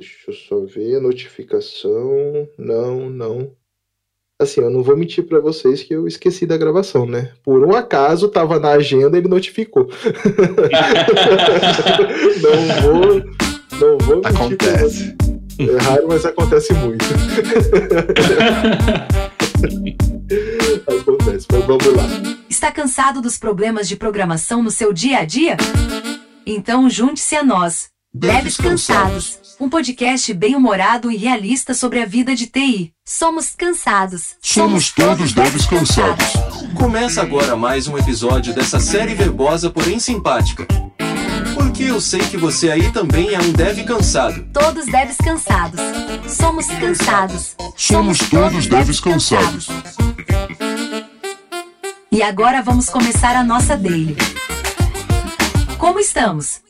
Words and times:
Deixa 0.00 0.30
eu 0.30 0.34
só 0.34 0.60
ver. 0.64 0.98
Notificação. 0.98 2.48
Não, 2.56 3.10
não. 3.10 3.52
Assim, 4.40 4.62
eu 4.62 4.70
não 4.70 4.82
vou 4.82 4.96
mentir 4.96 5.26
para 5.26 5.38
vocês 5.40 5.82
que 5.82 5.94
eu 5.94 6.06
esqueci 6.08 6.46
da 6.46 6.56
gravação, 6.56 7.04
né? 7.04 7.34
Por 7.42 7.62
um 7.62 7.74
acaso, 7.74 8.30
tava 8.30 8.58
na 8.58 8.70
agenda 8.70 9.18
e 9.18 9.20
ele 9.20 9.28
notificou. 9.28 9.90
não 12.40 12.80
vou. 12.80 13.22
Não 13.78 13.98
vou 13.98 14.16
mentir 14.16 14.34
Acontece. 14.34 15.14
É 15.58 15.76
raro, 15.82 16.08
mas 16.08 16.24
acontece 16.24 16.72
muito. 16.72 17.04
acontece, 20.86 21.46
mas 21.52 21.66
vamos 21.66 21.86
lá. 21.94 22.04
Está 22.48 22.72
cansado 22.72 23.20
dos 23.20 23.36
problemas 23.36 23.86
de 23.86 23.96
programação 23.96 24.62
no 24.62 24.70
seu 24.70 24.94
dia 24.94 25.18
a 25.18 25.26
dia? 25.26 25.58
Então 26.46 26.88
junte-se 26.88 27.36
a 27.36 27.44
nós. 27.44 27.90
Devs 28.12 28.56
Cansados, 28.56 29.38
um 29.60 29.68
podcast 29.68 30.34
bem-humorado 30.34 31.12
e 31.12 31.16
realista 31.16 31.72
sobre 31.74 32.02
a 32.02 32.04
vida 32.04 32.34
de 32.34 32.48
TI. 32.48 32.92
Somos 33.04 33.54
cansados. 33.56 34.34
Somos 34.42 34.90
todos 34.90 35.32
devs 35.32 35.64
cansados. 35.64 36.26
Começa 36.76 37.22
agora 37.22 37.54
mais 37.54 37.86
um 37.86 37.96
episódio 37.96 38.52
dessa 38.52 38.80
série 38.80 39.14
verbosa, 39.14 39.70
porém 39.70 40.00
simpática. 40.00 40.66
Porque 41.54 41.84
eu 41.84 42.00
sei 42.00 42.18
que 42.18 42.36
você 42.36 42.72
aí 42.72 42.90
também 42.90 43.32
é 43.32 43.38
um 43.38 43.52
dev 43.52 43.84
cansado. 43.84 44.44
Todos 44.52 44.86
devs 44.86 45.16
cansados. 45.16 45.80
Somos 46.26 46.66
cansados. 46.66 47.54
Somos 47.76 48.18
todos 48.28 48.66
devs 48.66 48.98
cansados. 48.98 49.68
E 52.10 52.20
agora 52.24 52.60
vamos 52.60 52.90
começar 52.90 53.36
a 53.36 53.44
nossa 53.44 53.76
daily. 53.76 54.16
Como 55.78 56.00
estamos? 56.00 56.69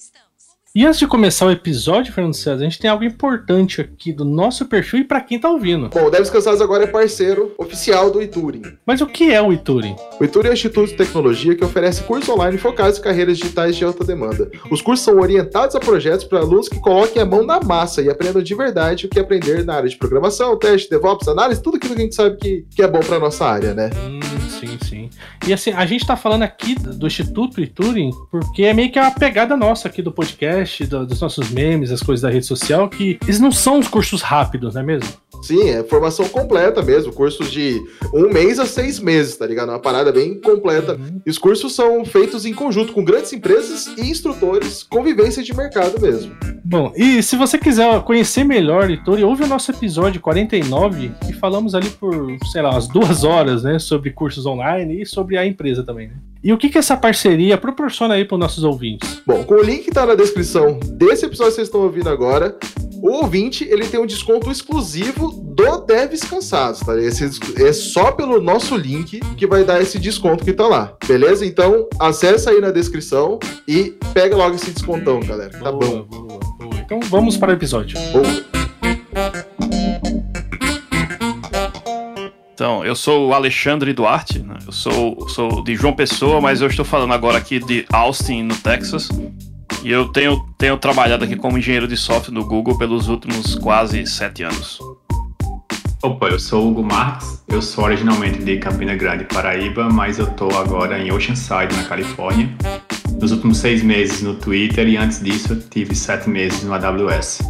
E 0.72 0.86
antes 0.86 1.00
de 1.00 1.06
começar 1.08 1.46
o 1.46 1.50
episódio, 1.50 2.12
Fernando 2.12 2.32
César, 2.32 2.60
a 2.60 2.62
gente 2.62 2.78
tem 2.78 2.88
algo 2.88 3.02
importante 3.02 3.80
aqui 3.80 4.12
do 4.12 4.24
nosso 4.24 4.66
perfil 4.66 5.00
e 5.00 5.04
pra 5.04 5.20
quem 5.20 5.36
tá 5.36 5.50
ouvindo. 5.50 5.88
Bom, 5.88 6.04
o 6.04 6.10
Devs 6.10 6.30
Cansados 6.30 6.60
agora 6.60 6.84
é 6.84 6.86
parceiro 6.86 7.52
oficial 7.58 8.08
do 8.08 8.22
Ituring. 8.22 8.62
Mas 8.86 9.00
o 9.00 9.06
que 9.08 9.32
é 9.32 9.42
o 9.42 9.52
Ituring? 9.52 9.96
O 10.20 10.24
Ituring 10.24 10.46
é 10.46 10.50
um 10.50 10.54
instituto 10.54 10.90
de 10.90 10.96
tecnologia 10.96 11.56
que 11.56 11.64
oferece 11.64 12.04
cursos 12.04 12.28
online 12.28 12.56
focados 12.56 13.00
em 13.00 13.02
carreiras 13.02 13.36
digitais 13.38 13.74
de 13.74 13.84
alta 13.84 14.04
demanda. 14.04 14.48
Os 14.70 14.80
cursos 14.80 15.04
são 15.04 15.18
orientados 15.18 15.74
a 15.74 15.80
projetos 15.80 16.24
para 16.24 16.38
alunos 16.38 16.68
que 16.68 16.78
coloquem 16.78 17.20
a 17.20 17.26
mão 17.26 17.44
na 17.44 17.58
massa 17.58 18.00
e 18.00 18.08
aprendam 18.08 18.40
de 18.40 18.54
verdade 18.54 19.06
o 19.06 19.08
que 19.08 19.18
aprender 19.18 19.64
na 19.64 19.74
área 19.74 19.88
de 19.88 19.96
programação, 19.96 20.56
teste, 20.56 20.88
DevOps, 20.88 21.26
análise, 21.26 21.60
tudo 21.60 21.78
aquilo 21.78 21.96
que 21.96 22.00
a 22.02 22.04
gente 22.04 22.14
sabe 22.14 22.36
que, 22.36 22.64
que 22.70 22.80
é 22.80 22.86
bom 22.86 23.00
pra 23.00 23.18
nossa 23.18 23.44
área, 23.44 23.74
né? 23.74 23.90
Hum, 24.06 24.20
sim, 24.48 24.78
sim. 24.88 25.10
E 25.46 25.52
assim, 25.52 25.72
a 25.72 25.84
gente 25.84 26.06
tá 26.06 26.16
falando 26.16 26.42
aqui 26.42 26.74
do 26.76 27.08
Instituto 27.08 27.60
Ituring 27.60 28.12
porque 28.30 28.62
é 28.62 28.72
meio 28.72 28.92
que 28.92 29.00
a 29.00 29.10
pegada 29.10 29.56
nossa 29.56 29.88
aqui 29.88 30.00
do 30.00 30.12
podcast, 30.12 30.59
do- 30.86 31.06
dos 31.06 31.20
nossos 31.20 31.50
memes, 31.50 31.90
as 31.90 32.02
coisas 32.02 32.22
da 32.22 32.30
rede 32.30 32.46
social, 32.46 32.88
que 32.88 33.18
eles 33.22 33.40
não 33.40 33.50
são 33.52 33.78
os 33.78 33.88
cursos 33.88 34.22
rápidos, 34.22 34.74
não 34.74 34.82
é 34.82 34.84
mesmo? 34.84 35.08
Sim, 35.42 35.70
é 35.70 35.82
formação 35.82 36.28
completa 36.28 36.82
mesmo, 36.82 37.12
cursos 37.12 37.50
de 37.50 37.82
um 38.12 38.28
mês 38.32 38.58
a 38.58 38.66
seis 38.66 38.98
meses, 38.98 39.36
tá 39.36 39.46
ligado? 39.46 39.70
Uma 39.70 39.78
parada 39.78 40.12
bem 40.12 40.40
completa. 40.40 40.98
E 41.24 41.30
os 41.30 41.38
cursos 41.38 41.74
são 41.74 42.04
feitos 42.04 42.44
em 42.44 42.52
conjunto 42.52 42.92
com 42.92 43.04
grandes 43.04 43.32
empresas 43.32 43.86
e 43.96 44.10
instrutores, 44.10 44.82
convivência 44.82 45.42
de 45.42 45.54
mercado 45.54 46.00
mesmo. 46.00 46.34
Bom, 46.64 46.92
e 46.94 47.22
se 47.22 47.36
você 47.36 47.58
quiser 47.58 48.00
conhecer 48.02 48.44
melhor 48.44 48.90
Ituring, 48.90 49.24
ouve 49.24 49.44
o 49.44 49.46
nosso 49.46 49.70
episódio 49.70 50.20
49 50.20 51.10
e 51.28 51.32
falamos 51.32 51.74
ali 51.74 51.88
por, 51.90 52.36
sei 52.52 52.62
lá, 52.62 52.70
umas 52.70 52.86
duas 52.86 53.24
horas, 53.24 53.62
né, 53.62 53.78
sobre 53.78 54.10
cursos 54.10 54.46
online 54.46 55.02
e 55.02 55.06
sobre 55.06 55.36
a 55.36 55.46
empresa 55.46 55.82
também, 55.82 56.08
né? 56.08 56.14
E 56.42 56.54
o 56.54 56.58
que 56.58 56.70
que 56.70 56.78
essa 56.78 56.96
parceria 56.96 57.58
proporciona 57.58 58.14
aí 58.14 58.24
para 58.24 58.34
os 58.34 58.40
nossos 58.40 58.64
ouvintes? 58.64 59.20
Bom, 59.26 59.44
com 59.44 59.54
o 59.54 59.62
link 59.62 59.84
que 59.84 59.90
tá 59.90 60.06
na 60.06 60.14
descrição 60.14 60.78
desse 60.78 61.26
episódio 61.26 61.50
que 61.50 61.56
vocês 61.56 61.68
estão 61.68 61.82
ouvindo 61.82 62.08
agora, 62.08 62.56
o 63.02 63.10
ouvinte 63.10 63.64
ele 63.64 63.86
tem 63.86 64.00
um 64.00 64.06
desconto 64.06 64.50
exclusivo 64.50 65.29
do 65.30 65.78
Devs 65.86 66.22
Cansados, 66.22 66.80
tá? 66.80 66.98
Esse 66.98 67.30
é 67.62 67.72
só 67.72 68.12
pelo 68.12 68.40
nosso 68.40 68.76
link 68.76 69.20
que 69.36 69.46
vai 69.46 69.64
dar 69.64 69.80
esse 69.80 69.98
desconto 69.98 70.44
que 70.44 70.52
tá 70.52 70.66
lá, 70.66 70.94
beleza? 71.06 71.44
Então 71.44 71.88
acessa 71.98 72.50
aí 72.50 72.60
na 72.60 72.70
descrição 72.70 73.38
e 73.66 73.96
pega 74.12 74.36
logo 74.36 74.56
esse 74.56 74.70
descontão, 74.70 75.20
galera. 75.20 75.50
Tá 75.50 75.70
Boa, 75.70 75.72
bom. 75.72 76.02
boa, 76.02 76.40
boa. 76.58 76.74
Então 76.84 77.00
vamos 77.00 77.36
para 77.36 77.50
o 77.50 77.54
episódio. 77.54 77.98
Boa. 78.12 78.60
Então, 82.60 82.84
eu 82.84 82.94
sou 82.94 83.28
o 83.28 83.32
Alexandre 83.32 83.94
Duarte, 83.94 84.40
né? 84.40 84.58
eu 84.66 84.72
sou, 84.72 85.26
sou 85.30 85.64
de 85.64 85.74
João 85.74 85.94
Pessoa, 85.94 86.42
mas 86.42 86.60
eu 86.60 86.68
estou 86.68 86.84
falando 86.84 87.14
agora 87.14 87.38
aqui 87.38 87.58
de 87.58 87.86
Austin, 87.90 88.42
no 88.42 88.54
Texas. 88.54 89.08
E 89.82 89.90
eu 89.90 90.08
tenho, 90.08 90.44
tenho 90.58 90.76
trabalhado 90.76 91.24
aqui 91.24 91.36
como 91.36 91.56
engenheiro 91.56 91.88
de 91.88 91.96
software 91.96 92.34
no 92.34 92.44
Google 92.44 92.76
pelos 92.76 93.08
últimos 93.08 93.54
quase 93.54 94.06
sete 94.06 94.42
anos. 94.42 94.78
Opa, 96.02 96.28
eu 96.28 96.40
sou 96.40 96.66
Hugo 96.66 96.82
Marques, 96.82 97.42
eu 97.46 97.60
sou 97.60 97.84
originalmente 97.84 98.42
de 98.42 98.56
Campina 98.56 98.96
Grande, 98.96 99.24
Paraíba, 99.24 99.90
mas 99.90 100.18
eu 100.18 100.26
tô 100.28 100.48
agora 100.56 100.98
em 100.98 101.12
Oceanside, 101.12 101.76
na 101.76 101.84
Califórnia. 101.84 102.48
Nos 103.20 103.32
últimos 103.32 103.58
seis 103.58 103.82
meses 103.82 104.22
no 104.22 104.34
Twitter 104.34 104.88
e 104.88 104.96
antes 104.96 105.22
disso 105.22 105.52
eu 105.52 105.60
tive 105.60 105.94
sete 105.94 106.26
meses 106.30 106.62
no 106.62 106.72
AWS. 106.72 107.40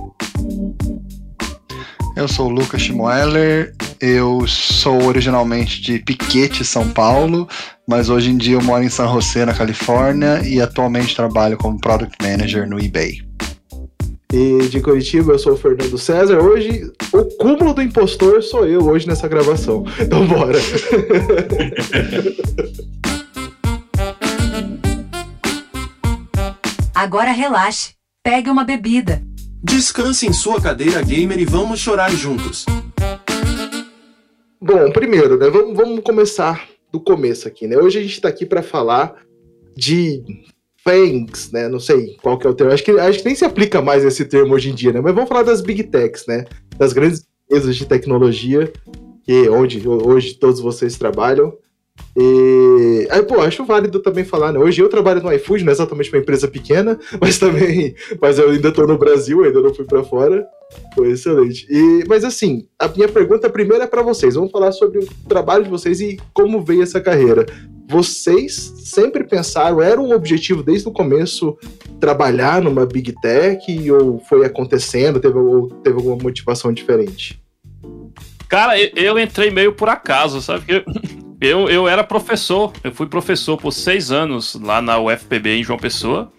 Eu 2.17 2.27
sou 2.27 2.49
o 2.49 2.51
Lucas 2.51 2.83
Schmoeller, 2.83 3.73
eu 4.01 4.45
sou 4.49 5.05
originalmente 5.05 5.81
de 5.81 6.01
Piquete, 6.01 6.65
São 6.65 6.89
Paulo, 6.91 7.49
mas 7.89 8.09
hoje 8.09 8.33
em 8.33 8.37
dia 8.37 8.57
eu 8.57 8.63
moro 8.63 8.83
em 8.83 8.89
San 8.89 9.07
José, 9.07 9.45
na 9.45 9.55
Califórnia, 9.55 10.43
e 10.45 10.61
atualmente 10.61 11.15
trabalho 11.15 11.57
como 11.57 11.81
Product 11.81 12.17
Manager 12.21 12.69
no 12.69 12.81
eBay. 12.81 13.23
E 14.33 14.69
de 14.69 14.81
Curitiba, 14.81 15.33
eu 15.33 15.39
sou 15.41 15.55
o 15.55 15.57
Fernando 15.57 15.99
César. 15.99 16.39
Hoje, 16.41 16.89
o 17.13 17.25
cúmulo 17.37 17.75
do 17.75 17.83
impostor 17.83 18.41
sou 18.45 18.65
eu 18.65 18.87
hoje 18.87 19.09
nessa 19.09 19.27
gravação. 19.27 19.85
Então 20.01 20.25
bora. 20.27 20.59
Agora 26.95 27.33
relaxe. 27.33 27.95
Pegue 28.23 28.49
uma 28.49 28.63
bebida. 28.63 29.21
Descanse 29.65 30.27
em 30.29 30.33
sua 30.33 30.61
cadeira 30.61 31.03
gamer 31.03 31.41
e 31.41 31.45
vamos 31.45 31.81
chorar 31.81 32.13
juntos. 32.13 32.67
Bom, 34.61 34.93
primeiro, 34.93 35.39
né? 35.39 35.51
Vamos, 35.51 35.77
vamos 35.77 36.01
começar 36.05 36.69
do 36.93 37.01
começo 37.01 37.49
aqui, 37.49 37.67
né? 37.67 37.77
Hoje 37.77 37.99
a 37.99 38.03
gente 38.03 38.21
tá 38.21 38.29
aqui 38.29 38.47
para 38.47 38.63
falar 38.63 39.17
de 39.77 40.23
FANGs, 40.85 41.51
né? 41.53 41.69
Não 41.69 41.81
sei 41.81 42.17
qual 42.23 42.39
que 42.39 42.47
é 42.47 42.51
o 42.51 42.55
termo. 42.55 42.73
Acho 42.73 42.85
que, 42.85 42.91
acho 42.93 43.19
que 43.19 43.25
nem 43.25 43.35
se 43.35 43.45
aplica 43.45 43.83
mais 43.83 44.05
esse 44.05 44.25
termo 44.25 44.55
hoje 44.55 44.71
em 44.71 44.75
dia, 44.75 44.93
né? 44.93 45.01
Mas 45.01 45.15
vamos 45.15 45.29
falar 45.29 45.43
das 45.43 45.61
Big 45.61 45.85
Techs, 45.85 46.27
né? 46.27 46.45
Das 46.77 46.93
grandes 46.93 47.27
empresas 47.45 47.77
de 47.77 47.87
tecnologia, 47.87 48.73
que 49.25 49.49
onde 49.49 49.87
hoje 49.87 50.35
todos 50.35 50.61
vocês 50.61 50.97
trabalham. 50.97 51.53
E 52.17 53.07
aí, 53.11 53.23
pô, 53.23 53.41
acho 53.41 53.65
válido 53.65 54.01
também 54.01 54.25
falar, 54.25 54.53
né? 54.53 54.59
Hoje 54.59 54.81
eu 54.81 54.89
trabalho 54.89 55.23
no 55.23 55.33
iFood, 55.33 55.65
não 55.65 55.71
é 55.71 55.75
exatamente 55.75 56.11
uma 56.11 56.19
empresa 56.19 56.49
pequena, 56.49 56.99
mas 57.21 57.39
também, 57.39 57.95
mas 58.21 58.39
eu 58.39 58.51
ainda 58.51 58.73
tô 58.73 58.87
no 58.87 58.99
Brasil, 58.99 59.45
ainda 59.45 59.61
não 59.61 59.75
fui 59.75 59.85
para 59.85 60.03
fora. 60.03 60.47
Foi 60.95 61.11
excelente. 61.11 61.67
E, 61.69 62.05
mas 62.09 62.25
assim, 62.25 62.69
a 62.79 62.89
minha 62.89 63.09
pergunta 63.09 63.51
primeiro 63.51 63.83
é 63.83 63.87
para 63.87 64.03
vocês. 64.03 64.35
Vamos 64.35 64.53
falar 64.53 64.73
sobre 64.73 65.01
o 65.01 65.07
trabalho 65.29 65.65
de 65.65 65.71
vocês 65.71 66.01
e 66.01 66.17
como 66.33 66.65
veio 66.65 66.83
essa 66.83 67.01
carreira. 67.01 67.45
Vocês 67.91 68.73
sempre 68.85 69.25
pensaram, 69.25 69.83
era 69.83 70.01
um 70.01 70.13
objetivo 70.13 70.63
desde 70.63 70.89
o 70.89 70.93
começo 70.93 71.59
trabalhar 71.99 72.63
numa 72.63 72.87
Big 72.87 73.13
Tech 73.21 73.91
ou 73.91 74.21
foi 74.29 74.47
acontecendo, 74.47 75.19
teve, 75.19 75.37
ou 75.37 75.69
teve 75.83 75.97
alguma 75.97 76.15
motivação 76.15 76.73
diferente? 76.73 77.43
Cara, 78.49 78.81
eu, 78.81 79.19
entrei 79.19 79.51
meio 79.51 79.73
por 79.73 79.89
acaso, 79.89 80.41
sabe? 80.41 80.65
Eu, 80.69 80.85
eu, 81.41 81.69
eu 81.69 81.89
era 81.89 82.05
professor, 82.05 82.73
eu 82.85 82.93
fui 82.93 83.09
professor 83.09 83.57
por 83.57 83.73
seis 83.73 84.13
anos 84.13 84.55
lá 84.55 84.81
na 84.81 84.97
UFPB 85.01 85.59
em 85.59 85.65
João 85.65 85.79
Pessoa. 85.79 86.31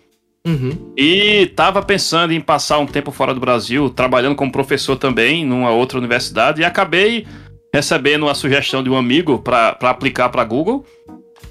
Uhum. 0.47 0.93
E 0.97 1.47
tava 1.47 1.81
pensando 1.81 2.31
em 2.31 2.39
passar 2.39 2.79
um 2.79 2.85
tempo 2.85 3.11
fora 3.11 3.33
do 3.33 3.41
Brasil, 3.41 3.89
trabalhando 3.89 4.37
como 4.37 4.53
professor 4.53 4.95
também 4.95 5.45
numa 5.45 5.71
outra 5.71 5.97
universidade, 5.97 6.61
e 6.61 6.65
acabei 6.65 7.27
recebendo 7.73 8.23
uma 8.23 8.35
sugestão 8.35 8.83
de 8.83 8.89
um 8.89 8.97
amigo 8.97 9.39
para 9.39 9.77
aplicar 9.81 10.29
para 10.29 10.43
Google. 10.43 10.85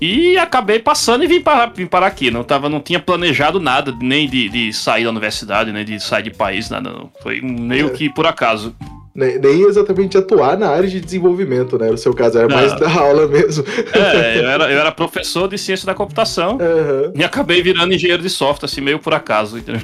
E 0.01 0.39
acabei 0.39 0.79
passando 0.79 1.25
e 1.25 1.27
vim 1.27 1.41
parar, 1.41 1.73
vim 1.75 1.87
parar 1.87 2.07
aqui. 2.07 2.31
Não, 2.31 2.43
tava, 2.43 2.69
não 2.69 2.81
tinha 2.81 2.99
planejado 2.99 3.61
nada, 3.61 3.95
nem 4.01 4.29
de, 4.29 4.49
de 4.49 4.73
sair 4.73 5.05
da 5.05 5.11
universidade, 5.11 5.71
nem 5.73 5.85
de 5.85 6.01
sair 6.01 6.23
de 6.23 6.31
país, 6.31 6.71
nada. 6.71 6.91
Não. 6.91 7.11
Foi 7.23 7.41
meio 7.43 7.89
É. 7.89 7.91
que 7.91 8.09
por 8.09 8.27
acaso. 8.27 8.75
Nem, 9.15 9.39
nem 9.39 9.63
exatamente 9.63 10.17
atuar 10.17 10.57
na 10.57 10.69
área 10.69 10.89
de 10.89 11.01
desenvolvimento, 11.01 11.77
né? 11.79 11.91
No 11.91 11.99
seu 11.99 12.15
caso, 12.15 12.39
era 12.39 12.49
Não. 12.49 12.57
mais 12.57 12.73
da 12.79 12.91
aula 12.91 13.27
mesmo. 13.27 13.65
É, 13.93 14.39
eu 14.39 14.49
era, 14.49 14.73
eu 14.73 14.79
era 14.79 14.91
professor 14.93 15.49
de 15.49 15.59
ciência 15.59 15.85
da 15.85 15.95
computação 15.95 16.59
Aham, 16.61 17.13
e 17.15 17.23
acabei 17.25 17.61
virando 17.61 17.93
engenheiro 17.93 18.23
de 18.23 18.31
software, 18.31 18.67
assim, 18.67 18.81
meio 18.81 18.99
por 19.01 19.13
acaso. 19.13 19.59
entendeu? 19.59 19.83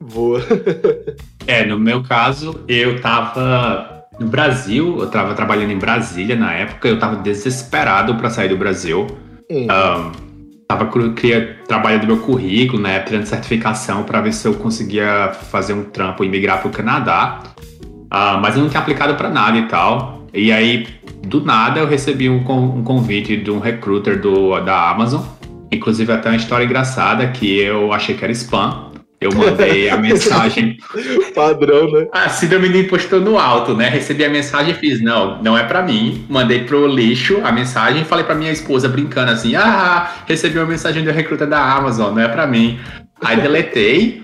Boa. 0.00 0.40
É, 1.46 1.64
no 1.66 1.78
meu 1.78 2.02
caso, 2.04 2.60
eu 2.68 3.00
tava 3.00 4.04
no 4.20 4.26
Brasil, 4.28 4.98
eu 5.00 5.06
tava 5.08 5.34
trabalhando 5.34 5.72
em 5.72 5.78
Brasília 5.78 6.36
na 6.36 6.52
época, 6.52 6.86
eu 6.86 6.98
tava 6.98 7.16
desesperado 7.16 8.14
para 8.14 8.30
sair 8.30 8.48
do 8.50 8.56
Brasil. 8.56 9.06
Hum. 9.50 9.66
Ahn, 9.68 10.12
tava 10.68 10.86
queria, 11.14 11.58
trabalhando 11.66 12.06
meu 12.06 12.18
currículo, 12.18 12.80
né, 12.80 13.00
tirando 13.00 13.26
certificação 13.26 14.04
para 14.04 14.20
ver 14.20 14.32
se 14.32 14.46
eu 14.46 14.54
conseguia 14.54 15.32
fazer 15.50 15.72
um 15.72 15.82
trampo 15.82 16.22
e 16.22 16.28
migrar 16.28 16.60
para 16.60 16.68
o 16.68 16.70
Canadá. 16.70 17.42
Uh, 18.12 18.38
mas 18.40 18.56
eu 18.56 18.62
não 18.62 18.68
tinha 18.68 18.80
aplicado 18.80 19.14
para 19.16 19.28
nada 19.28 19.58
e 19.58 19.66
tal. 19.66 20.24
E 20.32 20.52
aí, 20.52 20.86
do 21.26 21.44
nada, 21.44 21.80
eu 21.80 21.86
recebi 21.86 22.30
um, 22.30 22.38
um 22.38 22.84
convite 22.84 23.36
de 23.36 23.50
um 23.50 23.58
recruiter 23.58 24.20
do, 24.20 24.60
da 24.60 24.90
Amazon. 24.90 25.22
Inclusive, 25.72 26.12
até 26.12 26.28
uma 26.28 26.36
história 26.36 26.64
engraçada 26.64 27.26
que 27.28 27.58
eu 27.58 27.92
achei 27.92 28.14
que 28.14 28.24
era 28.24 28.32
spam. 28.32 28.89
Eu 29.20 29.34
mandei 29.34 29.90
a 29.90 29.98
mensagem. 29.98 30.78
Padrão, 31.34 31.92
né? 31.92 32.06
A 32.10 32.30
síndrome 32.30 32.70
do 32.70 32.78
impostor 32.78 33.20
no 33.20 33.38
alto, 33.38 33.74
né? 33.74 33.86
Recebi 33.86 34.24
a 34.24 34.30
mensagem 34.30 34.72
e 34.72 34.74
fiz, 34.74 35.02
não, 35.02 35.42
não 35.42 35.58
é 35.58 35.62
para 35.62 35.82
mim. 35.82 36.24
Mandei 36.26 36.64
pro 36.64 36.86
lixo 36.86 37.38
a 37.44 37.52
mensagem 37.52 38.00
e 38.00 38.04
falei 38.06 38.24
pra 38.24 38.34
minha 38.34 38.50
esposa 38.50 38.88
brincando 38.88 39.30
assim: 39.30 39.54
ah, 39.54 40.10
recebi 40.26 40.58
uma 40.58 40.66
mensagem 40.66 41.04
do 41.04 41.10
recruta 41.10 41.46
da 41.46 41.62
Amazon, 41.62 42.14
não 42.14 42.22
é 42.22 42.28
para 42.28 42.46
mim. 42.46 42.80
Aí 43.22 43.38
deletei. 43.38 44.22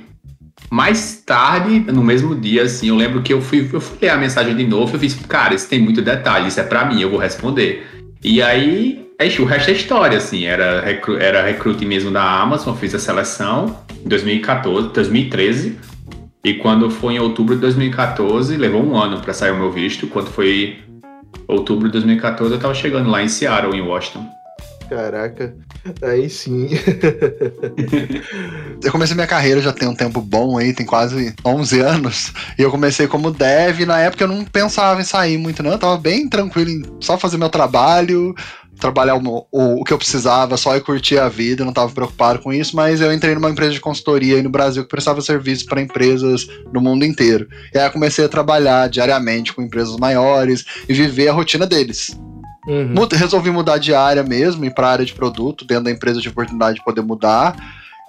Mais 0.71 1.23
tarde, 1.25 1.79
no 1.93 2.03
mesmo 2.03 2.35
dia, 2.35 2.63
assim, 2.63 2.89
eu 2.89 2.97
lembro 2.97 3.23
que 3.23 3.33
eu 3.33 3.41
fui, 3.41 3.69
eu 3.73 3.81
fui 3.81 3.99
ler 4.03 4.09
a 4.09 4.17
mensagem 4.17 4.57
de 4.57 4.67
novo 4.67 4.91
e 4.91 4.95
eu 4.95 4.99
fiz, 4.99 5.15
cara, 5.29 5.55
isso 5.55 5.69
tem 5.69 5.79
muito 5.79 6.03
detalhe, 6.03 6.49
isso 6.49 6.59
é 6.59 6.65
para 6.65 6.85
mim, 6.87 7.01
eu 7.01 7.09
vou 7.09 7.21
responder. 7.21 7.87
E 8.25 8.43
aí, 8.43 9.07
é, 9.21 9.27
o 9.41 9.45
resto 9.45 9.71
é 9.71 9.75
história, 9.75 10.19
assim, 10.19 10.45
era, 10.45 10.81
recru, 10.81 11.19
era 11.19 11.45
recrute 11.45 11.85
mesmo 11.85 12.11
da 12.11 12.41
Amazon, 12.41 12.75
fiz 12.75 12.93
a 12.97 12.99
seleção 12.99 13.86
em 14.07 14.09
2014, 14.09 14.89
2013. 14.91 15.77
E 16.45 16.55
quando 16.55 16.89
foi 16.89 17.15
em 17.15 17.19
outubro 17.19 17.57
de 17.57 17.61
2014, 17.61 18.57
levou 18.57 18.83
um 18.83 18.97
ano 18.97 19.21
para 19.21 19.35
sair 19.35 19.51
o 19.51 19.57
meu 19.57 19.73
visto. 19.73 20.07
Quando 20.07 20.29
foi 20.29 20.79
outubro 21.49 21.89
de 21.89 21.93
2014, 21.93 22.55
eu 22.55 22.61
tava 22.61 22.73
chegando 22.73 23.11
lá 23.11 23.21
em 23.21 23.29
Seattle, 23.29 23.77
em 23.77 23.83
Washington. 23.83 24.25
Caraca, 24.89 25.53
aí 26.01 26.31
sim. 26.31 26.69
eu 28.85 28.93
comecei 28.93 29.17
minha 29.17 29.27
carreira 29.27 29.61
já 29.61 29.73
tem 29.73 29.89
um 29.89 29.97
tempo 29.97 30.21
bom 30.21 30.57
aí, 30.57 30.73
tem 30.73 30.87
quase 30.87 31.35
11 31.45 31.81
anos. 31.81 32.33
E 32.57 32.63
eu 32.63 32.71
comecei 32.71 33.09
como 33.09 33.33
dev. 33.33 33.81
Na 33.81 33.99
época 33.99 34.23
eu 34.23 34.29
não 34.29 34.45
pensava 34.45 35.01
em 35.01 35.05
sair 35.05 35.39
muito, 35.39 35.61
não. 35.61 35.73
Eu 35.73 35.79
tava 35.79 35.99
bem 35.99 36.29
tranquilo 36.29 36.71
em 36.71 36.85
só 37.01 37.19
fazer 37.19 37.37
meu 37.37 37.49
trabalho, 37.49 38.33
trabalhar 38.79 39.17
o, 39.17 39.47
o, 39.51 39.81
o, 39.81 39.85
que 39.85 39.93
eu 39.93 39.99
precisava, 39.99 40.57
só 40.57 40.77
e 40.77 40.81
curtir 40.81 41.19
a 41.19 41.29
vida, 41.29 41.65
não 41.65 41.71
estava 41.71 41.91
preocupado 41.91 42.41
com 42.41 42.53
isso, 42.53 42.77
mas 42.77 43.01
eu 43.01 43.13
entrei 43.13 43.35
numa 43.35 43.51
empresa 43.51 43.73
de 43.73 43.81
consultoria 43.81 44.37
aí 44.37 44.43
no 44.43 44.51
Brasil 44.51 44.83
que 44.83 44.89
prestava 44.89 45.21
serviço 45.21 45.67
para 45.67 45.81
empresas 45.81 46.47
no 46.73 46.81
mundo 46.81 47.05
inteiro. 47.05 47.49
E 47.75 47.79
aí 47.79 47.87
eu 47.87 47.91
comecei 47.91 48.25
a 48.25 48.29
trabalhar 48.29 48.89
diariamente 48.89 49.53
com 49.53 49.63
empresas 49.63 49.97
maiores 49.97 50.65
e 50.89 50.95
viver 50.95 51.29
a 51.29 51.33
rotina 51.33 51.67
deles. 51.67 52.19
Uhum. 52.67 52.95
Resolvi 53.13 53.51
mudar 53.51 53.79
de 53.79 53.95
área 53.95 54.23
mesmo, 54.23 54.65
ir 54.65 54.75
para 54.75 54.89
a 54.89 54.93
área 54.93 55.05
de 55.05 55.15
produto, 55.15 55.65
dentro 55.65 55.85
da 55.85 55.91
empresa 55.91 56.21
de 56.21 56.29
oportunidade 56.29 56.79
de 56.79 56.85
poder 56.85 57.03
mudar. 57.03 57.57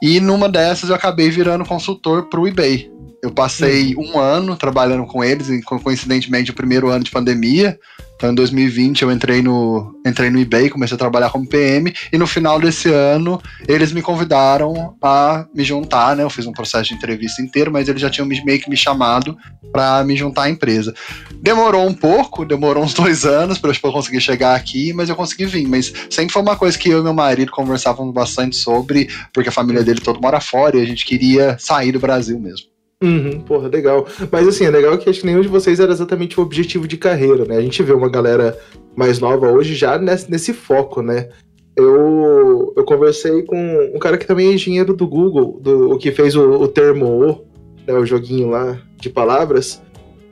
E 0.02 0.20
numa 0.20 0.50
dessas 0.50 0.90
eu 0.90 0.96
acabei 0.96 1.30
virando 1.30 1.66
consultor 1.66 2.30
para 2.30 2.40
o 2.40 2.48
eBay. 2.48 2.97
Eu 3.22 3.32
passei 3.32 3.96
uhum. 3.96 4.12
um 4.14 4.20
ano 4.20 4.56
trabalhando 4.56 5.06
com 5.06 5.24
eles, 5.24 5.48
coincidentemente 5.66 6.52
o 6.52 6.54
primeiro 6.54 6.90
ano 6.90 7.04
de 7.04 7.12
pandemia. 7.12 7.78
Então, 8.16 8.32
em 8.32 8.36
2020, 8.36 9.04
eu 9.04 9.12
entrei 9.12 9.44
no, 9.44 9.96
entrei 10.04 10.32
no 10.32 10.40
eBay, 10.40 10.72
comecei 10.72 10.96
a 10.96 10.98
trabalhar 10.98 11.30
como 11.30 11.48
PM, 11.48 11.94
e 12.12 12.18
no 12.18 12.26
final 12.26 12.60
desse 12.60 12.90
ano, 12.90 13.40
eles 13.68 13.92
me 13.92 14.02
convidaram 14.02 14.96
a 15.04 15.46
me 15.54 15.64
juntar, 15.64 16.16
né? 16.16 16.24
Eu 16.24 16.30
fiz 16.30 16.48
um 16.48 16.52
processo 16.52 16.90
de 16.90 16.96
entrevista 16.96 17.44
inteiro, 17.44 17.72
mas 17.72 17.88
eles 17.88 18.02
já 18.02 18.10
tinham 18.10 18.28
meio 18.28 18.60
que 18.60 18.70
me 18.72 18.76
chamado 18.76 19.38
para 19.72 20.04
me 20.04 20.16
juntar 20.18 20.44
à 20.44 20.50
empresa. 20.50 20.96
Demorou 21.44 21.88
um 21.88 21.94
pouco, 21.94 22.44
demorou 22.44 22.84
uns 22.84 22.94
dois 22.96 23.24
anos 23.24 23.60
para 23.60 23.72
eu 23.72 23.92
conseguir 23.92 24.20
chegar 24.20 24.56
aqui, 24.56 24.94
mas 24.94 25.10
eu 25.10 25.16
consegui 25.16 25.46
vir. 25.46 25.68
Mas 25.68 25.94
sempre 26.10 26.34
foi 26.34 26.42
uma 26.42 26.56
coisa 26.56 26.76
que 26.76 26.90
eu 26.90 27.02
e 27.02 27.04
meu 27.04 27.14
marido 27.14 27.52
conversávamos 27.52 28.14
bastante 28.16 28.56
sobre, 28.56 29.10
porque 29.32 29.50
a 29.50 29.52
família 29.52 29.84
dele 29.84 30.02
todo 30.02 30.20
mora 30.20 30.40
fora 30.40 30.78
e 30.78 30.82
a 30.82 30.86
gente 30.86 31.06
queria 31.06 31.56
sair 31.60 31.92
do 31.92 32.00
Brasil 32.00 32.40
mesmo. 32.40 32.77
Uhum, 33.04 33.42
porra, 33.42 33.68
legal. 33.68 34.08
Mas 34.32 34.48
assim, 34.48 34.66
é 34.66 34.72
legal 34.72 34.98
que 34.98 35.10
acho 35.10 35.20
que 35.20 35.26
nenhum 35.26 35.42
de 35.42 35.48
vocês 35.48 35.80
era 35.80 35.92
exatamente 35.92 36.40
o 36.40 36.44
objetivo 36.44 36.88
de 36.88 36.98
carreira, 36.98 37.46
né? 37.46 37.58
A 37.58 37.62
gente 37.62 37.84
vê 37.84 37.94
uma 37.94 38.10
galera 38.10 38.58
mais 38.96 39.20
nova 39.20 39.52
hoje 39.52 39.76
já 39.76 40.00
nesse, 40.00 40.30
nesse 40.32 40.52
foco, 40.52 41.02
né? 41.04 41.30
Eu, 41.76 42.74
eu 42.76 42.84
conversei 42.84 43.44
com 43.44 43.92
um 43.94 44.00
cara 44.00 44.18
que 44.18 44.26
também 44.26 44.50
é 44.50 44.54
engenheiro 44.54 44.96
do 44.96 45.08
Google, 45.08 45.60
do, 45.62 45.92
o 45.92 45.98
que 46.00 46.12
fez 46.12 46.36
o, 46.36 46.42
o 46.42 46.68
termo 46.68 47.06
O, 47.06 47.46
né, 47.86 47.94
o 47.94 48.06
joguinho 48.06 48.50
lá 48.50 48.82
de 49.00 49.12
palavras. 49.12 49.80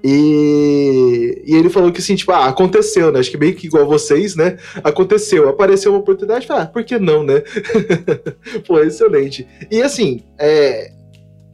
E, 0.03 1.43
e 1.45 1.55
ele 1.55 1.69
falou 1.69 1.91
que 1.91 1.99
assim, 1.99 2.15
tipo, 2.15 2.31
ah, 2.31 2.45
aconteceu, 2.45 3.11
né? 3.11 3.19
Acho 3.19 3.29
que 3.29 3.37
meio 3.37 3.53
que 3.53 3.67
igual 3.67 3.87
vocês, 3.87 4.35
né? 4.35 4.57
Aconteceu, 4.83 5.47
apareceu 5.47 5.91
uma 5.91 5.99
oportunidade, 5.99 6.47
ah, 6.49 6.65
por 6.65 6.83
que 6.83 6.97
não, 6.97 7.23
né? 7.23 7.43
Pô, 8.67 8.79
excelente. 8.79 9.47
E 9.69 9.83
assim, 9.83 10.21
é, 10.39 10.91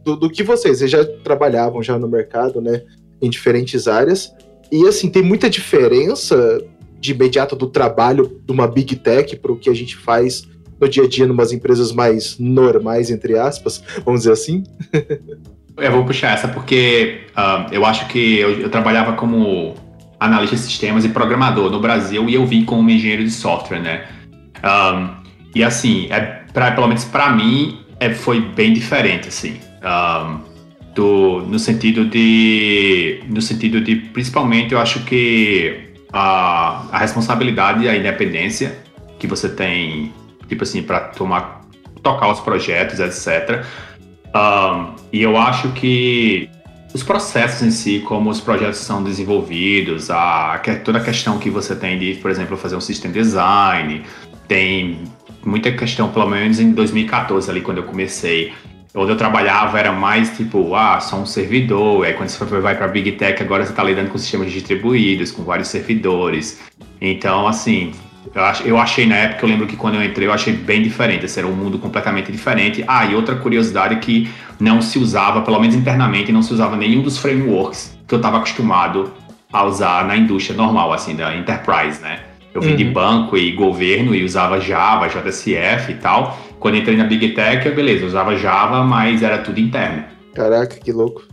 do, 0.03 0.15
do 0.15 0.29
que 0.29 0.43
vocês, 0.43 0.79
vocês 0.79 0.91
já 0.91 1.05
trabalhavam 1.23 1.81
já 1.81 1.97
no 1.97 2.07
mercado, 2.07 2.61
né? 2.61 2.81
Em 3.21 3.29
diferentes 3.29 3.87
áreas. 3.87 4.33
E 4.71 4.87
assim, 4.87 5.09
tem 5.09 5.21
muita 5.21 5.49
diferença 5.49 6.63
de 6.99 7.11
imediato 7.11 7.55
do 7.55 7.67
trabalho 7.67 8.39
de 8.45 8.51
uma 8.51 8.67
big 8.67 8.95
tech 8.95 9.35
para 9.37 9.51
o 9.51 9.57
que 9.57 9.69
a 9.69 9.73
gente 9.73 9.97
faz 9.97 10.47
no 10.79 10.87
dia 10.87 11.03
a 11.03 11.07
dia 11.07 11.27
numas 11.27 11.51
empresas 11.51 11.91
mais 11.91 12.37
normais, 12.39 13.11
entre 13.11 13.37
aspas, 13.37 13.83
vamos 14.03 14.21
dizer 14.21 14.31
assim? 14.31 14.63
eu 15.77 15.91
vou 15.91 16.05
puxar 16.05 16.33
essa 16.33 16.47
porque 16.47 17.21
uh, 17.31 17.71
eu 17.71 17.85
acho 17.85 18.07
que 18.07 18.39
eu, 18.39 18.61
eu, 18.61 18.69
trabalhava 18.69 19.13
como 19.13 19.75
analista 20.19 20.55
de 20.55 20.61
sistemas 20.63 21.05
e 21.05 21.09
programador 21.09 21.69
no 21.69 21.79
Brasil 21.79 22.27
e 22.29 22.33
eu 22.33 22.45
vim 22.45 22.65
como 22.65 22.89
engenheiro 22.89 23.23
de 23.23 23.31
software, 23.31 23.79
né? 23.79 24.07
Um, 24.57 24.61
ah, 24.63 25.23
e 25.53 25.63
assim, 25.63 26.07
é 26.09 26.43
pra, 26.53 26.71
pelo 26.71 26.87
menos 26.87 27.03
para 27.03 27.31
mim, 27.31 27.79
é, 27.99 28.13
foi 28.13 28.39
bem 28.39 28.73
diferente, 28.73 29.27
assim 29.27 29.59
um, 29.81 30.39
do, 30.93 31.41
no 31.47 31.57
sentido 31.57 32.05
de 32.05 33.23
no 33.27 33.41
sentido 33.41 33.79
de 33.81 33.95
principalmente 33.95 34.73
eu 34.73 34.79
acho 34.79 35.03
que 35.05 35.93
a, 36.11 36.85
a 36.91 36.97
responsabilidade 36.97 37.85
e 37.85 37.89
a 37.89 37.95
independência 37.95 38.77
que 39.17 39.27
você 39.27 39.47
tem 39.47 40.13
tipo 40.47 40.63
assim 40.63 40.83
para 40.83 40.99
tomar 40.99 41.61
tocar 42.03 42.29
os 42.29 42.39
projetos 42.41 42.99
etc 42.99 43.65
um, 44.35 44.95
e 45.11 45.21
eu 45.21 45.37
acho 45.37 45.69
que 45.69 46.49
os 46.93 47.03
processos 47.03 47.61
em 47.61 47.71
si, 47.71 47.99
como 47.99 48.29
os 48.29 48.41
projetos 48.41 48.79
são 48.79 49.03
desenvolvidos, 49.03 50.09
a, 50.09 50.61
toda 50.83 50.97
a 50.97 51.03
questão 51.03 51.37
que 51.37 51.49
você 51.49 51.75
tem 51.75 51.97
de, 51.97 52.15
por 52.15 52.29
exemplo, 52.29 52.57
fazer 52.57 52.75
um 52.75 52.81
system 52.81 53.11
design, 53.11 54.03
tem 54.47 54.99
muita 55.45 55.71
questão, 55.71 56.09
pelo 56.09 56.27
menos 56.27 56.59
em 56.59 56.71
2014, 56.71 57.49
ali 57.49 57.61
quando 57.61 57.77
eu 57.77 57.83
comecei, 57.83 58.53
onde 58.93 59.11
eu 59.11 59.17
trabalhava 59.17 59.79
era 59.79 59.91
mais 59.91 60.35
tipo, 60.35 60.75
ah, 60.75 60.99
só 60.99 61.17
um 61.17 61.25
servidor. 61.25 62.05
Aí 62.05 62.13
quando 62.13 62.29
você 62.29 62.43
vai 62.59 62.75
para 62.75 62.87
Big 62.87 63.13
Tech, 63.13 63.41
agora 63.41 63.65
você 63.65 63.71
está 63.71 63.83
lidando 63.83 64.09
com 64.09 64.17
sistemas 64.17 64.51
distribuídos, 64.51 65.31
com 65.31 65.43
vários 65.43 65.69
servidores. 65.69 66.61
Então, 66.99 67.47
assim, 67.47 67.93
eu, 68.33 68.43
ach, 68.43 68.61
eu 68.65 68.77
achei 68.77 69.05
na 69.05 69.15
época, 69.15 69.45
eu 69.45 69.49
lembro 69.49 69.65
que 69.67 69.75
quando 69.75 69.95
eu 69.95 70.03
entrei, 70.03 70.27
eu 70.27 70.33
achei 70.33 70.53
bem 70.53 70.81
diferente. 70.81 71.25
Esse 71.25 71.39
era 71.39 71.47
um 71.47 71.55
mundo 71.55 71.79
completamente 71.79 72.31
diferente. 72.31 72.83
Ah, 72.87 73.05
e 73.05 73.15
outra 73.15 73.35
curiosidade 73.35 73.95
é 73.95 73.97
que 73.97 74.29
não 74.59 74.81
se 74.81 74.99
usava, 74.99 75.41
pelo 75.41 75.59
menos 75.59 75.75
internamente, 75.75 76.31
não 76.31 76.43
se 76.43 76.53
usava 76.53 76.75
nenhum 76.75 77.01
dos 77.01 77.17
frameworks 77.17 77.97
que 78.07 78.13
eu 78.13 78.17
estava 78.17 78.37
acostumado 78.37 79.13
a 79.51 79.63
usar 79.65 80.05
na 80.05 80.15
indústria 80.15 80.55
normal, 80.55 80.93
assim, 80.93 81.15
da 81.15 81.35
enterprise, 81.35 82.01
né? 82.01 82.30
Eu 82.53 82.61
vim 82.61 82.71
uhum. 82.71 82.75
de 82.75 82.83
banco 82.85 83.37
e 83.37 83.51
governo 83.51 84.13
e 84.13 84.23
usava 84.23 84.59
Java, 84.59 85.07
JSF 85.07 85.91
e 85.91 85.95
tal. 85.95 86.37
Quando 86.59 86.77
entrei 86.77 86.97
na 86.97 87.05
Big 87.05 87.29
Tech, 87.29 87.69
beleza, 87.71 88.05
usava 88.05 88.35
Java, 88.35 88.83
mas 88.83 89.23
era 89.23 89.37
tudo 89.39 89.59
interno. 89.59 90.03
Caraca, 90.33 90.75
que 90.77 90.91
louco. 90.91 91.30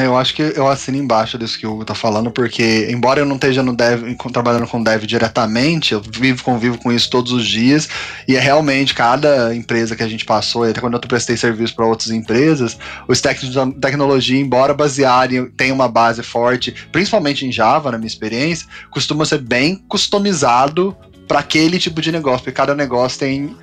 Eu 0.00 0.16
acho 0.16 0.34
que 0.34 0.42
eu 0.42 0.68
assino 0.68 0.96
embaixo 0.96 1.36
disso 1.36 1.58
que 1.58 1.66
o 1.66 1.72
Hugo 1.72 1.84
tá 1.84 1.94
falando, 1.94 2.30
porque 2.30 2.88
embora 2.90 3.20
eu 3.20 3.26
não 3.26 3.34
esteja 3.34 3.62
no 3.62 3.76
dev, 3.76 4.16
trabalhando 4.32 4.66
com 4.66 4.82
dev 4.82 5.04
diretamente, 5.04 5.92
eu 5.92 6.00
vivo, 6.00 6.42
convivo 6.42 6.78
com 6.78 6.90
isso 6.90 7.10
todos 7.10 7.30
os 7.30 7.46
dias, 7.46 7.88
e 8.26 8.34
é 8.34 8.40
realmente 8.40 8.94
cada 8.94 9.54
empresa 9.54 9.94
que 9.94 10.02
a 10.02 10.08
gente 10.08 10.24
passou, 10.24 10.64
até 10.64 10.80
quando 10.80 10.94
eu 10.94 11.00
prestei 11.00 11.36
serviço 11.36 11.74
para 11.74 11.84
outras 11.84 12.10
empresas, 12.10 12.78
o 13.06 13.12
stack 13.12 13.46
de 13.46 13.80
tecnologia, 13.80 14.40
embora 14.40 14.72
baseado 14.72 15.32
em 15.32 15.46
tem 15.50 15.70
uma 15.70 15.88
base 15.88 16.22
forte, 16.22 16.74
principalmente 16.90 17.44
em 17.44 17.52
Java, 17.52 17.90
na 17.90 17.98
minha 17.98 18.08
experiência, 18.08 18.66
costuma 18.90 19.26
ser 19.26 19.42
bem 19.42 19.76
customizado 19.88 20.96
para 21.28 21.40
aquele 21.40 21.78
tipo 21.78 22.00
de 22.00 22.10
negócio, 22.10 22.40
porque 22.40 22.52
cada 22.52 22.74
negócio 22.74 23.18
tem 23.18 23.54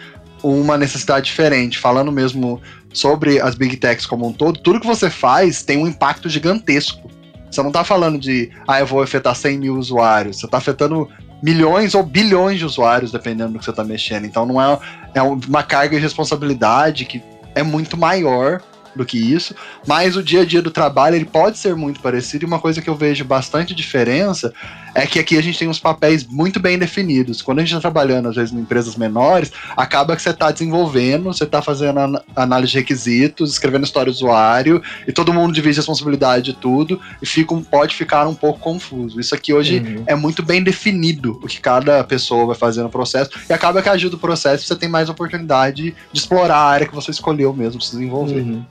uma 0.43 0.77
necessidade 0.77 1.25
diferente. 1.25 1.77
Falando 1.77 2.12
mesmo 2.12 2.62
sobre 2.93 3.39
as 3.39 3.55
big 3.55 3.77
techs 3.77 4.05
como 4.05 4.27
um 4.27 4.34
todo, 4.34 4.60
tudo 4.60 4.79
que 4.79 4.88
você 4.88 5.10
faz 5.10 5.63
tem 5.63 5.77
um 5.77 5.88
impacto 5.88 6.29
gigantesco. 6.29 7.10
Você 7.50 7.62
não 7.62 7.69
está 7.69 7.84
falando 7.84 8.19
de, 8.19 8.51
ah, 8.67 8.79
eu 8.79 8.86
vou 8.86 9.01
afetar 9.01 9.36
100 9.36 9.58
mil 9.58 9.75
usuários. 9.75 10.39
Você 10.39 10.46
está 10.46 10.58
afetando 10.58 11.10
milhões 11.41 11.96
ou 11.96 12.03
bilhões 12.03 12.60
de 12.60 12.65
usuários, 12.65 13.12
dependendo 13.12 13.53
do 13.53 13.60
que 13.60 13.65
você 13.65 13.72
está 13.72 13.84
mexendo. 13.84 14.25
Então 14.25 14.46
não 14.46 14.62
é, 14.62 14.79
é 15.15 15.22
uma 15.22 15.63
carga 15.63 15.96
de 15.96 16.01
responsabilidade 16.01 17.05
que 17.05 17.24
é 17.55 17.63
muito 17.63 17.98
maior 17.98 18.62
do 18.96 19.05
que 19.05 19.17
isso, 19.17 19.55
mas 19.88 20.15
o 20.15 20.24
dia 20.24 20.41
a 20.41 20.46
dia 20.46 20.62
do 20.62 20.72
trabalho 20.72 21.15
ele 21.15 21.25
pode 21.25 21.58
ser 21.58 21.75
muito 21.75 22.00
parecido 22.00 22.43
e 22.43 22.48
uma 22.48 22.60
coisa 22.60 22.81
que 22.81 22.89
eu 22.89 22.96
vejo 22.96 23.24
bastante 23.24 23.74
diferença 23.74 24.53
é 24.93 25.05
que 25.05 25.19
aqui 25.19 25.38
a 25.38 25.41
gente 25.41 25.58
tem 25.58 25.67
uns 25.67 25.79
papéis 25.79 26.25
muito 26.25 26.60
bem 26.60 26.77
definidos. 26.77 27.41
Quando 27.41 27.60
a 27.60 27.62
gente 27.62 27.69
está 27.69 27.81
trabalhando, 27.81 28.29
às 28.29 28.36
vezes, 28.36 28.53
em 28.53 28.60
empresas 28.60 28.96
menores, 28.96 29.51
acaba 29.75 30.15
que 30.15 30.22
você 30.22 30.31
está 30.31 30.51
desenvolvendo, 30.51 31.25
você 31.25 31.43
está 31.43 31.62
fazendo 31.62 32.00
an 32.00 32.22
análise 32.36 32.72
de 32.72 32.79
requisitos, 32.79 33.51
escrevendo 33.51 33.86
história 33.86 34.12
do 34.12 34.15
usuário, 34.15 34.81
e 35.08 35.12
todo 35.12 35.34
mundo 35.34 35.53
divide 35.53 35.77
responsabilidade 35.77 36.46
de 36.46 36.53
tudo, 36.53 37.00
e 37.22 37.25
fica, 37.25 37.55
pode 37.69 37.96
ficar 37.96 38.27
um 38.27 38.36
pouco 38.36 38.60
confuso. 38.60 39.19
Isso 39.19 39.34
aqui 39.36 39.53
hoje 39.53 39.79
uhum. 39.79 40.03
é 40.08 40.15
muito 40.15 40.43
bem 40.43 40.63
definido 40.63 41.39
o 41.43 41.48
que 41.48 41.60
cada 41.60 42.03
pessoa 42.03 42.48
vai 42.48 42.55
fazer 42.55 42.84
no 42.84 42.89
processo, 42.89 43.31
e 43.50 43.53
acaba 43.53 43.81
que 43.81 43.89
ajuda 43.89 44.15
o 44.15 44.19
processo, 44.19 44.65
você 44.65 44.75
tem 44.75 44.89
mais 44.89 45.10
oportunidade 45.10 45.96
de 46.12 46.19
explorar 46.19 46.58
a 46.58 46.69
área 46.69 46.88
que 46.88 46.96
você 46.96 47.12
escolheu 47.12 47.53
mesmo 47.53 47.81
se 47.81 47.91
desenvolver. 47.91 48.41
Uhum. 48.41 48.65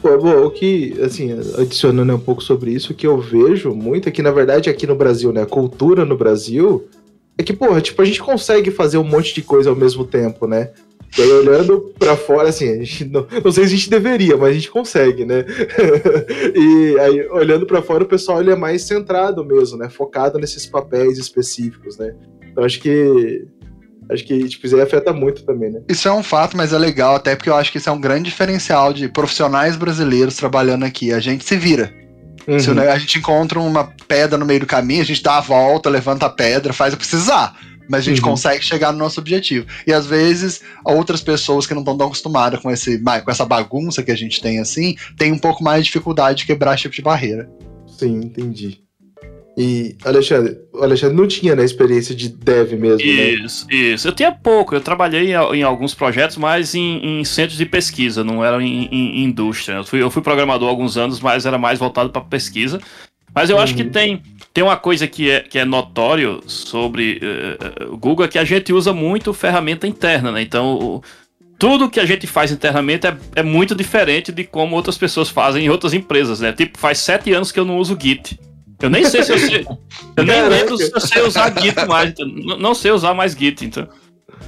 Bom, 0.00 0.46
o 0.46 0.50
que, 0.50 0.94
assim, 1.02 1.32
adicionando 1.58 2.14
um 2.14 2.18
pouco 2.18 2.42
sobre 2.42 2.72
isso, 2.72 2.92
o 2.92 2.96
que 2.96 3.06
eu 3.06 3.18
vejo 3.20 3.74
muito 3.74 4.08
é 4.08 4.12
que, 4.12 4.22
na 4.22 4.30
verdade, 4.30 4.70
aqui 4.70 4.86
no 4.86 4.96
Brasil, 4.96 5.32
né, 5.32 5.42
a 5.42 5.46
cultura 5.46 6.04
no 6.04 6.16
Brasil 6.16 6.88
é 7.36 7.42
que, 7.42 7.52
porra, 7.52 7.80
tipo, 7.80 8.00
a 8.00 8.04
gente 8.04 8.22
consegue 8.22 8.70
fazer 8.70 8.96
um 8.96 9.04
monte 9.04 9.34
de 9.34 9.42
coisa 9.42 9.68
ao 9.68 9.76
mesmo 9.76 10.04
tempo, 10.04 10.46
né? 10.46 10.70
E 11.16 11.22
aí, 11.22 11.32
olhando 11.32 11.92
pra 11.98 12.16
fora, 12.16 12.48
assim, 12.48 12.82
não, 13.10 13.26
não 13.44 13.52
sei 13.52 13.64
se 13.64 13.74
a 13.74 13.76
gente 13.76 13.90
deveria, 13.90 14.36
mas 14.36 14.50
a 14.50 14.52
gente 14.54 14.70
consegue, 14.70 15.24
né? 15.24 15.44
e 16.54 16.98
aí, 16.98 17.28
olhando 17.28 17.66
pra 17.66 17.82
fora, 17.82 18.04
o 18.04 18.08
pessoal 18.08 18.40
ele 18.40 18.50
é 18.50 18.56
mais 18.56 18.82
centrado 18.82 19.44
mesmo, 19.44 19.78
né? 19.78 19.88
Focado 19.88 20.38
nesses 20.38 20.66
papéis 20.66 21.18
específicos, 21.18 21.98
né? 21.98 22.14
Então 22.50 22.64
acho 22.64 22.80
que 22.80 23.46
Acho 24.10 24.24
que 24.24 24.48
tipo, 24.48 24.66
isso 24.66 24.76
aí 24.76 24.82
afeta 24.82 25.12
muito 25.12 25.44
também, 25.44 25.70
né? 25.70 25.80
Isso 25.88 26.06
é 26.06 26.12
um 26.12 26.22
fato, 26.22 26.56
mas 26.56 26.72
é 26.72 26.78
legal, 26.78 27.14
até 27.14 27.34
porque 27.34 27.48
eu 27.48 27.56
acho 27.56 27.72
que 27.72 27.78
isso 27.78 27.88
é 27.88 27.92
um 27.92 28.00
grande 28.00 28.30
diferencial 28.30 28.92
de 28.92 29.08
profissionais 29.08 29.76
brasileiros 29.76 30.36
trabalhando 30.36 30.84
aqui. 30.84 31.12
A 31.12 31.20
gente 31.20 31.44
se 31.44 31.56
vira. 31.56 31.92
Uhum. 32.46 32.58
Se 32.58 32.70
a 32.70 32.98
gente 32.98 33.18
encontra 33.18 33.58
uma 33.58 33.92
pedra 34.06 34.36
no 34.36 34.44
meio 34.44 34.60
do 34.60 34.66
caminho, 34.66 35.00
a 35.00 35.06
gente 35.06 35.22
dá 35.22 35.38
a 35.38 35.40
volta, 35.40 35.88
levanta 35.88 36.26
a 36.26 36.30
pedra, 36.30 36.72
faz 36.72 36.92
o 36.92 36.96
que 36.96 37.06
precisar. 37.06 37.56
Mas 37.88 38.00
a 38.00 38.04
gente 38.04 38.22
uhum. 38.22 38.30
consegue 38.30 38.64
chegar 38.64 38.92
no 38.92 38.98
nosso 38.98 39.20
objetivo. 39.20 39.66
E 39.86 39.92
às 39.92 40.06
vezes, 40.06 40.62
outras 40.84 41.22
pessoas 41.22 41.66
que 41.66 41.74
não 41.74 41.82
estão 41.82 41.96
tão 41.96 42.06
acostumadas 42.06 42.60
com, 42.60 42.70
esse, 42.70 42.98
com 42.98 43.30
essa 43.30 43.44
bagunça 43.44 44.02
que 44.02 44.10
a 44.10 44.16
gente 44.16 44.40
tem 44.40 44.58
assim, 44.58 44.96
tem 45.18 45.32
um 45.32 45.38
pouco 45.38 45.62
mais 45.62 45.80
de 45.80 45.86
dificuldade 45.86 46.38
de 46.38 46.46
quebrar 46.46 46.74
esse 46.74 46.82
tipo 46.82 46.94
de 46.94 47.02
barreira. 47.02 47.48
Sim, 47.86 48.16
entendi. 48.24 48.83
E, 49.56 49.96
Alexandre, 50.04 50.58
Alexandre 50.74 51.16
não 51.16 51.28
tinha 51.28 51.54
né, 51.54 51.64
experiência 51.64 52.14
de 52.14 52.28
dev 52.28 52.72
mesmo, 52.72 53.00
isso, 53.00 53.66
né? 53.66 53.74
Isso, 53.74 54.08
Eu 54.08 54.12
tinha 54.12 54.32
pouco. 54.32 54.74
Eu 54.74 54.80
trabalhei 54.80 55.32
em, 55.32 55.56
em 55.56 55.62
alguns 55.62 55.94
projetos, 55.94 56.36
mas 56.36 56.74
em, 56.74 57.20
em, 57.20 57.24
centros 57.24 57.56
de 57.56 57.64
pesquisa, 57.64 58.24
não 58.24 58.44
era 58.44 58.60
em, 58.60 58.86
em 58.86 59.24
indústria. 59.24 59.76
Eu 59.76 59.84
fui, 59.84 60.02
eu 60.02 60.10
fui, 60.10 60.22
programador 60.22 60.68
há 60.68 60.70
alguns 60.70 60.96
anos, 60.96 61.20
mas 61.20 61.46
era 61.46 61.56
mais 61.56 61.78
voltado 61.78 62.10
para 62.10 62.22
pesquisa. 62.22 62.80
Mas 63.32 63.48
eu 63.48 63.56
uhum. 63.56 63.62
acho 63.62 63.74
que 63.76 63.82
uhum. 63.82 63.90
tem, 63.90 64.22
tem 64.52 64.64
uma 64.64 64.76
coisa 64.76 65.06
que 65.06 65.30
é, 65.30 65.40
que 65.40 65.58
é 65.58 65.64
notório 65.64 66.40
sobre 66.46 67.20
uh, 67.22 67.92
o 67.92 67.96
Google, 67.96 68.24
é 68.24 68.28
que 68.28 68.38
a 68.38 68.44
gente 68.44 68.72
usa 68.72 68.92
muito 68.92 69.32
ferramenta 69.32 69.86
interna, 69.86 70.32
né? 70.32 70.42
Então... 70.42 70.74
O, 70.74 71.02
tudo 71.56 71.88
que 71.88 72.00
a 72.00 72.04
gente 72.04 72.26
faz 72.26 72.50
internamente 72.50 73.06
é, 73.06 73.16
é, 73.36 73.42
muito 73.42 73.76
diferente 73.76 74.32
de 74.32 74.42
como 74.42 74.74
outras 74.74 74.98
pessoas 74.98 75.30
fazem 75.30 75.64
em 75.64 75.70
outras 75.70 75.94
empresas, 75.94 76.40
né? 76.40 76.52
Tipo, 76.52 76.76
faz 76.76 76.98
sete 76.98 77.32
anos 77.32 77.52
que 77.52 77.58
eu 77.58 77.64
não 77.64 77.78
uso 77.78 77.96
Git. 77.98 78.38
Eu 78.80 78.90
nem 78.90 79.04
sei 79.04 79.22
se 79.22 79.32
eu 79.32 79.38
sei. 79.38 79.66
Eu 80.16 80.24
nem 80.24 80.48
lembro 80.48 80.76
se 80.76 80.92
eu 80.94 81.00
sei 81.00 81.22
usar 81.22 81.52
Git 81.60 81.86
mais. 81.86 82.10
Então, 82.10 82.26
não 82.26 82.74
sei 82.74 82.92
usar 82.92 83.14
mais 83.14 83.32
Git, 83.32 83.64
então. 83.64 83.88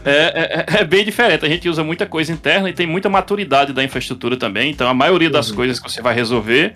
É, 0.04 0.64
é, 0.70 0.80
é, 0.80 0.84
bem 0.84 1.04
diferente. 1.04 1.44
A 1.44 1.48
gente 1.48 1.68
usa 1.68 1.82
muita 1.82 2.06
coisa 2.06 2.32
interna 2.32 2.68
e 2.68 2.72
tem 2.72 2.86
muita 2.86 3.08
maturidade 3.08 3.72
da 3.72 3.82
infraestrutura 3.82 4.36
também. 4.36 4.70
Então 4.70 4.88
a 4.88 4.94
maioria 4.94 5.30
das 5.30 5.50
uhum. 5.50 5.56
coisas 5.56 5.80
que 5.80 5.90
você 5.90 6.00
vai 6.00 6.14
resolver, 6.14 6.74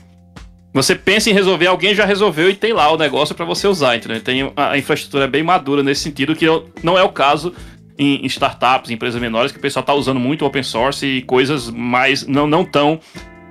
você 0.73 0.95
pensa 0.95 1.31
em 1.31 1.33
resolver, 1.33 1.67
alguém 1.69 1.95
já 1.95 2.05
resolveu 2.05 2.51
e 2.51 2.55
tem 2.55 2.73
lá 2.73 2.91
o 2.93 2.97
negócio 2.97 3.35
para 3.35 3.45
você 3.45 3.69
usar. 3.69 3.97
Entendeu? 3.97 4.21
Tem 4.21 4.53
a 4.57 4.77
infraestrutura 4.77 5.25
é 5.25 5.29
bem 5.29 5.43
madura 5.43 5.83
nesse 5.83 6.03
sentido, 6.03 6.35
que 6.35 6.47
não 6.83 6.99
é 6.99 7.03
o 7.03 7.11
caso 7.11 7.55
em, 7.99 8.25
startups, 8.27 8.91
em 8.91 8.95
empresas 8.95 9.21
menores, 9.21 9.53
que 9.53 9.59
o 9.59 9.63
pessoal 9.63 9.83
está 9.83 9.95
usando 9.95 10.19
muito 10.19 10.45
open 10.45 10.63
source 10.63 11.07
e 11.07 11.23
coisas 11.23 11.71
mais 11.71 12.27
não, 12.27 12.47
não 12.47 12.65
tão 12.65 12.99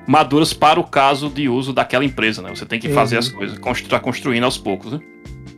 maduras 0.09 0.53
para 0.53 0.79
o 0.79 0.83
caso 0.83 1.29
de 1.29 1.47
uso 1.47 1.71
daquela 1.71 2.03
empresa, 2.03 2.41
né? 2.41 2.49
Você 2.49 2.65
tem 2.65 2.79
que 2.79 2.89
fazer 2.89 3.17
uhum. 3.17 3.19
as 3.19 3.29
coisas, 3.29 3.59
estar 3.77 3.99
construindo 3.99 4.43
aos 4.43 4.57
poucos, 4.57 4.91
né? 4.91 4.99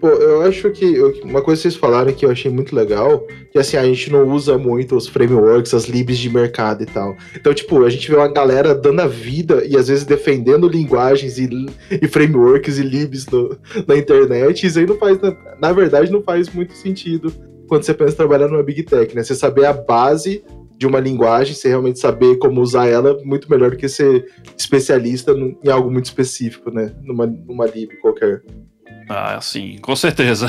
Pô, 0.01 0.10
eu 0.10 0.41
acho 0.41 0.70
que 0.72 1.00
uma 1.24 1.41
coisa 1.41 1.62
que 1.62 1.70
vocês 1.70 1.75
falaram 1.77 2.12
que 2.12 2.25
eu 2.25 2.31
achei 2.31 2.51
muito 2.51 2.75
legal, 2.75 3.25
que 3.50 3.58
assim, 3.58 3.77
a 3.77 3.86
gente 3.86 4.12
não 4.12 4.27
usa 4.27 4.58
muito 4.58 4.98
os 4.98 5.08
frameworks, 5.08 5.74
as 5.74 5.86
libs 5.86 6.17
de 6.17 6.29
mercado 6.29 6.84
e 6.84 6.86
tal. 6.86 7.15
Então, 7.34 7.53
tipo, 7.53 7.81
a 7.86 7.89
gente 7.89 8.10
vê 8.10 8.17
uma 8.17 8.27
galera 8.27 8.75
dando 8.75 9.00
a 9.00 9.08
vida 9.08 9.63
e 9.65 9.77
às 9.77 9.88
vezes 9.88 10.03
defendendo 10.03 10.67
linguagens 10.67 11.38
e, 11.38 11.48
e 11.89 12.05
frameworks 12.10 12.77
e 12.77 12.84
libs 12.84 13.25
no, 13.27 13.58
na 13.88 13.96
internet. 13.96 14.67
Isso 14.67 14.79
aí 14.79 14.86
não 14.86 14.98
faz, 14.98 15.17
na, 15.22 15.34
na 15.62 15.72
verdade, 15.72 16.12
não 16.12 16.22
faz 16.22 16.53
muito 16.53 16.74
sentido 16.74 17.31
quando 17.70 17.84
você 17.84 17.93
pensa 17.93 18.15
em 18.15 18.17
trabalhar 18.17 18.50
numa 18.50 18.63
Big 18.63 18.84
Tech, 18.84 19.15
né? 19.15 19.24
Você 19.24 19.34
saber 19.34 19.63
a 19.63 19.72
base 19.72 20.43
de 20.81 20.88
uma 20.88 21.00
linguagem, 21.00 21.53
você 21.53 21.67
realmente 21.67 22.00
saber 22.00 22.39
como 22.39 22.59
usar 22.59 22.88
ela, 22.88 23.15
muito 23.23 23.47
melhor 23.47 23.69
do 23.69 23.77
que 23.77 23.88
ser 23.88 24.25
especialista 24.57 25.31
em 25.31 25.69
algo 25.69 25.91
muito 25.91 26.05
específico, 26.05 26.71
né? 26.71 26.91
Numa, 27.03 27.27
numa 27.27 27.67
lib 27.67 27.91
qualquer. 28.01 28.41
Ah, 29.07 29.39
sim, 29.39 29.77
com 29.79 29.95
certeza. 29.95 30.47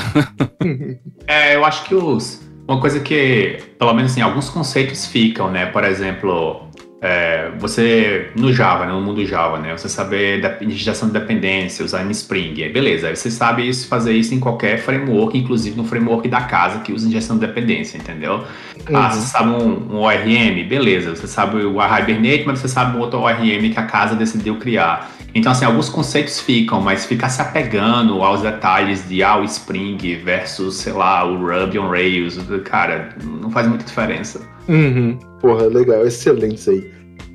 é, 1.27 1.55
eu 1.55 1.63
acho 1.63 1.85
que 1.85 1.93
os. 1.93 2.41
Uma 2.67 2.81
coisa 2.81 2.99
que, 2.99 3.59
pelo 3.77 3.93
menos 3.93 4.11
assim, 4.11 4.21
alguns 4.21 4.49
conceitos 4.49 5.05
ficam, 5.05 5.51
né? 5.51 5.67
Por 5.67 5.83
exemplo, 5.83 6.62
é, 7.05 7.51
você 7.59 8.31
no 8.33 8.53
Java, 8.53 8.85
né, 8.85 8.93
no 8.93 9.01
mundo 9.01 9.25
Java, 9.25 9.59
né, 9.59 9.73
você 9.77 9.89
saber 9.89 10.41
injeção 10.61 11.09
de 11.09 11.19
dependência, 11.19 11.83
usar 11.83 12.01
em 12.01 12.09
Spring, 12.11 12.53
beleza, 12.69 13.09
aí 13.09 13.15
você 13.17 13.29
sabe 13.29 13.67
isso, 13.67 13.89
fazer 13.89 14.13
isso 14.13 14.33
em 14.33 14.39
qualquer 14.39 14.77
framework, 14.77 15.37
inclusive 15.37 15.75
no 15.75 15.83
framework 15.83 16.29
da 16.29 16.39
casa 16.43 16.79
que 16.79 16.93
usa 16.93 17.05
injeção 17.05 17.37
de 17.37 17.45
dependência, 17.45 17.97
entendeu? 17.97 18.45
Ah, 18.87 18.89
uhum. 18.89 18.97
Ah, 18.97 19.09
você 19.09 19.27
sabe 19.27 19.49
um, 19.49 19.95
um, 19.95 19.99
ORM, 19.99 20.65
beleza, 20.65 21.13
você 21.13 21.27
sabe 21.27 21.57
o 21.57 21.73
Hibernate, 21.73 22.43
mas 22.45 22.59
você 22.59 22.69
sabe 22.69 22.95
um 22.95 23.01
outro 23.01 23.19
ORM 23.19 23.69
que 23.69 23.79
a 23.79 23.83
casa 23.83 24.15
decidiu 24.15 24.55
criar. 24.55 25.11
Então, 25.35 25.51
assim, 25.51 25.65
alguns 25.65 25.89
conceitos 25.89 26.39
ficam, 26.39 26.79
mas 26.79 27.05
ficar 27.05 27.27
se 27.27 27.41
apegando 27.41 28.23
aos 28.23 28.41
detalhes 28.41 29.09
de 29.09 29.21
ah, 29.21 29.39
o 29.39 29.43
Spring 29.43 29.97
versus, 30.23 30.75
sei 30.75 30.93
lá, 30.93 31.25
o 31.25 31.35
Ruby 31.35 31.79
on 31.79 31.89
Rails, 31.89 32.39
cara, 32.63 33.09
não 33.21 33.51
faz 33.51 33.67
muita 33.67 33.83
diferença. 33.83 34.47
Uhum. 34.69 35.32
Porra, 35.43 35.65
legal, 35.65 36.07
excelente 36.07 36.69
aí. 36.69 36.89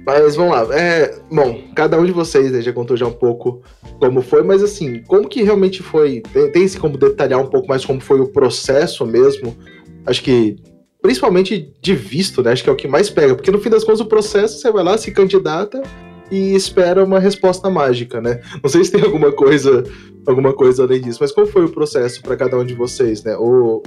Mas 0.06 0.34
vamos 0.34 0.52
lá. 0.52 0.74
É, 0.74 1.14
bom, 1.30 1.60
cada 1.76 2.00
um 2.00 2.06
de 2.06 2.10
vocês 2.10 2.50
né, 2.50 2.62
já 2.62 2.72
contou 2.72 2.96
já 2.96 3.06
um 3.06 3.12
pouco 3.12 3.62
como 4.00 4.22
foi, 4.22 4.42
mas 4.42 4.62
assim, 4.62 5.02
como 5.06 5.28
que 5.28 5.42
realmente 5.42 5.82
foi? 5.82 6.22
Tem, 6.32 6.50
tem 6.50 6.68
como 6.78 6.96
detalhar 6.96 7.38
um 7.38 7.48
pouco 7.48 7.68
mais 7.68 7.84
como 7.84 8.00
foi 8.00 8.18
o 8.18 8.26
processo 8.26 9.04
mesmo? 9.04 9.54
Acho 10.06 10.22
que 10.22 10.56
principalmente 11.02 11.70
de 11.82 11.94
visto, 11.94 12.42
né? 12.42 12.52
Acho 12.52 12.64
que 12.64 12.70
é 12.70 12.72
o 12.72 12.76
que 12.76 12.88
mais 12.88 13.10
pega, 13.10 13.34
porque 13.34 13.50
no 13.50 13.60
fim 13.60 13.68
das 13.68 13.84
contas 13.84 14.00
o 14.00 14.06
processo 14.06 14.58
você 14.58 14.72
vai 14.72 14.82
lá, 14.82 14.96
se 14.96 15.12
candidata 15.12 15.82
e 16.30 16.54
espera 16.54 17.04
uma 17.04 17.20
resposta 17.20 17.68
mágica, 17.68 18.22
né? 18.22 18.40
Não 18.62 18.70
sei 18.70 18.82
se 18.84 18.90
tem 18.92 19.02
alguma 19.02 19.32
coisa, 19.32 19.84
alguma 20.26 20.54
coisa 20.54 20.84
além 20.84 21.02
disso, 21.02 21.18
mas 21.20 21.30
como 21.30 21.46
foi 21.46 21.66
o 21.66 21.70
processo 21.70 22.22
para 22.22 22.36
cada 22.36 22.56
um 22.58 22.64
de 22.64 22.72
vocês, 22.72 23.22
né? 23.22 23.36
O, 23.36 23.82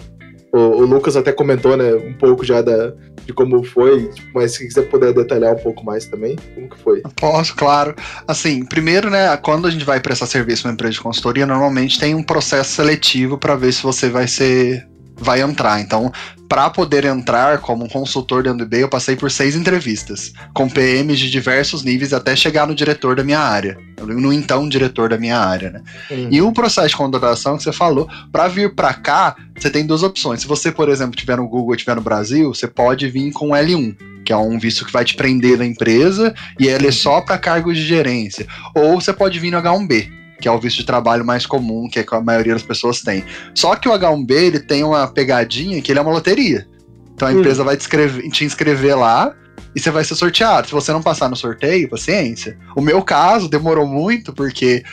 o, 0.53 0.57
o, 0.57 0.85
Lucas 0.85 1.15
até 1.15 1.31
comentou, 1.31 1.77
né, 1.77 1.93
um 1.93 2.13
pouco 2.13 2.43
já 2.43 2.61
da, 2.61 2.93
de 3.25 3.33
como 3.33 3.63
foi, 3.63 4.09
mas 4.33 4.53
se 4.53 4.67
quiser 4.67 4.83
puder 4.89 5.13
detalhar 5.13 5.53
um 5.53 5.59
pouco 5.59 5.83
mais 5.85 6.05
também, 6.05 6.35
como 6.53 6.69
que 6.69 6.77
foi? 6.77 7.01
Posso, 7.15 7.55
claro. 7.55 7.95
Assim, 8.27 8.65
primeiro, 8.65 9.09
né, 9.09 9.35
quando 9.37 9.67
a 9.67 9.71
gente 9.71 9.85
vai 9.85 9.99
prestar 9.99 10.25
serviço 10.25 10.65
numa 10.67 10.73
empresa 10.73 10.93
de 10.93 11.01
consultoria, 11.01 11.45
normalmente 11.45 11.99
tem 11.99 12.13
um 12.13 12.23
processo 12.23 12.71
seletivo 12.71 13.37
para 13.37 13.55
ver 13.55 13.71
se 13.71 13.81
você 13.81 14.09
vai 14.09 14.27
ser 14.27 14.87
vai 15.21 15.41
entrar. 15.41 15.79
Então, 15.79 16.11
para 16.49 16.69
poder 16.69 17.05
entrar 17.05 17.59
como 17.59 17.85
um 17.85 17.87
consultor 17.87 18.43
dentro 18.43 18.57
do 18.57 18.63
eBay, 18.65 18.83
eu 18.83 18.89
passei 18.89 19.15
por 19.15 19.31
seis 19.31 19.55
entrevistas, 19.55 20.33
com 20.53 20.67
PMs 20.67 21.17
de 21.17 21.31
diversos 21.31 21.83
níveis 21.83 22.11
até 22.11 22.35
chegar 22.35 22.67
no 22.67 22.75
diretor 22.75 23.15
da 23.15 23.23
minha 23.23 23.39
área, 23.39 23.77
no 24.01 24.33
então 24.33 24.67
diretor 24.67 25.07
da 25.07 25.17
minha 25.17 25.37
área, 25.37 25.69
né? 25.71 25.81
Uhum. 26.09 26.27
E 26.29 26.41
o 26.41 26.51
processo 26.51 26.89
de 26.89 26.97
contratação 26.97 27.55
que 27.55 27.63
você 27.63 27.71
falou, 27.71 28.09
para 28.31 28.49
vir 28.49 28.75
para 28.75 28.93
cá, 28.93 29.35
você 29.57 29.69
tem 29.69 29.85
duas 29.85 30.03
opções. 30.03 30.41
Se 30.41 30.47
você, 30.47 30.71
por 30.71 30.89
exemplo, 30.89 31.15
tiver 31.15 31.37
no 31.37 31.47
Google, 31.47 31.77
tiver 31.77 31.95
no 31.95 32.01
Brasil, 32.01 32.53
você 32.53 32.67
pode 32.67 33.07
vir 33.07 33.31
com 33.31 33.49
L1, 33.49 33.95
que 34.25 34.33
é 34.33 34.37
um 34.37 34.59
visto 34.59 34.85
que 34.85 34.91
vai 34.91 35.05
te 35.05 35.15
prender 35.15 35.57
na 35.57 35.65
empresa 35.65 36.33
e 36.59 36.67
ele 36.67 36.87
é 36.87 36.91
só 36.91 37.21
para 37.21 37.37
cargos 37.37 37.77
de 37.77 37.85
gerência, 37.85 38.45
ou 38.75 38.99
você 38.99 39.13
pode 39.13 39.39
vir 39.39 39.51
no 39.51 39.57
H1B 39.61 40.20
que 40.41 40.47
é 40.47 40.51
o 40.51 40.59
visto 40.59 40.77
de 40.77 40.85
trabalho 40.85 41.23
mais 41.23 41.45
comum, 41.45 41.87
que, 41.87 41.99
é 41.99 42.03
que 42.03 42.13
a 42.13 42.19
maioria 42.19 42.53
das 42.53 42.63
pessoas 42.63 43.01
tem. 43.01 43.23
Só 43.55 43.75
que 43.75 43.87
o 43.87 43.91
H1B 43.93 44.31
ele 44.31 44.59
tem 44.59 44.83
uma 44.83 45.07
pegadinha 45.07 45.81
que 45.81 45.91
ele 45.91 45.99
é 45.99 46.01
uma 46.01 46.11
loteria. 46.11 46.67
Então 47.13 47.27
a 47.27 47.31
hum. 47.31 47.39
empresa 47.39 47.63
vai 47.63 47.77
te, 47.77 47.81
escrever, 47.81 48.29
te 48.29 48.43
inscrever 48.43 48.97
lá, 48.97 49.33
e 49.75 49.79
você 49.79 49.91
vai 49.91 50.03
ser 50.03 50.15
sorteado. 50.15 50.67
Se 50.67 50.73
você 50.73 50.91
não 50.91 51.01
passar 51.01 51.29
no 51.29 51.35
sorteio, 51.35 51.89
paciência. 51.89 52.57
O 52.75 52.81
meu 52.81 53.01
caso 53.01 53.47
demorou 53.47 53.87
muito 53.87 54.33
porque 54.33 54.83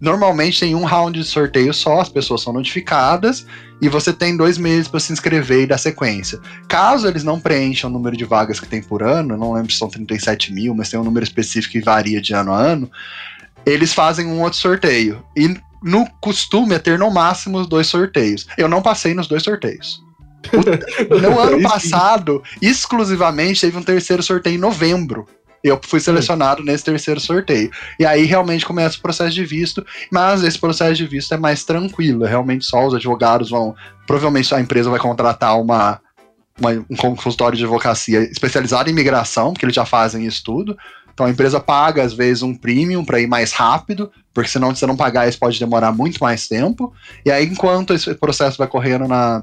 normalmente 0.00 0.60
tem 0.60 0.74
um 0.74 0.84
round 0.84 1.18
de 1.18 1.24
sorteio 1.24 1.72
só, 1.72 2.00
as 2.00 2.08
pessoas 2.08 2.42
são 2.42 2.52
notificadas 2.52 3.46
e 3.80 3.88
você 3.88 4.12
tem 4.12 4.36
dois 4.36 4.58
meses 4.58 4.88
para 4.88 5.00
se 5.00 5.12
inscrever 5.12 5.62
e 5.62 5.66
dar 5.66 5.78
sequência. 5.78 6.38
Caso 6.68 7.08
eles 7.08 7.24
não 7.24 7.40
preencham 7.40 7.88
o 7.88 7.92
número 7.92 8.16
de 8.16 8.24
vagas 8.24 8.60
que 8.60 8.66
tem 8.66 8.82
por 8.82 9.02
ano, 9.02 9.36
não 9.36 9.54
lembro 9.54 9.72
se 9.72 9.78
são 9.78 9.88
37 9.88 10.52
mil, 10.52 10.74
mas 10.74 10.90
tem 10.90 11.00
um 11.00 11.04
número 11.04 11.24
específico 11.24 11.72
que 11.72 11.80
varia 11.80 12.20
de 12.20 12.34
ano 12.34 12.52
a 12.52 12.58
ano, 12.58 12.90
eles 13.66 13.92
fazem 13.92 14.26
um 14.26 14.40
outro 14.40 14.58
sorteio. 14.58 15.22
E 15.36 15.54
no 15.82 16.08
costume 16.20 16.74
é 16.74 16.78
ter 16.78 16.98
no 16.98 17.10
máximo 17.10 17.66
dois 17.66 17.88
sorteios. 17.88 18.46
Eu 18.56 18.68
não 18.68 18.80
passei 18.80 19.12
nos 19.12 19.26
dois 19.26 19.42
sorteios. 19.42 20.00
O, 21.10 21.18
no 21.18 21.40
ano 21.40 21.62
passado, 21.62 22.42
exclusivamente, 22.62 23.60
teve 23.60 23.76
um 23.76 23.82
terceiro 23.82 24.22
sorteio 24.22 24.54
em 24.54 24.58
novembro. 24.58 25.26
Eu 25.64 25.80
fui 25.82 25.98
selecionado 25.98 26.62
nesse 26.62 26.84
terceiro 26.84 27.18
sorteio. 27.18 27.70
E 27.98 28.06
aí 28.06 28.24
realmente 28.24 28.64
começa 28.64 28.98
o 28.98 29.02
processo 29.02 29.34
de 29.34 29.44
visto, 29.44 29.84
mas 30.12 30.44
esse 30.44 30.58
processo 30.58 30.94
de 30.94 31.06
visto 31.06 31.34
é 31.34 31.36
mais 31.36 31.64
tranquilo. 31.64 32.24
É 32.24 32.28
realmente 32.28 32.64
só 32.64 32.86
os 32.86 32.94
advogados 32.94 33.50
vão. 33.50 33.74
Provavelmente 34.06 34.54
a 34.54 34.60
empresa 34.60 34.88
vai 34.88 35.00
contratar 35.00 35.60
uma, 35.60 36.00
uma, 36.60 36.70
um 36.88 36.96
consultório 37.16 37.58
de 37.58 37.64
advocacia 37.64 38.20
especializado 38.20 38.88
em 38.88 38.92
imigração, 38.92 39.52
porque 39.52 39.64
eles 39.64 39.74
já 39.74 39.84
fazem 39.84 40.24
isso 40.24 40.42
tudo. 40.44 40.76
Então 41.16 41.24
a 41.24 41.30
empresa 41.30 41.58
paga, 41.58 42.02
às 42.02 42.12
vezes, 42.12 42.42
um 42.42 42.54
premium 42.54 43.02
para 43.02 43.18
ir 43.18 43.26
mais 43.26 43.50
rápido, 43.50 44.12
porque 44.34 44.50
senão, 44.50 44.74
se 44.74 44.80
você 44.80 44.86
não 44.86 44.98
pagar, 44.98 45.26
isso 45.26 45.38
pode 45.38 45.58
demorar 45.58 45.90
muito 45.90 46.18
mais 46.18 46.46
tempo. 46.46 46.92
E 47.24 47.30
aí, 47.30 47.46
enquanto 47.46 47.94
esse 47.94 48.14
processo 48.16 48.58
vai 48.58 48.68
correndo 48.68 49.08
na, 49.08 49.42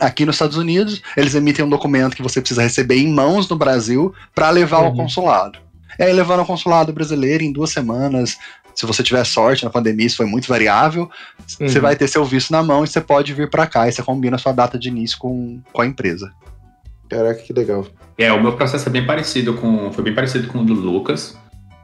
aqui 0.00 0.24
nos 0.24 0.36
Estados 0.36 0.56
Unidos, 0.56 1.02
eles 1.14 1.34
emitem 1.34 1.62
um 1.62 1.68
documento 1.68 2.16
que 2.16 2.22
você 2.22 2.40
precisa 2.40 2.62
receber 2.62 2.96
em 2.96 3.12
mãos 3.12 3.46
no 3.46 3.54
Brasil 3.54 4.14
para 4.34 4.48
levar 4.48 4.78
uhum. 4.78 4.86
ao 4.86 4.94
consulado. 4.94 5.58
Aí, 6.00 6.10
levando 6.10 6.40
ao 6.40 6.46
consulado 6.46 6.90
brasileiro 6.90 7.44
em 7.44 7.52
duas 7.52 7.68
semanas, 7.68 8.38
se 8.74 8.86
você 8.86 9.02
tiver 9.02 9.26
sorte 9.26 9.62
na 9.62 9.68
pandemia, 9.70 10.06
isso 10.06 10.16
foi 10.16 10.26
muito 10.26 10.48
variável, 10.48 11.02
uhum. 11.60 11.68
você 11.68 11.80
vai 11.80 11.94
ter 11.94 12.08
seu 12.08 12.24
visto 12.24 12.50
na 12.50 12.62
mão 12.62 12.82
e 12.82 12.88
você 12.88 13.02
pode 13.02 13.34
vir 13.34 13.50
para 13.50 13.66
cá 13.66 13.86
e 13.86 13.92
você 13.92 14.02
combina 14.02 14.36
a 14.36 14.38
sua 14.38 14.52
data 14.52 14.78
de 14.78 14.88
início 14.88 15.18
com, 15.18 15.60
com 15.70 15.82
a 15.82 15.86
empresa. 15.86 16.32
Caraca, 17.10 17.42
que 17.42 17.52
legal. 17.52 17.86
É, 18.16 18.32
o 18.32 18.40
meu 18.40 18.52
processo 18.52 18.88
é 18.88 18.92
bem 18.92 19.04
parecido 19.04 19.54
com. 19.54 19.92
Foi 19.92 20.04
bem 20.04 20.14
parecido 20.14 20.48
com 20.48 20.60
o 20.60 20.64
do 20.64 20.74
Lucas. 20.74 21.38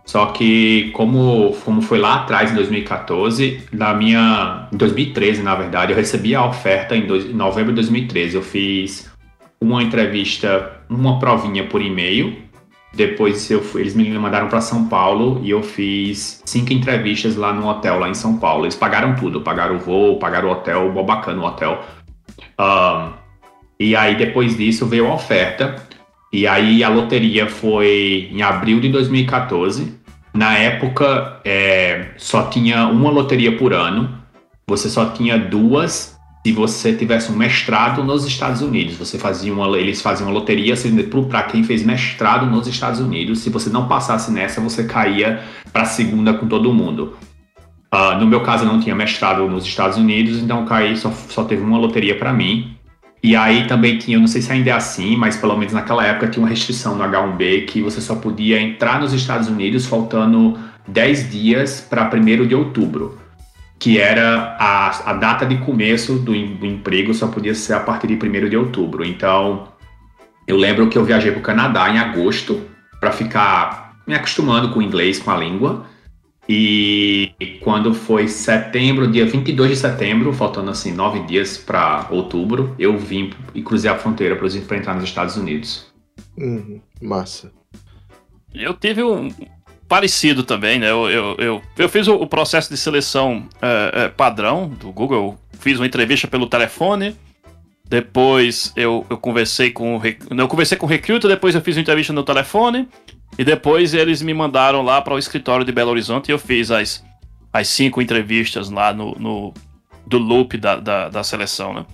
Só 0.05 0.27
que 0.27 0.91
como, 0.93 1.55
como 1.65 1.81
foi 1.83 1.99
lá 1.99 2.17
atrás, 2.17 2.51
em 2.51 2.55
2014, 2.55 3.63
na 3.73 3.95
minha. 3.95 4.69
Em 4.73 4.77
2013, 4.77 5.43
na 5.43 5.55
verdade, 5.55 5.93
eu 5.93 5.97
recebi 5.97 6.35
a 6.35 6.45
oferta 6.45 6.97
em, 6.97 7.07
dois, 7.07 7.27
em 7.27 7.33
novembro 7.33 7.73
de 7.73 7.77
2013. 7.77 8.37
Eu 8.37 8.43
fiz 8.43 9.11
uma 9.61 9.83
entrevista, 9.83 10.81
uma 10.89 11.19
provinha 11.19 11.65
por 11.67 11.83
e-mail. 11.83 12.37
Depois 12.93 13.49
eu, 13.51 13.65
eles 13.77 13.95
me 13.95 14.09
mandaram 14.19 14.49
para 14.49 14.61
São 14.61 14.89
Paulo 14.89 15.41
e 15.45 15.51
eu 15.51 15.63
fiz 15.63 16.43
cinco 16.45 16.73
entrevistas 16.73 17.37
lá 17.37 17.53
no 17.53 17.69
hotel, 17.69 18.01
lá 18.01 18.09
em 18.09 18.15
São 18.15 18.37
Paulo. 18.37 18.65
Eles 18.65 18.75
pagaram 18.75 19.15
tudo, 19.15 19.41
pagaram 19.43 19.77
o 19.77 19.79
voo, 19.79 20.19
pagaram 20.19 20.49
o 20.49 20.53
hotel, 20.53 20.93
o 20.93 21.05
bacana 21.05 21.41
o 21.41 21.45
hotel. 21.45 21.85
Um, 22.59 23.13
e 23.79 23.95
aí 23.95 24.17
depois 24.17 24.57
disso 24.57 24.87
veio 24.87 25.07
a 25.07 25.15
oferta. 25.15 25.90
E 26.33 26.47
aí 26.47 26.85
a 26.85 26.89
loteria 26.89 27.49
foi 27.49 28.29
em 28.33 28.43
abril 28.43 28.81
de 28.81 28.89
2014. 28.89 29.99
Na 30.33 30.57
época, 30.57 31.41
é, 31.45 32.11
só 32.17 32.45
tinha 32.45 32.87
uma 32.87 33.11
loteria 33.11 33.57
por 33.57 33.73
ano. 33.73 34.19
Você 34.69 34.89
só 34.89 35.07
tinha 35.07 35.37
duas 35.37 36.17
se 36.47 36.53
você 36.53 36.95
tivesse 36.95 37.31
um 37.31 37.37
mestrado 37.37 38.03
nos 38.05 38.25
Estados 38.25 38.63
Unidos. 38.63 38.95
Você 38.95 39.19
fazia 39.19 39.53
uma, 39.53 39.77
eles 39.77 40.01
faziam 40.01 40.29
uma 40.29 40.33
loteria 40.33 40.75
para 41.29 41.43
quem 41.43 41.65
fez 41.65 41.85
mestrado 41.85 42.47
nos 42.47 42.67
Estados 42.67 43.01
Unidos. 43.01 43.41
Se 43.41 43.51
você 43.51 43.69
não 43.69 43.89
passasse 43.89 44.31
nessa, 44.31 44.61
você 44.61 44.85
caía 44.85 45.43
para 45.73 45.83
a 45.83 45.87
segunda 45.87 46.33
com 46.33 46.47
todo 46.47 46.73
mundo. 46.73 47.17
Uh, 47.93 48.17
no 48.21 48.27
meu 48.27 48.41
caso, 48.41 48.65
eu 48.65 48.69
não 48.69 48.79
tinha 48.79 48.95
mestrado 48.95 49.49
nos 49.49 49.67
Estados 49.67 49.99
Unidos, 49.99 50.39
então 50.39 50.65
caí, 50.65 50.97
só, 50.97 51.11
só 51.11 51.43
teve 51.43 51.63
uma 51.63 51.77
loteria 51.77 52.17
para 52.17 52.33
mim. 52.33 52.77
E 53.23 53.37
aí 53.37 53.67
também 53.67 53.99
tinha, 53.99 54.19
não 54.19 54.27
sei 54.27 54.41
se 54.41 54.51
ainda 54.51 54.71
é 54.71 54.73
assim, 54.73 55.17
mas 55.17 55.37
pelo 55.37 55.57
menos 55.57 55.75
naquela 55.75 56.05
época 56.07 56.29
tinha 56.29 56.43
uma 56.43 56.49
restrição 56.49 56.97
no 56.97 57.05
H1B 57.05 57.67
que 57.67 57.83
você 57.83 58.01
só 58.01 58.15
podia 58.15 58.61
entrar 58.61 58.99
nos 58.99 59.13
Estados 59.13 59.49
Unidos 59.49 59.85
faltando 59.85 60.59
10 60.89 61.31
dias 61.31 61.81
para 61.81 62.11
1 62.13 62.47
de 62.47 62.55
outubro, 62.55 63.19
que 63.79 63.99
era 63.99 64.57
a, 64.59 65.11
a 65.11 65.13
data 65.13 65.45
de 65.45 65.59
começo 65.59 66.15
do, 66.15 66.33
do 66.33 66.67
emprego, 66.67 67.13
só 67.13 67.29
podia 67.29 67.55
ser 67.55 67.75
a 67.75 67.81
partir 67.81 68.07
de 68.07 68.15
1 68.15 68.49
de 68.49 68.57
outubro. 68.57 69.05
Então, 69.05 69.69
eu 70.47 70.57
lembro 70.57 70.89
que 70.89 70.97
eu 70.97 71.05
viajei 71.05 71.31
para 71.31 71.41
o 71.41 71.43
Canadá 71.43 71.91
em 71.91 71.99
agosto 71.99 72.63
para 72.99 73.13
ficar 73.13 73.97
me 74.07 74.15
acostumando 74.15 74.71
com 74.71 74.81
o 74.81 74.83
inglês, 74.83 75.19
com 75.19 75.31
a 75.31 75.37
língua. 75.37 75.87
E 76.49 77.33
quando 77.63 77.95
foi 77.95 78.27
setembro, 78.27 79.11
dia 79.11 79.25
22 79.25 79.71
de 79.71 79.77
setembro, 79.77 80.33
faltando 80.33 80.71
assim 80.71 80.93
nove 80.93 81.21
dias 81.21 81.57
para 81.57 82.07
outubro, 82.11 82.75
eu 82.79 82.99
vim 82.99 83.33
e 83.55 83.63
cruzei 83.63 83.91
a 83.91 83.97
fronteira 83.97 84.37
para 84.37 84.77
entrar 84.77 84.95
nos 84.95 85.05
Estados 85.05 85.37
Unidos. 85.37 85.87
Uhum, 86.37 86.81
massa. 87.01 87.53
Eu 88.53 88.75
tive 88.75 89.03
um 89.03 89.29
parecido 89.91 90.43
também, 90.43 90.79
né? 90.79 90.91
Eu, 90.91 91.11
eu, 91.11 91.37
eu, 91.39 91.63
eu 91.77 91.89
fiz 91.89 92.09
o, 92.09 92.27
processo 92.27 92.71
de 92.71 92.77
seleção 92.77 93.49
é, 93.61 94.05
é, 94.05 94.09
padrão 94.09 94.69
do 94.69 94.93
Google, 94.93 95.39
fiz 95.59 95.79
uma 95.79 95.87
entrevista 95.87 96.29
pelo 96.29 96.47
telefone. 96.47 97.17
Depois 97.89 98.73
eu, 98.77 99.05
eu 99.11 99.19
conversei 99.19 99.73
com 99.73 100.01
eu 100.31 100.49
conversei 100.49 100.79
com 100.79 100.87
o 100.87 100.89
recruiter, 100.89 101.29
depois 101.29 101.57
eu 101.57 101.61
fiz 101.61 101.77
uma 101.77 101.83
entrevista 101.83 102.13
no 102.13 102.23
telefone. 102.23 102.89
E 103.39 103.45
depois 103.45 103.95
eles 103.95 104.23
me 104.23 104.35
mandaram 104.35 104.83
lá 104.83 105.01
para 105.01 105.15
o 105.15 105.19
escritório 105.19 105.65
de 105.65 105.73
Belo 105.73 105.91
Horizonte 105.91 106.29
e 106.29 106.33
eu 106.33 106.39
fiz 106.39 106.71
as, 106.71 107.05
as 107.53 107.69
cinco 107.69 108.03
entrevistas 108.03 108.71
lá 108.71 108.93
no, 108.93 109.15
no 109.19 109.55
do 110.07 110.19
loop 110.19 110.57
da, 110.57 110.77
da, 110.77 111.09
da, 111.09 111.23
seleção, 111.23 111.73
né? 111.73 111.87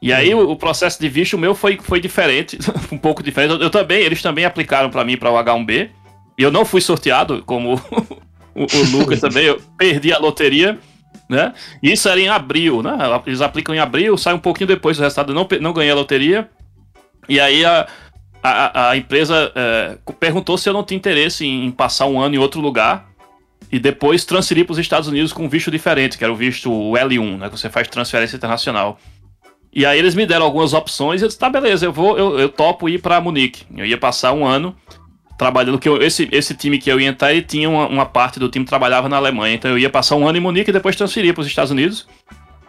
E 0.00 0.12
aí 0.12 0.32
o, 0.34 0.50
o, 0.50 0.56
processo 0.56 1.00
de 1.00 1.08
visto 1.08 1.36
meu 1.36 1.54
foi, 1.54 1.78
foi 1.82 2.00
diferente, 2.00 2.58
um 2.92 2.98
pouco 2.98 3.22
diferente. 3.22 3.54
Eu, 3.54 3.60
eu 3.62 3.70
também, 3.70 4.02
eles 4.02 4.22
também 4.22 4.44
aplicaram 4.44 4.88
para 4.88 5.04
mim 5.04 5.16
para 5.16 5.30
o 5.30 5.34
H1B. 5.34 5.90
E 6.38 6.42
eu 6.42 6.50
não 6.50 6.64
fui 6.64 6.80
sorteado, 6.80 7.42
como 7.44 7.74
o, 8.54 8.62
o 8.62 8.90
Lucas 8.92 9.20
também, 9.20 9.46
eu 9.46 9.60
perdi 9.76 10.12
a 10.12 10.18
loteria, 10.18 10.78
né? 11.28 11.52
E 11.82 11.92
isso 11.92 12.08
era 12.08 12.20
em 12.20 12.28
abril, 12.28 12.82
né? 12.82 12.96
Eles 13.26 13.40
aplicam 13.40 13.74
em 13.74 13.78
abril, 13.78 14.16
sai 14.16 14.34
um 14.34 14.38
pouquinho 14.38 14.68
depois 14.68 14.96
do 14.96 15.02
resultado, 15.02 15.32
eu 15.32 15.34
não, 15.34 15.48
não 15.60 15.72
ganhei 15.72 15.90
a 15.90 15.94
loteria. 15.94 16.48
E 17.28 17.40
aí 17.40 17.64
a, 17.64 17.88
a, 18.48 18.90
a 18.90 18.96
empresa 18.96 19.52
é, 19.54 19.98
perguntou 20.18 20.56
se 20.58 20.68
eu 20.68 20.72
não 20.72 20.82
tinha 20.82 20.96
interesse 20.96 21.44
em, 21.44 21.66
em, 21.66 21.70
passar 21.70 22.06
um 22.06 22.20
ano 22.20 22.34
em 22.34 22.38
outro 22.38 22.60
lugar 22.60 23.08
e 23.70 23.78
depois 23.78 24.24
transferir 24.24 24.64
para 24.64 24.72
os 24.72 24.78
Estados 24.78 25.08
Unidos 25.08 25.32
com 25.32 25.44
um 25.44 25.48
visto 25.48 25.70
diferente, 25.70 26.16
que 26.16 26.24
era 26.24 26.32
o 26.32 26.36
visto 26.36 26.70
L1, 26.70 27.38
né? 27.38 27.48
Que 27.48 27.58
você 27.58 27.68
faz 27.68 27.88
transferência 27.88 28.36
internacional. 28.36 28.98
E 29.72 29.84
aí 29.84 29.98
eles 29.98 30.14
me 30.14 30.24
deram 30.24 30.46
algumas 30.46 30.72
opções 30.72 31.20
e 31.20 31.24
eu 31.24 31.28
disse, 31.28 31.38
tá, 31.38 31.50
beleza, 31.50 31.84
eu 31.84 31.92
vou, 31.92 32.16
eu, 32.16 32.38
eu 32.38 32.48
topo 32.48 32.88
ir 32.88 33.00
para 33.00 33.20
Munique. 33.20 33.64
Eu 33.76 33.84
ia 33.84 33.98
passar 33.98 34.32
um 34.32 34.46
ano 34.46 34.74
trabalhando, 35.36 35.78
que 35.78 35.88
eu, 35.88 36.02
esse, 36.02 36.28
esse 36.32 36.54
time 36.54 36.78
que 36.78 36.90
eu 36.90 36.98
ia 36.98 37.08
entrar, 37.08 37.32
ele 37.32 37.42
tinha 37.42 37.68
uma, 37.68 37.86
uma, 37.86 38.06
parte 38.06 38.38
do 38.38 38.48
time 38.48 38.64
que 38.64 38.70
trabalhava 38.70 39.08
na 39.08 39.16
Alemanha. 39.16 39.54
Então 39.54 39.70
eu 39.70 39.78
ia 39.78 39.90
passar 39.90 40.16
um 40.16 40.26
ano 40.26 40.38
em 40.38 40.40
Munique 40.40 40.70
e 40.70 40.72
depois 40.72 40.96
transferir 40.96 41.34
para 41.34 41.42
os 41.42 41.46
Estados 41.46 41.70
Unidos. 41.70 42.06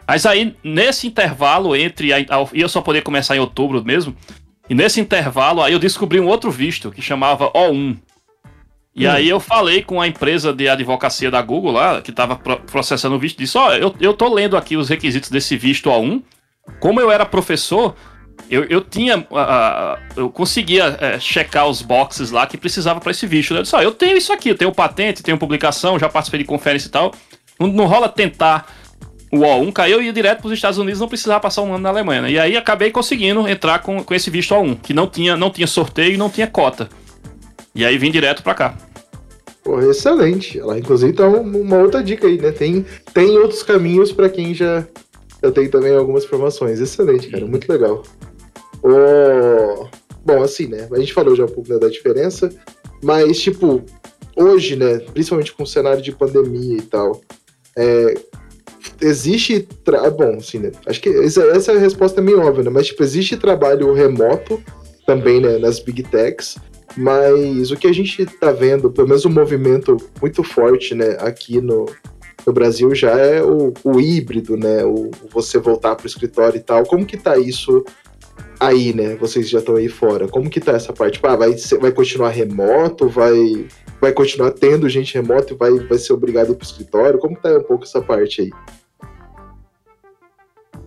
Mas 0.07 0.25
aí, 0.25 0.55
nesse 0.63 1.07
intervalo 1.07 1.75
entre. 1.75 2.13
A, 2.13 2.17
a, 2.17 2.47
eu 2.53 2.69
só 2.69 2.81
poder 2.81 3.01
começar 3.01 3.35
em 3.35 3.39
outubro 3.39 3.83
mesmo. 3.83 4.15
E 4.69 4.75
nesse 4.75 4.99
intervalo, 4.99 5.61
aí 5.61 5.73
eu 5.73 5.79
descobri 5.79 6.19
um 6.19 6.27
outro 6.27 6.51
visto 6.51 6.91
que 6.91 7.01
chamava 7.01 7.51
O1. 7.51 7.97
E 8.95 9.07
hum. 9.07 9.11
aí 9.11 9.29
eu 9.29 9.39
falei 9.39 9.81
com 9.81 10.01
a 10.01 10.07
empresa 10.07 10.51
de 10.51 10.67
advocacia 10.67 11.29
da 11.29 11.41
Google 11.41 11.71
lá, 11.71 12.01
que 12.01 12.09
estava 12.09 12.35
processando 12.35 13.15
o 13.15 13.19
visto, 13.19 13.37
disse, 13.37 13.57
ó, 13.57 13.69
oh, 13.69 13.73
eu, 13.73 13.95
eu 13.99 14.13
tô 14.13 14.33
lendo 14.33 14.57
aqui 14.57 14.75
os 14.75 14.89
requisitos 14.89 15.29
desse 15.29 15.55
visto 15.55 15.89
O1. 15.89 16.21
Como 16.79 16.99
eu 16.99 17.09
era 17.09 17.25
professor, 17.25 17.95
eu, 18.49 18.63
eu 18.65 18.81
tinha. 18.81 19.19
Uh, 19.19 19.99
eu 20.15 20.29
conseguia 20.29 20.89
uh, 20.89 21.19
checar 21.19 21.67
os 21.67 21.81
boxes 21.81 22.31
lá 22.31 22.45
que 22.45 22.57
precisava 22.57 22.99
para 22.99 23.11
esse 23.11 23.25
visto. 23.25 23.53
Né? 23.53 23.59
Eu 23.59 23.63
disse, 23.63 23.75
ó, 23.75 23.79
oh, 23.79 23.81
eu 23.81 23.91
tenho 23.91 24.17
isso 24.17 24.33
aqui, 24.33 24.49
eu 24.49 24.57
tenho 24.57 24.71
patente, 24.71 25.23
tenho 25.23 25.37
publicação, 25.37 25.99
já 25.99 26.09
participei 26.09 26.39
de 26.39 26.45
conferência 26.45 26.87
e 26.87 26.91
tal. 26.91 27.13
Não, 27.59 27.67
não 27.67 27.85
rola 27.85 28.09
tentar 28.09 28.67
o 29.31 29.39
O1 29.39 29.73
caiu 29.73 30.01
e 30.01 30.05
ia 30.05 30.13
direto 30.13 30.39
para 30.39 30.47
os 30.47 30.53
Estados 30.53 30.77
Unidos, 30.77 30.99
não 30.99 31.07
precisava 31.07 31.39
passar 31.39 31.61
um 31.61 31.73
ano 31.73 31.83
na 31.83 31.89
Alemanha. 31.89 32.23
Né? 32.23 32.31
E 32.31 32.39
aí 32.39 32.57
acabei 32.57 32.91
conseguindo 32.91 33.47
entrar 33.47 33.79
com, 33.79 34.03
com 34.03 34.13
esse 34.13 34.29
visto 34.29 34.53
O1, 34.55 34.79
que 34.81 34.93
não 34.93 35.07
tinha, 35.07 35.35
não 35.35 35.49
tinha 35.49 35.67
sorteio 35.67 36.13
e 36.13 36.17
não 36.17 36.29
tinha 36.29 36.47
cota. 36.47 36.89
E 37.75 37.85
aí 37.85 37.97
vim 37.97 38.09
direto 38.09 38.41
para 38.41 38.53
cá. 38.55 38.77
Pô, 39.63 39.81
excelente. 39.81 40.57
Ela, 40.57 40.79
inclusive, 40.79 41.11
tá 41.11 41.27
uma 41.27 41.77
outra 41.77 42.01
dica 42.01 42.25
aí, 42.25 42.37
né? 42.37 42.51
Tem, 42.51 42.85
tem 43.13 43.37
outros 43.37 43.61
caminhos 43.63 44.13
para 44.13 44.29
quem 44.29 44.53
já, 44.53 44.87
já 45.43 45.51
tem 45.51 45.69
também 45.69 45.93
algumas 45.93 46.23
formações. 46.23 46.79
Excelente, 46.79 47.27
cara. 47.27 47.45
Muito 47.45 47.69
legal. 47.69 48.01
Oh, 48.81 49.87
bom, 50.23 50.41
assim, 50.41 50.67
né? 50.67 50.87
A 50.89 50.97
gente 50.97 51.13
falou 51.13 51.35
já 51.35 51.43
um 51.43 51.49
pouco 51.49 51.71
né, 51.71 51.77
da 51.77 51.89
diferença, 51.89 52.49
mas, 53.03 53.41
tipo, 53.41 53.83
hoje, 54.37 54.77
né? 54.77 54.99
Principalmente 54.99 55.51
com 55.51 55.63
o 55.63 55.67
cenário 55.67 56.01
de 56.01 56.13
pandemia 56.13 56.77
e 56.77 56.83
tal, 56.83 57.21
é, 57.75 58.13
existe. 59.01 59.67
Tra... 59.83 60.07
Ah, 60.07 60.09
bom, 60.09 60.37
assim, 60.37 60.59
né? 60.59 60.71
Acho 60.85 61.01
que 61.01 61.09
essa, 61.09 61.71
é 61.71 61.77
resposta 61.77 62.19
é 62.19 62.23
meio 62.23 62.41
óbvia, 62.41 62.63
né? 62.63 62.69
Mas, 62.69 62.87
tipo, 62.87 63.03
existe 63.03 63.37
trabalho 63.37 63.93
remoto 63.93 64.61
também, 65.05 65.41
né? 65.41 65.57
Nas 65.57 65.79
big 65.79 66.03
techs. 66.03 66.57
Mas 66.95 67.69
o 67.69 67.77
que 67.77 67.87
a 67.87 67.93
gente 67.93 68.25
tá 68.25 68.51
vendo, 68.51 68.89
pelo 68.89 69.07
menos 69.07 69.23
um 69.25 69.29
movimento 69.29 69.97
muito 70.19 70.43
forte, 70.43 70.95
né, 70.95 71.15
aqui 71.19 71.61
no, 71.61 71.85
no 72.45 72.51
Brasil 72.51 72.95
já 72.95 73.11
é 73.11 73.43
o, 73.43 73.71
o 73.83 73.99
híbrido, 73.99 74.57
né? 74.57 74.83
O, 74.83 75.11
você 75.29 75.59
voltar 75.59 75.95
para 75.95 76.05
o 76.05 76.07
escritório 76.07 76.57
e 76.57 76.61
tal. 76.61 76.83
Como 76.85 77.05
que 77.05 77.17
tá 77.17 77.37
isso 77.37 77.85
aí, 78.59 78.93
né? 78.93 79.15
Vocês 79.15 79.49
já 79.49 79.59
estão 79.59 79.75
aí 79.75 79.87
fora. 79.87 80.27
Como 80.27 80.49
que 80.49 80.59
tá 80.59 80.71
essa 80.71 80.93
parte? 80.93 81.15
Tipo, 81.15 81.27
ah, 81.27 81.35
vai, 81.35 81.53
vai 81.79 81.91
continuar 81.91 82.29
remoto? 82.29 83.07
Vai, 83.07 83.67
vai 84.01 84.11
continuar 84.11 84.51
tendo 84.51 84.89
gente 84.89 85.13
remoto 85.13 85.53
e 85.53 85.57
vai, 85.57 85.71
vai 85.71 85.97
ser 85.97 86.13
obrigado 86.13 86.49
a 86.49 86.51
ir 86.51 86.55
pro 86.55 86.65
escritório? 86.65 87.19
Como 87.19 87.37
tá 87.37 87.49
um 87.57 87.63
pouco 87.63 87.83
essa 87.83 88.01
parte 88.01 88.41
aí? 88.41 88.49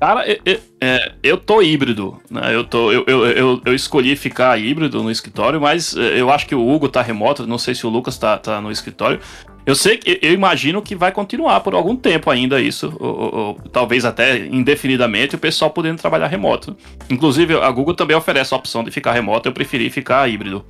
Cara, 0.00 0.26
eu, 0.26 0.38
eu, 0.46 0.60
é, 0.80 1.12
eu 1.22 1.36
tô 1.36 1.60
híbrido, 1.60 2.18
né? 2.30 2.54
Eu, 2.54 2.64
tô, 2.64 2.90
eu, 2.90 3.04
eu, 3.06 3.60
eu, 3.62 3.74
escolhi 3.74 4.16
ficar 4.16 4.58
híbrido 4.58 5.02
no 5.02 5.10
escritório, 5.10 5.60
mas 5.60 5.94
é, 5.94 6.18
eu 6.18 6.30
acho 6.30 6.46
que 6.46 6.54
o 6.54 6.66
Hugo 6.66 6.88
tá 6.88 7.02
remoto, 7.02 7.46
não 7.46 7.58
sei 7.58 7.74
se 7.74 7.86
o 7.86 7.90
Lucas 7.90 8.16
tá, 8.16 8.38
tá 8.38 8.62
no 8.62 8.72
escritório. 8.72 9.20
Eu 9.66 9.74
sei 9.74 9.98
que 9.98 10.18
eu 10.22 10.32
imagino 10.32 10.80
que 10.80 10.96
vai 10.96 11.12
continuar 11.12 11.60
por 11.60 11.74
algum 11.74 11.94
tempo 11.94 12.30
ainda 12.30 12.62
isso, 12.62 12.96
ou, 12.98 13.20
ou, 13.20 13.34
ou, 13.34 13.54
talvez 13.70 14.06
até 14.06 14.38
indefinidamente, 14.46 15.34
o 15.34 15.38
pessoal 15.38 15.70
podendo 15.70 16.00
trabalhar 16.00 16.28
remoto. 16.28 16.74
Inclusive, 17.10 17.58
a 17.58 17.70
Google 17.70 17.94
também 17.94 18.16
oferece 18.16 18.54
a 18.54 18.56
opção 18.56 18.82
de 18.82 18.90
ficar 18.90 19.12
remoto, 19.12 19.50
eu 19.50 19.52
preferi 19.52 19.90
ficar 19.90 20.26
híbrido. 20.30 20.64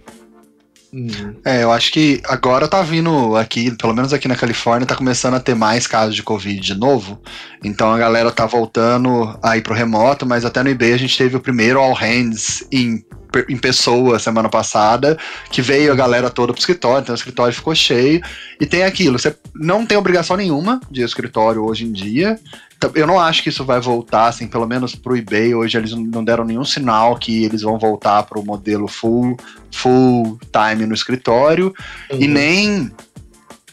Uhum. 0.93 1.37
É, 1.45 1.63
eu 1.63 1.71
acho 1.71 1.93
que 1.93 2.21
agora 2.25 2.67
tá 2.67 2.83
vindo 2.83 3.37
aqui, 3.37 3.71
pelo 3.77 3.95
menos 3.95 4.13
aqui 4.13 4.27
na 4.27 4.35
Califórnia, 4.35 4.87
tá 4.87 4.97
começando 4.97 5.35
a 5.35 5.41
ter 5.41 5.55
mais 5.55 5.87
casos 5.87 6.17
de 6.17 6.23
Covid 6.23 6.61
de 6.61 6.75
novo. 6.75 7.21
Então 7.63 7.93
a 7.93 7.99
galera 7.99 8.31
tá 8.33 8.45
voltando 8.45 9.39
a 9.43 9.57
ir 9.57 9.63
pro 9.63 9.75
remoto, 9.75 10.27
mas 10.27 10.45
até 10.45 10.63
no 10.63 10.69
eBay 10.69 10.93
a 10.93 10.99
gente 10.99 11.17
teve 11.17 11.37
o 11.37 11.41
primeiro 11.41 11.79
All 11.79 11.95
Hands 11.95 12.67
em, 12.73 13.05
em 13.49 13.57
pessoa 13.57 14.19
semana 14.19 14.49
passada, 14.49 15.17
que 15.51 15.63
veio 15.63 15.93
a 15.93 15.97
galera 15.97 16.29
toda 16.29 16.53
pro 16.53 16.61
escritório, 16.61 17.03
então 17.03 17.15
o 17.15 17.19
escritório 17.19 17.55
ficou 17.55 17.75
cheio. 17.75 18.21
E 18.61 18.67
tem 18.67 18.83
aquilo, 18.83 19.19
você 19.19 19.37
não 19.55 19.87
tem 19.87 19.97
obrigação 19.97 20.37
nenhuma 20.37 20.81
de 20.91 21.03
escritório 21.03 21.65
hoje 21.65 21.85
em 21.85 21.93
dia. 21.93 22.39
Então, 22.81 22.91
eu 22.95 23.07
não 23.07 23.21
acho 23.21 23.43
que 23.43 23.51
isso 23.51 23.63
vai 23.63 23.79
voltar, 23.79 24.29
assim, 24.29 24.47
pelo 24.47 24.67
menos 24.67 24.95
pro 24.95 25.15
eBay. 25.15 25.55
Hoje 25.55 25.77
eles 25.77 25.93
não 25.93 26.25
deram 26.25 26.47
nenhum 26.47 26.65
sinal 26.65 27.15
que 27.19 27.45
eles 27.45 27.61
vão 27.61 27.79
voltar 27.79 28.23
pro 28.23 28.43
modelo 28.43 28.89
full, 28.89 29.37
full 29.71 30.41
time 30.51 30.87
no 30.87 30.95
escritório. 30.95 31.75
Uhum. 32.11 32.19
E 32.19 32.27
nem 32.27 32.91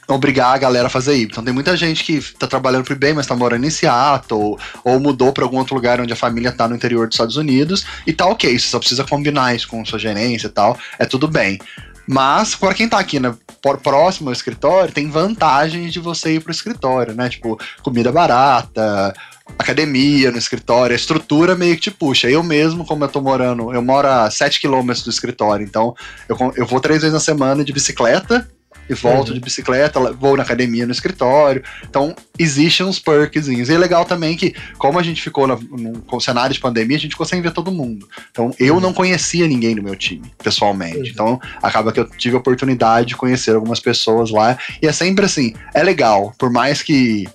obrigar 0.09 0.53
a 0.53 0.57
galera 0.57 0.87
a 0.87 0.89
fazer 0.89 1.15
isso. 1.15 1.27
Então 1.31 1.43
tem 1.43 1.53
muita 1.53 1.77
gente 1.77 2.03
que 2.03 2.19
tá 2.33 2.47
trabalhando 2.47 2.83
pro 2.83 2.93
eBay, 2.93 3.13
mas 3.13 3.25
tá 3.25 3.33
morando 3.33 3.65
em 3.65 3.69
Seattle, 3.69 4.41
ou, 4.41 4.59
ou 4.83 4.99
mudou 4.99 5.31
para 5.31 5.45
algum 5.45 5.57
outro 5.57 5.75
lugar 5.75 6.01
onde 6.01 6.11
a 6.11 6.15
família 6.15 6.51
tá 6.51 6.67
no 6.67 6.75
interior 6.75 7.07
dos 7.07 7.15
Estados 7.15 7.37
Unidos, 7.37 7.85
e 8.05 8.11
tá 8.11 8.25
ok, 8.25 8.57
você 8.57 8.67
só 8.67 8.79
precisa 8.79 9.03
combinar 9.05 9.55
isso 9.55 9.67
com 9.67 9.83
sua 9.85 9.99
gerência 9.99 10.47
e 10.47 10.51
tal, 10.51 10.77
é 10.97 11.05
tudo 11.05 11.27
bem. 11.27 11.59
Mas, 12.07 12.55
para 12.55 12.73
quem 12.73 12.87
tá 12.87 12.97
aqui 12.97 13.19
né, 13.19 13.35
próximo 13.83 14.29
ao 14.29 14.33
escritório, 14.33 14.93
tem 14.93 15.09
vantagens 15.09 15.91
de 15.91 15.99
você 15.99 16.35
ir 16.35 16.39
pro 16.41 16.51
escritório, 16.51 17.13
né? 17.13 17.27
Tipo, 17.27 17.59
comida 17.83 18.11
barata, 18.11 19.13
academia 19.59 20.31
no 20.31 20.37
escritório, 20.37 20.93
a 20.93 20.95
estrutura 20.95 21.55
meio 21.55 21.75
que 21.75 21.81
te 21.81 21.91
puxa. 21.91 22.29
Eu 22.29 22.43
mesmo, 22.43 22.85
como 22.85 23.03
eu 23.03 23.09
tô 23.09 23.21
morando, 23.21 23.73
eu 23.73 23.81
moro 23.81 24.07
a 24.07 24.31
7 24.31 24.59
quilômetros 24.61 25.03
do 25.03 25.09
escritório, 25.09 25.65
então 25.65 25.93
eu, 26.29 26.37
eu 26.55 26.65
vou 26.65 26.79
três 26.79 27.01
vezes 27.01 27.13
na 27.13 27.19
semana 27.19 27.63
de 27.63 27.73
bicicleta, 27.73 28.47
e 28.89 28.93
volto 28.93 29.29
uhum. 29.29 29.35
de 29.35 29.39
bicicleta, 29.39 29.99
vou 30.13 30.37
na 30.37 30.43
academia 30.43 30.85
no 30.85 30.91
escritório. 30.91 31.63
Então, 31.87 32.15
existem 32.37 32.85
uns 32.85 32.99
perks. 32.99 33.47
E 33.47 33.61
é 33.61 33.77
legal 33.77 34.05
também 34.05 34.35
que, 34.35 34.53
como 34.77 34.99
a 34.99 35.03
gente 35.03 35.21
ficou 35.21 35.47
no, 35.47 35.57
no 35.57 36.19
cenário 36.21 36.53
de 36.53 36.59
pandemia, 36.59 36.97
a 36.97 36.99
gente 36.99 37.11
ficou 37.11 37.25
sem 37.25 37.41
ver 37.41 37.51
todo 37.51 37.71
mundo. 37.71 38.07
Então, 38.31 38.51
eu 38.59 38.75
uhum. 38.75 38.79
não 38.79 38.93
conhecia 38.93 39.47
ninguém 39.47 39.75
no 39.75 39.83
meu 39.83 39.95
time, 39.95 40.31
pessoalmente. 40.43 40.97
Uhum. 40.97 41.07
Então, 41.07 41.41
acaba 41.61 41.91
que 41.91 41.99
eu 41.99 42.09
tive 42.09 42.35
a 42.35 42.39
oportunidade 42.39 43.09
de 43.09 43.15
conhecer 43.15 43.55
algumas 43.55 43.79
pessoas 43.79 44.31
lá. 44.31 44.57
E 44.81 44.87
é 44.87 44.91
sempre 44.91 45.25
assim, 45.25 45.53
é 45.73 45.83
legal, 45.83 46.33
por 46.37 46.51
mais 46.51 46.81
que 46.81 47.27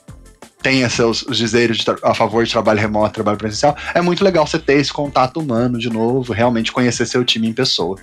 tenha 0.62 0.88
seus 0.88 1.26
dizeres 1.28 1.84
a 2.02 2.14
favor 2.14 2.44
de 2.44 2.52
trabalho 2.52 2.80
remoto, 2.80 3.14
trabalho 3.14 3.36
presencial, 3.36 3.76
é 3.94 4.00
muito 4.00 4.22
legal 4.22 4.46
você 4.46 4.58
ter 4.58 4.74
esse 4.74 4.92
contato 4.92 5.40
humano 5.40 5.78
de 5.78 5.90
novo, 5.90 6.32
realmente 6.32 6.70
conhecer 6.70 7.04
seu 7.06 7.24
time 7.24 7.48
em 7.48 7.52
pessoa. 7.52 7.98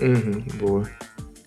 Uhum, 0.00 0.44
boa. 0.58 0.90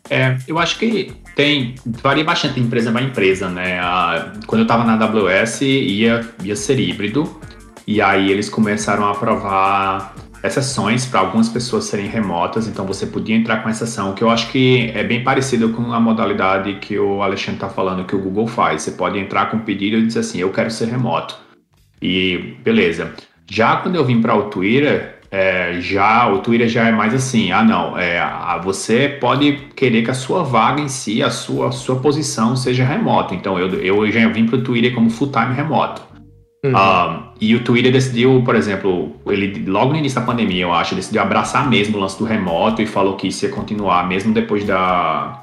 É, 0.09 0.37
eu 0.47 0.57
acho 0.57 0.77
que 0.77 1.13
tem, 1.35 1.75
varia 1.85 2.23
bastante 2.23 2.59
empresa 2.59 2.91
para 2.91 3.01
empresa, 3.01 3.49
né? 3.49 3.79
A, 3.79 4.33
quando 4.47 4.61
eu 4.61 4.65
estava 4.65 4.83
na 4.83 4.93
AWS, 4.93 5.61
ia, 5.61 6.21
ia 6.43 6.55
ser 6.55 6.79
híbrido, 6.79 7.39
e 7.85 8.01
aí 8.01 8.31
eles 8.31 8.49
começaram 8.49 9.05
a 9.05 9.11
aprovar 9.11 10.15
exceções 10.43 11.05
para 11.05 11.19
algumas 11.19 11.49
pessoas 11.49 11.85
serem 11.85 12.07
remotas, 12.07 12.67
então 12.67 12.85
você 12.85 13.05
podia 13.05 13.35
entrar 13.35 13.63
com 13.63 13.69
exceção, 13.69 14.13
que 14.13 14.23
eu 14.23 14.29
acho 14.29 14.51
que 14.51 14.91
é 14.93 15.03
bem 15.03 15.23
parecido 15.23 15.69
com 15.69 15.91
a 15.91 15.99
modalidade 15.99 16.75
que 16.75 16.97
o 16.97 17.21
Alexandre 17.21 17.55
está 17.55 17.69
falando, 17.69 18.05
que 18.05 18.15
o 18.15 18.19
Google 18.19 18.47
faz. 18.47 18.83
Você 18.83 18.91
pode 18.91 19.19
entrar 19.19 19.49
com 19.49 19.57
um 19.57 19.61
pedido 19.61 19.97
e 19.97 20.05
dizer 20.05 20.19
assim, 20.19 20.39
eu 20.39 20.51
quero 20.51 20.69
ser 20.71 20.87
remoto. 20.87 21.35
E 22.01 22.55
beleza. 22.63 23.13
Já 23.49 23.77
quando 23.77 23.95
eu 23.95 24.05
vim 24.05 24.21
para 24.21 24.35
o 24.35 24.49
Twitter, 24.49 25.14
é, 25.31 25.79
já 25.81 26.27
o 26.31 26.39
Twitter 26.39 26.67
já 26.67 26.87
é 26.87 26.91
mais 26.91 27.13
assim, 27.13 27.51
ah 27.51 27.63
não, 27.63 27.97
é, 27.97 28.19
a, 28.19 28.57
você 28.63 29.09
pode 29.09 29.53
querer 29.75 30.03
que 30.03 30.11
a 30.11 30.13
sua 30.13 30.43
vaga 30.43 30.81
em 30.81 30.87
si, 30.87 31.21
a 31.23 31.29
sua, 31.29 31.69
a 31.69 31.71
sua 31.71 31.97
posição 31.97 32.55
seja 32.55 32.85
remota. 32.85 33.33
Então 33.33 33.59
eu, 33.59 33.67
eu 33.81 34.11
já 34.11 34.27
vim 34.29 34.45
para 34.45 34.57
o 34.57 34.63
Twitter 34.63 34.93
como 34.93 35.09
full 35.09 35.31
time 35.31 35.53
remoto. 35.53 36.01
Uhum. 36.63 36.71
Um, 36.71 37.23
e 37.39 37.55
o 37.55 37.63
Twitter 37.63 37.91
decidiu, 37.91 38.41
por 38.43 38.55
exemplo, 38.55 39.15
ele 39.27 39.65
logo 39.69 39.91
no 39.91 39.99
início 39.99 40.19
da 40.19 40.25
pandemia, 40.25 40.63
eu 40.63 40.73
acho, 40.73 40.95
decidiu 40.95 41.21
abraçar 41.21 41.69
mesmo 41.69 41.97
o 41.97 41.99
lance 41.99 42.17
do 42.17 42.25
remoto 42.25 42.81
e 42.81 42.87
falou 42.87 43.15
que 43.15 43.27
isso 43.27 43.45
ia 43.45 43.51
continuar 43.51 44.07
mesmo 44.07 44.33
depois 44.33 44.63
da 44.63 45.41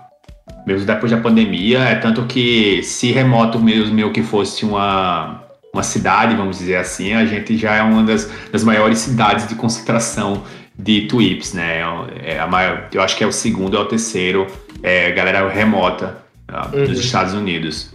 mesmo 0.66 0.86
depois 0.86 1.12
da 1.12 1.18
pandemia. 1.18 1.80
É 1.80 1.94
tanto 1.96 2.24
que 2.24 2.82
se 2.82 3.12
remoto 3.12 3.58
mesmo 3.58 3.94
meu 3.94 4.10
que 4.10 4.22
fosse 4.22 4.64
uma 4.64 5.41
uma 5.72 5.82
cidade, 5.82 6.36
vamos 6.36 6.58
dizer 6.58 6.76
assim, 6.76 7.14
a 7.14 7.24
gente 7.24 7.56
já 7.56 7.74
é 7.76 7.82
uma 7.82 8.02
das, 8.02 8.30
das 8.52 8.62
maiores 8.62 8.98
cidades 8.98 9.48
de 9.48 9.54
concentração 9.54 10.42
de 10.78 11.02
tweets, 11.02 11.54
né? 11.54 11.80
É 12.22 12.38
a 12.38 12.46
maior, 12.46 12.88
eu 12.92 13.00
acho 13.00 13.16
que 13.16 13.24
é 13.24 13.26
o 13.26 13.32
segundo 13.32 13.74
ou 13.74 13.82
o 13.82 13.86
terceiro, 13.86 14.46
é, 14.82 15.10
galera 15.12 15.48
remota 15.48 16.18
uh, 16.50 16.76
uhum. 16.76 16.84
dos 16.84 16.98
Estados 16.98 17.32
Unidos. 17.32 17.90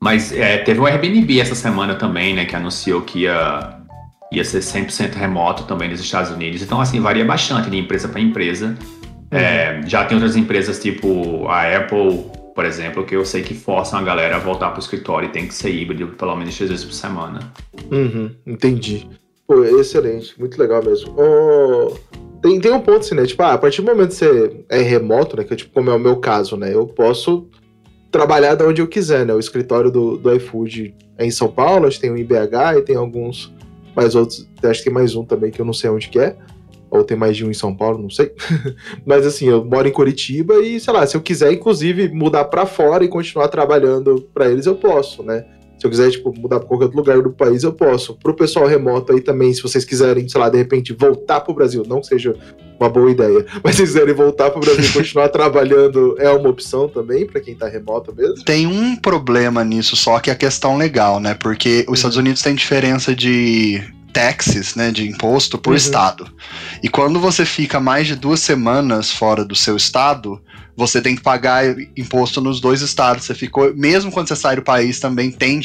Mas 0.00 0.32
é, 0.32 0.58
teve 0.58 0.80
o 0.80 0.86
Airbnb 0.86 1.40
essa 1.40 1.54
semana 1.54 1.94
também, 1.94 2.34
né? 2.34 2.44
Que 2.44 2.56
anunciou 2.56 3.02
que 3.02 3.20
ia, 3.20 3.78
ia 4.32 4.44
ser 4.44 4.60
100% 4.60 5.14
remoto 5.14 5.64
também 5.64 5.88
nos 5.88 6.00
Estados 6.00 6.30
Unidos. 6.30 6.62
Então, 6.62 6.80
assim, 6.80 7.00
varia 7.00 7.24
bastante 7.24 7.70
de 7.70 7.76
empresa 7.76 8.08
para 8.08 8.20
empresa. 8.20 8.76
Uhum. 9.30 9.38
É, 9.38 9.82
já 9.86 10.04
tem 10.04 10.16
outras 10.16 10.36
empresas 10.36 10.80
tipo 10.80 11.46
a 11.48 11.76
Apple 11.76 12.37
por 12.58 12.64
exemplo, 12.64 13.06
que 13.06 13.14
eu 13.14 13.24
sei 13.24 13.40
que 13.40 13.54
forçam 13.54 14.00
a 14.00 14.02
galera 14.02 14.34
a 14.34 14.38
voltar 14.40 14.70
pro 14.70 14.80
escritório 14.80 15.28
e 15.28 15.30
tem 15.30 15.46
que 15.46 15.54
ser 15.54 15.70
híbrido 15.70 16.08
pelo 16.08 16.34
menos 16.34 16.56
três 16.56 16.68
vezes 16.68 16.84
por 16.84 16.92
semana. 16.92 17.52
Uhum, 17.88 18.32
entendi. 18.44 19.08
Pô, 19.46 19.62
excelente, 19.62 20.34
muito 20.36 20.58
legal 20.58 20.82
mesmo. 20.84 21.14
Oh, 21.16 21.94
tem, 22.42 22.58
tem 22.58 22.72
um 22.72 22.80
ponto 22.80 22.98
assim, 22.98 23.14
né? 23.14 23.24
Tipo, 23.26 23.44
ah, 23.44 23.52
a 23.52 23.58
partir 23.58 23.80
do 23.80 23.86
momento 23.86 24.08
que 24.08 24.16
você 24.16 24.64
é 24.68 24.82
remoto, 24.82 25.36
né? 25.36 25.44
Que 25.44 25.54
é 25.54 25.56
tipo, 25.56 25.72
como 25.72 25.88
é 25.88 25.94
o 25.94 26.00
meu 26.00 26.16
caso, 26.16 26.56
né? 26.56 26.74
Eu 26.74 26.84
posso 26.84 27.46
trabalhar 28.10 28.56
de 28.56 28.64
onde 28.64 28.82
eu 28.82 28.88
quiser, 28.88 29.24
né? 29.24 29.32
O 29.32 29.38
escritório 29.38 29.88
do, 29.88 30.18
do 30.18 30.34
iFood 30.34 30.96
é 31.16 31.24
em 31.24 31.30
São 31.30 31.46
Paulo, 31.46 31.86
a 31.86 31.90
gente 31.90 32.00
tem 32.00 32.10
um 32.10 32.16
em 32.16 32.24
BH 32.24 32.78
e 32.78 32.82
tem 32.82 32.96
alguns 32.96 33.54
mais 33.94 34.16
outros, 34.16 34.50
acho 34.64 34.80
que 34.80 34.86
tem 34.86 34.92
mais 34.92 35.14
um 35.14 35.24
também 35.24 35.52
que 35.52 35.60
eu 35.60 35.64
não 35.64 35.72
sei 35.72 35.90
onde 35.90 36.08
que 36.08 36.18
é 36.18 36.36
ou 36.90 37.04
tem 37.04 37.16
mais 37.16 37.36
de 37.36 37.44
um 37.44 37.50
em 37.50 37.54
São 37.54 37.74
Paulo, 37.74 37.98
não 37.98 38.10
sei. 38.10 38.32
Mas 39.04 39.26
assim, 39.26 39.48
eu 39.48 39.64
moro 39.64 39.86
em 39.86 39.92
Curitiba 39.92 40.60
e, 40.60 40.80
sei 40.80 40.92
lá, 40.92 41.06
se 41.06 41.16
eu 41.16 41.20
quiser, 41.20 41.52
inclusive, 41.52 42.08
mudar 42.08 42.44
para 42.44 42.66
fora 42.66 43.04
e 43.04 43.08
continuar 43.08 43.48
trabalhando 43.48 44.28
para 44.32 44.50
eles, 44.50 44.66
eu 44.66 44.76
posso, 44.76 45.22
né? 45.22 45.44
Se 45.78 45.86
eu 45.86 45.90
quiser, 45.90 46.10
tipo, 46.10 46.34
mudar 46.36 46.58
para 46.58 46.66
qualquer 46.66 46.86
outro 46.86 46.98
lugar 46.98 47.22
do 47.22 47.30
país, 47.30 47.62
eu 47.62 47.72
posso. 47.72 48.14
Pro 48.14 48.34
pessoal 48.34 48.66
remoto 48.66 49.12
aí 49.12 49.20
também, 49.20 49.54
se 49.54 49.62
vocês 49.62 49.84
quiserem, 49.84 50.28
sei 50.28 50.40
lá, 50.40 50.48
de 50.48 50.58
repente 50.58 50.92
voltar 50.92 51.40
pro 51.40 51.54
Brasil, 51.54 51.84
não 51.86 52.00
que 52.00 52.08
seja 52.08 52.34
uma 52.80 52.88
boa 52.88 53.08
ideia, 53.10 53.46
mas 53.62 53.76
se 53.76 53.82
quiserem 53.82 54.12
voltar 54.12 54.50
pro 54.50 54.60
Brasil 54.60 54.84
e 54.84 54.92
continuar 54.92 55.28
trabalhando, 55.28 56.16
é 56.18 56.28
uma 56.30 56.48
opção 56.48 56.88
também 56.88 57.26
para 57.26 57.40
quem 57.40 57.54
tá 57.54 57.68
remoto 57.68 58.12
mesmo? 58.12 58.44
Tem 58.44 58.66
um 58.66 58.96
problema 58.96 59.62
nisso 59.62 59.94
só, 59.94 60.18
que 60.18 60.30
é 60.30 60.32
a 60.32 60.36
questão 60.36 60.76
legal, 60.76 61.20
né? 61.20 61.34
Porque 61.34 61.86
os 61.88 62.00
Estados 62.00 62.16
Unidos 62.16 62.42
têm 62.42 62.56
diferença 62.56 63.14
de 63.14 63.80
taxes, 64.18 64.74
né, 64.74 64.90
de 64.90 65.08
imposto 65.08 65.56
por 65.56 65.70
uhum. 65.70 65.76
estado. 65.76 66.28
E 66.82 66.88
quando 66.88 67.20
você 67.20 67.46
fica 67.46 67.78
mais 67.78 68.08
de 68.08 68.16
duas 68.16 68.40
semanas 68.40 69.12
fora 69.12 69.44
do 69.44 69.54
seu 69.54 69.76
estado, 69.76 70.42
você 70.78 71.02
tem 71.02 71.16
que 71.16 71.22
pagar 71.22 71.64
imposto 71.96 72.40
nos 72.40 72.60
dois 72.60 72.82
estados. 72.82 73.24
Você 73.24 73.34
ficou, 73.34 73.74
mesmo 73.74 74.12
quando 74.12 74.28
você 74.28 74.36
sai 74.36 74.54
do 74.54 74.62
país, 74.62 75.00
também 75.00 75.28
tem 75.28 75.60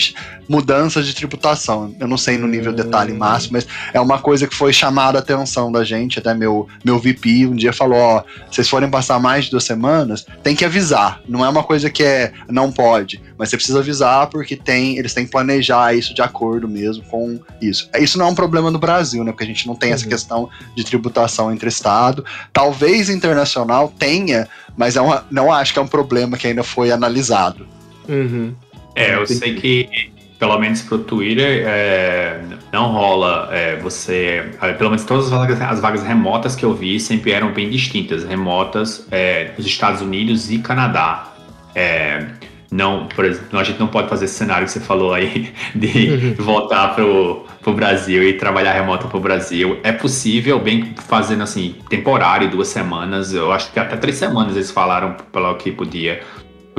mudanças 0.49 1.05
de 1.05 1.13
tributação. 1.13 1.95
Eu 1.99 2.07
não 2.07 2.17
sei 2.17 2.35
no 2.35 2.47
nível 2.47 2.73
detalhe 2.73 3.13
máximo, 3.13 3.53
mas 3.53 3.67
é 3.93 4.01
uma 4.01 4.17
coisa 4.17 4.47
que 4.47 4.55
foi 4.55 4.73
chamada 4.73 5.19
a 5.19 5.21
atenção 5.21 5.71
da 5.71 5.83
gente. 5.83 6.17
Até 6.17 6.33
meu, 6.33 6.67
meu 6.83 6.97
VP 6.97 7.45
um 7.45 7.55
dia 7.55 7.71
falou: 7.71 7.99
ó, 7.99 8.23
vocês 8.49 8.67
forem 8.67 8.89
passar 8.89 9.19
mais 9.19 9.45
de 9.45 9.51
duas 9.51 9.63
semanas, 9.65 10.25
tem 10.41 10.55
que 10.55 10.65
avisar. 10.65 11.21
Não 11.29 11.45
é 11.45 11.49
uma 11.49 11.63
coisa 11.63 11.91
que 11.91 12.03
é 12.03 12.33
não 12.49 12.71
pode, 12.71 13.21
mas 13.37 13.49
você 13.49 13.57
precisa 13.57 13.79
avisar 13.79 14.27
porque 14.31 14.55
tem, 14.55 14.97
eles 14.97 15.13
têm 15.13 15.25
que 15.25 15.31
planejar 15.31 15.95
isso 15.95 16.11
de 16.15 16.23
acordo 16.23 16.67
mesmo 16.67 17.03
com 17.03 17.39
isso. 17.61 17.87
Isso 17.99 18.17
não 18.17 18.25
é 18.25 18.29
um 18.29 18.35
problema 18.35 18.71
no 18.71 18.79
Brasil, 18.79 19.23
né? 19.23 19.31
Porque 19.31 19.43
a 19.43 19.47
gente 19.47 19.67
não 19.67 19.75
tem 19.75 19.89
uhum. 19.89 19.95
essa 19.95 20.07
questão 20.07 20.49
de 20.75 20.83
tributação 20.83 21.51
entre 21.51 21.69
estado. 21.69 22.25
Talvez 22.51 23.09
internacional 23.09 23.93
tenha, 23.99 24.47
mas 24.75 24.95
é 24.95 25.02
uma, 25.03 25.25
não 25.29 25.51
acho 25.51 25.73
que 25.73 25.79
é 25.79 25.81
um 25.81 25.87
problema 25.87 26.37
que 26.37 26.47
ainda 26.47 26.63
foi 26.63 26.91
analisado. 26.91 27.65
Uhum. 28.07 28.53
É, 28.95 29.15
eu 29.15 29.25
sei 29.25 29.55
que, 29.55 30.11
pelo 30.37 30.57
menos 30.59 30.81
pro 30.81 30.99
Twitter, 30.99 31.63
é, 31.65 32.41
não 32.71 32.91
rola 32.91 33.49
é, 33.51 33.75
você. 33.77 34.51
É, 34.61 34.73
pelo 34.73 34.89
menos 34.89 35.05
todas 35.05 35.25
as 35.25 35.31
vagas, 35.31 35.61
as 35.61 35.79
vagas, 35.79 36.03
remotas 36.03 36.55
que 36.55 36.63
eu 36.63 36.73
vi 36.73 36.99
sempre 36.99 37.31
eram 37.31 37.51
bem 37.53 37.69
distintas. 37.69 38.23
Remotas 38.23 39.07
é, 39.09 39.51
nos 39.57 39.65
Estados 39.65 40.01
Unidos 40.01 40.51
e 40.51 40.59
Canadá. 40.59 41.33
É, 41.73 42.27
não, 42.73 43.07
por 43.07 43.23
exemplo, 43.23 43.59
a 43.59 43.63
gente 43.63 43.79
não 43.79 43.85
pode 43.85 44.09
fazer 44.09 44.25
esse 44.25 44.33
cenário 44.33 44.65
que 44.65 44.71
você 44.71 44.79
falou 44.79 45.13
aí 45.13 45.53
de 45.75 46.09
uhum. 46.09 46.33
voltar 46.43 46.95
pro, 46.95 47.45
pro 47.61 47.71
Brasil 47.71 48.23
e 48.23 48.33
trabalhar 48.33 48.73
remoto 48.73 49.07
pro 49.07 49.19
Brasil. 49.19 49.79
É 49.83 49.91
possível, 49.91 50.59
bem 50.59 50.95
fazendo 51.07 51.43
assim, 51.43 51.75
temporário, 51.87 52.49
duas 52.49 52.69
semanas, 52.69 53.31
eu 53.31 53.51
acho 53.51 53.71
que 53.71 53.79
até 53.79 53.95
três 53.95 54.17
semanas 54.17 54.55
eles 54.55 54.71
falaram 54.71 55.15
pelo 55.31 55.53
que 55.53 55.71
podia. 55.71 56.21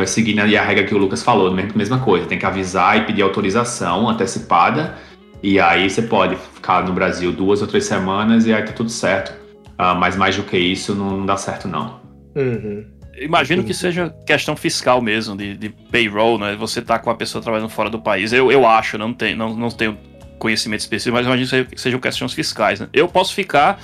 Seguindo 0.05 0.41
ali 0.41 0.57
a 0.57 0.65
regra 0.65 0.83
que 0.83 0.93
o 0.93 0.99
Lucas 0.99 1.23
falou, 1.23 1.53
mesma 1.53 2.01
coisa, 2.01 2.27
tem 2.27 2.41
que 2.41 2.45
avisar 2.45 2.99
e 2.99 3.03
pedir 3.03 3.23
autorização 3.23 4.09
antecipada, 4.09 4.97
e 5.41 5.61
aí 5.61 5.89
você 5.89 6.03
pode 6.03 6.35
ficar 6.35 6.85
no 6.85 6.93
Brasil 6.93 7.31
duas 7.31 7.63
ou 7.63 7.69
três 7.69 7.85
semanas 7.85 8.47
e 8.47 8.53
aí 8.53 8.65
tá 8.65 8.73
tudo 8.73 8.91
certo. 8.91 9.33
Uh, 9.75 9.95
mas 9.97 10.17
mais 10.17 10.37
do 10.37 10.43
que 10.43 10.59
isso 10.59 10.93
não, 10.93 11.19
não 11.19 11.27
dá 11.27 11.37
certo, 11.37 11.69
não. 11.69 12.01
Uhum. 12.35 12.85
Imagino 13.18 13.62
que 13.62 13.72
seja 13.72 14.14
questão 14.27 14.57
fiscal 14.57 15.00
mesmo, 15.00 15.37
de, 15.37 15.57
de 15.57 15.68
payroll, 15.68 16.38
né? 16.38 16.57
Você 16.57 16.83
tá 16.83 16.98
com 16.98 17.11
a 17.11 17.14
pessoa 17.14 17.42
trabalhando 17.42 17.68
fora 17.68 17.88
do 17.88 17.98
país. 17.98 18.33
Eu, 18.33 18.50
eu 18.50 18.66
acho, 18.66 18.98
não, 18.98 19.12
tem, 19.12 19.37
não, 19.37 19.55
não 19.55 19.70
tenho 19.70 19.96
conhecimento 20.38 20.81
específico, 20.81 21.14
mas 21.16 21.27
imagino 21.27 21.66
que 21.66 21.81
sejam 21.81 22.00
questões 22.00 22.33
fiscais, 22.33 22.81
né? 22.81 22.88
Eu 22.92 23.07
posso 23.07 23.33
ficar 23.33 23.81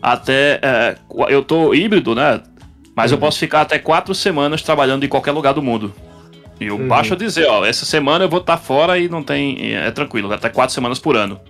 até. 0.00 0.58
É, 0.62 0.96
eu 1.28 1.42
tô 1.42 1.74
híbrido, 1.74 2.14
né? 2.14 2.40
Mas 2.94 3.10
uhum. 3.10 3.16
eu 3.16 3.20
posso 3.20 3.38
ficar 3.38 3.60
até 3.62 3.78
quatro 3.78 4.14
semanas 4.14 4.62
trabalhando 4.62 5.04
em 5.04 5.08
qualquer 5.08 5.32
lugar 5.32 5.54
do 5.54 5.62
mundo. 5.62 5.94
E 6.60 6.66
eu 6.66 6.76
uhum. 6.76 6.88
baixo 6.88 7.14
a 7.14 7.16
dizer, 7.16 7.46
ó, 7.46 7.64
essa 7.64 7.84
semana 7.84 8.24
eu 8.24 8.28
vou 8.28 8.40
estar 8.40 8.56
tá 8.56 8.62
fora 8.62 8.98
e 8.98 9.08
não 9.08 9.22
tem. 9.22 9.74
É 9.74 9.90
tranquilo, 9.90 10.32
até 10.32 10.48
quatro 10.48 10.74
semanas 10.74 10.98
por 10.98 11.16
ano. 11.16 11.40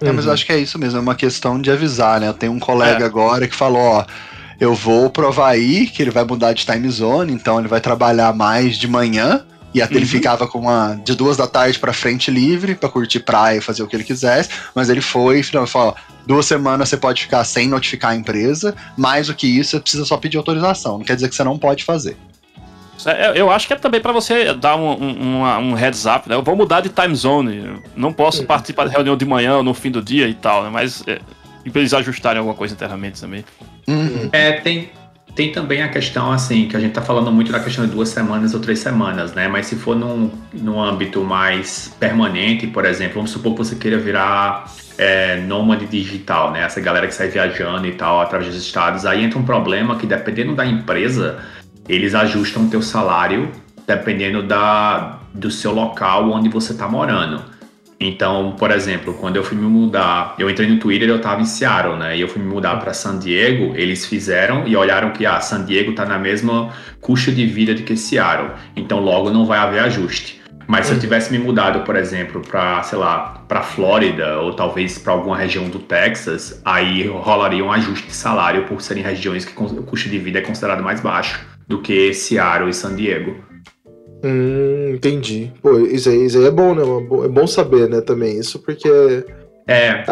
É, 0.00 0.10
mas 0.10 0.24
eu 0.24 0.28
uhum. 0.28 0.34
acho 0.34 0.46
que 0.46 0.52
é 0.52 0.58
isso 0.58 0.78
mesmo, 0.78 0.98
é 0.98 1.02
uma 1.02 1.14
questão 1.14 1.60
de 1.60 1.70
avisar, 1.70 2.20
né? 2.20 2.28
Eu 2.28 2.34
tenho 2.34 2.52
um 2.52 2.58
colega 2.58 3.04
é. 3.04 3.06
agora 3.06 3.46
que 3.46 3.54
falou, 3.54 3.80
ó 3.80 4.06
eu 4.62 4.76
vou 4.76 5.10
provar 5.10 5.48
aí 5.48 5.88
que 5.88 6.00
ele 6.00 6.12
vai 6.12 6.22
mudar 6.22 6.52
de 6.52 6.64
time 6.64 6.88
zone, 6.88 7.32
então 7.32 7.58
ele 7.58 7.66
vai 7.66 7.80
trabalhar 7.80 8.32
mais 8.32 8.76
de 8.76 8.86
manhã. 8.86 9.44
E 9.74 9.82
até 9.82 9.94
uhum. 9.94 10.00
ele 10.00 10.06
ficava 10.06 10.46
com 10.46 10.60
uma 10.60 10.94
de 11.04 11.16
duas 11.16 11.36
da 11.36 11.48
tarde 11.48 11.80
para 11.80 11.92
frente 11.92 12.30
livre 12.30 12.76
para 12.76 12.88
curtir 12.88 13.20
praia 13.20 13.58
e 13.58 13.60
fazer 13.60 13.82
o 13.82 13.88
que 13.88 13.96
ele 13.96 14.04
quisesse. 14.04 14.50
Mas 14.72 14.88
ele 14.88 15.00
foi 15.00 15.40
e 15.40 15.42
falou: 15.42 15.96
duas 16.24 16.46
semanas 16.46 16.88
você 16.88 16.96
pode 16.96 17.22
ficar 17.22 17.42
sem 17.42 17.66
notificar 17.66 18.12
a 18.12 18.14
empresa. 18.14 18.72
Mais 18.96 19.26
do 19.26 19.34
que 19.34 19.48
isso, 19.48 19.70
você 19.70 19.80
precisa 19.80 20.04
só 20.04 20.16
pedir 20.16 20.36
autorização. 20.36 20.98
Não 20.98 21.04
quer 21.04 21.16
dizer 21.16 21.28
que 21.28 21.34
você 21.34 21.42
não 21.42 21.58
pode 21.58 21.82
fazer. 21.82 22.16
É, 23.04 23.32
eu 23.34 23.50
acho 23.50 23.66
que 23.66 23.72
é 23.72 23.76
também 23.76 24.00
para 24.00 24.12
você 24.12 24.54
dar 24.54 24.76
um, 24.76 24.92
um, 24.92 25.42
um, 25.42 25.74
heads 25.74 26.06
up, 26.06 26.28
né? 26.28 26.36
Eu 26.36 26.42
vou 26.42 26.54
mudar 26.54 26.82
de 26.82 26.88
time 26.88 27.16
zone. 27.16 27.82
Não 27.96 28.12
posso 28.12 28.44
participar 28.44 28.86
de 28.86 28.92
reunião 28.92 29.16
de 29.16 29.24
manhã 29.24 29.56
ou 29.56 29.64
no 29.64 29.74
fim 29.74 29.90
do 29.90 30.00
dia 30.00 30.28
e 30.28 30.34
tal, 30.34 30.62
né? 30.62 30.70
Mas 30.70 31.02
é, 31.08 31.18
eles 31.64 31.92
ajustarem 31.92 32.38
alguma 32.38 32.54
coisa 32.54 32.74
internamente 32.74 33.20
também. 33.20 33.44
Uhum. 33.86 34.28
É, 34.32 34.52
tem, 34.52 34.90
tem 35.34 35.52
também 35.52 35.82
a 35.82 35.88
questão, 35.88 36.30
assim, 36.30 36.68
que 36.68 36.76
a 36.76 36.80
gente 36.80 36.92
tá 36.92 37.02
falando 37.02 37.32
muito 37.32 37.50
da 37.50 37.60
questão 37.60 37.86
de 37.86 37.92
duas 37.92 38.08
semanas 38.10 38.54
ou 38.54 38.60
três 38.60 38.78
semanas, 38.78 39.32
né? 39.32 39.48
Mas 39.48 39.66
se 39.66 39.76
for 39.76 39.96
num, 39.96 40.30
num 40.52 40.80
âmbito 40.80 41.22
mais 41.22 41.94
permanente, 41.98 42.66
por 42.66 42.84
exemplo, 42.84 43.14
vamos 43.14 43.30
supor 43.30 43.52
que 43.52 43.58
você 43.58 43.76
queira 43.76 43.98
virar 43.98 44.70
é, 44.98 45.36
nômade 45.40 45.86
digital, 45.86 46.52
né? 46.52 46.62
Essa 46.62 46.80
galera 46.80 47.06
que 47.06 47.14
sai 47.14 47.28
viajando 47.28 47.86
e 47.86 47.92
tal 47.92 48.20
através 48.20 48.52
dos 48.52 48.62
estados, 48.62 49.06
aí 49.06 49.24
entra 49.24 49.38
um 49.38 49.44
problema 49.44 49.96
que 49.96 50.06
dependendo 50.06 50.54
da 50.54 50.66
empresa, 50.66 51.38
eles 51.88 52.14
ajustam 52.14 52.64
o 52.64 52.68
teu 52.68 52.82
salário 52.82 53.50
dependendo 53.86 54.42
da, 54.42 55.18
do 55.34 55.50
seu 55.50 55.72
local 55.72 56.30
onde 56.30 56.48
você 56.48 56.74
tá 56.74 56.88
morando. 56.88 57.51
Então, 58.04 58.56
por 58.58 58.72
exemplo, 58.72 59.14
quando 59.14 59.36
eu 59.36 59.44
fui 59.44 59.56
me 59.56 59.62
mudar, 59.62 60.34
eu 60.36 60.50
entrei 60.50 60.68
no 60.68 60.78
Twitter 60.78 61.08
eu 61.08 61.16
estava 61.16 61.40
em 61.40 61.44
Seattle, 61.44 61.96
né? 61.96 62.16
E 62.16 62.20
eu 62.20 62.26
fui 62.26 62.42
me 62.42 62.48
mudar 62.48 62.76
para 62.80 62.92
San 62.92 63.16
Diego, 63.16 63.76
eles 63.76 64.04
fizeram 64.04 64.66
e 64.66 64.74
olharam 64.74 65.12
que 65.12 65.24
ah, 65.24 65.40
San 65.40 65.64
Diego 65.64 65.92
está 65.92 66.04
na 66.04 66.18
mesma 66.18 66.74
custo 67.00 67.30
de 67.30 67.46
vida 67.46 67.72
de 67.72 67.84
que 67.84 67.96
Seattle. 67.96 68.50
Então, 68.74 68.98
logo 68.98 69.30
não 69.30 69.46
vai 69.46 69.58
haver 69.58 69.78
ajuste. 69.84 70.42
Mas 70.66 70.86
se 70.86 70.94
eu 70.94 70.98
tivesse 70.98 71.30
me 71.30 71.38
mudado, 71.38 71.84
por 71.84 71.94
exemplo, 71.94 72.40
para, 72.40 72.82
sei 72.82 72.98
lá, 72.98 73.44
para 73.46 73.62
Flórida 73.62 74.40
ou 74.40 74.52
talvez 74.52 74.98
para 74.98 75.12
alguma 75.12 75.36
região 75.36 75.68
do 75.68 75.78
Texas, 75.78 76.60
aí 76.64 77.06
rolaria 77.06 77.64
um 77.64 77.70
ajuste 77.70 78.08
de 78.08 78.14
salário 78.14 78.64
por 78.64 78.80
serem 78.80 79.02
regiões 79.02 79.44
que 79.44 79.52
o 79.52 79.82
custo 79.82 80.08
de 80.08 80.18
vida 80.18 80.40
é 80.40 80.42
considerado 80.42 80.82
mais 80.82 81.00
baixo 81.00 81.40
do 81.68 81.80
que 81.80 82.12
Seattle 82.12 82.68
e 82.68 82.74
San 82.74 82.96
Diego. 82.96 83.51
Hum, 84.22 84.92
entendi. 84.94 85.52
Pô, 85.60 85.78
isso 85.80 86.08
aí, 86.08 86.26
isso 86.26 86.38
aí 86.38 86.46
é 86.46 86.50
bom, 86.50 86.74
né? 86.74 86.82
É 87.24 87.28
bom 87.28 87.46
saber, 87.46 87.88
né, 87.88 88.00
também. 88.00 88.38
Isso 88.38 88.58
porque 88.58 88.88
é. 89.66 90.04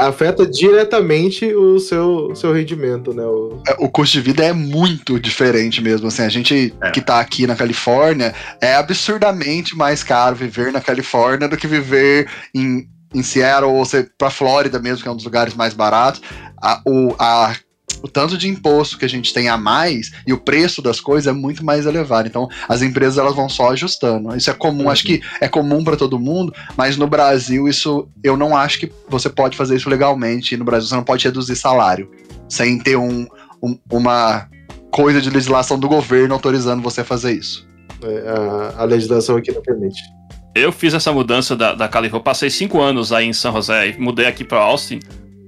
afeta 0.00 0.46
diretamente 0.46 1.54
o 1.54 1.78
seu, 1.78 2.34
seu 2.34 2.52
rendimento, 2.52 3.14
né? 3.14 3.24
O... 3.24 3.60
É, 3.66 3.76
o 3.78 3.88
custo 3.88 4.14
de 4.14 4.20
vida 4.20 4.44
é 4.44 4.52
muito 4.52 5.18
diferente 5.18 5.82
mesmo. 5.82 6.08
Assim, 6.08 6.22
a 6.22 6.28
gente 6.28 6.74
é. 6.80 6.90
que 6.90 7.00
tá 7.00 7.20
aqui 7.20 7.46
na 7.46 7.56
Califórnia 7.56 8.34
é 8.60 8.74
absurdamente 8.74 9.76
mais 9.76 10.02
caro 10.02 10.36
viver 10.36 10.72
na 10.72 10.80
Califórnia 10.80 11.48
do 11.48 11.56
que 11.56 11.66
viver 11.66 12.28
em, 12.54 12.88
em 13.14 13.22
Seattle 13.22 13.72
ou 13.72 13.84
para 14.18 14.30
Flórida 14.30 14.78
mesmo, 14.78 15.02
que 15.02 15.08
é 15.08 15.12
um 15.12 15.16
dos 15.16 15.24
lugares 15.24 15.54
mais 15.54 15.72
baratos. 15.72 16.20
A, 16.60 16.80
o, 16.86 17.14
a 17.18 17.54
o 18.02 18.08
tanto 18.08 18.36
de 18.36 18.48
imposto 18.48 18.98
que 18.98 19.04
a 19.04 19.08
gente 19.08 19.32
tem 19.32 19.48
a 19.48 19.56
mais 19.56 20.12
e 20.26 20.32
o 20.32 20.38
preço 20.38 20.80
das 20.80 21.00
coisas 21.00 21.26
é 21.26 21.32
muito 21.32 21.64
mais 21.64 21.86
elevado. 21.86 22.28
Então, 22.28 22.48
as 22.68 22.82
empresas 22.82 23.18
elas 23.18 23.34
vão 23.34 23.48
só 23.48 23.72
ajustando. 23.72 24.34
Isso 24.36 24.50
é 24.50 24.54
comum, 24.54 24.84
uhum. 24.84 24.90
acho 24.90 25.04
que 25.04 25.22
é 25.40 25.48
comum 25.48 25.82
para 25.82 25.96
todo 25.96 26.18
mundo, 26.18 26.52
mas 26.76 26.96
no 26.96 27.06
Brasil 27.06 27.68
isso 27.68 28.08
eu 28.22 28.36
não 28.36 28.56
acho 28.56 28.80
que 28.80 28.92
você 29.08 29.28
pode 29.28 29.56
fazer 29.56 29.76
isso 29.76 29.88
legalmente. 29.88 30.56
No 30.56 30.64
Brasil 30.64 30.88
você 30.88 30.94
não 30.94 31.04
pode 31.04 31.24
reduzir 31.24 31.56
salário 31.56 32.10
sem 32.48 32.78
ter 32.78 32.96
um, 32.96 33.26
um 33.62 33.78
uma 33.90 34.48
coisa 34.90 35.20
de 35.20 35.28
legislação 35.28 35.78
do 35.78 35.88
governo 35.88 36.34
autorizando 36.34 36.82
você 36.82 37.00
a 37.00 37.04
fazer 37.04 37.32
isso. 37.32 37.68
É, 38.02 38.28
a, 38.76 38.82
a, 38.82 38.84
legislação 38.84 39.36
aqui 39.36 39.52
não 39.52 39.62
permite. 39.62 40.00
Eu 40.54 40.72
fiz 40.72 40.94
essa 40.94 41.12
mudança 41.12 41.54
da, 41.54 41.74
da 41.74 41.88
Califórnia, 41.88 42.24
passei 42.24 42.48
cinco 42.48 42.80
anos 42.80 43.12
aí 43.12 43.26
em 43.26 43.32
São 43.32 43.52
José 43.52 43.90
e 43.90 43.98
mudei 43.98 44.26
aqui 44.26 44.42
para 44.44 44.58
Austin 44.58 45.00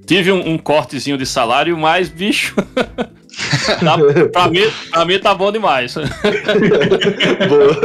tive 0.09 0.33
um, 0.33 0.55
um 0.55 0.59
cortezinho 0.59 1.19
de 1.19 1.27
salário, 1.27 1.77
mas, 1.77 2.09
bicho. 2.09 2.57
tá, 3.85 3.99
pra, 4.33 4.49
mim, 4.49 4.63
pra 4.91 5.05
mim 5.05 5.19
tá 5.19 5.35
bom 5.35 5.53
demais. 5.53 5.95
Boa. 7.49 7.77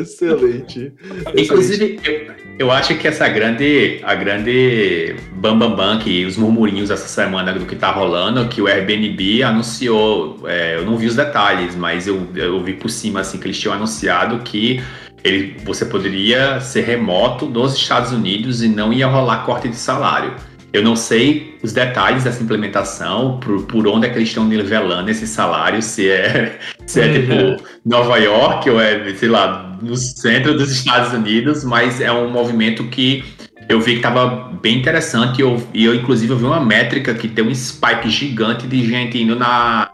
Excelente. 0.00 0.92
Inclusive, 1.34 1.98
eu, 2.04 2.26
eu, 2.58 2.70
acho 2.70 2.94
que 2.96 3.08
essa 3.08 3.26
grande. 3.26 4.00
A 4.02 4.14
grande 4.14 5.16
bambambam 5.32 5.76
bam, 5.76 5.94
bam, 5.94 5.98
que 5.98 6.26
os 6.26 6.36
murmurinhos 6.36 6.90
essa 6.90 7.08
semana 7.08 7.54
do 7.54 7.64
que 7.64 7.74
tá 7.74 7.90
rolando, 7.90 8.46
que 8.48 8.60
o 8.60 8.68
Airbnb 8.68 9.42
anunciou. 9.42 10.40
É, 10.46 10.76
eu 10.76 10.84
não 10.84 10.98
vi 10.98 11.06
os 11.06 11.16
detalhes, 11.16 11.74
mas 11.74 12.06
eu, 12.06 12.28
eu 12.36 12.62
vi 12.62 12.74
por 12.74 12.90
cima 12.90 13.20
assim 13.20 13.38
que 13.38 13.46
eles 13.46 13.58
tinham 13.58 13.74
anunciado 13.74 14.40
que 14.40 14.82
ele, 15.24 15.56
você 15.64 15.86
poderia 15.86 16.60
ser 16.60 16.82
remoto 16.82 17.46
dos 17.46 17.74
Estados 17.74 18.12
Unidos 18.12 18.62
e 18.62 18.68
não 18.68 18.92
ia 18.92 19.06
rolar 19.06 19.38
corte 19.38 19.68
de 19.68 19.76
salário. 19.76 20.34
Eu 20.70 20.82
não 20.82 20.94
sei 20.94 21.56
os 21.62 21.72
detalhes 21.72 22.24
dessa 22.24 22.42
implementação, 22.42 23.38
por, 23.38 23.62
por 23.62 23.86
onde 23.86 24.06
é 24.06 24.10
que 24.10 24.18
eles 24.18 24.28
estão 24.28 24.44
nivelando 24.44 25.08
esse 25.08 25.26
salário, 25.26 25.80
se 25.80 26.10
é, 26.10 26.58
se 26.84 27.00
é 27.00 27.12
tipo 27.12 27.32
uhum. 27.32 27.56
Nova 27.86 28.18
York 28.18 28.68
ou 28.68 28.80
é, 28.80 29.14
sei 29.14 29.28
lá, 29.28 29.78
no 29.80 29.96
centro 29.96 30.56
dos 30.58 30.70
Estados 30.70 31.12
Unidos, 31.12 31.64
mas 31.64 32.00
é 32.00 32.12
um 32.12 32.28
movimento 32.28 32.84
que 32.88 33.24
eu 33.68 33.80
vi 33.80 33.92
que 33.92 33.98
estava 33.98 34.52
bem 34.60 34.78
interessante 34.78 35.38
e 35.38 35.42
eu, 35.42 35.62
e 35.72 35.84
eu, 35.84 35.94
inclusive, 35.94 36.34
vi 36.34 36.44
uma 36.44 36.60
métrica 36.60 37.14
que 37.14 37.28
tem 37.28 37.46
um 37.46 37.54
spike 37.54 38.10
gigante 38.10 38.66
de 38.66 38.84
gente 38.86 39.16
indo 39.22 39.36
na, 39.36 39.90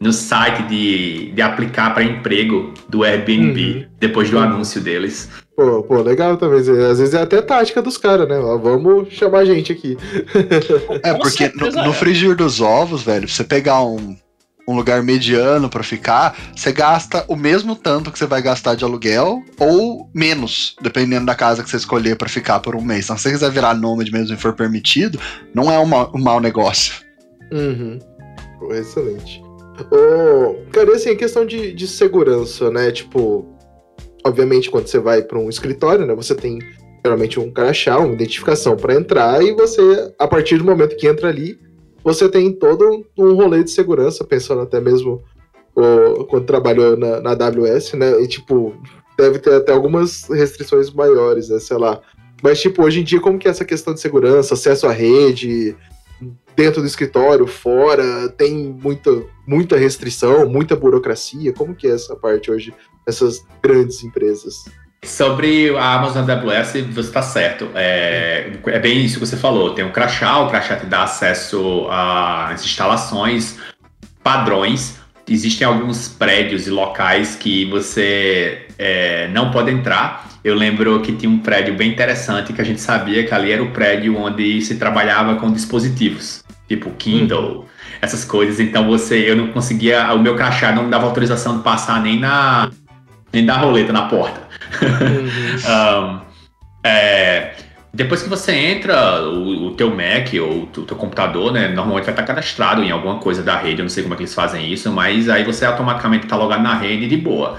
no 0.00 0.12
site 0.12 0.62
de, 0.64 1.32
de 1.32 1.42
aplicar 1.42 1.94
para 1.94 2.04
emprego 2.04 2.72
do 2.88 3.02
Airbnb 3.02 3.60
uhum. 3.60 3.86
depois 3.98 4.30
do 4.30 4.36
uhum. 4.36 4.42
anúncio 4.42 4.80
deles. 4.80 5.30
Pô, 5.56 5.82
pô, 5.82 6.02
legal 6.02 6.36
também. 6.36 6.58
Às 6.58 6.98
vezes 6.98 7.14
é 7.14 7.22
até 7.22 7.40
tática 7.40 7.80
dos 7.80 7.96
caras, 7.96 8.28
né? 8.28 8.36
vamos 8.60 9.12
chamar 9.12 9.40
a 9.40 9.44
gente 9.44 9.72
aqui. 9.72 9.96
É, 11.02 11.14
porque 11.14 11.50
no, 11.54 11.70
no 11.70 11.92
frigir 11.92 12.34
dos 12.34 12.60
ovos, 12.60 13.02
velho, 13.02 13.28
você 13.28 13.44
pegar 13.44 13.82
um, 13.84 14.16
um 14.66 14.74
lugar 14.74 15.02
mediano 15.02 15.68
para 15.68 15.82
ficar, 15.82 16.36
você 16.54 16.72
gasta 16.72 17.24
o 17.28 17.36
mesmo 17.36 17.76
tanto 17.76 18.10
que 18.10 18.18
você 18.18 18.26
vai 18.26 18.42
gastar 18.42 18.74
de 18.74 18.84
aluguel 18.84 19.42
ou 19.58 20.10
menos, 20.12 20.74
dependendo 20.80 21.26
da 21.26 21.34
casa 21.34 21.62
que 21.62 21.70
você 21.70 21.76
escolher 21.76 22.16
para 22.16 22.28
ficar 22.28 22.60
por 22.60 22.74
um 22.74 22.82
mês. 22.82 23.04
Então, 23.04 23.16
se 23.16 23.24
você 23.24 23.32
quiser 23.32 23.50
virar 23.50 23.74
nômade 23.74 24.10
mesmo 24.10 24.34
e 24.34 24.38
for 24.38 24.54
permitido, 24.54 25.20
não 25.54 25.70
é 25.70 25.78
uma, 25.78 26.08
um 26.14 26.20
mau 26.20 26.40
negócio. 26.40 26.94
Uhum. 27.52 27.98
Pô, 28.58 28.74
Excelente. 28.74 29.43
Ô, 29.90 30.70
cara, 30.70 30.94
assim, 30.94 31.10
a 31.10 31.16
questão 31.16 31.44
de, 31.44 31.72
de 31.72 31.86
segurança, 31.86 32.70
né? 32.70 32.90
Tipo, 32.92 33.44
obviamente, 34.24 34.70
quando 34.70 34.86
você 34.86 34.98
vai 34.98 35.22
para 35.22 35.38
um 35.38 35.48
escritório, 35.48 36.06
né? 36.06 36.14
Você 36.14 36.34
tem 36.34 36.58
geralmente 37.04 37.38
um 37.38 37.50
crachá, 37.50 37.98
uma 37.98 38.14
identificação 38.14 38.76
para 38.76 38.94
entrar, 38.94 39.42
e 39.42 39.52
você, 39.52 40.14
a 40.18 40.26
partir 40.26 40.56
do 40.58 40.64
momento 40.64 40.96
que 40.96 41.06
entra 41.06 41.28
ali, 41.28 41.58
você 42.02 42.28
tem 42.28 42.52
todo 42.52 43.04
um 43.18 43.34
rolê 43.34 43.62
de 43.62 43.70
segurança, 43.70 44.24
pensando 44.24 44.62
até 44.62 44.80
mesmo 44.80 45.22
ô, 45.74 46.24
quando 46.24 46.46
trabalhou 46.46 46.96
na, 46.96 47.20
na 47.20 47.30
AWS, 47.30 47.94
né? 47.94 48.22
E 48.22 48.28
tipo, 48.28 48.74
deve 49.18 49.38
ter 49.38 49.54
até 49.54 49.72
algumas 49.72 50.24
restrições 50.28 50.90
maiores, 50.90 51.48
né? 51.48 51.58
Sei 51.58 51.76
lá. 51.76 52.00
Mas, 52.42 52.60
tipo, 52.60 52.82
hoje 52.82 53.00
em 53.00 53.04
dia, 53.04 53.20
como 53.20 53.38
que 53.38 53.48
é 53.48 53.50
essa 53.50 53.64
questão 53.64 53.94
de 53.94 54.00
segurança, 54.00 54.54
acesso 54.54 54.86
à 54.86 54.92
rede, 54.92 55.74
dentro 56.56 56.80
do 56.80 56.86
escritório, 56.86 57.46
fora, 57.46 58.28
tem 58.30 58.54
muita, 58.54 59.10
muita 59.46 59.76
restrição, 59.76 60.48
muita 60.48 60.76
burocracia? 60.76 61.52
Como 61.52 61.74
que 61.74 61.86
é 61.86 61.90
essa 61.90 62.14
parte 62.16 62.50
hoje, 62.50 62.72
essas 63.06 63.44
grandes 63.62 64.02
empresas? 64.04 64.64
Sobre 65.04 65.76
a 65.76 65.94
Amazon 65.94 66.28
AWS, 66.28 66.72
você 66.92 67.00
está 67.00 67.20
certo. 67.20 67.68
É, 67.74 68.52
é 68.66 68.78
bem 68.78 69.04
isso 69.04 69.18
que 69.18 69.26
você 69.26 69.36
falou. 69.36 69.74
Tem 69.74 69.84
um 69.84 69.92
crachá, 69.92 70.38
o 70.38 70.48
crachá 70.48 70.76
te 70.76 70.86
dá 70.86 71.02
acesso 71.02 71.86
às 71.90 72.64
instalações, 72.64 73.58
padrões. 74.22 74.98
Existem 75.28 75.66
alguns 75.66 76.08
prédios 76.08 76.66
e 76.66 76.70
locais 76.70 77.36
que 77.36 77.66
você 77.66 78.66
é, 78.78 79.28
não 79.28 79.50
pode 79.50 79.70
entrar. 79.70 80.33
Eu 80.44 80.54
lembro 80.54 81.00
que 81.00 81.12
tinha 81.12 81.30
um 81.30 81.38
prédio 81.38 81.74
bem 81.74 81.90
interessante 81.90 82.52
que 82.52 82.60
a 82.60 82.64
gente 82.64 82.80
sabia 82.80 83.24
que 83.24 83.32
ali 83.32 83.50
era 83.50 83.62
o 83.62 83.70
prédio 83.70 84.14
onde 84.18 84.60
se 84.60 84.76
trabalhava 84.76 85.36
com 85.36 85.50
dispositivos, 85.50 86.44
tipo 86.68 86.90
Kindle, 86.90 87.66
essas 88.02 88.26
coisas. 88.26 88.60
Então 88.60 88.86
você, 88.86 89.30
eu 89.30 89.34
não 89.34 89.48
conseguia, 89.48 90.12
o 90.12 90.18
meu 90.18 90.36
crachá 90.36 90.70
não 90.70 90.84
me 90.84 90.90
dava 90.90 91.06
autorização 91.06 91.56
de 91.56 91.62
passar 91.62 92.02
nem 92.02 92.20
na 92.20 92.70
nem 93.32 93.44
dar 93.46 93.56
roleta 93.56 93.92
na 93.92 94.02
porta. 94.02 94.44
Um, 95.64 96.20
é, 96.84 97.54
depois 97.92 98.22
que 98.22 98.28
você 98.28 98.52
entra, 98.52 99.22
o, 99.22 99.68
o 99.68 99.70
teu 99.70 99.88
Mac 99.88 100.28
ou 100.40 100.64
o 100.64 100.66
teu 100.66 100.96
computador, 100.96 101.52
né, 101.52 101.68
normalmente 101.68 102.04
vai 102.04 102.12
estar 102.12 102.24
cadastrado 102.24 102.82
em 102.82 102.90
alguma 102.90 103.18
coisa 103.18 103.42
da 103.42 103.56
rede, 103.56 103.78
eu 103.78 103.84
não 103.84 103.88
sei 103.88 104.02
como 104.02 104.14
é 104.14 104.16
que 104.16 104.24
eles 104.24 104.34
fazem 104.34 104.70
isso, 104.70 104.90
mas 104.92 105.28
aí 105.28 105.44
você 105.44 105.64
automaticamente 105.64 106.24
está 106.24 106.36
logado 106.36 106.62
na 106.62 106.74
rede 106.74 107.06
de 107.06 107.16
boa. 107.16 107.56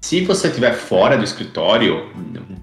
Se 0.00 0.20
você 0.24 0.48
estiver 0.48 0.72
fora 0.72 1.16
do 1.16 1.24
escritório, 1.24 2.06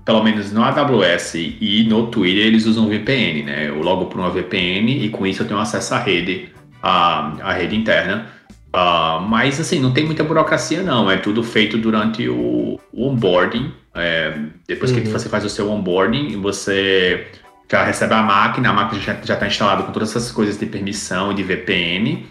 pelo 0.05 0.23
menos 0.23 0.51
no 0.51 0.63
AWS 0.63 1.35
e 1.35 1.85
no 1.89 2.07
Twitter, 2.07 2.45
eles 2.45 2.65
usam 2.65 2.87
VPN, 2.87 3.43
né? 3.43 3.67
Eu 3.67 3.81
logo 3.81 4.05
por 4.05 4.19
uma 4.19 4.29
VPN 4.29 5.05
e 5.05 5.09
com 5.09 5.25
isso 5.27 5.43
eu 5.43 5.47
tenho 5.47 5.59
acesso 5.59 5.93
à 5.93 5.99
rede, 5.99 6.49
à, 6.81 7.33
à 7.41 7.53
rede 7.53 7.75
interna. 7.75 8.27
Ah, 8.71 9.23
mas 9.27 9.59
assim, 9.59 9.79
não 9.79 9.91
tem 9.93 10.05
muita 10.05 10.23
burocracia 10.23 10.81
não, 10.81 11.09
é 11.11 11.17
tudo 11.17 11.43
feito 11.43 11.77
durante 11.77 12.27
o, 12.29 12.79
o 12.91 13.07
onboarding. 13.07 13.71
É, 13.93 14.33
depois 14.67 14.91
que 14.91 14.99
Uhum. 15.01 15.11
você 15.11 15.29
faz 15.29 15.45
o 15.45 15.49
seu 15.49 15.69
onboarding, 15.69 16.41
você 16.41 17.27
já 17.71 17.83
recebe 17.83 18.13
a 18.13 18.23
máquina, 18.23 18.69
a 18.69 18.73
máquina 18.73 19.01
já 19.01 19.33
está 19.33 19.45
instalada 19.47 19.83
com 19.83 19.91
todas 19.91 20.09
essas 20.09 20.31
coisas 20.31 20.57
de 20.57 20.65
permissão 20.65 21.31
e 21.31 21.35
de 21.35 21.43
VPN. 21.43 22.25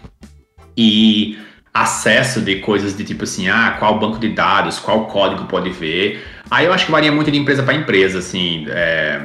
E 0.75 1.37
acesso 1.73 2.41
de 2.41 2.57
coisas 2.57 2.95
de 2.95 3.03
tipo 3.03 3.23
assim, 3.23 3.47
ah, 3.49 3.75
qual 3.79 3.97
banco 3.99 4.19
de 4.19 4.29
dados, 4.29 4.77
qual 4.79 5.07
código 5.07 5.45
pode 5.45 5.69
ver. 5.71 6.23
Aí 6.51 6.65
eu 6.65 6.73
acho 6.73 6.85
que 6.85 6.91
varia 6.91 7.11
muito 7.11 7.31
de 7.31 7.37
empresa 7.37 7.63
para 7.63 7.73
empresa, 7.73 8.19
assim. 8.19 8.65
é, 8.69 9.21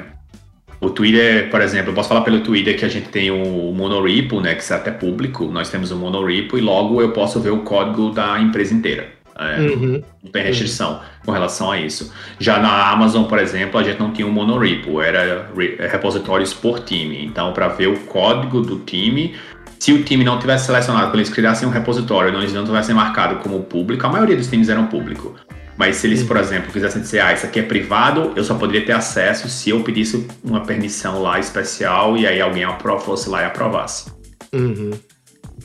o 0.80 0.88
Twitter, 0.90 1.50
por 1.50 1.60
exemplo, 1.60 1.90
eu 1.90 1.94
posso 1.94 2.08
falar 2.08 2.20
pelo 2.20 2.40
Twitter 2.40 2.78
que 2.78 2.84
a 2.84 2.88
gente 2.88 3.08
tem 3.08 3.30
o 3.32 3.72
monorepo, 3.72 4.40
né, 4.40 4.54
que 4.54 4.72
é 4.72 4.76
até 4.76 4.90
público. 4.92 5.46
Nós 5.46 5.68
temos 5.70 5.90
o 5.90 5.96
monorepo 5.96 6.56
e 6.56 6.60
logo 6.60 7.02
eu 7.02 7.10
posso 7.12 7.40
ver 7.40 7.50
o 7.50 7.58
código 7.62 8.10
da 8.10 8.38
empresa 8.40 8.72
inteira. 8.72 9.08
É, 9.40 9.60
Uhum. 9.60 10.02
não 10.24 10.32
tem 10.32 10.42
restrição 10.42 11.00
com 11.24 11.30
relação 11.30 11.70
a 11.70 11.78
isso. 11.78 12.12
Já 12.40 12.58
na 12.58 12.90
Amazon, 12.90 13.24
por 13.24 13.38
exemplo, 13.38 13.78
a 13.78 13.84
gente 13.84 13.98
não 14.00 14.12
tinha 14.12 14.26
um 14.26 14.32
monorepo, 14.32 15.00
era 15.00 15.48
re- 15.56 15.76
repositórios 15.78 16.52
por 16.52 16.80
time. 16.80 17.24
Então, 17.24 17.52
para 17.52 17.68
ver 17.68 17.86
o 17.88 17.98
código 18.00 18.60
do 18.60 18.80
time, 18.80 19.36
se 19.78 19.92
o 19.92 20.02
time 20.02 20.24
não 20.24 20.38
tivesse 20.38 20.66
selecionado, 20.66 21.06
quando 21.06 21.16
eles 21.16 21.30
criassem 21.30 21.68
um 21.68 21.70
repositório, 21.70 22.32
não, 22.32 22.40
eles 22.40 22.52
não 22.52 22.64
tivessem 22.64 22.94
marcado 22.94 23.36
como 23.36 23.62
público, 23.62 24.06
a 24.06 24.08
maioria 24.10 24.36
dos 24.36 24.48
times 24.48 24.68
eram 24.68 24.86
público. 24.86 25.34
Mas 25.76 25.96
se 25.96 26.08
eles, 26.08 26.24
por 26.24 26.36
exemplo, 26.36 26.72
quisessem 26.72 27.00
dizer, 27.00 27.20
ah, 27.20 27.32
isso 27.32 27.46
aqui 27.46 27.60
é 27.60 27.62
privado, 27.62 28.32
eu 28.34 28.42
só 28.42 28.54
poderia 28.54 28.84
ter 28.84 28.92
acesso 28.92 29.48
se 29.48 29.70
eu 29.70 29.80
pedisse 29.84 30.26
uma 30.42 30.62
permissão 30.62 31.22
lá 31.22 31.38
especial 31.38 32.16
e 32.16 32.26
aí 32.26 32.40
alguém 32.40 32.66
fosse 32.98 33.30
lá 33.30 33.42
e 33.42 33.44
aprovasse. 33.44 34.10
Uhum. 34.52 34.90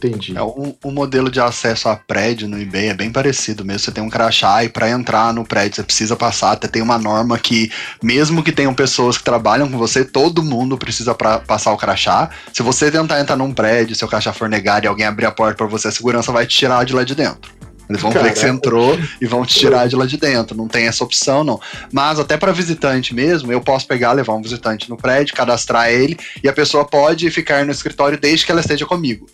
Entendi. 0.03 0.37
É 0.37 0.43
um, 0.43 0.75
um 0.83 0.91
modelo 0.91 1.31
de 1.31 1.39
acesso 1.39 1.87
a 1.87 1.95
prédio 1.95 2.47
no 2.47 2.61
eBay 2.61 2.89
é 2.89 2.93
bem 2.93 3.09
parecido 3.09 3.63
mesmo. 3.63 3.79
Você 3.79 3.91
tem 3.91 4.03
um 4.03 4.09
crachá 4.09 4.63
e 4.63 4.69
para 4.69 4.89
entrar 4.89 5.33
no 5.33 5.45
prédio 5.45 5.77
você 5.77 5.83
precisa 5.83 6.15
passar. 6.15 6.51
Até 6.51 6.67
tem 6.67 6.81
uma 6.81 6.97
norma 6.97 7.39
que, 7.39 7.71
mesmo 8.01 8.43
que 8.43 8.51
tenham 8.51 8.73
pessoas 8.73 9.17
que 9.17 9.23
trabalham 9.23 9.69
com 9.69 9.77
você, 9.77 10.03
todo 10.03 10.43
mundo 10.43 10.77
precisa 10.77 11.15
pra, 11.15 11.39
passar 11.39 11.71
o 11.71 11.77
crachá. 11.77 12.29
Se 12.51 12.61
você 12.61 12.91
tentar 12.91 13.21
entrar 13.21 13.37
num 13.37 13.53
prédio, 13.53 13.95
seu 13.95 14.07
crachá 14.07 14.33
for 14.33 14.49
negado 14.49 14.85
e 14.85 14.87
alguém 14.87 15.05
abrir 15.05 15.25
a 15.25 15.31
porta 15.31 15.55
para 15.55 15.67
você, 15.67 15.87
a 15.87 15.91
segurança 15.91 16.31
vai 16.31 16.45
te 16.45 16.57
tirar 16.57 16.83
de 16.83 16.93
lá 16.93 17.03
de 17.03 17.15
dentro. 17.15 17.51
Eles 17.89 18.01
vão 18.01 18.11
ver 18.11 18.31
que 18.31 18.39
você 18.39 18.45
Caraca. 18.45 18.55
entrou 18.55 18.99
e 19.21 19.25
vão 19.25 19.45
te 19.45 19.59
tirar 19.59 19.87
de 19.87 19.95
lá 19.95 20.05
de 20.05 20.17
dentro. 20.17 20.55
Não 20.55 20.67
tem 20.67 20.87
essa 20.87 21.03
opção, 21.03 21.43
não. 21.43 21.59
Mas 21.91 22.17
até 22.17 22.37
para 22.37 22.51
visitante 22.51 23.13
mesmo, 23.13 23.51
eu 23.51 23.59
posso 23.59 23.85
pegar, 23.85 24.13
levar 24.13 24.33
um 24.33 24.41
visitante 24.41 24.89
no 24.89 24.97
prédio, 24.97 25.35
cadastrar 25.35 25.89
ele 25.89 26.17
e 26.41 26.47
a 26.47 26.53
pessoa 26.53 26.85
pode 26.85 27.29
ficar 27.29 27.65
no 27.65 27.71
escritório 27.71 28.17
desde 28.17 28.45
que 28.45 28.51
ela 28.51 28.61
esteja 28.61 28.85
comigo 28.85 29.27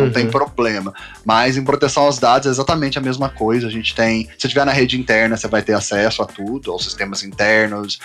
não 0.00 0.10
tem 0.10 0.24
Uhum. 0.24 0.30
problema. 0.30 0.92
Mas 1.24 1.56
em 1.56 1.64
proteção 1.64 2.04
aos 2.04 2.18
dados 2.18 2.46
é 2.46 2.50
exatamente 2.50 2.98
a 2.98 3.00
mesma 3.02 3.28
coisa. 3.28 3.66
A 3.66 3.70
gente 3.70 3.94
tem, 3.94 4.28
se 4.38 4.48
tiver 4.48 4.64
na 4.64 4.72
rede 4.72 4.98
interna, 4.98 5.36
você 5.36 5.48
vai 5.48 5.62
ter 5.62 5.74
acesso 5.74 6.22
a 6.22 6.26
tudo, 6.26 6.72
aos 6.72 6.84
sistemas 6.84 7.22
internos. 7.22 8.00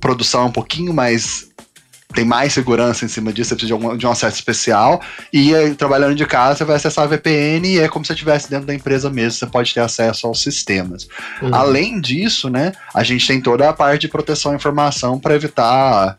Produção 0.00 0.42
é 0.42 0.44
um 0.46 0.52
pouquinho 0.52 0.94
mais 0.94 1.50
tem 2.14 2.24
mais 2.24 2.52
segurança 2.52 3.04
em 3.04 3.08
cima 3.08 3.32
disso, 3.32 3.50
você 3.50 3.54
precisa 3.54 3.78
de, 3.78 3.84
algum, 3.84 3.96
de 3.96 4.06
um 4.06 4.10
acesso 4.10 4.36
especial. 4.36 5.00
E 5.32 5.54
aí, 5.54 5.74
trabalhando 5.74 6.14
de 6.14 6.26
casa, 6.26 6.58
você 6.58 6.64
vai 6.64 6.76
acessar 6.76 7.04
a 7.04 7.06
VPN 7.06 7.68
e 7.68 7.78
é 7.78 7.88
como 7.88 8.04
se 8.04 8.08
você 8.08 8.14
estivesse 8.14 8.50
dentro 8.50 8.66
da 8.66 8.74
empresa 8.74 9.08
mesmo, 9.08 9.38
você 9.38 9.46
pode 9.46 9.72
ter 9.72 9.80
acesso 9.80 10.26
aos 10.26 10.42
sistemas. 10.42 11.06
Uhum. 11.40 11.54
Além 11.54 12.00
disso, 12.00 12.50
né, 12.50 12.72
a 12.92 13.04
gente 13.04 13.26
tem 13.26 13.40
toda 13.40 13.68
a 13.68 13.72
parte 13.72 14.02
de 14.02 14.08
proteção 14.08 14.52
à 14.52 14.56
informação 14.56 15.20
para 15.20 15.34
evitar 15.34 16.18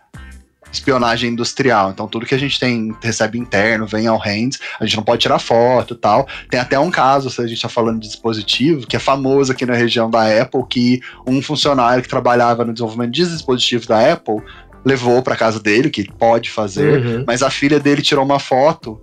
espionagem 0.71 1.31
industrial. 1.31 1.91
Então, 1.91 2.07
tudo 2.07 2.25
que 2.25 2.35
a 2.35 2.37
gente 2.39 2.59
tem, 2.59 2.95
recebe 3.01 3.37
interno, 3.37 3.85
vem 3.85 4.07
ao 4.07 4.17
hands, 4.17 4.59
a 4.79 4.85
gente 4.85 4.95
não 4.97 5.03
pode 5.03 5.21
tirar 5.21 5.39
foto 5.39 5.93
e 5.93 5.97
tal. 5.97 6.27
Tem 6.49 6.59
até 6.59 6.79
um 6.79 6.89
caso, 6.89 7.29
se 7.29 7.41
a 7.41 7.45
gente 7.47 7.57
está 7.57 7.69
falando 7.69 7.99
de 7.99 8.07
dispositivo, 8.07 8.87
que 8.87 8.95
é 8.95 8.99
famoso 8.99 9.51
aqui 9.51 9.65
na 9.65 9.73
região 9.75 10.09
da 10.09 10.41
Apple, 10.41 10.63
que 10.69 11.01
um 11.27 11.41
funcionário 11.41 12.01
que 12.03 12.09
trabalhava 12.09 12.63
no 12.65 12.73
desenvolvimento 12.73 13.11
de 13.11 13.25
dispositivos 13.27 13.85
da 13.87 14.13
Apple 14.13 14.37
levou 14.85 15.21
para 15.21 15.35
casa 15.35 15.59
dele, 15.59 15.89
que 15.89 16.01
ele 16.01 16.11
pode 16.17 16.49
fazer, 16.49 17.05
Uhum. 17.05 17.23
mas 17.27 17.43
a 17.43 17.49
filha 17.49 17.79
dele 17.79 18.01
tirou 18.01 18.25
uma 18.25 18.39
foto, 18.39 18.99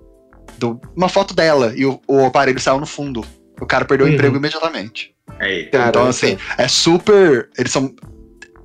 do- 0.58 0.80
uma 0.96 1.08
foto 1.08 1.34
dela, 1.34 1.72
e 1.76 1.84
o, 1.86 2.00
o 2.08 2.24
aparelho 2.24 2.58
saiu 2.58 2.80
no 2.80 2.86
fundo. 2.86 3.24
O 3.60 3.66
cara 3.66 3.84
perdeu 3.84 4.06
Uhum. 4.06 4.12
o 4.12 4.14
emprego 4.14 4.36
imediatamente. 4.36 5.12
Aí. 5.38 5.68
Então, 5.72 6.06
assim, 6.06 6.36
é 6.56 6.66
super. 6.66 7.48
Eles 7.56 7.70
são. 7.70 7.94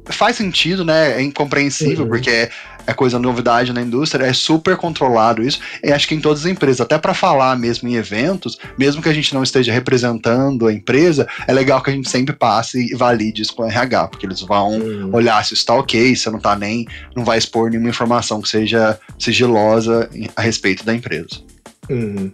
Faz 0.05 0.35
sentido, 0.35 0.83
né? 0.83 1.13
É 1.19 1.21
incompreensível, 1.21 2.03
Uhum. 2.03 2.09
porque 2.09 2.29
é, 2.29 2.49
é 2.85 2.93
coisa 2.93 3.17
novidade 3.17 3.71
na 3.71 3.81
indústria, 3.81 4.25
é 4.25 4.33
super 4.33 4.75
controlado 4.75 5.41
isso. 5.41 5.59
E 5.81 5.91
acho 5.91 6.07
que 6.07 6.13
em 6.15 6.19
todas 6.19 6.41
as 6.41 6.45
empresas, 6.51 6.81
até 6.81 6.97
para 6.97 7.13
falar 7.13 7.57
mesmo 7.57 7.87
em 7.87 7.95
eventos, 7.95 8.57
mesmo 8.77 9.01
que 9.01 9.07
a 9.07 9.13
gente 9.13 9.33
não 9.33 9.41
esteja 9.43 9.71
representando 9.71 10.67
a 10.67 10.73
empresa, 10.73 11.25
é 11.47 11.53
legal 11.53 11.81
que 11.81 11.89
a 11.89 11.93
gente 11.93 12.09
sempre 12.09 12.35
passe 12.35 12.91
e 12.91 12.95
valide 12.95 13.41
isso 13.41 13.55
com 13.55 13.63
o 13.63 13.65
RH, 13.65 14.07
porque 14.09 14.25
eles 14.25 14.41
vão 14.41 14.71
Uhum. 14.77 15.09
olhar 15.13 15.43
se 15.45 15.53
está 15.53 15.73
ok, 15.73 16.15
se 16.15 16.29
não 16.29 16.39
tá 16.39 16.55
nem. 16.55 16.85
não 17.15 17.23
vai 17.23 17.37
expor 17.37 17.69
nenhuma 17.69 17.89
informação 17.89 18.41
que 18.41 18.49
seja 18.49 18.99
sigilosa 19.17 20.09
a 20.35 20.41
respeito 20.41 20.83
da 20.85 20.93
empresa. 20.93 21.39
Uhum. 21.89 22.31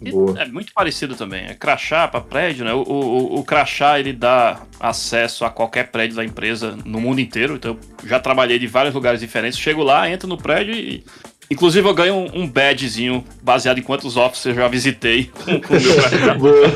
Boa. 0.00 0.40
É 0.40 0.46
muito 0.46 0.72
parecido 0.72 1.14
também. 1.14 1.46
É 1.46 1.54
crachá 1.54 2.06
para 2.06 2.20
prédio, 2.20 2.64
né? 2.64 2.72
O, 2.72 2.82
o, 2.82 3.38
o 3.40 3.44
crachá 3.44 3.98
ele 3.98 4.12
dá 4.12 4.60
acesso 4.78 5.44
a 5.44 5.50
qualquer 5.50 5.88
prédio 5.88 6.16
da 6.16 6.24
empresa 6.24 6.76
no 6.84 7.00
mundo 7.00 7.20
inteiro. 7.20 7.54
Então 7.56 7.78
eu 8.02 8.08
já 8.08 8.20
trabalhei 8.20 8.58
de 8.58 8.66
vários 8.66 8.94
lugares 8.94 9.20
diferentes. 9.20 9.58
Chego 9.58 9.82
lá, 9.82 10.10
entro 10.10 10.28
no 10.28 10.36
prédio 10.36 10.74
e. 10.74 11.04
Inclusive 11.48 11.88
eu 11.88 11.94
ganho 11.94 12.12
um, 12.12 12.42
um 12.42 12.48
badgezinho 12.48 13.24
baseado 13.40 13.78
em 13.78 13.82
quantos 13.82 14.16
offices 14.16 14.46
eu 14.46 14.54
já 14.54 14.66
visitei 14.66 15.30
com, 15.44 15.60
com 15.60 15.74
o 15.74 16.42
meu. 16.42 16.66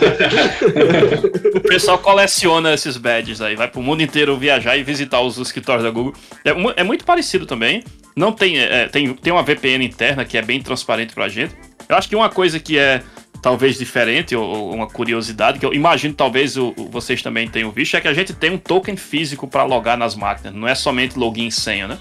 O 1.57 1.61
pessoal 1.61 1.99
coleciona 1.99 2.73
esses 2.73 2.97
badges 2.97 3.41
aí, 3.41 3.57
vai 3.57 3.67
pro 3.67 3.83
mundo 3.83 4.01
inteiro 4.01 4.37
viajar 4.37 4.77
e 4.77 4.85
visitar 4.85 5.21
os 5.21 5.39
escritórios 5.39 5.85
da 5.85 5.91
Google. 5.91 6.15
É, 6.45 6.51
é 6.81 6.85
muito 6.85 7.05
parecido 7.05 7.47
também. 7.47 7.83
Não 8.15 8.33
tem, 8.33 8.59
é, 8.59 8.87
tem, 8.87 9.13
tem 9.15 9.33
uma 9.33 9.43
VPN 9.43 9.85
interna 9.85 10.25
que 10.25 10.37
é 10.39 10.43
bem 10.43 10.61
transparente 10.61 11.15
pra 11.15 11.29
gente. 11.29 11.55
Eu 11.91 11.97
acho 11.97 12.09
que 12.09 12.15
uma 12.15 12.29
coisa 12.31 12.61
que 12.61 12.79
é 12.79 13.03
talvez 13.43 13.77
diferente, 13.77 14.37
ou, 14.37 14.45
ou 14.45 14.75
uma 14.75 14.87
curiosidade, 14.87 15.59
que 15.59 15.67
eu 15.67 15.75
imagino 15.75 16.15
talvez 16.15 16.57
o, 16.57 16.73
vocês 16.89 17.21
também 17.21 17.49
tenham 17.49 17.73
visto, 17.73 17.97
é 17.97 18.01
que 18.01 18.07
a 18.07 18.15
gente 18.15 18.33
tem 18.33 18.53
um 18.53 18.59
token 18.59 18.97
físico 18.97 19.49
para 19.49 19.65
logar 19.65 19.99
nas 19.99 20.15
máquinas, 20.15 20.55
não 20.55 20.69
é 20.69 20.75
somente 20.75 21.19
login 21.19 21.49
e 21.49 21.53
senha, 21.53 21.89
né? 21.89 21.99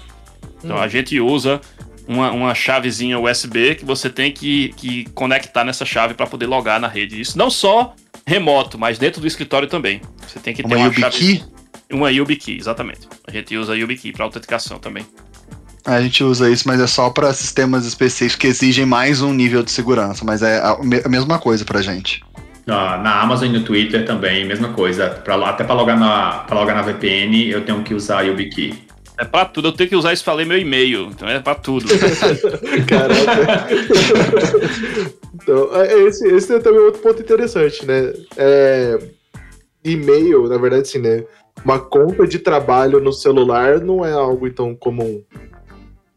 Então 0.62 0.76
hum. 0.76 0.80
a 0.80 0.86
gente 0.86 1.18
usa 1.18 1.60
uma, 2.06 2.30
uma 2.30 2.54
chavezinha 2.54 3.18
USB 3.18 3.74
que 3.74 3.84
você 3.84 4.08
tem 4.08 4.30
que, 4.30 4.68
que 4.76 5.06
conectar 5.06 5.64
nessa 5.64 5.84
chave 5.84 6.14
para 6.14 6.26
poder 6.26 6.46
logar 6.46 6.78
na 6.78 6.86
rede. 6.86 7.20
Isso 7.20 7.36
não 7.36 7.50
só 7.50 7.92
remoto, 8.24 8.78
mas 8.78 8.96
dentro 8.96 9.20
do 9.20 9.26
escritório 9.26 9.66
também. 9.66 10.00
Você 10.24 10.38
tem 10.38 10.54
que 10.54 10.62
ter 10.62 10.76
uma, 10.76 10.88
uma 10.88 10.92
chave. 10.92 11.42
Uma 11.90 12.12
YubiKey, 12.12 12.56
exatamente. 12.56 13.08
A 13.26 13.32
gente 13.32 13.56
usa 13.56 13.72
a 13.72 13.76
YubiKey 13.76 14.12
para 14.12 14.24
autenticação 14.24 14.78
também. 14.78 15.04
A 15.84 16.00
gente 16.00 16.22
usa 16.22 16.50
isso, 16.50 16.64
mas 16.66 16.80
é 16.80 16.86
só 16.86 17.08
para 17.10 17.32
sistemas 17.32 17.86
específicos 17.86 18.36
que 18.36 18.46
exigem 18.46 18.84
mais 18.84 19.22
um 19.22 19.32
nível 19.32 19.62
de 19.62 19.70
segurança, 19.70 20.24
mas 20.24 20.42
é 20.42 20.58
a, 20.58 20.78
mesma 21.08 21.38
coisa 21.38 21.64
pra 21.64 21.80
gente. 21.80 22.22
Na, 22.66 22.98
na 22.98 23.20
Amazon 23.22 23.48
e 23.48 23.52
no 23.58 23.64
Twitter 23.64 24.04
também, 24.04 24.44
mesma 24.44 24.68
coisa. 24.72 25.08
Pra, 25.08 25.36
até 25.48 25.64
para 25.64 25.74
logar, 25.74 25.98
na, 25.98 26.46
logar 26.50 26.76
na 26.76 26.82
VPN, 26.82 27.48
eu 27.48 27.64
tenho 27.64 27.82
que 27.82 27.94
usar 27.94 28.18
a 28.18 28.22
YubiKey. 28.22 28.90
É 29.18 29.24
pra 29.24 29.44
tudo, 29.44 29.68
eu 29.68 29.72
tenho 29.72 29.90
que 29.90 29.96
usar 29.96 30.12
isso 30.12 30.24
pra 30.24 30.32
ler 30.32 30.46
meu 30.46 30.58
e-mail, 30.58 31.08
então 31.08 31.28
é 31.28 31.40
pra 31.40 31.54
tudo. 31.54 31.86
Caraca. 32.88 33.68
então, 35.34 35.76
é, 35.76 35.92
esse, 36.04 36.26
esse 36.28 36.54
é 36.54 36.58
também 36.58 36.80
outro 36.80 37.02
ponto 37.02 37.20
interessante, 37.20 37.84
né? 37.84 38.12
É, 38.36 38.98
e-mail, 39.84 40.48
na 40.48 40.56
verdade, 40.56 40.88
sim, 40.88 41.00
né? 41.00 41.24
Uma 41.64 41.78
conta 41.78 42.26
de 42.26 42.38
trabalho 42.38 43.00
no 43.00 43.12
celular 43.12 43.80
não 43.80 44.04
é 44.04 44.12
algo 44.12 44.50
tão 44.50 44.74
comum. 44.74 45.22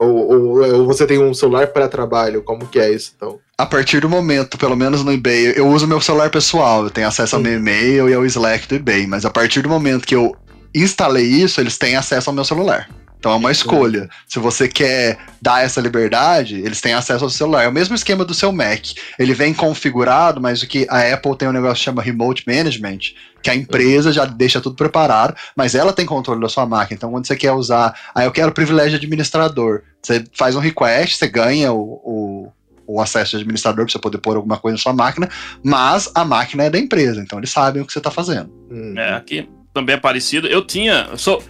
Ou, 0.04 0.32
ou, 0.32 0.80
ou 0.80 0.86
você 0.86 1.06
tem 1.06 1.20
um 1.20 1.34
celular 1.34 1.68
para 1.68 1.88
trabalho? 1.88 2.44
Como 2.44 2.68
que 2.68 2.80
é 2.80 2.92
isso, 2.92 3.14
então? 3.16 3.40
A 3.58 3.66
partir 3.66 4.00
do 4.00 4.10
momento, 4.10 4.58
pelo 4.58 4.76
menos 4.76 5.04
no 5.04 5.12
eBay, 5.12 5.54
eu 5.56 5.68
uso 5.68 5.88
meu 5.88 6.02
celular 6.02 6.30
pessoal, 6.30 6.84
eu 6.84 6.90
tenho 6.90 7.08
acesso 7.08 7.36
ao 7.36 7.42
meu 7.42 7.54
e-mail 7.54 8.10
e 8.10 8.14
ao 8.14 8.26
Slack 8.26 8.68
do 8.68 8.76
eBay, 8.76 9.08
mas 9.08 9.26
a 9.26 9.30
partir 9.30 9.62
do 9.62 9.70
momento 9.70 10.06
que 10.06 10.16
eu 10.16 10.36
instalei 10.74 11.26
isso, 11.26 11.62
eles 11.62 11.78
têm 11.78 11.96
acesso 11.96 12.30
ao 12.30 12.34
meu 12.34 12.44
celular. 12.44 12.90
Então 13.24 13.32
é 13.32 13.36
uma 13.36 13.54
escolha. 13.54 14.10
Se 14.28 14.38
você 14.38 14.68
quer 14.68 15.18
dar 15.42 15.64
essa 15.64 15.80
liberdade, 15.80 16.56
eles 16.60 16.82
têm 16.82 16.94
acesso 16.94 17.24
ao 17.24 17.30
celular. 17.30 17.64
É 17.64 17.70
o 17.70 17.72
mesmo 17.72 17.96
esquema 17.96 18.26
do 18.26 18.34
seu 18.34 18.52
Mac. 18.52 18.84
Ele 19.18 19.34
vem 19.34 19.54
configurado, 19.54 20.42
mas 20.42 20.62
o 20.62 20.68
que 20.68 20.86
a 20.90 21.14
Apple 21.14 21.38
tem 21.38 21.48
um 21.48 21.54
negócio 21.54 21.78
que 21.78 21.86
chama 21.86 22.02
Remote 22.02 22.44
Management, 22.46 23.14
que 23.44 23.50
a 23.50 23.56
empresa 23.56 24.12
já 24.12 24.26
deixa 24.26 24.62
tudo 24.62 24.76
preparado, 24.76 25.36
mas 25.56 25.76
ela 25.76 25.94
tem 25.94 26.06
controle 26.06 26.42
da 26.42 26.50
sua 26.50 26.66
máquina. 26.66 26.96
Então, 26.96 27.12
quando 27.12 27.28
você 27.28 27.36
quer 27.36 27.52
usar, 27.52 27.94
ah, 28.16 28.24
eu 28.24 28.32
quero 28.32 28.52
privilégio 28.54 28.98
de 28.98 29.06
administrador, 29.06 29.82
você 30.02 30.24
faz 30.34 30.56
um 30.56 30.60
request, 30.60 31.18
você 31.18 31.28
ganha 31.28 31.72
o, 31.72 32.02
o 32.04 32.52
o 32.86 33.00
acesso 33.00 33.32
de 33.32 33.44
administrador 33.44 33.86
para 33.86 33.92
você 33.94 33.98
poder 33.98 34.18
pôr 34.18 34.36
alguma 34.36 34.58
coisa 34.58 34.76
na 34.76 34.82
sua 34.82 34.92
máquina, 34.92 35.30
mas 35.64 36.12
a 36.14 36.26
máquina 36.26 36.64
é 36.64 36.70
da 36.70 36.78
empresa, 36.78 37.22
então 37.22 37.40
eles 37.40 37.50
sabem 37.50 37.82
o 37.82 37.86
que 37.86 37.94
você 37.94 38.00
está 38.00 38.12
fazendo. 38.12 38.52
É, 38.98 39.14
aqui 39.14 39.48
também 39.74 39.96
é 39.96 39.98
parecido. 39.98 40.48
Eu 40.48 40.64
tinha. 40.64 41.08
Eu 41.12 41.18
sou, 41.18 41.44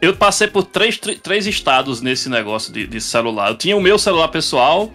eu 0.00 0.14
passei 0.14 0.46
por 0.46 0.64
três, 0.64 0.98
três 0.98 1.46
estados 1.46 2.00
nesse 2.00 2.28
negócio 2.28 2.72
de, 2.72 2.86
de 2.86 3.00
celular. 3.00 3.50
Eu 3.50 3.56
tinha 3.56 3.76
o 3.76 3.80
meu 3.80 3.98
celular 3.98 4.28
pessoal, 4.28 4.92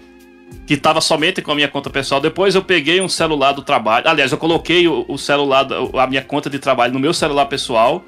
que 0.66 0.74
estava 0.74 1.00
somente 1.00 1.42
com 1.42 1.52
a 1.52 1.56
minha 1.56 1.68
conta 1.68 1.90
pessoal. 1.90 2.20
Depois 2.20 2.56
eu 2.56 2.64
peguei 2.64 3.00
um 3.00 3.10
celular 3.10 3.52
do 3.52 3.62
trabalho. 3.62 4.08
Aliás, 4.08 4.32
eu 4.32 4.38
coloquei 4.38 4.88
o, 4.88 5.06
o, 5.08 5.18
celular, 5.18 5.68
a 5.94 6.08
minha 6.08 6.22
conta 6.22 6.50
de 6.50 6.60
trabalho 6.60 6.94
no 6.94 7.00
meu 7.00 7.14
celular 7.14 7.46
pessoal. 7.46 8.04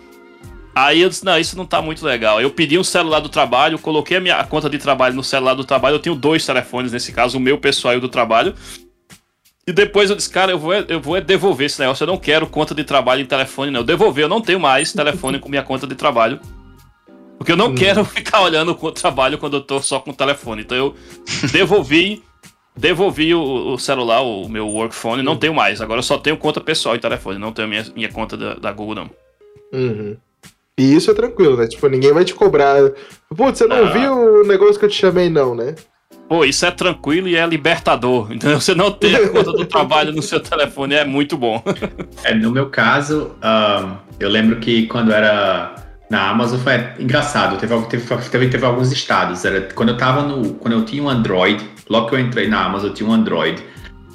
Aí 0.75 1.01
eu 1.01 1.09
disse, 1.09 1.25
não, 1.25 1.37
isso 1.37 1.57
não 1.57 1.65
tá 1.65 1.81
muito 1.81 2.05
legal. 2.05 2.41
Eu 2.41 2.51
pedi 2.51 2.77
um 2.77 2.83
celular 2.83 3.19
do 3.19 3.29
trabalho, 3.29 3.79
coloquei 3.79 4.17
a 4.17 4.19
minha 4.19 4.43
conta 4.43 4.69
de 4.69 4.77
trabalho 4.77 5.15
no 5.15 5.23
celular 5.23 5.53
do 5.53 5.63
trabalho. 5.63 5.95
Eu 5.95 5.99
tenho 5.99 6.15
dois 6.15 6.45
telefones 6.45 6.91
nesse 6.91 7.11
caso, 7.11 7.37
o 7.37 7.41
meu 7.41 7.57
pessoal 7.57 7.95
e 7.95 7.97
o 7.97 8.01
do 8.01 8.09
trabalho. 8.09 8.53
E 9.67 9.73
depois 9.73 10.09
eu 10.09 10.15
disse, 10.15 10.29
cara, 10.29 10.51
eu 10.51 10.57
vou, 10.59 10.73
eu 10.73 11.01
vou 11.01 11.19
devolver 11.19 11.65
esse 11.65 11.79
negócio. 11.79 12.03
Eu 12.03 12.07
não 12.07 12.17
quero 12.17 12.47
conta 12.47 12.73
de 12.73 12.83
trabalho 12.83 13.21
em 13.21 13.25
telefone, 13.25 13.69
não. 13.69 13.81
Eu 13.81 13.83
devolver, 13.83 14.23
eu 14.23 14.29
não 14.29 14.39
tenho 14.39 14.59
mais 14.59 14.93
telefone 14.93 15.39
com 15.39 15.49
minha 15.49 15.63
conta 15.63 15.85
de 15.85 15.93
trabalho. 15.93 16.39
Porque 17.37 17.51
eu 17.51 17.57
não 17.57 17.67
hum. 17.67 17.75
quero 17.75 18.03
ficar 18.05 18.41
olhando 18.41 18.77
o 18.79 18.91
trabalho 18.91 19.37
quando 19.37 19.57
eu 19.57 19.61
tô 19.61 19.81
só 19.81 19.99
com 19.99 20.11
o 20.11 20.15
telefone. 20.15 20.61
Então 20.61 20.77
eu 20.77 20.95
devolvi. 21.51 22.23
devolvi 22.77 23.33
o, 23.33 23.73
o, 23.73 23.79
celular, 23.79 24.21
o 24.21 24.47
meu 24.47 24.67
work 24.67 24.93
phone, 24.93 25.23
não 25.23 25.35
tenho 25.35 25.53
mais. 25.53 25.81
Agora 25.81 25.99
eu 25.99 26.03
só 26.03 26.17
tenho 26.17 26.37
conta 26.37 26.61
pessoal 26.61 26.95
e 26.95 26.99
telefone, 26.99 27.39
não 27.39 27.51
tenho 27.51 27.67
minha, 27.67 27.83
minha 27.95 28.11
conta 28.11 28.37
da, 28.37 28.53
da 28.53 28.71
Google, 28.71 28.93
não. 28.93 29.09
Uhum. 29.73 30.15
E 30.79 30.95
isso 30.95 31.09
é 31.09 31.13
tranquilo, 31.15 31.57
né? 31.57 31.67
Tipo, 31.67 31.87
ninguém 31.87 32.13
vai 32.13 32.23
te 32.23 32.35
cobrar. 32.35 32.77
Putz, 33.35 33.57
você 33.57 33.65
não 33.65 33.87
ah. 33.87 33.89
viu 33.89 34.13
o 34.13 34.43
negócio 34.43 34.77
que 34.77 34.85
eu 34.85 34.89
te 34.89 34.95
chamei, 34.95 35.27
não, 35.27 35.55
né? 35.55 35.73
Pô, 36.29 36.45
isso 36.45 36.65
é 36.65 36.71
tranquilo 36.71 37.27
e 37.27 37.35
é 37.35 37.45
libertador. 37.47 38.31
Então 38.37 38.59
você 38.59 38.75
não 38.75 38.91
ter 38.91 39.15
a 39.15 39.29
conta 39.29 39.51
do 39.51 39.65
trabalho 39.65 40.13
no 40.13 40.21
seu 40.21 40.39
telefone 40.39 40.93
é 40.93 41.03
muito 41.03 41.35
bom. 41.35 41.63
É, 42.23 42.35
no 42.35 42.51
meu 42.51 42.69
caso, 42.69 43.31
um, 43.41 43.95
eu 44.19 44.29
lembro 44.29 44.59
que 44.59 44.85
quando 44.87 45.11
era 45.11 45.86
na 46.09 46.29
Amazon 46.29 46.59
foi 46.59 46.73
engraçado, 46.99 47.57
teve, 47.57 47.75
teve, 47.87 48.29
teve, 48.29 48.47
teve 48.49 48.65
alguns 48.65 48.91
estados. 48.91 49.43
Era 49.43 49.61
quando 49.73 49.89
eu 49.89 49.97
tava 49.97 50.21
no. 50.23 50.53
Quando 50.55 50.73
eu 50.73 50.85
tinha 50.85 51.03
um 51.03 51.09
Android, 51.09 51.63
logo 51.89 52.07
que 52.07 52.15
eu 52.15 52.19
entrei 52.19 52.47
na 52.47 52.65
Amazon, 52.65 52.89
eu 52.89 52.93
tinha 52.93 53.09
um 53.09 53.13
Android. 53.13 53.61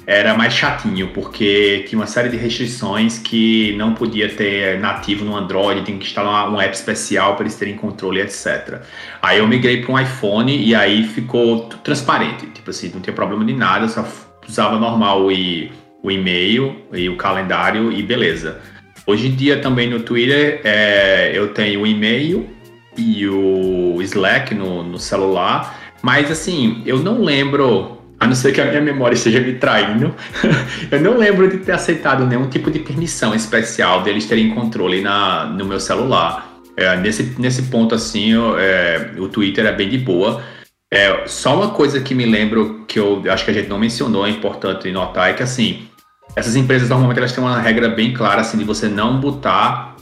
Era 0.05 0.33
mais 0.33 0.53
chatinho, 0.53 1.11
porque 1.13 1.85
tinha 1.87 1.97
uma 1.97 2.07
série 2.07 2.27
de 2.27 2.35
restrições 2.35 3.19
que 3.19 3.73
não 3.77 3.93
podia 3.93 4.27
ter 4.27 4.77
nativo 4.77 5.23
no 5.23 5.33
Android, 5.33 5.81
tem 5.83 5.97
que 5.97 6.05
instalar 6.05 6.51
um 6.51 6.59
app 6.59 6.75
especial 6.75 7.35
para 7.35 7.43
eles 7.43 7.55
terem 7.55 7.77
controle, 7.77 8.19
etc. 8.19 8.81
Aí 9.21 9.37
eu 9.37 9.47
migrei 9.47 9.81
para 9.81 9.93
um 9.93 9.97
iPhone 9.97 10.57
e 10.57 10.75
aí 10.75 11.05
ficou 11.07 11.69
transparente. 11.85 12.47
Tipo 12.47 12.69
assim, 12.71 12.91
não 12.93 12.99
tinha 12.99 13.13
problema 13.13 13.45
de 13.45 13.53
nada, 13.53 13.87
só 13.87 14.05
usava 14.45 14.77
normal 14.77 15.31
e, 15.31 15.71
o 16.03 16.11
e-mail 16.11 16.75
e 16.91 17.07
o 17.07 17.15
calendário 17.15 17.91
e 17.91 18.03
beleza. 18.03 18.61
Hoje 19.05 19.27
em 19.27 19.35
dia 19.35 19.59
também 19.59 19.89
no 19.89 19.99
Twitter 19.99 20.61
é, 20.63 21.31
eu 21.33 21.49
tenho 21.49 21.81
o 21.81 21.87
e-mail 21.87 22.49
e 22.97 23.27
o 23.27 24.01
Slack 24.01 24.55
no, 24.55 24.83
no 24.83 24.97
celular, 24.97 25.93
mas 26.01 26.31
assim, 26.31 26.81
eu 26.85 26.99
não 26.99 27.21
lembro, 27.21 27.97
a 28.19 28.25
não 28.25 28.35
ser 28.35 28.53
que 28.53 28.61
a 28.61 28.65
minha 28.65 28.81
memória 28.81 29.15
esteja 29.15 29.41
me 29.41 29.53
traindo, 29.53 30.15
eu 30.89 31.01
não 31.01 31.17
lembro 31.17 31.49
de 31.49 31.57
ter 31.57 31.73
aceitado 31.73 32.25
nenhum 32.25 32.47
tipo 32.47 32.71
de 32.71 32.79
permissão 32.79 33.35
especial 33.35 34.03
deles 34.03 34.25
terem 34.25 34.51
controle 34.51 35.01
na, 35.01 35.45
no 35.45 35.65
meu 35.65 35.79
celular. 35.79 36.51
É, 36.75 36.95
nesse, 36.95 37.35
nesse 37.37 37.63
ponto, 37.63 37.93
assim, 37.93 38.31
eu, 38.31 38.57
é, 38.57 39.11
o 39.17 39.27
Twitter 39.27 39.65
é 39.65 39.71
bem 39.71 39.89
de 39.89 39.97
boa. 39.97 40.41
É, 40.91 41.27
só 41.27 41.55
uma 41.55 41.71
coisa 41.71 41.99
que 41.99 42.15
me 42.15 42.25
lembro 42.25 42.85
que 42.87 42.99
eu 42.99 43.21
acho 43.29 43.43
que 43.43 43.51
a 43.51 43.53
gente 43.53 43.67
não 43.67 43.79
mencionou, 43.79 44.25
é 44.25 44.29
importante 44.29 44.91
notar, 44.91 45.29
é 45.29 45.33
que 45.33 45.43
assim, 45.43 45.87
essas 46.35 46.55
empresas 46.55 46.89
normalmente 46.89 47.17
elas 47.17 47.31
têm 47.31 47.43
uma 47.43 47.59
regra 47.59 47.89
bem 47.89 48.13
clara 48.13 48.41
assim 48.41 48.57
de 48.57 48.63
você 48.63 48.87
não 48.87 49.19
botar 49.19 49.95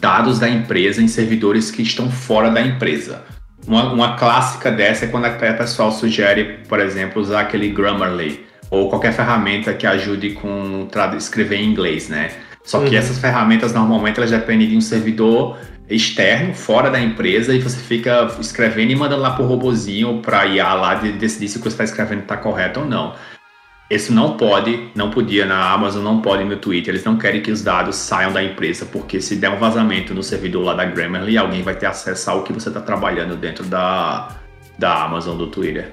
dados 0.00 0.38
da 0.38 0.48
empresa 0.48 1.02
em 1.02 1.08
servidores 1.08 1.70
que 1.70 1.82
estão 1.82 2.10
fora 2.10 2.50
da 2.50 2.60
empresa. 2.60 3.22
Uma, 3.66 3.92
uma 3.92 4.16
clássica 4.16 4.70
dessa 4.70 5.06
é 5.06 5.08
quando 5.08 5.24
a 5.24 5.30
pessoal 5.30 5.90
sugere, 5.90 6.60
por 6.68 6.78
exemplo, 6.78 7.20
usar 7.20 7.40
aquele 7.40 7.68
Grammarly 7.70 8.46
ou 8.70 8.88
qualquer 8.88 9.12
ferramenta 9.12 9.74
que 9.74 9.86
ajude 9.86 10.30
com 10.30 10.88
escrever 11.16 11.56
em 11.56 11.70
inglês, 11.70 12.08
né? 12.08 12.30
Só 12.64 12.80
que 12.80 12.90
uhum. 12.90 12.98
essas 12.98 13.18
ferramentas 13.18 13.72
normalmente 13.72 14.18
elas 14.18 14.30
dependem 14.30 14.68
de 14.68 14.76
um 14.76 14.80
servidor 14.80 15.56
externo, 15.88 16.52
fora 16.52 16.90
da 16.90 17.00
empresa, 17.00 17.54
e 17.54 17.60
você 17.60 17.78
fica 17.78 18.28
escrevendo 18.40 18.90
e 18.90 18.96
mandando 18.96 19.22
lá 19.22 19.30
pro 19.30 19.46
robozinho 19.46 20.20
para 20.20 20.44
IA 20.46 20.74
lá 20.74 20.94
de 20.96 21.12
decidir 21.12 21.48
se 21.48 21.58
o 21.58 21.60
que 21.60 21.64
você 21.64 21.74
está 21.74 21.84
escrevendo 21.84 22.22
está 22.22 22.36
correto 22.36 22.80
ou 22.80 22.86
não. 22.86 23.14
Isso 23.88 24.12
não 24.12 24.36
pode, 24.36 24.90
não 24.96 25.10
podia 25.10 25.46
na 25.46 25.70
Amazon, 25.70 26.02
não 26.02 26.20
pode 26.20 26.42
no 26.42 26.56
Twitter. 26.56 26.92
Eles 26.92 27.04
não 27.04 27.16
querem 27.16 27.40
que 27.40 27.52
os 27.52 27.62
dados 27.62 27.94
saiam 27.94 28.32
da 28.32 28.42
empresa, 28.42 28.84
porque 28.84 29.20
se 29.20 29.36
der 29.36 29.50
um 29.50 29.58
vazamento 29.58 30.12
no 30.12 30.24
servidor 30.24 30.64
lá 30.64 30.74
da 30.74 30.84
Grammarly, 30.84 31.38
alguém 31.38 31.62
vai 31.62 31.76
ter 31.76 31.86
acesso 31.86 32.30
ao 32.30 32.42
que 32.42 32.52
você 32.52 32.68
está 32.68 32.80
trabalhando 32.80 33.36
dentro 33.36 33.64
da, 33.64 34.36
da 34.76 35.04
Amazon 35.04 35.38
do 35.38 35.46
Twitter. 35.46 35.92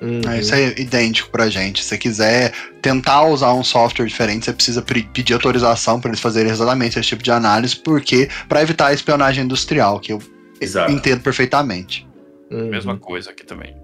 Uhum. 0.00 0.20
Isso 0.38 0.54
é 0.54 0.68
idêntico 0.80 1.30
pra 1.30 1.50
gente. 1.50 1.82
Se 1.82 1.90
você 1.90 1.98
quiser 1.98 2.52
tentar 2.80 3.24
usar 3.24 3.52
um 3.54 3.64
software 3.64 4.06
diferente, 4.06 4.44
você 4.44 4.52
precisa 4.52 4.80
pedir 4.80 5.34
autorização 5.34 6.00
para 6.00 6.10
eles 6.10 6.20
fazerem 6.20 6.50
exatamente 6.50 6.98
esse 6.98 7.08
tipo 7.08 7.22
de 7.22 7.30
análise, 7.32 7.76
porque 7.76 8.28
para 8.48 8.62
evitar 8.62 8.86
a 8.86 8.92
espionagem 8.94 9.44
industrial, 9.44 9.98
que 9.98 10.12
eu 10.12 10.22
Exato. 10.60 10.92
entendo 10.92 11.22
perfeitamente. 11.22 12.08
Uhum. 12.50 12.68
Mesma 12.68 12.96
coisa 12.96 13.30
aqui 13.30 13.44
também. 13.44 13.76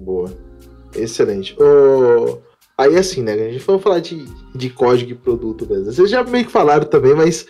Boa. 0.00 0.49
Excelente. 0.94 1.56
Oh, 1.58 2.38
aí 2.76 2.96
assim, 2.96 3.22
né? 3.22 3.32
A 3.32 3.50
gente 3.50 3.60
foi 3.60 3.78
falar 3.78 4.00
de, 4.00 4.24
de 4.54 4.70
código 4.70 5.12
e 5.12 5.14
produto 5.14 5.66
mesmo. 5.68 5.92
Vocês 5.92 6.10
já 6.10 6.22
meio 6.24 6.44
que 6.44 6.52
falaram 6.52 6.84
também, 6.84 7.14
mas 7.14 7.46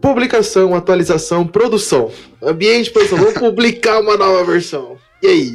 publicação, 0.00 0.74
atualização, 0.74 1.46
produção. 1.46 2.10
Ambiente, 2.42 2.90
produção. 2.90 3.18
Vamos 3.18 3.34
publicar 3.38 4.00
uma 4.00 4.16
nova 4.16 4.44
versão. 4.44 4.96
E 5.22 5.26
aí? 5.26 5.52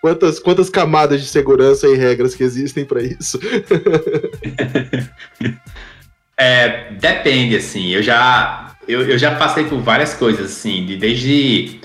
Quantas, 0.00 0.38
quantas 0.38 0.70
camadas 0.70 1.20
de 1.20 1.26
segurança 1.26 1.86
e 1.86 1.94
regras 1.94 2.34
que 2.34 2.42
existem 2.42 2.86
para 2.86 3.02
isso? 3.02 3.38
é, 6.38 6.92
depende, 6.92 7.56
assim. 7.56 7.90
Eu 7.90 8.02
já, 8.02 8.74
eu, 8.88 9.02
eu 9.02 9.18
já 9.18 9.34
passei 9.34 9.64
por 9.64 9.78
várias 9.82 10.14
coisas, 10.14 10.52
assim, 10.52 10.86
de, 10.86 10.96
desde 10.96 11.80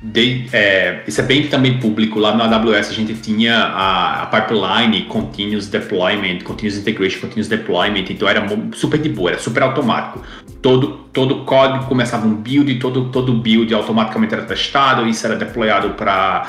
de, 0.00 0.46
é, 0.52 1.02
isso 1.08 1.20
é 1.20 1.24
bem 1.24 1.48
também 1.48 1.78
público. 1.80 2.20
Lá 2.20 2.34
no 2.34 2.42
AWS 2.42 2.90
a 2.90 2.92
gente 2.92 3.14
tinha 3.14 3.56
a, 3.56 4.22
a, 4.22 4.26
pipeline 4.26 5.02
Continuous 5.06 5.66
Deployment, 5.66 6.44
Continuous 6.44 6.78
Integration, 6.78 7.20
Continuous 7.20 7.48
Deployment, 7.48 8.04
então 8.08 8.28
era 8.28 8.46
super 8.74 8.98
de 8.98 9.08
boa, 9.08 9.30
era 9.30 9.38
super 9.40 9.64
automático. 9.64 10.22
Todo, 10.62 11.08
todo 11.12 11.44
código 11.44 11.86
começava 11.86 12.26
um 12.26 12.34
build, 12.34 12.72
todo, 12.76 13.10
todo 13.10 13.32
build 13.34 13.74
automaticamente 13.74 14.34
era 14.34 14.44
testado, 14.44 15.06
isso 15.06 15.26
era 15.26 15.36
deployado 15.36 15.90
para 15.90 16.46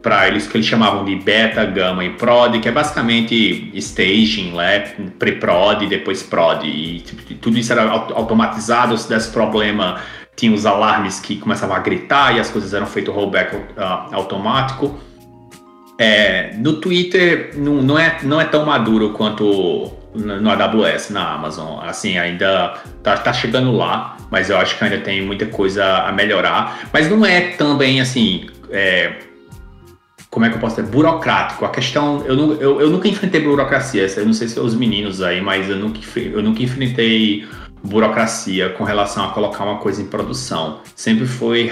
para 0.00 0.26
eles 0.26 0.48
que 0.48 0.56
eles 0.56 0.66
chamavam 0.66 1.04
de 1.04 1.14
beta, 1.14 1.64
gama 1.64 2.04
e 2.04 2.10
prod, 2.10 2.58
que 2.58 2.68
é 2.68 2.72
basicamente 2.72 3.70
staging, 3.74 4.50
né? 4.50 4.80
pre-prod 5.16 5.84
e 5.84 5.86
depois 5.86 6.24
prod. 6.24 6.66
E 6.66 6.98
tipo, 6.98 7.34
tudo 7.34 7.56
isso 7.56 7.72
era 7.72 7.88
automatizado, 7.88 8.98
se 8.98 9.08
desse 9.08 9.30
problema 9.30 10.00
tinha 10.36 10.52
os 10.52 10.66
alarmes 10.66 11.20
que 11.20 11.36
começavam 11.36 11.76
a 11.76 11.78
gritar 11.78 12.36
e 12.36 12.40
as 12.40 12.50
coisas 12.50 12.72
eram 12.74 12.86
feitas 12.86 13.14
rollback 13.14 13.54
uh, 13.56 14.14
automático. 14.14 14.98
É, 15.98 16.52
no 16.56 16.80
Twitter 16.80 17.52
não, 17.56 17.74
não, 17.82 17.98
é, 17.98 18.18
não 18.22 18.40
é 18.40 18.44
tão 18.44 18.64
maduro 18.64 19.10
quanto 19.10 19.92
no, 20.14 20.50
AWS, 20.50 21.10
na 21.10 21.34
Amazon. 21.34 21.80
Assim, 21.84 22.18
ainda 22.18 22.74
tá, 23.02 23.16
tá 23.16 23.32
chegando 23.32 23.72
lá, 23.72 24.16
mas 24.30 24.50
eu 24.50 24.56
acho 24.56 24.76
que 24.76 24.84
ainda 24.84 24.98
tem 24.98 25.22
muita 25.22 25.46
coisa 25.46 25.84
a 25.84 26.12
melhorar. 26.12 26.88
Mas 26.92 27.08
não 27.08 27.24
é 27.24 27.52
também 27.52 28.00
assim. 28.00 28.48
É, 28.70 29.12
como 30.30 30.46
é 30.46 30.48
que 30.48 30.56
eu 30.56 30.60
posso 30.60 30.76
dizer? 30.76 30.90
Burocrático. 30.90 31.64
A 31.64 31.68
questão. 31.68 32.24
Eu, 32.26 32.60
eu, 32.60 32.80
eu 32.80 32.90
nunca 32.90 33.06
enfrentei 33.06 33.40
burocracia. 33.40 34.06
Eu 34.16 34.26
não 34.26 34.32
sei 34.32 34.48
se 34.48 34.58
é 34.58 34.62
os 34.62 34.74
meninos 34.74 35.20
aí, 35.20 35.40
mas 35.40 35.68
eu 35.68 35.76
nunca, 35.76 36.00
eu 36.16 36.42
nunca 36.42 36.62
enfrentei 36.62 37.46
burocracia 37.82 38.70
com 38.70 38.84
relação 38.84 39.24
a 39.24 39.30
colocar 39.30 39.64
uma 39.64 39.78
coisa 39.78 40.00
em 40.00 40.06
produção. 40.06 40.80
Sempre 40.94 41.26
foi. 41.26 41.70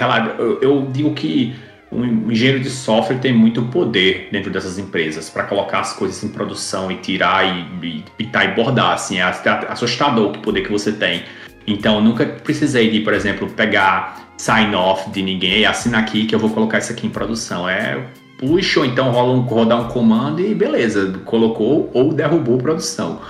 Eu, 0.60 0.86
digo 0.90 1.14
que 1.14 1.54
um 1.92 2.30
engenheiro 2.30 2.60
de 2.60 2.70
software 2.70 3.18
tem 3.18 3.32
muito 3.32 3.62
poder 3.64 4.28
dentro 4.30 4.50
dessas 4.50 4.78
empresas 4.78 5.28
para 5.28 5.44
colocar 5.44 5.80
as 5.80 5.92
coisas 5.92 6.22
em 6.22 6.28
produção 6.28 6.90
e 6.90 6.96
tirar 6.96 7.44
e, 7.44 7.86
e 7.86 8.04
pitar 8.16 8.44
e 8.50 8.54
bordar. 8.54 8.92
Assim, 8.92 9.18
é 9.18 9.22
assustador 9.68 10.30
o 10.30 10.38
poder 10.38 10.62
que 10.62 10.70
você 10.70 10.92
tem. 10.92 11.24
Então, 11.66 12.00
nunca 12.00 12.26
precisei 12.26 12.90
de, 12.90 13.00
por 13.00 13.12
exemplo, 13.12 13.48
pegar 13.50 14.32
sign-off 14.36 15.10
de 15.10 15.22
ninguém, 15.22 15.66
assina 15.66 15.98
aqui 15.98 16.24
que 16.24 16.34
eu 16.34 16.38
vou 16.38 16.50
colocar 16.50 16.78
isso 16.78 16.90
aqui 16.92 17.06
em 17.06 17.10
produção. 17.10 17.68
É 17.68 18.06
puxa, 18.40 18.80
ou 18.80 18.86
então 18.86 19.10
rola 19.10 19.34
um, 19.34 19.40
rodar 19.42 19.78
um 19.78 19.88
comando 19.88 20.40
e 20.40 20.54
beleza, 20.54 21.12
colocou 21.26 21.90
ou 21.92 22.14
derrubou 22.14 22.56
produção. 22.56 23.20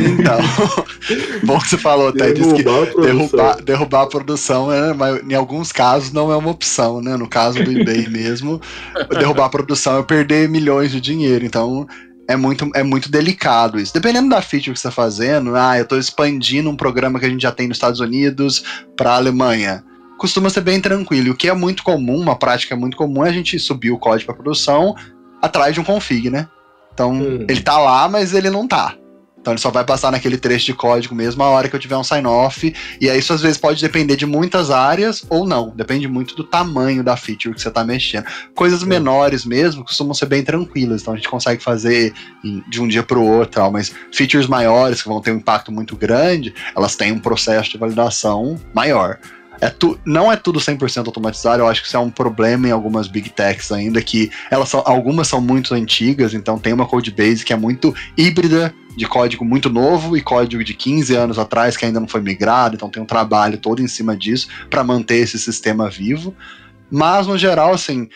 então, 0.00 0.38
bom 1.44 1.58
que 1.60 1.68
você 1.68 1.78
falou, 1.78 2.12
Ted, 2.12 2.40
que 2.40 2.64
derrubar, 3.00 3.62
derrubar 3.62 4.02
a 4.02 4.06
produção, 4.08 4.68
né, 4.68 4.92
mas 4.92 5.22
em 5.22 5.34
alguns 5.34 5.70
casos 5.70 6.12
não 6.12 6.32
é 6.32 6.36
uma 6.36 6.50
opção, 6.50 7.00
né? 7.00 7.16
No 7.16 7.28
caso 7.28 7.62
do 7.62 7.70
eBay 7.70 8.08
mesmo, 8.10 8.60
derrubar 9.10 9.44
a 9.46 9.50
produção 9.50 9.98
é 9.98 10.02
perder 10.02 10.48
milhões 10.48 10.90
de 10.90 11.00
dinheiro, 11.00 11.44
então 11.44 11.86
é 12.26 12.34
muito, 12.34 12.68
é 12.74 12.82
muito 12.82 13.08
delicado 13.10 13.78
isso. 13.78 13.94
Dependendo 13.94 14.28
da 14.28 14.42
feature 14.42 14.72
que 14.72 14.80
você 14.80 14.88
está 14.88 14.90
fazendo, 14.90 15.54
ah, 15.54 15.78
eu 15.78 15.84
estou 15.84 15.98
expandindo 15.98 16.68
um 16.68 16.76
programa 16.76 17.20
que 17.20 17.26
a 17.26 17.28
gente 17.28 17.42
já 17.42 17.52
tem 17.52 17.68
nos 17.68 17.76
Estados 17.76 18.00
Unidos 18.00 18.64
para 18.96 19.12
a 19.12 19.16
Alemanha 19.16 19.84
costuma 20.20 20.50
ser 20.50 20.60
bem 20.60 20.78
tranquilo. 20.78 21.28
E 21.28 21.30
o 21.30 21.34
que 21.34 21.48
é 21.48 21.54
muito 21.54 21.82
comum, 21.82 22.20
uma 22.20 22.36
prática 22.36 22.76
muito 22.76 22.94
comum, 22.94 23.24
é 23.24 23.30
a 23.30 23.32
gente 23.32 23.58
subir 23.58 23.90
o 23.90 23.98
código 23.98 24.26
para 24.26 24.42
produção 24.42 24.94
atrás 25.40 25.72
de 25.72 25.80
um 25.80 25.84
config, 25.84 26.28
né? 26.28 26.46
Então, 26.92 27.14
hum. 27.14 27.46
ele 27.48 27.62
tá 27.62 27.78
lá, 27.78 28.06
mas 28.06 28.34
ele 28.34 28.50
não 28.50 28.68
tá. 28.68 28.94
Então 29.40 29.54
ele 29.54 29.60
só 29.60 29.70
vai 29.70 29.82
passar 29.82 30.12
naquele 30.12 30.36
trecho 30.36 30.66
de 30.66 30.74
código 30.74 31.14
mesmo 31.14 31.42
a 31.42 31.48
hora 31.48 31.66
que 31.66 31.74
eu 31.74 31.80
tiver 31.80 31.96
um 31.96 32.04
sign-off. 32.04 32.74
E 33.00 33.08
aí 33.08 33.18
isso 33.18 33.32
às 33.32 33.40
vezes 33.40 33.56
pode 33.56 33.80
depender 33.80 34.14
de 34.14 34.26
muitas 34.26 34.70
áreas 34.70 35.24
ou 35.30 35.46
não. 35.46 35.70
Depende 35.70 36.06
muito 36.06 36.36
do 36.36 36.44
tamanho 36.44 37.02
da 37.02 37.16
feature 37.16 37.54
que 37.54 37.62
você 37.62 37.68
está 37.68 37.82
mexendo. 37.82 38.26
Coisas 38.54 38.82
menores 38.82 39.46
mesmo 39.46 39.82
costumam 39.82 40.12
ser 40.12 40.26
bem 40.26 40.44
tranquilas. 40.44 41.00
Então 41.00 41.14
a 41.14 41.16
gente 41.16 41.30
consegue 41.30 41.62
fazer 41.62 42.12
de 42.68 42.82
um 42.82 42.86
dia 42.86 43.02
para 43.02 43.18
o 43.18 43.26
outro. 43.26 43.72
Mas 43.72 43.90
features 44.12 44.46
maiores 44.46 45.00
que 45.00 45.08
vão 45.08 45.22
ter 45.22 45.32
um 45.32 45.36
impacto 45.36 45.72
muito 45.72 45.96
grande, 45.96 46.52
elas 46.76 46.94
têm 46.94 47.10
um 47.10 47.18
processo 47.18 47.70
de 47.70 47.78
validação 47.78 48.60
maior. 48.74 49.18
É 49.60 49.68
tu, 49.68 49.98
não 50.04 50.32
é 50.32 50.36
tudo 50.36 50.58
100% 50.58 51.06
automatizado, 51.06 51.62
eu 51.62 51.68
acho 51.68 51.82
que 51.82 51.88
isso 51.88 51.96
é 51.96 52.00
um 52.00 52.10
problema 52.10 52.68
em 52.68 52.70
algumas 52.70 53.06
big 53.06 53.28
techs 53.30 53.70
ainda, 53.70 54.00
que 54.00 54.30
elas 54.50 54.68
são, 54.68 54.82
algumas 54.86 55.28
são 55.28 55.40
muito 55.40 55.74
antigas, 55.74 56.32
então 56.32 56.58
tem 56.58 56.72
uma 56.72 56.86
code 56.86 57.10
base 57.10 57.44
que 57.44 57.52
é 57.52 57.56
muito 57.56 57.94
híbrida, 58.16 58.74
de 58.96 59.06
código 59.06 59.44
muito 59.44 59.70
novo 59.70 60.16
e 60.16 60.20
código 60.20 60.64
de 60.64 60.74
15 60.74 61.14
anos 61.14 61.38
atrás 61.38 61.76
que 61.76 61.84
ainda 61.84 62.00
não 62.00 62.08
foi 62.08 62.20
migrado, 62.20 62.74
então 62.74 62.88
tem 62.88 63.02
um 63.02 63.06
trabalho 63.06 63.58
todo 63.58 63.80
em 63.80 63.88
cima 63.88 64.16
disso 64.16 64.48
para 64.68 64.82
manter 64.82 65.16
esse 65.16 65.38
sistema 65.38 65.88
vivo. 65.88 66.34
Mas, 66.90 67.26
no 67.26 67.38
geral, 67.38 67.72
assim, 67.72 68.08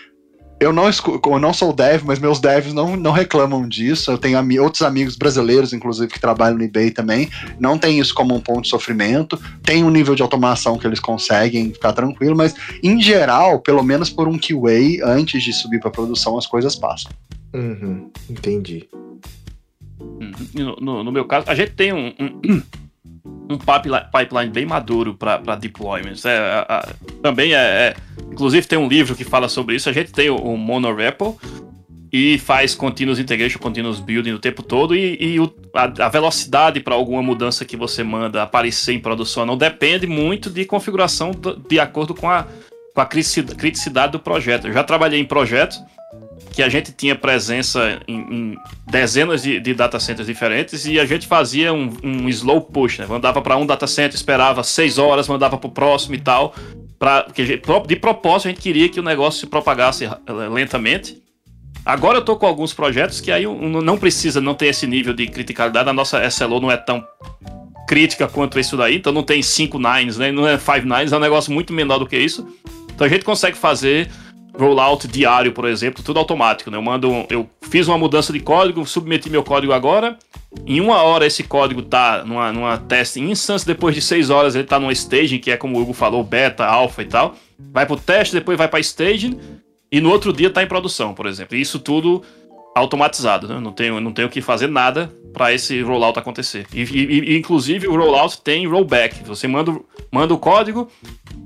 eu 0.60 0.72
não, 0.72 0.84
eu 0.88 1.38
não 1.38 1.52
sou 1.52 1.72
dev, 1.72 2.02
mas 2.04 2.18
meus 2.18 2.38
devs 2.40 2.72
não, 2.72 2.96
não 2.96 3.12
reclamam 3.12 3.68
disso. 3.68 4.10
Eu 4.10 4.18
tenho 4.18 4.38
ami 4.38 4.58
outros 4.58 4.82
amigos 4.82 5.16
brasileiros, 5.16 5.72
inclusive, 5.72 6.12
que 6.12 6.20
trabalham 6.20 6.56
no 6.56 6.64
eBay 6.64 6.90
também. 6.90 7.28
Não 7.58 7.76
tem 7.76 7.98
isso 7.98 8.14
como 8.14 8.34
um 8.34 8.40
ponto 8.40 8.62
de 8.62 8.68
sofrimento. 8.68 9.38
Tem 9.62 9.84
um 9.84 9.90
nível 9.90 10.14
de 10.14 10.22
automação 10.22 10.78
que 10.78 10.86
eles 10.86 11.00
conseguem 11.00 11.72
ficar 11.72 11.92
tranquilo, 11.92 12.36
mas 12.36 12.54
em 12.82 13.00
geral, 13.00 13.60
pelo 13.60 13.82
menos 13.82 14.10
por 14.10 14.28
um 14.28 14.38
QA, 14.38 15.04
antes 15.04 15.42
de 15.42 15.52
subir 15.52 15.80
para 15.80 15.90
produção, 15.90 16.38
as 16.38 16.46
coisas 16.46 16.76
passam. 16.76 17.10
Uhum, 17.52 18.10
entendi. 18.28 18.88
Uhum. 20.00 20.32
No, 20.54 20.76
no, 20.76 21.04
no, 21.04 21.12
meu 21.12 21.24
caso, 21.24 21.48
a 21.48 21.54
gente 21.54 21.72
tem 21.72 21.92
um, 21.92 22.12
um 22.18 22.62
um 23.24 23.58
pipeline 23.58 24.50
bem 24.50 24.66
maduro 24.66 25.14
para 25.14 25.56
deployments. 25.56 26.24
É, 26.24 26.38
a, 26.38 26.60
a, 26.68 26.88
também 27.22 27.54
é, 27.54 27.58
é, 27.58 27.96
Inclusive 28.30 28.66
tem 28.66 28.78
um 28.78 28.88
livro 28.88 29.14
que 29.14 29.24
fala 29.24 29.48
sobre 29.48 29.76
isso. 29.76 29.88
A 29.88 29.92
gente 29.92 30.12
tem 30.12 30.28
o, 30.28 30.36
o 30.36 30.56
monorepo 30.56 31.38
e 32.12 32.38
faz 32.38 32.74
continuous 32.74 33.18
integration, 33.18 33.58
continuous 33.58 34.00
building 34.00 34.32
o 34.32 34.38
tempo 34.38 34.62
todo 34.62 34.94
e, 34.94 35.16
e 35.20 35.40
o, 35.40 35.52
a, 35.74 36.06
a, 36.06 36.08
velocidade 36.08 36.80
para 36.80 36.94
alguma 36.94 37.22
mudança 37.22 37.64
que 37.64 37.76
você 37.76 38.04
manda 38.04 38.42
aparecer 38.42 38.92
em 38.92 39.00
produção 39.00 39.44
não 39.44 39.56
depende 39.56 40.06
muito 40.06 40.48
de 40.48 40.64
configuração 40.64 41.32
do, 41.32 41.56
de 41.56 41.80
acordo 41.80 42.14
com 42.14 42.30
a, 42.30 42.46
com 42.94 43.00
a 43.00 43.06
criticidade 43.06 44.12
do 44.12 44.20
projeto. 44.20 44.68
Eu 44.68 44.72
já 44.72 44.84
trabalhei 44.84 45.20
em 45.20 45.24
projetos 45.24 45.82
que 46.54 46.62
a 46.62 46.68
gente 46.68 46.92
tinha 46.92 47.16
presença 47.16 48.00
em, 48.06 48.20
em 48.20 48.58
dezenas 48.86 49.42
de, 49.42 49.58
de, 49.58 49.74
data 49.74 49.98
centers 49.98 50.26
diferentes 50.26 50.86
e 50.86 51.00
a 51.00 51.04
gente 51.04 51.26
fazia 51.26 51.72
um, 51.72 51.92
um 52.02 52.28
slow 52.28 52.60
push, 52.60 52.98
né? 52.98 53.06
Mandava 53.06 53.42
para 53.42 53.56
um 53.56 53.66
data 53.66 53.86
center, 53.86 54.14
esperava 54.14 54.62
seis 54.62 54.96
horas, 54.96 55.26
mandava 55.26 55.58
para 55.58 55.66
o 55.66 55.70
próximo 55.70 56.14
e 56.14 56.20
tal. 56.20 56.54
Pra, 56.98 57.26
de 57.86 57.96
propósito 57.96 58.46
a 58.46 58.50
gente 58.50 58.60
queria 58.60 58.88
que 58.88 59.00
o 59.00 59.02
negócio 59.02 59.40
se 59.40 59.46
propagasse 59.46 60.08
lentamente. 60.50 61.20
Agora 61.84 62.18
eu 62.18 62.22
tô 62.24 62.36
com 62.36 62.46
alguns 62.46 62.72
projetos 62.72 63.20
que 63.20 63.32
aí 63.32 63.44
não 63.44 63.98
precisa 63.98 64.40
não 64.40 64.54
ter 64.54 64.66
esse 64.66 64.86
nível 64.86 65.12
de 65.12 65.26
criticalidade. 65.26 65.88
A 65.88 65.92
nossa 65.92 66.24
SLO 66.28 66.60
não 66.60 66.70
é 66.70 66.76
tão 66.76 67.04
crítica 67.86 68.28
quanto 68.28 68.58
isso 68.58 68.76
daí, 68.76 68.96
então 68.96 69.12
não 69.12 69.22
tem 69.22 69.42
5 69.42 69.78
nines, 69.78 70.16
né? 70.16 70.32
Não 70.32 70.46
é 70.46 70.56
5 70.56 70.86
nines, 70.86 71.12
é 71.12 71.16
um 71.16 71.20
negócio 71.20 71.52
muito 71.52 71.72
menor 71.72 71.98
do 71.98 72.06
que 72.06 72.16
isso. 72.16 72.46
Então 72.94 73.06
a 73.06 73.10
gente 73.10 73.24
consegue 73.24 73.56
fazer 73.58 74.08
rollout 74.56 75.08
diário, 75.08 75.52
por 75.52 75.66
exemplo, 75.66 76.02
tudo 76.02 76.18
automático. 76.18 76.70
Né? 76.70 76.76
Eu 76.76 76.82
mando, 76.82 77.26
eu 77.28 77.48
fiz 77.62 77.88
uma 77.88 77.98
mudança 77.98 78.32
de 78.32 78.40
código, 78.40 78.86
submeti 78.86 79.28
meu 79.28 79.42
código 79.42 79.72
agora. 79.72 80.18
Em 80.66 80.80
uma 80.80 81.02
hora 81.02 81.26
esse 81.26 81.42
código 81.42 81.82
tá 81.82 82.24
numa, 82.24 82.52
numa 82.52 82.78
teste 82.78 83.20
instance, 83.20 83.66
depois 83.66 83.94
de 83.94 84.00
seis 84.00 84.30
horas 84.30 84.54
ele 84.54 84.64
tá 84.64 84.78
numa 84.78 84.92
staging, 84.92 85.38
que 85.38 85.50
é 85.50 85.56
como 85.56 85.76
o 85.76 85.82
Hugo 85.82 85.92
falou, 85.92 86.22
beta, 86.22 86.64
alpha 86.64 87.02
e 87.02 87.06
tal. 87.06 87.34
Vai 87.58 87.86
pro 87.86 87.96
teste, 87.96 88.34
depois 88.34 88.56
vai 88.56 88.68
pra 88.68 88.80
staging 88.80 89.38
e 89.90 90.00
no 90.00 90.10
outro 90.10 90.32
dia 90.32 90.50
tá 90.50 90.62
em 90.62 90.66
produção, 90.66 91.14
por 91.14 91.26
exemplo. 91.26 91.56
Isso 91.56 91.78
tudo 91.78 92.22
automatizado, 92.74 93.46
né? 93.46 93.60
Não 93.60 93.72
tenho, 93.72 94.00
não 94.00 94.12
tenho 94.12 94.28
que 94.28 94.40
fazer 94.40 94.66
nada 94.68 95.12
para 95.32 95.52
esse 95.52 95.80
rollout 95.82 96.18
acontecer. 96.18 96.66
E, 96.72 96.82
e, 96.82 97.36
inclusive 97.36 97.86
o 97.86 97.96
rollout 97.96 98.40
tem 98.42 98.66
rollback. 98.66 99.22
Você 99.24 99.46
manda, 99.46 99.72
manda 100.10 100.34
o 100.34 100.38
código, 100.38 100.88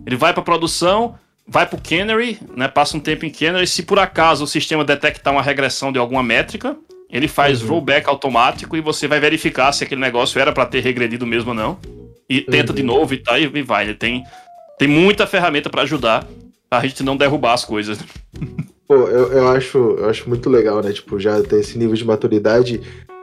ele 0.06 0.16
vai 0.16 0.32
para 0.32 0.42
produção, 0.42 1.14
vai 1.48 1.66
para 1.66 1.78
o 1.78 1.82
Canary, 1.82 2.38
né, 2.54 2.68
passa 2.68 2.96
um 2.96 3.00
tempo 3.00 3.24
em 3.24 3.30
Canary. 3.30 3.66
Se 3.66 3.82
por 3.82 3.98
acaso 3.98 4.44
o 4.44 4.46
sistema 4.46 4.84
detectar 4.84 5.32
uma 5.32 5.42
regressão 5.42 5.90
de 5.90 5.98
alguma 5.98 6.22
métrica, 6.22 6.76
ele 7.10 7.26
faz 7.26 7.62
uhum. 7.62 7.68
rollback 7.70 8.08
automático 8.08 8.76
e 8.76 8.80
você 8.80 9.08
vai 9.08 9.18
verificar 9.18 9.72
se 9.72 9.82
aquele 9.82 10.00
negócio 10.00 10.38
era 10.38 10.52
para 10.52 10.66
ter 10.66 10.80
regredido 10.80 11.26
mesmo 11.26 11.50
ou 11.50 11.56
não. 11.56 11.78
E 12.28 12.42
tenta 12.42 12.72
uhum. 12.72 12.76
de 12.76 12.82
novo 12.82 13.14
e 13.14 13.16
tá, 13.16 13.38
e 13.38 13.62
vai. 13.62 13.84
Ele 13.84 13.94
tem, 13.94 14.22
tem 14.78 14.86
muita 14.86 15.26
ferramenta 15.26 15.70
para 15.70 15.82
ajudar 15.82 16.26
a 16.70 16.86
gente 16.86 17.02
não 17.02 17.16
derrubar 17.16 17.54
as 17.54 17.64
coisas. 17.64 17.98
Pô, 18.86 18.94
eu, 18.94 19.32
eu, 19.32 19.48
acho, 19.48 19.78
eu 19.78 20.08
acho 20.08 20.28
muito 20.28 20.48
legal, 20.48 20.82
né? 20.82 20.92
Tipo, 20.92 21.20
já 21.20 21.42
ter 21.42 21.60
esse 21.60 21.76
nível 21.76 21.94
de 21.94 22.04
maturidade 22.06 22.80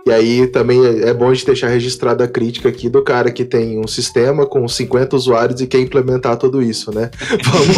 e 0.07 0.11
aí 0.11 0.45
também 0.45 0.79
é 1.01 1.11
bom 1.15 1.31
a 1.31 1.33
gente 1.33 1.47
deixar 1.47 1.67
registrada 1.67 2.23
a 2.25 2.27
crítica 2.27 2.69
aqui 2.69 2.87
do 2.87 3.01
cara 3.01 3.31
que 3.31 3.43
tem 3.43 3.79
um 3.79 3.87
sistema 3.87 4.45
com 4.45 4.67
50 4.67 5.15
usuários 5.15 5.61
e 5.61 5.67
quer 5.67 5.79
implementar 5.79 6.37
tudo 6.37 6.61
isso, 6.61 6.93
né? 6.93 7.09
Vamos. 7.43 7.77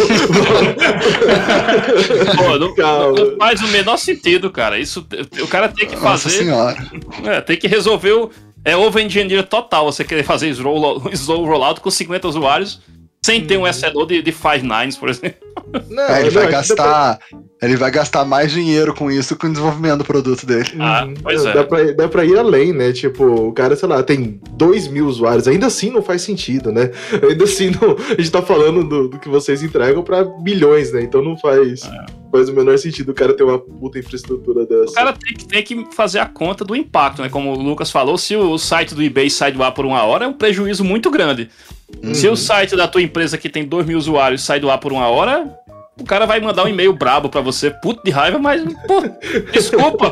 Pô, 2.36 2.59
não, 2.59 2.75
não, 3.13 3.38
faz 3.38 3.61
o 3.61 3.67
menor 3.69 3.95
sentido, 3.95 4.51
cara. 4.51 4.78
Isso 4.78 5.07
o 5.41 5.47
cara 5.47 5.69
tem 5.69 5.88
que 5.88 5.95
Nossa 5.95 6.30
fazer. 6.30 6.39
Senhora. 6.39 6.75
É, 7.23 7.39
tem 7.39 7.57
que 7.57 7.67
resolver 7.67 8.11
o. 8.11 8.30
É 8.65 8.75
over 8.75 9.05
engineer 9.05 9.47
total 9.47 9.89
você 9.89 10.03
querer 10.03 10.23
fazer 10.23 10.49
slow, 10.49 11.09
slow 11.13 11.45
rollout 11.45 11.80
com 11.80 11.89
50 11.89 12.28
usuários 12.28 12.82
sem 13.22 13.45
ter 13.45 13.57
um 13.57 13.68
SLO 13.68 14.05
de, 14.05 14.22
de 14.22 14.32
Five 14.32 14.61
Nines, 14.63 14.95
por 14.95 15.09
exemplo. 15.09 15.45
Não, 15.89 16.03
É, 16.03 16.22
ele 16.22 16.28
não, 16.28 16.32
vai 16.32 16.43
dá 16.43 16.49
pra- 16.49 16.51
gastar. 16.51 17.20
Ele 17.61 17.76
vai 17.76 17.91
gastar 17.91 18.24
mais 18.24 18.51
dinheiro 18.51 18.93
com 18.93 19.09
isso 19.11 19.36
que 19.36 19.41
com 19.41 19.47
o 19.47 19.49
desenvolvimento 19.51 19.97
do 19.97 20.03
produto 20.05 20.45
dele. 20.45 20.70
Ah, 20.80 21.03
Uhum. 21.05 21.13
pois 21.22 21.43
é. 21.43 21.51
Dá 21.53 21.63
pra, 21.63 21.84
dá 21.91 22.07
pra 22.07 22.24
ir 22.24 22.38
além, 22.38 22.72
né? 22.72 22.93
Tipo, 22.93 23.26
o 23.26 23.51
cara, 23.51 23.76
sei 23.76 23.89
lá, 23.89 24.01
tem 24.03 24.39
2 24.51 24.88
mil 24.88 25.07
usuários. 25.07 25.47
Ainda 25.47 25.65
assim 25.65 25.89
não 25.89 26.01
faz 26.01 26.22
sentido, 26.22 26.72
né? 26.72 26.91
Ainda 27.28 27.43
assim 27.43 27.72
não, 27.72 27.97
a 27.97 28.13
gente 28.13 28.32
tá 28.32 28.41
falando 28.43 28.84
do, 28.88 29.07
do 29.09 29.20
que 29.20 29.28
vocês 29.28 29.61
entregam 29.63 30.03
pra 30.03 30.24
milhões, 30.41 30.93
né? 30.93 31.01
Então 31.01 31.22
não 31.24 31.36
faz, 31.36 31.89
faz 32.32 32.47
o 32.47 32.53
menor 32.53 32.78
sentido 32.78 33.09
o 33.09 33.13
cara 33.15 33.34
ter 33.36 33.43
uma 33.43 33.57
puta 33.59 33.97
infraestrutura 33.99 34.65
dessa. 34.65 34.91
O 34.91 34.93
cara 34.93 35.13
tem 35.13 35.34
que, 35.36 35.45
tem 35.47 35.63
que 35.63 35.95
fazer 35.95 36.20
a 36.20 36.28
conta 36.28 36.63
do 36.63 36.76
impacto, 36.76 37.22
né? 37.24 37.30
Como 37.30 37.51
o 37.51 37.61
Lucas 37.61 37.89
falou, 37.91 38.18
se 38.18 38.36
o 38.38 38.57
site 38.59 38.93
do 38.95 39.01
eBay 39.03 39.30
sai 39.30 39.51
do 39.51 39.63
ar 39.63 39.74
por 39.74 39.86
uma 39.86 40.03
hora, 40.03 40.26
é 40.26 40.28
um 40.28 40.34
prejuízo 40.34 40.84
muito 40.86 41.09
grande. 41.09 41.49
Se 42.13 42.27
o 42.27 42.35
site 42.35 42.75
da 42.75 42.88
tua 42.88 43.01
empresa 43.01 43.38
que 43.38 43.49
tem 43.49 43.65
2 43.65 43.85
mil 43.85 43.97
usuários 43.97 44.43
sai 44.43 44.59
do 44.59 44.69
ar 44.69 44.77
por 44.77 44.91
uma 44.93 45.07
hora, 45.07 45.49
o 45.99 46.03
cara 46.03 46.25
vai 46.25 46.39
mandar 46.39 46.63
um 46.65 46.67
e-mail 46.67 46.93
brabo 46.93 47.29
pra 47.29 47.41
você, 47.41 47.71
puto 47.71 48.01
de 48.03 48.11
raiva, 48.11 48.38
mas, 48.38 48.61
pô, 48.85 49.01
desculpa, 49.51 50.11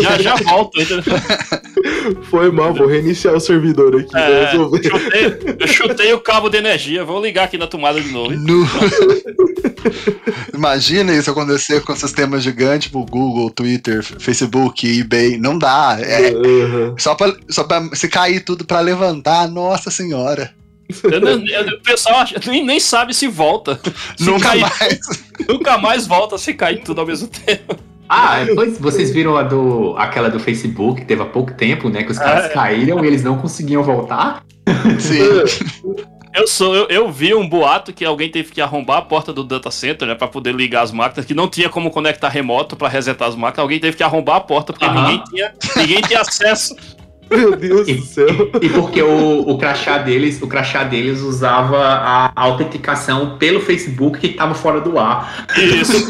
já 0.00 0.18
já 0.18 0.34
volto. 0.36 0.78
Foi 2.30 2.50
mal, 2.50 2.72
vou 2.74 2.86
reiniciar 2.86 3.34
o 3.34 3.40
servidor 3.40 3.94
aqui. 3.94 4.10
vou 4.10 4.20
É, 4.20 4.50
resolver. 4.50 4.82
chutei, 4.82 5.56
eu 5.60 5.68
chutei 5.68 6.12
o 6.14 6.20
cabo 6.20 6.48
de 6.48 6.56
energia, 6.56 7.04
vou 7.04 7.22
ligar 7.22 7.44
aqui 7.44 7.56
na 7.58 7.66
tomada 7.66 8.00
de 8.00 8.10
novo. 8.10 8.30
No- 8.32 8.66
Imagina 10.54 11.12
isso 11.14 11.30
acontecer 11.30 11.82
com 11.82 11.94
sistemas 11.94 12.42
gigantes, 12.42 12.84
tipo 12.88 13.04
Google, 13.06 13.50
Twitter, 13.50 14.02
Facebook, 14.02 15.00
eBay. 15.00 15.38
Não 15.38 15.58
dá. 15.58 15.98
É, 16.00 16.30
Uhum. 16.32 16.94
só, 16.98 17.14
pra, 17.14 17.34
só 17.48 17.64
pra 17.64 17.88
se 17.94 18.08
cair 18.08 18.40
tudo 18.40 18.64
pra 18.64 18.80
levantar, 18.80 19.48
nossa 19.48 19.90
senhora. 19.90 20.52
Eu 21.04 21.20
não- 21.20 21.46
eu- 21.46 21.74
o 21.76 21.80
pessoal 21.82 22.16
acha- 22.20 22.40
nem, 22.46 22.64
nem 22.64 22.80
sabe 22.80 23.14
se 23.14 23.26
volta. 23.28 23.80
Se 24.16 24.24
Nunca 24.24 24.48
cair- 24.50 24.60
mais. 24.60 25.00
Nunca 25.48 25.78
mais 25.78 26.06
volta 26.06 26.36
se 26.38 26.54
cair 26.54 26.82
tudo 26.82 27.00
ao 27.00 27.06
mesmo 27.06 27.28
tempo. 27.28 27.76
Ah, 28.08 28.38
pois 28.54 28.76
vocês 28.78 29.12
viram 29.12 29.36
a 29.36 29.42
do, 29.44 29.94
aquela 29.96 30.28
do 30.28 30.40
Facebook, 30.40 31.00
que 31.00 31.06
teve 31.06 31.22
há 31.22 31.26
pouco 31.26 31.52
tempo, 31.54 31.88
né? 31.88 32.02
Que 32.02 32.10
os 32.10 32.18
caras 32.18 32.44
Ah, 32.44 32.46
é. 32.46 32.48
caíram 32.50 33.04
e 33.04 33.06
eles 33.06 33.22
não 33.22 33.38
conseguiam 33.38 33.82
voltar. 33.84 34.42
Sim. 34.98 35.20
Eu 36.32 36.46
sou, 36.46 36.72
eu, 36.76 36.86
eu 36.88 37.10
vi 37.10 37.34
um 37.34 37.44
boato 37.48 37.92
que 37.92 38.04
alguém 38.04 38.30
teve 38.30 38.52
que 38.52 38.60
arrombar 38.60 38.98
a 38.98 39.02
porta 39.02 39.32
do 39.32 39.42
data 39.42 39.68
center, 39.68 40.06
né, 40.06 40.14
para 40.14 40.28
poder 40.28 40.54
ligar 40.54 40.82
as 40.82 40.92
máquinas, 40.92 41.26
que 41.26 41.34
não 41.34 41.48
tinha 41.48 41.68
como 41.68 41.90
conectar 41.90 42.28
remoto 42.28 42.76
para 42.76 42.86
resetar 42.86 43.26
as 43.28 43.34
máquinas. 43.34 43.58
Alguém 43.64 43.80
teve 43.80 43.96
que 43.96 44.02
arrombar 44.04 44.36
a 44.36 44.40
porta 44.40 44.72
porque 44.72 44.84
Aham. 44.84 45.08
ninguém 45.08 45.24
tinha, 45.24 45.52
ninguém 45.74 46.00
tinha 46.02 46.20
acesso. 46.20 46.76
Meu 47.30 47.56
Deus 47.56 47.86
do 47.86 48.02
céu. 48.02 48.26
E 48.60 48.68
porque 48.68 49.00
o, 49.02 49.48
o 49.48 49.56
crachá 49.56 49.98
deles, 49.98 50.42
o 50.42 50.46
crachá 50.48 50.82
deles 50.82 51.20
usava 51.20 51.78
a 51.78 52.32
autenticação 52.34 53.38
pelo 53.38 53.60
Facebook 53.60 54.18
que 54.18 54.26
estava 54.26 54.54
fora 54.54 54.80
do 54.80 54.98
ar. 54.98 55.46
Isso. 55.56 56.08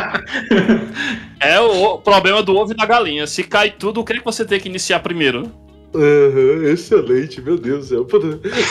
é 1.38 1.60
o, 1.60 1.94
o 1.94 1.98
problema 1.98 2.42
do 2.42 2.56
ovo 2.56 2.72
e 2.72 2.76
da 2.76 2.86
galinha. 2.86 3.26
Se 3.26 3.42
cai 3.42 3.70
tudo, 3.70 4.00
o 4.00 4.04
que 4.04 4.14
é 4.14 4.18
que 4.18 4.24
você 4.24 4.44
tem 4.44 4.58
que 4.58 4.68
iniciar 4.68 5.00
primeiro? 5.00 5.50
Uhum, 5.92 6.68
excelente, 6.68 7.40
meu 7.40 7.58
Deus 7.58 7.88
do 7.88 8.06
céu. 8.06 8.06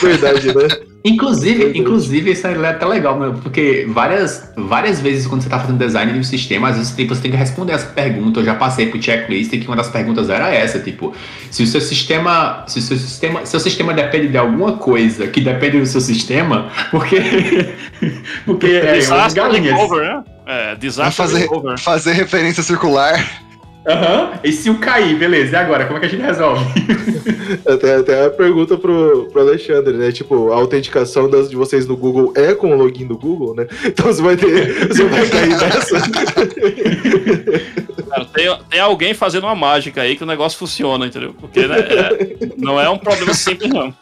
Verdade, 0.02 0.48
né? 0.48 0.68
Inclusive, 1.04 1.54
Verdade. 1.54 1.78
inclusive, 1.78 2.30
isso 2.30 2.46
é 2.46 2.68
até 2.68 2.84
legal, 2.84 3.18
meu, 3.18 3.32
porque 3.32 3.86
várias, 3.88 4.52
várias 4.54 5.00
vezes 5.00 5.26
quando 5.26 5.40
você 5.40 5.48
tá 5.48 5.58
fazendo 5.58 5.78
design 5.78 6.12
de 6.12 6.18
um 6.18 6.22
sistema, 6.22 6.68
às 6.68 6.76
vezes 6.76 6.94
tipo, 6.94 7.14
você 7.14 7.22
tem 7.22 7.30
que 7.30 7.36
responder 7.38 7.72
essa 7.72 7.86
pergunta. 7.86 8.40
Eu 8.40 8.44
já 8.44 8.54
passei 8.54 8.86
pro 8.86 9.02
checklist 9.02 9.50
que 9.50 9.66
uma 9.66 9.76
das 9.76 9.88
perguntas 9.88 10.28
era 10.28 10.50
essa, 10.50 10.78
tipo, 10.78 11.14
se 11.50 11.62
o 11.62 11.66
seu 11.66 11.80
sistema, 11.80 12.64
se 12.66 12.80
o 12.80 12.82
seu 12.82 12.98
sistema, 12.98 13.46
seu 13.46 13.60
sistema 13.60 13.94
depende 13.94 14.28
de 14.28 14.36
alguma 14.36 14.76
coisa 14.76 15.26
que 15.26 15.40
depende 15.40 15.80
do 15.80 15.86
seu 15.86 16.02
sistema, 16.02 16.70
porque 16.90 17.16
porque 18.44 18.66
é 18.66 19.00
galinhas. 19.34 19.74
recover, 19.74 20.04
né? 20.04 20.24
É, 20.46 20.76
fazer 21.78 22.12
referência 22.12 22.62
circular. 22.62 23.49
Aham. 23.86 24.32
E 24.44 24.52
se 24.52 24.68
o 24.68 24.78
cair, 24.78 25.16
beleza? 25.16 25.52
E 25.52 25.56
agora, 25.56 25.86
como 25.86 25.96
é 25.96 26.00
que 26.00 26.06
a 26.06 26.08
gente 26.08 26.22
resolve? 26.22 26.64
Até, 27.66 27.96
até 27.96 28.26
a 28.26 28.30
pergunta 28.30 28.76
pro, 28.78 29.28
pro 29.32 29.40
Alexandre, 29.40 29.96
né? 29.96 30.12
Tipo, 30.12 30.52
a 30.52 30.54
autenticação 30.54 31.28
das, 31.28 31.50
de 31.50 31.56
vocês 31.56 31.84
no 31.84 31.96
Google 31.96 32.32
é 32.36 32.54
com 32.54 32.72
o 32.72 32.76
login 32.76 33.06
do 33.08 33.18
Google, 33.18 33.56
né? 33.56 33.66
Então 33.84 34.06
você 34.06 34.22
vai 34.22 34.36
ter. 34.36 34.86
Você 34.86 35.04
vai 35.04 35.28
cair 35.28 35.58
nessa. 35.58 35.96
Cara, 38.08 38.24
tem, 38.24 38.58
tem 38.70 38.80
alguém 38.80 39.14
fazendo 39.14 39.44
uma 39.44 39.54
mágica 39.54 40.02
aí 40.02 40.16
que 40.16 40.22
o 40.22 40.26
negócio 40.26 40.58
funciona, 40.58 41.06
entendeu? 41.06 41.34
Porque 41.40 41.66
né, 41.66 41.78
é- 41.78 42.36
não 42.56 42.80
é 42.80 42.88
um 42.88 42.98
problema 42.98 43.34
simples, 43.34 43.70
não. 43.72 43.94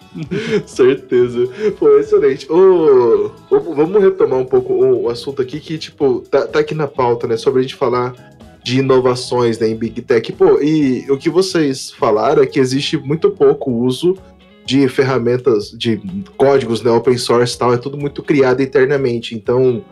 Certeza. 0.66 1.48
Pô, 1.78 1.98
excelente. 1.98 2.50
Ô, 2.50 3.30
vamos 3.50 4.02
retomar 4.02 4.38
um 4.38 4.46
pouco 4.46 4.72
o, 4.72 5.04
o 5.04 5.08
assunto 5.10 5.42
aqui 5.42 5.58
que, 5.60 5.78
tipo, 5.78 6.22
tá, 6.30 6.46
tá 6.46 6.58
aqui 6.58 6.74
na 6.74 6.86
pauta, 6.86 7.26
né? 7.26 7.36
Sobre 7.36 7.60
a 7.60 7.62
gente 7.62 7.74
falar 7.74 8.14
de 8.68 8.80
inovações 8.80 9.58
né, 9.58 9.66
em 9.66 9.74
Big 9.74 10.02
Tech. 10.02 10.30
Pô, 10.34 10.60
e 10.60 11.10
o 11.10 11.16
que 11.16 11.30
vocês 11.30 11.90
falaram 11.90 12.42
é 12.42 12.46
que 12.46 12.60
existe 12.60 12.98
muito 12.98 13.30
pouco 13.30 13.70
uso 13.70 14.14
de 14.66 14.86
ferramentas, 14.88 15.70
de 15.70 15.98
códigos, 16.36 16.82
né, 16.82 16.90
open 16.90 17.16
source 17.16 17.56
e 17.56 17.58
tal, 17.58 17.72
é 17.72 17.78
tudo 17.78 17.96
muito 17.96 18.22
criado 18.22 18.62
internamente. 18.62 19.34
Então, 19.34 19.82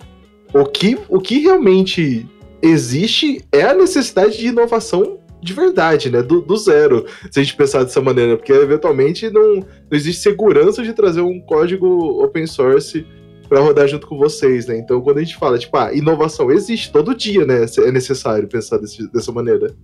o 0.53 0.67
que, 0.67 0.99
o 1.09 1.19
que 1.19 1.39
realmente 1.39 2.29
existe 2.61 3.43
é 3.51 3.63
a 3.63 3.73
necessidade 3.73 4.37
de 4.37 4.49
inovação 4.49 5.21
de 5.41 5.55
verdade, 5.55 6.11
né? 6.11 6.23
Do, 6.23 6.43
do 6.43 6.57
zero, 6.57 7.07
se 7.31 7.41
a 7.41 7.43
gente 7.43 7.57
pensar 7.57 7.83
dessa 7.83 8.01
maneira, 8.03 8.37
porque 8.37 8.53
eventualmente 8.53 9.31
não, 9.31 9.57
não 9.57 9.93
existe 9.93 10.21
segurança 10.21 10.83
de 10.83 10.93
trazer 10.93 11.23
um 11.23 11.41
código 11.41 12.23
open 12.23 12.47
source 12.47 13.07
para 13.49 13.61
rodar 13.61 13.89
junto 13.89 14.07
com 14.07 14.17
vocês, 14.19 14.67
né? 14.67 14.79
Então, 14.79 15.01
quando 15.01 15.19
a 15.19 15.25
gente 15.25 15.37
fala, 15.37 15.59
tipo, 15.59 15.77
ah, 15.77 15.93
inovação 15.95 16.51
existe 16.51 16.91
todo 16.93 17.15
dia, 17.15 17.45
né? 17.47 17.65
É 17.79 17.93
necessário 17.93 18.47
pensar 18.49 18.79
desse- 18.79 19.11
dessa 19.13 19.33
maneira. 19.33 19.75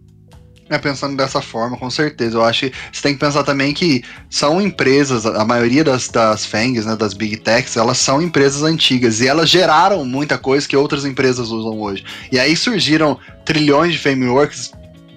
É, 0.70 0.78
pensando 0.78 1.16
dessa 1.16 1.42
forma, 1.42 1.76
com 1.76 1.90
certeza. 1.90 2.38
Eu 2.38 2.44
acho 2.44 2.70
que 2.70 2.76
você 2.90 3.02
tem 3.02 3.12
que 3.12 3.20
pensar 3.20 3.42
também 3.42 3.74
que 3.74 4.02
são 4.30 4.58
empresas, 4.60 5.26
a 5.26 5.44
maioria 5.44 5.84
das, 5.84 6.08
das 6.08 6.46
FANGs, 6.46 6.86
né, 6.86 6.96
das 6.96 7.12
Big 7.12 7.36
Techs, 7.38 7.76
elas 7.76 7.98
são 7.98 8.22
empresas 8.22 8.62
antigas 8.62 9.20
e 9.20 9.26
elas 9.28 9.50
geraram 9.50 10.02
muita 10.04 10.38
coisa 10.38 10.66
que 10.66 10.76
outras 10.76 11.04
empresas 11.04 11.50
usam 11.50 11.78
hoje. 11.78 12.04
E 12.30 12.38
aí 12.38 12.56
surgiram 12.56 13.18
trilhões 13.44 13.92
de 13.92 13.98
frameworks 13.98 14.72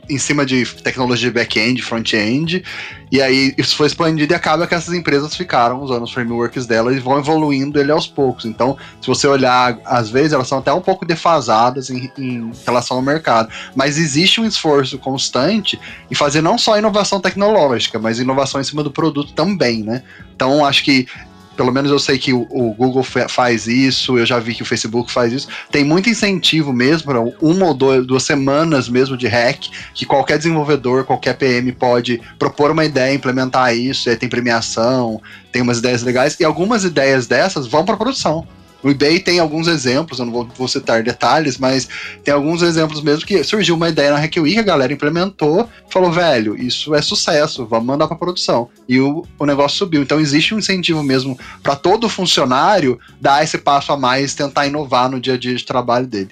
em 0.10 0.18
cima 0.18 0.46
de 0.46 0.66
tecnologia 0.66 1.30
de 1.30 1.34
back-end, 1.34 1.82
front-end, 1.82 2.64
e 3.12 3.22
aí 3.22 3.54
isso 3.58 3.76
foi 3.76 3.88
expandido 3.88 4.34
e 4.34 4.36
acaba 4.36 4.68
que 4.68 4.74
essas 4.74 4.94
empresas 4.94 5.36
ficaram 5.36 5.82
usando 5.82 6.04
os 6.04 6.12
frameworks 6.12 6.66
delas 6.66 6.96
e 6.96 7.00
vão 7.00 7.18
evoluindo 7.20 7.80
ele 7.80 7.92
aos 7.92 8.08
poucos. 8.08 8.46
Então, 8.46 8.78
se 9.00 9.08
você 9.08 9.28
olhar, 9.28 9.80
às 9.86 10.10
vezes 10.10 10.34
elas 10.34 10.48
são 10.48 10.58
até 10.58 10.74
um 10.74 10.82
pouco 10.82 11.06
defasadas 11.06 11.90
em, 11.90 12.12
em 12.18 12.52
relação 12.66 12.98
ao 12.98 13.04
mercado 13.04 13.50
mas 13.74 13.98
existe 13.98 14.40
um 14.40 14.46
esforço 14.46 14.98
constante 14.98 15.80
em 16.10 16.16
fazer 16.16 16.42
não 16.42 16.58
só 16.58 16.78
inovação 16.78 17.20
tecnológica, 17.20 18.00
mas 18.00 18.20
inovação 18.20 18.62
em 18.62 18.64
cima 18.64 18.84
do 18.84 18.92
produto 18.92 19.34
também, 19.34 19.84
né? 19.84 20.04
Então 20.36 20.66
acho 20.66 20.84
que 20.84 21.08
pelo 21.56 21.72
menos 21.72 21.92
eu 21.92 22.00
sei 22.00 22.18
que 22.18 22.34
o, 22.34 22.48
o 22.50 22.74
Google 22.74 23.04
fa- 23.04 23.28
faz 23.28 23.68
isso, 23.68 24.18
eu 24.18 24.26
já 24.26 24.40
vi 24.40 24.54
que 24.54 24.64
o 24.64 24.66
Facebook 24.66 25.12
faz 25.12 25.34
isso. 25.34 25.48
Tem 25.72 25.84
muito 25.84 26.10
incentivo 26.10 26.74
mesmo 26.74 27.06
para 27.06 27.22
uma 27.42 27.66
ou 27.66 27.74
dois, 27.74 28.06
duas 28.06 28.24
semanas 28.24 28.90
mesmo 28.90 29.18
de 29.18 29.28
hack, 29.28 29.68
que 29.94 30.06
qualquer 30.06 30.38
desenvolvedor, 30.38 31.04
qualquer 31.06 31.36
PM 31.38 31.72
pode 31.72 32.22
propor 32.38 32.72
uma 32.72 32.86
ideia, 32.86 33.14
implementar 33.14 33.76
isso, 33.76 34.10
aí 34.10 34.16
tem 34.16 34.30
premiação, 34.30 35.22
tem 35.52 35.62
umas 35.62 35.80
ideias 35.80 36.04
legais, 36.04 36.40
e 36.40 36.44
algumas 36.44 36.84
ideias 36.84 37.28
dessas 37.28 37.68
vão 37.68 37.86
para 37.86 37.98
produção. 37.98 38.48
O 38.84 38.90
eBay 38.90 39.20
tem 39.20 39.40
alguns 39.40 39.68
exemplos, 39.68 40.20
eu 40.20 40.26
não 40.26 40.32
vou, 40.32 40.46
vou 40.58 40.68
citar 40.68 41.02
detalhes, 41.02 41.58
mas 41.58 41.88
tem 42.24 42.34
alguns 42.34 42.62
exemplos 42.62 43.02
mesmo 43.02 43.26
que 43.26 43.44
surgiu 43.44 43.76
uma 43.76 43.90
ideia 43.90 44.12
na 44.12 44.20
Hack 44.20 44.38
Week, 44.38 44.60
a 44.60 44.64
galera 44.64 44.94
implementou, 44.94 45.68
falou, 45.90 46.12
velho, 46.12 46.56
isso 46.56 46.94
é 46.94 47.02
sucesso, 47.02 47.66
vamos 47.66 47.88
mandar 47.88 48.08
para 48.08 48.16
produção. 48.16 48.70
E 48.88 49.00
o, 49.00 49.26
o 49.40 49.46
negócio 49.46 49.78
subiu. 49.78 50.04
Então 50.04 50.20
existe 50.20 50.54
um 50.54 50.60
incentivo 50.60 51.02
mesmo 51.02 51.38
para 51.64 51.76
todo 51.76 52.08
funcionário 52.08 53.00
dar 53.20 53.44
esse 53.44 53.58
passo 53.58 53.92
a 53.92 53.98
mais, 53.98 54.36
tentar 54.36 54.68
inovar 54.68 55.10
no 55.10 55.20
dia 55.20 55.34
a 55.34 55.38
dia 55.38 55.56
de 55.56 55.66
trabalho 55.66 56.06
dele. 56.06 56.30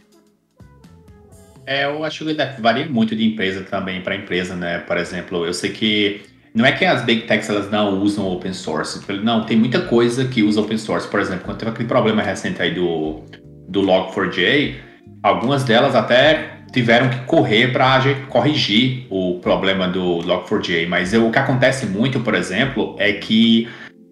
É, 1.65 1.85
eu 1.85 2.03
acho 2.03 2.25
que 2.25 2.61
varia 2.61 2.87
muito 2.87 3.15
de 3.15 3.25
empresa 3.25 3.61
também 3.61 4.01
para 4.01 4.15
empresa, 4.15 4.55
né? 4.55 4.79
Por 4.79 4.97
exemplo, 4.97 5.45
eu 5.45 5.53
sei 5.53 5.71
que 5.71 6.21
não 6.54 6.66
é 6.66 6.72
que 6.72 6.86
as 6.86 7.04
big 7.04 7.22
techs 7.22 7.49
elas 7.49 7.70
não 7.72 7.99
usam 8.01 8.28
open 8.32 8.54
source, 8.54 8.99
não, 9.24 9.43
tem 9.45 9.58
muita 9.58 9.82
coisa 9.82 10.26
que 10.26 10.43
usa 10.43 10.62
open 10.62 10.78
source. 10.78 11.08
Por 11.08 11.20
exemplo, 11.20 11.45
quando 11.45 11.58
teve 11.58 11.72
aquele 11.72 11.88
problema 11.88 12.22
recente 12.22 12.62
aí 12.62 12.74
do, 12.74 13.22
do 13.68 13.82
Log4j, 13.82 14.76
algumas 15.24 15.64
delas 15.64 15.95
até 15.95 16.58
tiveram 16.72 17.10
que 17.10 17.20
correr 17.26 17.72
para 17.72 18.01
corrigir 18.30 19.06
o 19.10 19.39
problema 19.41 19.88
do 19.88 20.20
Log4j. 20.20 20.88
Mas 20.88 21.14
eu- 21.14 21.28
o 21.28 21.32
que 21.32 21.39
acontece 21.39 21.86
muito, 21.86 22.20
por 22.20 22.36
exemplo, 22.36 22.95
é 22.99 23.14
que 23.14 23.68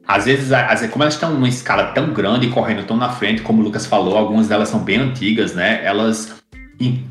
às 0.08 0.26
vezes, 0.26 0.50
como 0.92 1.04
elas 1.04 1.14
estão 1.14 1.34
numa 1.34 1.48
escala 1.48 1.86
tão 1.94 2.12
grande 2.12 2.48
e 2.48 2.50
correndo 2.50 2.84
tão 2.86 2.98
na 2.98 3.10
frente, 3.10 3.42
como 3.42 3.62
o 3.62 3.64
Lucas 3.64 3.86
falou, 3.86 4.18
algumas 4.18 4.48
delas 4.48 4.68
são 4.68 4.80
bem 4.80 4.98
antigas, 4.98 5.54
né? 5.56 5.82
Elas 5.86 6.36
en- 6.80 7.06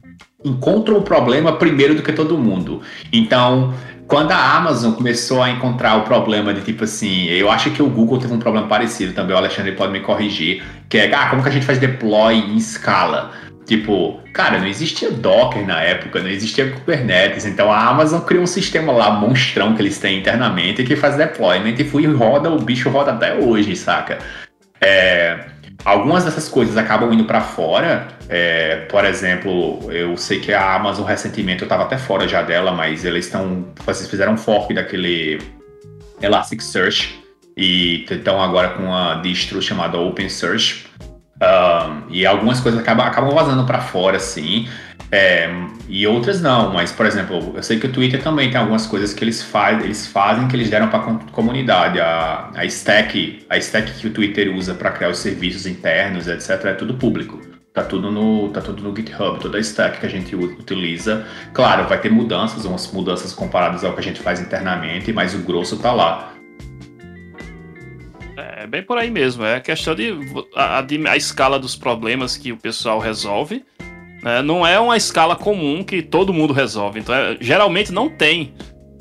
encontram 0.44 0.98
o 0.98 1.02
problema 1.02 1.52
primeiro 1.56 1.94
do 1.94 2.02
que 2.02 2.12
todo 2.12 2.36
mundo. 2.36 2.82
Então, 3.12 3.72
quando 4.10 4.32
a 4.32 4.56
Amazon 4.56 4.92
começou 4.92 5.40
a 5.40 5.48
encontrar 5.48 5.96
o 5.96 6.02
problema 6.02 6.52
de 6.52 6.62
tipo 6.62 6.82
assim, 6.82 7.26
eu 7.26 7.48
acho 7.48 7.70
que 7.70 7.80
o 7.80 7.88
Google 7.88 8.18
teve 8.18 8.34
um 8.34 8.40
problema 8.40 8.66
parecido 8.66 9.12
também, 9.12 9.36
o 9.36 9.38
Alexandre 9.38 9.70
pode 9.70 9.92
me 9.92 10.00
corrigir, 10.00 10.64
que 10.88 10.98
é, 10.98 11.14
ah, 11.14 11.30
como 11.30 11.44
que 11.44 11.48
a 11.48 11.52
gente 11.52 11.64
faz 11.64 11.78
deploy 11.78 12.34
em 12.34 12.56
escala? 12.56 13.30
Tipo, 13.64 14.18
cara, 14.34 14.58
não 14.58 14.66
existia 14.66 15.12
Docker 15.12 15.64
na 15.64 15.80
época, 15.80 16.20
não 16.20 16.28
existia 16.28 16.72
Kubernetes, 16.72 17.46
então 17.46 17.70
a 17.70 17.86
Amazon 17.86 18.20
criou 18.22 18.42
um 18.42 18.48
sistema 18.48 18.92
lá, 18.92 19.12
monstrão 19.12 19.76
que 19.76 19.82
eles 19.82 19.96
têm 20.00 20.18
internamente, 20.18 20.82
que 20.82 20.96
faz 20.96 21.14
deployment 21.14 21.76
e 21.78 21.84
fui 21.84 22.04
roda, 22.06 22.50
o 22.50 22.58
bicho 22.60 22.90
roda 22.90 23.12
até 23.12 23.36
hoje, 23.36 23.76
saca? 23.76 24.18
É, 24.80 25.38
algumas 25.84 26.24
dessas 26.24 26.48
coisas 26.48 26.76
acabam 26.76 27.12
indo 27.12 27.24
para 27.24 27.40
fora. 27.40 28.08
É, 28.28 28.86
por 28.90 29.04
exemplo, 29.04 29.90
eu 29.90 30.16
sei 30.16 30.40
que 30.40 30.52
a 30.52 30.74
Amazon 30.74 31.04
recentemente, 31.04 31.62
eu 31.62 31.66
estava 31.66 31.84
até 31.84 31.98
fora 31.98 32.28
já 32.28 32.42
dela, 32.42 32.72
mas 32.72 33.04
eles 33.04 33.26
estão. 33.26 33.66
Vocês 33.84 34.08
fizeram 34.08 34.34
um 34.34 34.36
fork 34.36 34.72
daquele 34.74 35.40
Elasticsearch 36.20 37.18
e 37.56 38.06
estão 38.10 38.40
agora 38.40 38.70
com 38.70 38.84
uma 38.84 39.20
distro 39.22 39.60
chamada 39.60 39.98
OpenSearch. 39.98 40.86
Um, 41.42 42.10
e 42.10 42.26
algumas 42.26 42.60
coisas 42.60 42.80
acabam, 42.80 43.06
acabam 43.06 43.34
vazando 43.34 43.64
para 43.64 43.80
fora, 43.80 44.18
assim. 44.18 44.68
É, 45.12 45.50
e 45.88 46.06
outras 46.06 46.40
não, 46.40 46.72
mas 46.72 46.92
por 46.92 47.04
exemplo, 47.04 47.52
eu 47.56 47.62
sei 47.62 47.80
que 47.80 47.86
o 47.86 47.92
Twitter 47.92 48.22
também 48.22 48.48
tem 48.48 48.60
algumas 48.60 48.86
coisas 48.86 49.12
que 49.12 49.24
eles, 49.24 49.42
faz, 49.42 49.82
eles 49.82 50.06
fazem 50.06 50.46
que 50.46 50.54
eles 50.54 50.70
deram 50.70 50.88
para 50.88 51.00
a 51.00 51.14
comunidade. 51.32 52.00
A, 52.00 52.50
a 52.54 52.64
stack, 52.66 53.44
a 53.48 53.56
stack 53.58 53.92
que 53.92 54.06
o 54.06 54.12
Twitter 54.12 54.54
usa 54.54 54.72
para 54.72 54.92
criar 54.92 55.08
os 55.10 55.18
serviços 55.18 55.66
internos, 55.66 56.28
etc, 56.28 56.64
é 56.64 56.74
tudo 56.74 56.94
público. 56.94 57.40
Tá 57.72 57.84
tudo 57.84 58.10
no, 58.10 58.48
tá 58.50 58.60
tudo 58.60 58.82
no 58.82 58.94
GitHub, 58.94 59.38
toda 59.40 59.58
a 59.58 59.60
stack 59.60 60.00
que 60.00 60.06
a 60.06 60.08
gente 60.08 60.34
utiliza. 60.34 61.26
Claro, 61.52 61.88
vai 61.88 62.00
ter 62.00 62.10
mudanças, 62.10 62.64
umas 62.64 62.90
mudanças 62.92 63.32
comparadas 63.32 63.84
ao 63.84 63.92
que 63.92 64.00
a 64.00 64.02
gente 64.02 64.20
faz 64.20 64.40
internamente, 64.40 65.12
mas 65.12 65.34
o 65.34 65.38
grosso 65.38 65.76
tá 65.76 65.92
lá. 65.92 66.34
É 68.36 68.66
bem 68.66 68.82
por 68.82 68.98
aí 68.98 69.10
mesmo. 69.10 69.44
É 69.44 69.58
questão 69.60 69.94
de 69.94 70.12
a, 70.54 70.78
a, 70.78 70.86
a 71.10 71.16
escala 71.16 71.58
dos 71.58 71.74
problemas 71.74 72.36
que 72.36 72.52
o 72.52 72.56
pessoal 72.56 72.98
resolve 72.98 73.64
né? 74.22 74.42
Não 74.42 74.66
é 74.66 74.78
uma 74.78 74.96
escala 74.96 75.34
comum 75.34 75.82
que 75.82 76.02
todo 76.02 76.32
mundo 76.32 76.52
resolve. 76.52 77.00
Então, 77.00 77.14
é, 77.14 77.36
geralmente 77.40 77.92
não 77.92 78.08
tem 78.08 78.52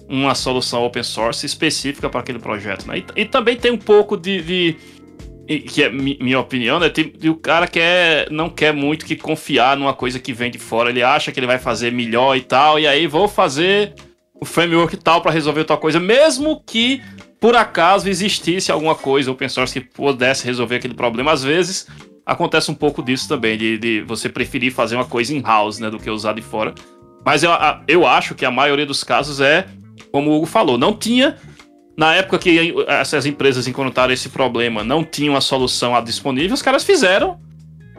uma 0.08 0.34
solução 0.34 0.84
open 0.84 1.04
source 1.04 1.46
específica 1.46 2.10
para 2.10 2.22
aquele 2.22 2.40
projeto. 2.40 2.88
Né? 2.88 3.04
E, 3.16 3.22
e, 3.22 3.26
também 3.26 3.56
tem 3.56 3.72
um 3.72 3.78
pouco 3.78 4.18
de. 4.18 4.42
de 4.42 4.76
que 5.68 5.82
é 5.82 5.90
minha 5.90 6.40
opinião, 6.40 6.80
né? 6.80 6.92
O 7.28 7.34
cara 7.34 7.66
quer, 7.66 8.30
não 8.30 8.52
quer 8.52 8.72
muito 8.72 9.04
que 9.04 9.16
confiar 9.16 9.76
numa 9.76 9.96
coisa 9.96 10.20
que 10.20 10.32
vem 10.32 10.52
de 10.52 10.60
fora. 10.60 10.92
Ele 10.92 11.02
acha 11.02 11.32
que 11.32 11.40
ele 11.40 11.48
vai 11.48 11.58
fazer 11.58 11.92
melhor 11.92 12.38
e 12.38 12.42
tal, 12.42 12.80
e 12.80 12.86
aí 12.86 13.08
vou 13.08 13.28
fazer 13.28 13.96
o 14.40 14.46
framework 14.46 14.96
tal 14.98 15.22
para 15.22 15.32
resolver 15.32 15.62
outra 15.62 15.76
coisa, 15.76 16.00
mesmo 16.00 16.62
que 16.64 17.02
por 17.40 17.56
acaso 17.56 18.08
existisse 18.08 18.72
alguma 18.72 18.94
coisa 18.94 19.32
open 19.32 19.50
source 19.50 19.74
que 19.74 19.82
pudesse 19.82 20.46
resolver 20.46 20.76
aquele 20.76 20.94
problema. 20.94 21.32
Às 21.32 21.44
vezes 21.44 21.88
acontece 22.30 22.70
um 22.70 22.76
pouco 22.76 23.02
disso 23.02 23.28
também, 23.28 23.58
de, 23.58 23.78
de 23.78 24.02
você 24.02 24.30
preferir 24.30 24.72
fazer 24.72 24.96
uma 24.96 25.06
coisa 25.06 25.34
in-house, 25.34 25.80
né, 25.80 25.90
do 25.90 25.98
que 25.98 26.10
usar 26.10 26.34
de 26.34 26.42
fora. 26.42 26.74
Mas 27.26 27.44
eu, 27.44 27.52
eu 27.88 28.06
acho 28.06 28.36
que 28.36 28.46
a 28.46 28.52
maioria 28.52 28.86
dos 28.86 29.04
casos 29.04 29.42
é, 29.42 29.68
como 30.12 30.30
o 30.30 30.38
Hugo 30.38 30.46
falou, 30.46 30.78
não 30.78 30.94
tinha. 30.94 31.38
Na 31.98 32.16
época 32.16 32.38
que 32.38 32.74
essas 32.88 33.26
empresas 33.26 33.68
encontraram 33.68 34.14
esse 34.14 34.30
problema, 34.30 34.84
não 34.84 35.04
tinham 35.04 35.36
a 35.36 35.42
solução 35.42 36.02
disponível, 36.04 36.54
os 36.54 36.62
caras 36.62 36.84
fizeram. 36.84 37.40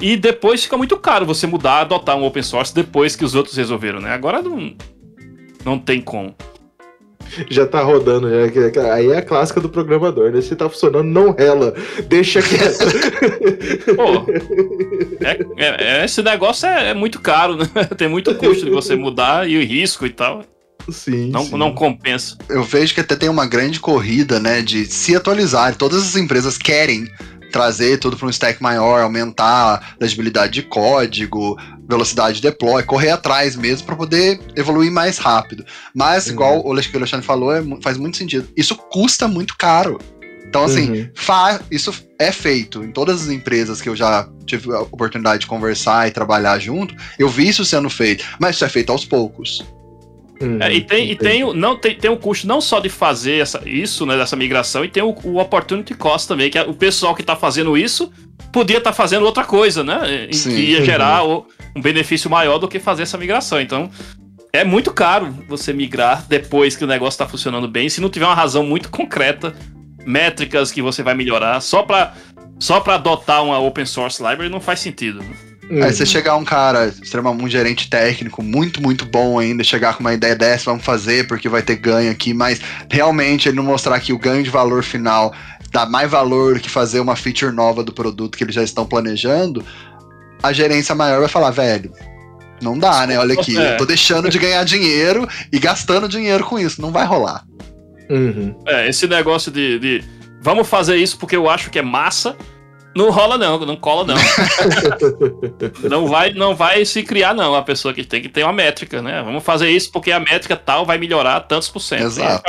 E 0.00 0.16
depois 0.16 0.62
fica 0.64 0.78
muito 0.78 0.96
caro 0.96 1.26
você 1.26 1.46
mudar, 1.46 1.80
adotar 1.80 2.16
um 2.16 2.24
open 2.24 2.42
source 2.42 2.74
depois 2.74 3.14
que 3.14 3.24
os 3.24 3.34
outros 3.34 3.54
resolveram, 3.54 4.00
né? 4.00 4.12
Agora 4.12 4.40
não, 4.40 4.74
não 5.62 5.78
tem 5.78 6.00
como 6.00 6.34
já 7.48 7.66
tá 7.66 7.82
rodando. 7.82 8.28
Já, 8.74 8.94
aí 8.94 9.10
é 9.10 9.18
a 9.18 9.22
clássica 9.22 9.60
do 9.60 9.68
programador, 9.68 10.30
né? 10.30 10.40
Se 10.40 10.56
tá 10.56 10.68
funcionando, 10.68 11.04
não 11.04 11.32
rela. 11.32 11.74
Deixa 12.08 12.40
quieto. 12.42 12.84
Pô, 13.96 14.26
é, 15.24 16.00
é, 16.00 16.04
esse 16.04 16.22
negócio 16.22 16.68
é, 16.68 16.90
é, 16.90 16.94
muito 16.94 17.20
caro, 17.20 17.56
né? 17.56 17.66
Tem 17.96 18.08
muito 18.08 18.34
custo 18.34 18.64
de 18.64 18.70
você 18.70 18.94
mudar 18.94 19.48
e 19.48 19.56
o 19.56 19.64
risco 19.64 20.06
e 20.06 20.10
tal. 20.10 20.42
Sim, 20.88 21.30
não, 21.30 21.44
sim. 21.44 21.56
não 21.56 21.74
compensa. 21.74 22.36
Eu 22.48 22.64
vejo 22.64 22.94
que 22.94 23.00
até 23.00 23.14
tem 23.14 23.28
uma 23.28 23.46
grande 23.46 23.78
corrida, 23.78 24.40
né, 24.40 24.62
de 24.62 24.86
se 24.86 25.14
atualizar. 25.14 25.76
Todas 25.76 26.02
as 26.02 26.16
empresas 26.16 26.56
querem 26.56 27.06
trazer 27.50 27.98
tudo 27.98 28.16
para 28.16 28.26
um 28.26 28.30
stack 28.30 28.62
maior, 28.62 29.02
aumentar 29.02 29.74
a 29.74 29.82
legibilidade 30.00 30.52
de 30.52 30.62
código, 30.62 31.58
velocidade 31.88 32.36
de 32.36 32.42
deploy, 32.42 32.82
correr 32.82 33.10
atrás 33.10 33.56
mesmo 33.56 33.86
para 33.86 33.96
poder 33.96 34.40
evoluir 34.56 34.90
mais 34.90 35.18
rápido. 35.18 35.64
Mas, 35.94 36.26
uhum. 36.26 36.32
igual 36.32 36.66
o 36.66 36.70
Alexandre 36.70 37.26
falou, 37.26 37.54
é, 37.54 37.62
faz 37.82 37.96
muito 37.96 38.16
sentido. 38.16 38.48
Isso 38.56 38.76
custa 38.76 39.26
muito 39.26 39.56
caro. 39.56 39.98
Então, 40.46 40.64
assim, 40.64 40.90
uhum. 40.90 41.58
isso 41.70 41.94
é 42.18 42.32
feito 42.32 42.82
em 42.82 42.90
todas 42.90 43.22
as 43.22 43.28
empresas 43.28 43.80
que 43.80 43.88
eu 43.88 43.94
já 43.94 44.28
tive 44.44 44.74
a 44.74 44.80
oportunidade 44.80 45.42
de 45.42 45.46
conversar 45.46 46.08
e 46.08 46.10
trabalhar 46.10 46.58
junto. 46.58 46.94
Eu 47.16 47.28
vi 47.28 47.48
isso 47.48 47.64
sendo 47.64 47.88
feito, 47.88 48.24
mas 48.40 48.56
isso 48.56 48.64
é 48.64 48.68
feito 48.68 48.90
aos 48.90 49.04
poucos. 49.04 49.64
Uhum, 50.40 50.58
é, 50.60 50.72
e 50.72 50.80
tem, 50.80 51.10
e 51.10 51.16
tem, 51.16 51.54
não, 51.54 51.76
tem, 51.76 51.94
tem 51.94 52.10
um 52.10 52.16
custo 52.16 52.46
não 52.46 52.62
só 52.62 52.80
de 52.80 52.88
fazer 52.88 53.42
essa, 53.42 53.62
isso, 53.66 54.06
né, 54.06 54.16
dessa 54.16 54.34
migração, 54.36 54.82
e 54.82 54.88
tem 54.88 55.02
o, 55.02 55.14
o 55.24 55.38
opportunity 55.38 55.92
cost 55.94 56.26
também, 56.26 56.50
que 56.50 56.58
é 56.58 56.62
o 56.62 56.72
pessoal 56.72 57.14
que 57.14 57.20
está 57.20 57.36
fazendo 57.36 57.76
isso 57.76 58.10
podia 58.50 58.78
estar 58.78 58.90
tá 58.90 58.96
fazendo 58.96 59.24
outra 59.24 59.44
coisa, 59.44 59.84
né? 59.84 60.28
E 60.28 60.34
Sim. 60.34 60.50
que 60.50 60.60
ia 60.62 60.84
gerar 60.84 61.24
uhum. 61.24 61.44
um 61.76 61.80
benefício 61.80 62.28
maior 62.28 62.58
do 62.58 62.68
que 62.68 62.78
fazer 62.78 63.02
essa 63.02 63.16
migração. 63.16 63.60
Então, 63.60 63.90
é 64.52 64.64
muito 64.64 64.92
caro 64.92 65.32
você 65.48 65.72
migrar 65.72 66.24
depois 66.28 66.76
que 66.76 66.84
o 66.84 66.86
negócio 66.86 67.14
está 67.14 67.28
funcionando 67.28 67.68
bem, 67.68 67.88
se 67.88 68.00
não 68.00 68.10
tiver 68.10 68.26
uma 68.26 68.34
razão 68.34 68.64
muito 68.64 68.90
concreta, 68.90 69.54
métricas 70.04 70.72
que 70.72 70.82
você 70.82 71.02
vai 71.02 71.14
melhorar, 71.14 71.60
só 71.60 71.82
para 71.82 72.14
só 72.58 72.78
para 72.78 72.96
adotar 72.96 73.42
uma 73.42 73.58
open 73.58 73.86
source 73.86 74.22
library 74.22 74.50
não 74.50 74.60
faz 74.60 74.80
sentido. 74.80 75.20
Né? 75.20 75.49
Uhum. 75.70 75.84
Aí 75.84 75.92
você 75.92 76.04
chegar 76.04 76.34
um 76.36 76.44
cara, 76.44 76.92
extremamente 77.00 77.44
um 77.44 77.48
gerente 77.48 77.88
técnico, 77.88 78.42
muito, 78.42 78.82
muito 78.82 79.06
bom 79.06 79.38
ainda, 79.38 79.62
chegar 79.62 79.94
com 79.94 80.00
uma 80.00 80.12
ideia 80.12 80.34
dessa, 80.34 80.64
vamos 80.64 80.84
fazer 80.84 81.28
porque 81.28 81.48
vai 81.48 81.62
ter 81.62 81.76
ganho 81.76 82.10
aqui, 82.10 82.34
mas 82.34 82.60
realmente 82.90 83.48
ele 83.48 83.56
não 83.56 83.62
mostrar 83.62 84.00
que 84.00 84.12
o 84.12 84.18
ganho 84.18 84.42
de 84.42 84.50
valor 84.50 84.82
final 84.82 85.32
dá 85.70 85.86
mais 85.86 86.10
valor 86.10 86.58
que 86.58 86.68
fazer 86.68 86.98
uma 86.98 87.14
feature 87.14 87.54
nova 87.54 87.84
do 87.84 87.92
produto 87.92 88.36
que 88.36 88.42
eles 88.42 88.54
já 88.54 88.64
estão 88.64 88.84
planejando, 88.84 89.64
a 90.42 90.52
gerência 90.52 90.92
maior 90.92 91.20
vai 91.20 91.28
falar, 91.28 91.52
velho, 91.52 91.92
não 92.60 92.76
dá, 92.76 93.06
né? 93.06 93.16
Olha 93.16 93.34
aqui, 93.34 93.56
é. 93.56 93.74
eu 93.74 93.76
tô 93.76 93.86
deixando 93.86 94.28
de 94.28 94.40
ganhar 94.40 94.64
dinheiro 94.64 95.28
e 95.52 95.58
gastando 95.60 96.08
dinheiro 96.08 96.44
com 96.44 96.58
isso, 96.58 96.82
não 96.82 96.90
vai 96.90 97.06
rolar. 97.06 97.44
Uhum. 98.08 98.56
É, 98.66 98.88
esse 98.88 99.06
negócio 99.06 99.52
de, 99.52 99.78
de 99.78 100.04
vamos 100.42 100.66
fazer 100.66 100.96
isso 100.96 101.16
porque 101.16 101.36
eu 101.36 101.48
acho 101.48 101.70
que 101.70 101.78
é 101.78 101.82
massa, 101.82 102.36
não 102.94 103.10
rola 103.10 103.38
não, 103.38 103.58
não 103.60 103.76
cola 103.76 104.04
não. 104.04 104.16
não 105.88 106.06
vai, 106.08 106.32
não 106.32 106.54
vai 106.54 106.84
se 106.84 107.02
criar 107.02 107.34
não, 107.34 107.54
a 107.54 107.62
pessoa 107.62 107.94
que 107.94 108.04
tem 108.04 108.20
que 108.20 108.28
ter 108.28 108.42
uma 108.42 108.52
métrica, 108.52 109.00
né? 109.00 109.22
Vamos 109.22 109.44
fazer 109.44 109.70
isso 109.70 109.90
porque 109.92 110.10
a 110.10 110.20
métrica 110.20 110.56
tal 110.56 110.84
vai 110.84 110.98
melhorar 110.98 111.40
tantos 111.40 111.68
por 111.68 111.80
cento. 111.80 112.02
Exato. 112.02 112.42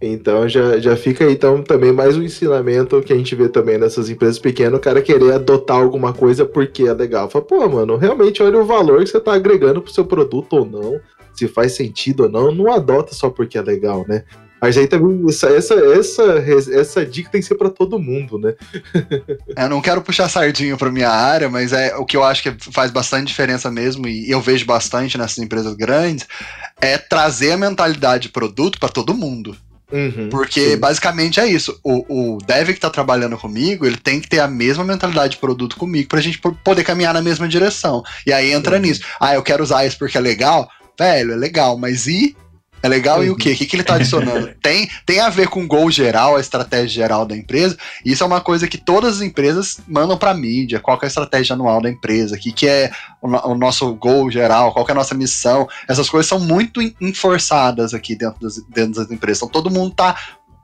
Então 0.00 0.46
já, 0.46 0.78
já 0.78 0.94
fica 0.94 1.24
aí 1.24 1.32
então 1.32 1.62
também 1.62 1.90
mais 1.90 2.18
um 2.18 2.22
ensinamento 2.22 3.00
que 3.00 3.14
a 3.14 3.16
gente 3.16 3.34
vê 3.34 3.48
também 3.48 3.78
nessas 3.78 4.10
empresas 4.10 4.38
pequenas, 4.38 4.78
o 4.78 4.82
cara 4.82 5.00
querer 5.00 5.32
adotar 5.32 5.78
alguma 5.78 6.12
coisa 6.12 6.44
porque 6.44 6.82
é 6.82 6.92
legal. 6.92 7.30
Fala, 7.30 7.44
pô, 7.44 7.66
mano, 7.66 7.96
realmente 7.96 8.42
olha 8.42 8.58
o 8.58 8.66
valor 8.66 9.02
que 9.02 9.06
você 9.06 9.20
tá 9.20 9.32
agregando 9.32 9.80
pro 9.80 9.92
seu 9.92 10.04
produto 10.04 10.52
ou 10.52 10.66
não, 10.66 11.00
se 11.32 11.48
faz 11.48 11.72
sentido 11.72 12.24
ou 12.24 12.28
não, 12.28 12.52
não 12.52 12.70
adota 12.70 13.14
só 13.14 13.30
porque 13.30 13.56
é 13.56 13.62
legal, 13.62 14.04
né? 14.06 14.24
Mas 14.60 14.76
aí 14.78 14.86
também, 14.86 15.28
essa, 15.28 15.48
essa, 15.48 15.74
essa, 15.74 16.72
essa 16.72 17.06
dica 17.06 17.30
tem 17.30 17.40
que 17.40 17.46
ser 17.46 17.56
para 17.56 17.68
todo 17.68 17.98
mundo, 17.98 18.38
né? 18.38 18.54
eu 19.56 19.68
não 19.68 19.82
quero 19.82 20.00
puxar 20.00 20.28
sardinho 20.28 20.78
para 20.78 20.90
minha 20.90 21.10
área, 21.10 21.48
mas 21.48 21.72
é 21.72 21.94
o 21.96 22.06
que 22.06 22.16
eu 22.16 22.24
acho 22.24 22.42
que 22.42 22.72
faz 22.72 22.90
bastante 22.90 23.28
diferença 23.28 23.70
mesmo, 23.70 24.08
e 24.08 24.30
eu 24.30 24.40
vejo 24.40 24.64
bastante 24.64 25.18
nessas 25.18 25.38
empresas 25.38 25.74
grandes, 25.74 26.26
é 26.80 26.96
trazer 26.96 27.52
a 27.52 27.56
mentalidade 27.56 28.24
de 28.24 28.28
produto 28.30 28.78
para 28.80 28.88
todo 28.88 29.14
mundo. 29.14 29.56
Uhum, 29.92 30.28
Porque 30.30 30.70
sim. 30.70 30.76
basicamente 30.76 31.38
é 31.38 31.46
isso. 31.46 31.78
O, 31.84 32.34
o 32.34 32.38
dev 32.38 32.70
que 32.70 32.80
tá 32.80 32.90
trabalhando 32.90 33.36
comigo, 33.36 33.86
ele 33.86 33.96
tem 33.96 34.20
que 34.20 34.28
ter 34.28 34.40
a 34.40 34.48
mesma 34.48 34.84
mentalidade 34.84 35.34
de 35.34 35.40
produto 35.40 35.76
comigo 35.76 36.08
pra 36.08 36.20
gente 36.20 36.38
poder 36.38 36.82
caminhar 36.82 37.14
na 37.14 37.22
mesma 37.22 37.46
direção. 37.46 38.02
E 38.26 38.32
aí 38.32 38.52
entra 38.52 38.76
uhum. 38.76 38.82
nisso. 38.82 39.02
Ah, 39.20 39.34
eu 39.34 39.42
quero 39.42 39.62
usar 39.62 39.86
isso 39.86 39.98
porque 39.98 40.18
é 40.18 40.20
legal. 40.20 40.68
Velho, 40.98 41.32
é 41.32 41.36
legal, 41.36 41.78
mas 41.78 42.06
e 42.06 42.34
é 42.82 42.88
legal 42.88 43.18
uhum. 43.18 43.24
e 43.24 43.30
o 43.30 43.36
quê? 43.36 43.52
O 43.52 43.56
que, 43.56 43.66
que 43.66 43.76
ele 43.76 43.82
está 43.82 43.94
adicionando? 43.94 44.50
tem, 44.62 44.88
tem 45.04 45.20
a 45.20 45.28
ver 45.28 45.48
com 45.48 45.64
o 45.64 45.66
gol 45.66 45.90
geral, 45.90 46.36
a 46.36 46.40
estratégia 46.40 46.88
geral 46.88 47.26
da 47.26 47.36
empresa. 47.36 47.76
Isso 48.04 48.22
é 48.22 48.26
uma 48.26 48.40
coisa 48.40 48.68
que 48.68 48.78
todas 48.78 49.16
as 49.16 49.22
empresas 49.22 49.80
mandam 49.88 50.16
para 50.16 50.30
a 50.30 50.34
mídia. 50.34 50.80
Qual 50.80 50.98
é 51.00 51.04
a 51.04 51.08
estratégia 51.08 51.54
anual 51.54 51.80
da 51.80 51.90
empresa? 51.90 52.36
O 52.36 52.38
que, 52.38 52.52
que 52.52 52.66
é 52.66 52.90
o, 53.20 53.28
o, 53.28 53.54
nosso 53.54 53.94
gol 53.94 54.30
geral? 54.30 54.72
Qual 54.72 54.86
é 54.86 54.92
a 54.92 54.94
nossa 54.94 55.14
missão? 55.14 55.66
Essas 55.88 56.08
coisas 56.08 56.28
são 56.28 56.38
muito 56.38 56.80
enforçadas 57.00 57.94
aqui 57.94 58.14
dentro 58.14 58.40
das, 58.40 58.56
dentro 58.68 59.00
das 59.00 59.10
empresas. 59.10 59.38
Então 59.38 59.48
todo 59.48 59.72
mundo 59.72 59.94
tá 59.94 60.16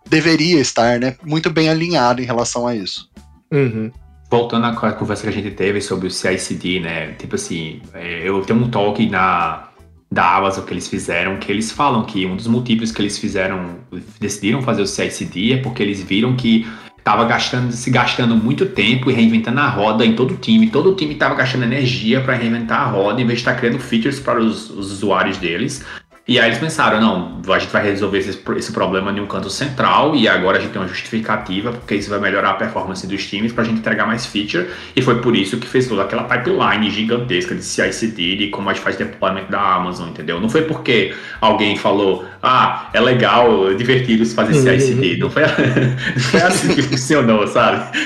deveria 0.08 0.60
estar, 0.60 0.98
né, 0.98 1.16
muito 1.22 1.48
bem 1.48 1.68
alinhado 1.68 2.20
em 2.20 2.26
relação 2.26 2.66
a 2.66 2.74
isso. 2.74 3.08
Uhum 3.50 3.90
voltando 4.32 4.64
à 4.64 4.92
conversa 4.94 5.24
que 5.24 5.28
a 5.28 5.32
gente 5.32 5.50
teve 5.50 5.82
sobre 5.82 6.06
o 6.06 6.10
CICD, 6.10 6.80
né? 6.80 7.12
Tipo 7.18 7.34
assim, 7.34 7.82
é, 7.92 8.26
eu 8.26 8.40
tenho 8.40 8.60
um 8.60 8.70
talk 8.70 9.06
na 9.10 9.68
da 10.12 10.36
Amazon 10.36 10.64
que 10.66 10.74
eles 10.74 10.86
fizeram, 10.86 11.38
que 11.38 11.50
eles 11.50 11.72
falam 11.72 12.04
que 12.04 12.26
um 12.26 12.36
dos 12.36 12.46
motivos 12.46 12.92
que 12.92 13.00
eles 13.00 13.16
fizeram, 13.16 13.76
decidiram 14.20 14.60
fazer 14.60 14.82
o 14.82 14.86
CICD 14.86 15.54
é 15.54 15.56
porque 15.56 15.82
eles 15.82 16.02
viram 16.02 16.36
que 16.36 16.66
estava 16.98 17.24
gastando, 17.24 17.72
se 17.72 17.90
gastando 17.90 18.36
muito 18.36 18.66
tempo 18.66 19.10
e 19.10 19.14
reinventando 19.14 19.58
a 19.60 19.68
roda 19.68 20.04
em 20.04 20.14
todo 20.14 20.34
o 20.34 20.36
time. 20.36 20.68
Todo 20.68 20.90
o 20.90 20.94
time 20.94 21.14
estava 21.14 21.34
gastando 21.34 21.64
energia 21.64 22.20
para 22.20 22.34
reinventar 22.34 22.82
a 22.82 22.90
roda 22.90 23.22
em 23.22 23.26
vez 23.26 23.38
de 23.38 23.42
estar 23.42 23.54
tá 23.54 23.58
criando 23.58 23.78
features 23.78 24.20
para 24.20 24.38
os, 24.38 24.68
os 24.68 24.92
usuários 24.92 25.38
deles. 25.38 25.82
E 26.26 26.38
aí 26.38 26.50
eles 26.50 26.58
pensaram, 26.58 27.00
não, 27.00 27.52
a 27.52 27.58
gente 27.58 27.72
vai 27.72 27.82
resolver 27.82 28.18
esse, 28.18 28.38
esse, 28.56 28.72
problema 28.72 29.10
em 29.10 29.18
um 29.18 29.26
canto 29.26 29.50
central 29.50 30.14
e 30.14 30.28
agora 30.28 30.56
a 30.56 30.60
gente 30.60 30.70
tem 30.70 30.80
uma 30.80 30.86
justificativa, 30.86 31.72
porque 31.72 31.96
isso 31.96 32.08
vai 32.08 32.20
melhorar 32.20 32.50
a 32.50 32.54
performance 32.54 33.04
dos 33.08 33.26
times 33.26 33.52
para 33.52 33.64
a 33.64 33.66
gente 33.66 33.80
entregar 33.80 34.06
mais 34.06 34.24
feature. 34.24 34.68
E 34.94 35.02
foi 35.02 35.20
por 35.20 35.34
isso 35.34 35.56
que 35.56 35.66
fez 35.66 35.88
toda 35.88 36.02
aquela 36.02 36.22
pipeline 36.22 36.88
gigantesca 36.90 37.56
de 37.56 37.64
CI/CD 37.64 38.36
de 38.36 38.48
como 38.50 38.70
a 38.70 38.72
gente 38.72 38.84
faz 38.84 38.94
deployment 38.94 39.46
da 39.50 39.74
Amazon, 39.74 40.10
entendeu? 40.10 40.40
Não 40.40 40.48
foi 40.48 40.62
porque 40.62 41.12
alguém 41.40 41.76
falou, 41.76 42.24
ah, 42.40 42.88
é 42.92 43.00
legal, 43.00 43.72
é 43.72 43.74
divertido 43.74 44.24
fazer 44.24 44.54
CI/CD. 44.54 45.16
Não 45.16 45.28
foi, 45.28 45.42
não 46.14 46.22
foi 46.22 46.40
assim 46.40 46.72
que 46.72 46.82
funcionou, 46.82 47.48
sabe? 47.48 47.98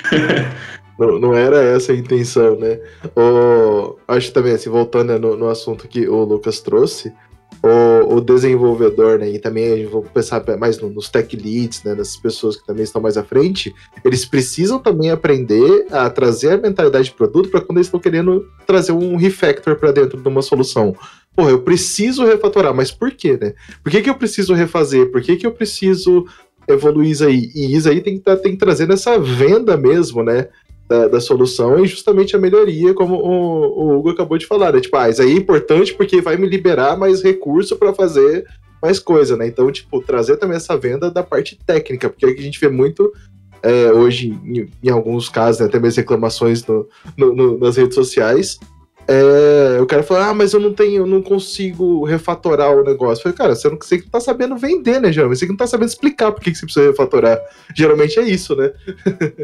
Não, 0.99 1.19
não 1.19 1.35
era 1.35 1.63
essa 1.63 1.93
a 1.93 1.95
intenção, 1.95 2.57
né? 2.57 2.79
O, 3.15 3.99
acho 4.09 4.33
também, 4.33 4.55
assim, 4.55 4.71
voltando 4.71 5.13
né, 5.13 5.19
no, 5.19 5.37
no 5.37 5.49
assunto 5.51 5.87
que 5.87 6.09
o 6.09 6.25
Lucas 6.25 6.61
trouxe, 6.61 7.13
o, 7.63 8.17
o 8.17 8.21
desenvolvedor, 8.21 9.19
né, 9.19 9.31
e 9.31 9.39
também 9.39 9.87
vou 9.87 10.03
pensar 10.03 10.43
mais 10.59 10.79
nos 10.79 11.09
tech 11.09 11.37
leads, 11.37 11.83
né, 11.83 11.95
nessas 11.95 12.17
pessoas 12.17 12.57
que 12.57 12.67
também 12.67 12.85
estão 12.85 13.01
mais 13.01 13.17
à 13.17 13.25
frente, 13.25 13.75
eles 14.05 14.25
precisam 14.25 14.79
também 14.79 15.11
aprender 15.11 15.87
a 15.91 16.09
trazer 16.11 16.53
a 16.53 16.59
mentalidade 16.59 17.07
de 17.07 17.15
produto 17.15 17.49
para 17.49 17.61
quando 17.61 17.79
eles 17.79 17.87
estão 17.87 18.01
querendo 18.01 18.47
trazer 18.67 18.93
um 18.93 19.17
refactor 19.17 19.77
para 19.77 19.93
dentro 19.93 20.21
de 20.21 20.29
uma 20.29 20.43
solução. 20.43 20.95
Porra, 21.35 21.51
eu 21.51 21.61
preciso 21.61 22.25
refatorar, 22.25 22.75
mas 22.75 22.91
por 22.91 23.11
quê, 23.11 23.39
né? 23.41 23.53
Por 23.83 23.91
que, 23.91 24.01
que 24.01 24.09
eu 24.09 24.15
preciso 24.15 24.55
refazer? 24.55 25.11
Por 25.11 25.21
que, 25.21 25.37
que 25.37 25.47
eu 25.47 25.53
preciso 25.53 26.27
evoluir 26.67 27.11
isso 27.11 27.25
aí? 27.25 27.51
E 27.55 27.77
isso 27.77 27.89
aí 27.89 28.01
tem 28.01 28.15
que, 28.15 28.21
tá, 28.21 28.37
tem 28.37 28.53
que 28.53 28.59
trazer 28.59 28.89
nessa 28.89 29.19
venda 29.19 29.77
mesmo, 29.77 30.23
né? 30.23 30.49
Da, 30.89 31.09
da, 31.09 31.21
solução 31.21 31.85
e 31.85 31.87
justamente 31.87 32.37
a 32.37 32.39
melhoria, 32.39 32.95
como 32.95 33.17
o, 33.17 33.93
o, 33.93 33.99
Hugo 33.99 34.11
acabou 34.11 34.39
de 34.39 34.47
falar, 34.47 34.73
né? 34.73 34.81
Tipo, 34.81 34.97
ah, 34.97 35.09
isso 35.09 35.23
aí 35.23 35.33
é 35.33 35.37
importante 35.37 35.95
porque 35.95 36.21
vai 36.21 36.37
me 36.37 36.47
liberar 36.47 36.97
mais 36.97 37.23
recurso 37.23 37.77
para 37.77 37.93
fazer 37.93 38.47
mais 38.81 38.99
coisa, 38.99 39.37
né? 39.37 39.47
Então, 39.47 39.71
tipo, 39.71 40.01
trazer 40.01 40.37
também 40.37 40.57
essa 40.57 40.77
venda 40.77 41.11
da 41.11 41.23
parte 41.23 41.59
técnica, 41.67 42.09
porque 42.09 42.27
a 42.27 42.43
gente 42.43 42.61
vê 42.61 42.69
muito 42.69 43.13
é, 43.63 43.91
hoje, 43.93 44.29
em, 44.45 44.71
em, 44.83 44.91
alguns 44.91 45.29
casos, 45.29 45.61
né, 45.61 45.67
até 45.67 45.79
mesmo 45.79 46.01
reclamações 46.01 46.65
no, 46.67 46.89
no, 47.17 47.35
no, 47.35 47.59
nas 47.59 47.77
redes 47.77 47.95
sociais, 47.95 48.61
é, 49.09 49.81
o 49.81 49.87
cara 49.87 50.05
ah, 50.19 50.35
mas 50.35 50.53
eu 50.53 50.59
não 50.59 50.73
tenho, 50.73 51.03
eu 51.03 51.07
não 51.07 51.23
consigo 51.23 52.05
refatorar 52.05 52.71
o 52.71 52.83
negócio. 52.83 53.21
Eu 53.21 53.23
falei, 53.23 53.39
cara, 53.39 53.55
você 53.55 53.69
não, 53.69 53.77
você 53.77 53.99
não 53.99 54.09
tá 54.09 54.21
sabendo 54.21 54.57
vender, 54.57 55.01
né, 55.01 55.13
geralmente? 55.13 55.39
Você 55.39 55.47
não 55.47 55.57
tá 55.57 55.67
sabendo 55.67 55.89
explicar 55.89 56.33
por 56.33 56.41
que, 56.41 56.51
que 56.51 56.59
você 56.59 56.67
precisa 56.67 56.91
refatorar. 56.91 57.39
Geralmente 57.75 58.19
é 58.19 58.23
isso, 58.23 58.57
né? 58.57 58.73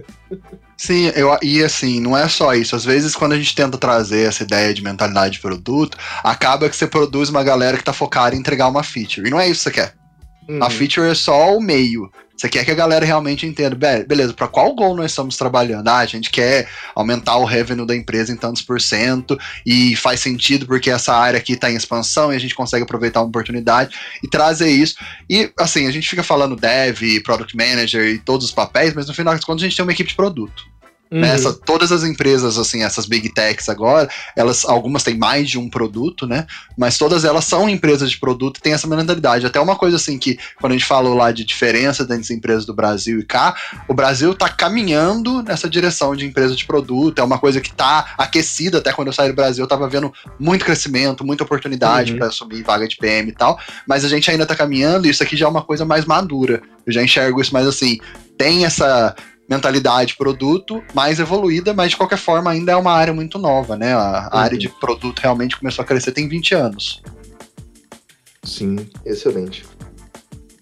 Sim, 0.76 1.12
eu, 1.14 1.36
e 1.42 1.62
assim, 1.62 2.00
não 2.00 2.18
é 2.18 2.28
só 2.28 2.54
isso. 2.54 2.74
Às 2.74 2.84
vezes, 2.84 3.14
quando 3.14 3.32
a 3.32 3.36
gente 3.36 3.54
tenta 3.54 3.78
trazer 3.78 4.26
essa 4.26 4.42
ideia 4.42 4.74
de 4.74 4.82
mentalidade 4.82 5.34
de 5.34 5.40
produto, 5.40 5.96
acaba 6.24 6.68
que 6.68 6.74
você 6.74 6.88
produz 6.88 7.28
uma 7.28 7.44
galera 7.44 7.78
que 7.78 7.84
tá 7.84 7.92
focada 7.92 8.34
em 8.34 8.40
entregar 8.40 8.68
uma 8.68 8.82
feature. 8.82 9.28
E 9.28 9.30
não 9.30 9.38
é 9.38 9.48
isso 9.48 9.70
que 9.70 9.70
você 9.76 9.82
quer. 9.82 10.01
Uhum. 10.48 10.62
A 10.62 10.70
feature 10.70 11.08
é 11.08 11.14
só 11.14 11.56
o 11.56 11.60
meio. 11.60 12.10
Você 12.36 12.48
quer 12.48 12.64
que 12.64 12.72
a 12.72 12.74
galera 12.74 13.06
realmente 13.06 13.46
entenda, 13.46 13.76
beleza, 14.04 14.34
para 14.34 14.48
qual 14.48 14.74
gol 14.74 14.96
nós 14.96 15.12
estamos 15.12 15.36
trabalhando? 15.36 15.86
Ah, 15.86 15.98
a 15.98 16.06
gente 16.06 16.28
quer 16.28 16.68
aumentar 16.92 17.36
o 17.36 17.44
revenue 17.44 17.86
da 17.86 17.94
empresa 17.94 18.32
em 18.32 18.36
tantos 18.36 18.62
por 18.62 18.80
cento 18.80 19.38
e 19.64 19.94
faz 19.94 20.18
sentido 20.18 20.66
porque 20.66 20.90
essa 20.90 21.14
área 21.14 21.38
aqui 21.38 21.52
está 21.52 21.70
em 21.70 21.76
expansão 21.76 22.32
e 22.32 22.36
a 22.36 22.40
gente 22.40 22.54
consegue 22.54 22.82
aproveitar 22.82 23.20
uma 23.20 23.28
oportunidade 23.28 23.96
e 24.24 24.28
trazer 24.28 24.70
isso. 24.70 24.96
E 25.30 25.52
assim, 25.56 25.86
a 25.86 25.92
gente 25.92 26.08
fica 26.08 26.24
falando 26.24 26.56
dev, 26.56 27.00
product 27.22 27.56
manager 27.56 28.04
e 28.08 28.18
todos 28.18 28.46
os 28.46 28.52
papéis, 28.52 28.92
mas 28.92 29.06
no 29.06 29.14
final 29.14 29.34
das 29.34 29.44
contas 29.44 29.62
a 29.62 29.66
gente 29.68 29.76
tem 29.76 29.84
uma 29.84 29.92
equipe 29.92 30.10
de 30.10 30.16
produto. 30.16 30.71
Uhum. 31.12 31.20
Né? 31.20 31.34
Essa, 31.34 31.52
todas 31.52 31.92
as 31.92 32.04
empresas, 32.04 32.56
assim, 32.56 32.82
essas 32.82 33.04
big 33.04 33.28
techs 33.28 33.68
agora, 33.68 34.08
elas, 34.34 34.64
algumas 34.64 35.02
têm 35.02 35.16
mais 35.18 35.50
de 35.50 35.58
um 35.58 35.68
produto, 35.68 36.26
né? 36.26 36.46
Mas 36.76 36.96
todas 36.96 37.22
elas 37.22 37.44
são 37.44 37.68
empresas 37.68 38.10
de 38.10 38.18
produto 38.18 38.56
e 38.56 38.60
têm 38.62 38.72
essa 38.72 38.86
mentalidade. 38.86 39.44
Até 39.44 39.60
uma 39.60 39.76
coisa 39.76 39.96
assim 39.96 40.18
que, 40.18 40.38
quando 40.58 40.72
a 40.72 40.76
gente 40.76 40.86
falou 40.86 41.14
lá 41.14 41.30
de 41.30 41.44
diferença 41.44 42.02
entre 42.04 42.14
as 42.14 42.30
empresas 42.30 42.64
do 42.64 42.72
Brasil 42.72 43.20
e 43.20 43.24
cá, 43.24 43.54
o 43.86 43.92
Brasil 43.92 44.32
está 44.32 44.48
caminhando 44.48 45.42
nessa 45.42 45.68
direção 45.68 46.16
de 46.16 46.24
empresa 46.24 46.56
de 46.56 46.64
produto. 46.64 47.18
É 47.18 47.22
uma 47.22 47.38
coisa 47.38 47.60
que 47.60 47.68
está 47.68 48.14
aquecida. 48.16 48.78
Até 48.78 48.90
quando 48.90 49.08
eu 49.08 49.12
saí 49.12 49.28
do 49.28 49.34
Brasil, 49.34 49.62
eu 49.62 49.66
estava 49.66 49.86
vendo 49.88 50.10
muito 50.40 50.64
crescimento, 50.64 51.26
muita 51.26 51.44
oportunidade 51.44 52.12
uhum. 52.12 52.18
para 52.18 52.28
assumir 52.28 52.62
vaga 52.62 52.88
de 52.88 52.96
PM 52.96 53.28
e 53.28 53.34
tal. 53.34 53.60
Mas 53.86 54.02
a 54.02 54.08
gente 54.08 54.30
ainda 54.30 54.44
está 54.44 54.56
caminhando 54.56 55.06
e 55.06 55.10
isso 55.10 55.22
aqui 55.22 55.36
já 55.36 55.44
é 55.44 55.48
uma 55.48 55.62
coisa 55.62 55.84
mais 55.84 56.06
madura. 56.06 56.62
Eu 56.86 56.92
já 56.92 57.02
enxergo 57.02 57.38
isso 57.38 57.52
mais 57.52 57.66
assim. 57.66 58.00
Tem 58.38 58.64
essa 58.64 59.14
mentalidade 59.56 60.16
produto 60.16 60.82
mais 60.94 61.20
evoluída, 61.20 61.74
mas 61.74 61.90
de 61.90 61.96
qualquer 61.96 62.18
forma 62.18 62.50
ainda 62.50 62.72
é 62.72 62.76
uma 62.76 62.92
área 62.92 63.12
muito 63.12 63.38
nova, 63.38 63.76
né? 63.76 63.92
A, 63.92 64.30
uhum. 64.32 64.38
área 64.38 64.58
de 64.58 64.68
produto 64.68 65.20
realmente 65.20 65.56
começou 65.56 65.82
a 65.82 65.86
crescer 65.86 66.12
tem 66.12 66.28
20 66.28 66.54
anos. 66.54 67.02
Sim, 68.42 68.76
excelente. 69.04 69.64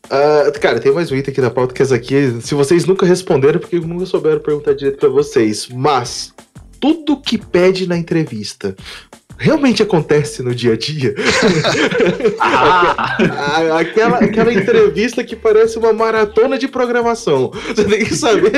Uh, 0.07 0.61
cara, 0.61 0.81
tem 0.81 0.93
mais 0.93 1.13
um 1.13 1.17
item 1.17 1.31
aqui 1.31 1.41
na 1.41 1.51
pauta 1.51 1.73
que 1.73 1.83
é 1.83 1.95
aqui. 1.95 2.41
Se 2.41 2.55
vocês 2.55 2.85
nunca 2.85 3.07
responderam, 3.07 3.57
é 3.57 3.61
porque 3.61 3.79
nunca 3.79 4.07
souberam 4.07 4.41
perguntar 4.41 4.75
direito 4.75 4.99
para 4.99 5.09
vocês. 5.09 5.69
Mas 5.69 6.35
tudo 6.81 7.21
que 7.21 7.39
pede 7.39 7.87
na 7.87 7.97
entrevista, 7.97 8.75
realmente 9.41 9.83
acontece 9.83 10.43
no 10.43 10.55
dia 10.55 10.75
a 10.75 10.77
dia. 10.77 11.15
ah. 12.39 13.79
aquela, 13.81 14.19
aquela 14.19 14.53
entrevista 14.53 15.25
que 15.25 15.35
parece 15.35 15.79
uma 15.79 15.95
maratona 15.95 16.59
de 16.59 16.69
programação. 16.69 17.51
Você 17.69 17.85
tem 17.85 18.05
que 18.05 18.15
saber 18.15 18.53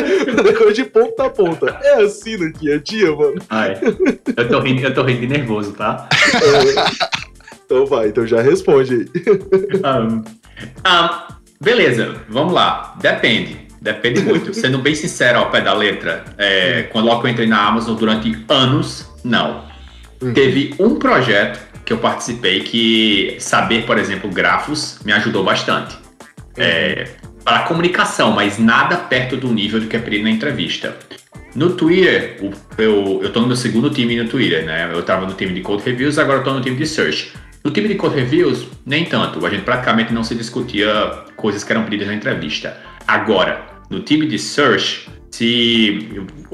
de 0.74 0.84
ponta 0.84 1.26
a 1.26 1.30
ponta. 1.30 1.78
É 1.82 2.02
assim 2.02 2.36
no 2.36 2.52
dia 2.52 2.74
a 2.74 2.78
dia, 2.78 3.14
mano. 3.14 3.40
Ai, 3.48 3.78
eu, 4.36 4.48
tô 4.48 4.60
rindo, 4.60 4.82
eu 4.82 4.92
tô 4.92 5.04
rindo 5.04 5.26
nervoso, 5.26 5.72
tá? 5.72 6.08
É, 6.34 7.08
então 7.64 7.86
vai, 7.86 8.08
então 8.08 8.26
já 8.26 8.42
responde 8.42 8.92
aí. 8.94 9.06
Um, 9.84 10.16
um, 10.16 10.24
beleza, 11.60 12.16
vamos 12.28 12.52
lá. 12.52 12.96
Depende. 13.00 13.62
Depende 13.80 14.20
muito. 14.20 14.52
Sendo 14.52 14.78
bem 14.78 14.94
sincero 14.94 15.38
ao 15.38 15.50
pé 15.50 15.60
da 15.60 15.74
letra, 15.74 16.24
é, 16.38 16.84
quando 16.92 17.08
eu 17.08 17.28
entrei 17.28 17.46
na 17.46 17.68
Amazon 17.68 17.96
durante 17.96 18.44
anos, 18.48 19.08
não 19.24 19.71
Uhum. 20.22 20.32
Teve 20.32 20.74
um 20.78 20.94
projeto 20.96 21.60
que 21.84 21.92
eu 21.92 21.98
participei 21.98 22.60
que 22.60 23.36
saber, 23.40 23.84
por 23.84 23.98
exemplo, 23.98 24.30
grafos 24.30 25.00
me 25.04 25.12
ajudou 25.12 25.42
bastante. 25.44 25.96
Uhum. 26.56 26.64
É, 26.64 27.08
para 27.44 27.64
comunicação, 27.64 28.32
mas 28.32 28.58
nada 28.58 28.96
perto 28.96 29.36
do 29.36 29.52
nível 29.52 29.80
do 29.80 29.86
que 29.86 29.96
eu 29.96 30.00
pedi 30.00 30.22
na 30.22 30.30
entrevista. 30.30 30.96
No 31.54 31.70
Twitter, 31.70 32.38
eu, 32.78 33.20
eu 33.22 33.32
tô 33.32 33.40
no 33.40 33.48
meu 33.48 33.56
segundo 33.56 33.90
time 33.90 34.16
no 34.16 34.28
Twitter, 34.28 34.64
né? 34.64 34.88
Eu 34.90 35.00
estava 35.00 35.26
no 35.26 35.34
time 35.34 35.52
de 35.52 35.60
Code 35.60 35.82
Reviews, 35.84 36.18
agora 36.18 36.38
eu 36.38 36.44
tô 36.44 36.54
no 36.54 36.60
time 36.60 36.76
de 36.76 36.86
Search. 36.86 37.32
No 37.64 37.70
time 37.70 37.88
de 37.88 37.94
Code 37.96 38.14
Reviews, 38.14 38.66
nem 38.86 39.04
tanto. 39.04 39.44
A 39.44 39.50
gente 39.50 39.62
praticamente 39.62 40.14
não 40.14 40.24
se 40.24 40.34
discutia 40.34 41.24
coisas 41.36 41.62
que 41.62 41.72
eram 41.72 41.84
pedidas 41.84 42.06
na 42.06 42.14
entrevista. 42.14 42.76
Agora, 43.06 43.66
no 43.90 44.00
time 44.00 44.26
de 44.26 44.38
Search, 44.38 45.08
se 45.32 46.08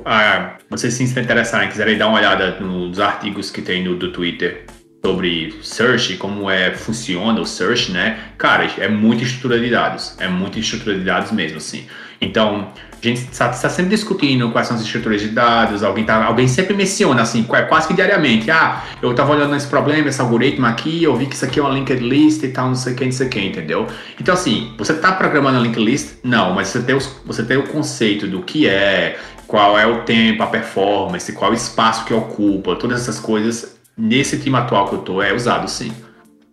ah, 0.04 0.56
vocês 0.70 0.94
se 0.94 1.04
interessarem, 1.04 1.68
quiserem 1.68 1.98
dar 1.98 2.08
uma 2.08 2.18
olhada 2.18 2.58
nos 2.60 2.98
artigos 3.00 3.50
que 3.50 3.60
tem 3.60 3.82
no 3.82 3.96
do 3.96 4.12
Twitter 4.12 4.64
sobre 5.04 5.54
search, 5.62 6.16
como 6.16 6.48
é 6.48 6.74
funciona 6.74 7.40
o 7.40 7.44
search, 7.44 7.90
né? 7.90 8.18
Cara, 8.38 8.70
é 8.78 8.88
muita 8.88 9.24
estrutura 9.24 9.58
de 9.58 9.68
dados, 9.68 10.16
é 10.20 10.28
muita 10.28 10.58
estrutura 10.58 10.96
de 10.96 11.04
dados 11.04 11.32
mesmo, 11.32 11.58
assim. 11.58 11.86
Então, 12.20 12.72
a 13.00 13.06
gente 13.06 13.30
está 13.30 13.48
tá 13.48 13.68
sempre 13.68 13.90
discutindo 13.90 14.50
quais 14.50 14.66
são 14.66 14.76
as 14.76 14.82
estruturas 14.82 15.20
de 15.20 15.28
dados, 15.28 15.82
alguém, 15.82 16.04
tá, 16.04 16.24
alguém 16.24 16.48
sempre 16.48 16.74
menciona, 16.74 17.22
assim, 17.22 17.42
quase 17.44 17.86
que 17.86 17.94
diariamente, 17.94 18.50
ah, 18.50 18.82
eu 19.00 19.12
estava 19.12 19.32
olhando 19.32 19.54
esse 19.54 19.66
problema, 19.66 20.08
esse 20.08 20.20
algoritmo 20.20 20.66
aqui, 20.66 21.04
eu 21.04 21.16
vi 21.16 21.26
que 21.26 21.34
isso 21.34 21.44
aqui 21.44 21.60
é 21.60 21.62
uma 21.62 21.72
linked 21.72 22.02
list 22.02 22.42
e 22.42 22.48
tal, 22.48 22.68
não 22.68 22.74
sei 22.74 22.92
o 22.92 22.96
que, 22.96 23.04
não 23.04 23.12
sei 23.12 23.26
o 23.26 23.30
que, 23.30 23.40
entendeu? 23.40 23.86
Então, 24.20 24.34
assim, 24.34 24.72
você 24.76 24.92
está 24.92 25.12
programando 25.12 25.58
a 25.58 25.60
linked 25.60 25.84
list? 25.84 26.16
Não, 26.24 26.54
mas 26.54 26.68
você 26.68 26.82
tem, 26.82 26.94
os, 26.94 27.06
você 27.24 27.44
tem 27.44 27.56
o 27.56 27.66
conceito 27.68 28.26
do 28.26 28.42
que 28.42 28.68
é, 28.68 29.18
qual 29.46 29.78
é 29.78 29.86
o 29.86 30.02
tempo, 30.02 30.42
a 30.42 30.46
performance, 30.46 31.32
qual 31.32 31.52
o 31.52 31.54
espaço 31.54 32.04
que 32.04 32.12
ocupa, 32.12 32.76
todas 32.76 33.02
essas 33.02 33.20
coisas, 33.20 33.78
nesse 33.96 34.38
time 34.38 34.56
atual 34.56 34.88
que 34.88 34.94
eu 34.94 34.98
tô, 34.98 35.22
é 35.22 35.32
usado 35.32 35.68
sim. 35.68 35.92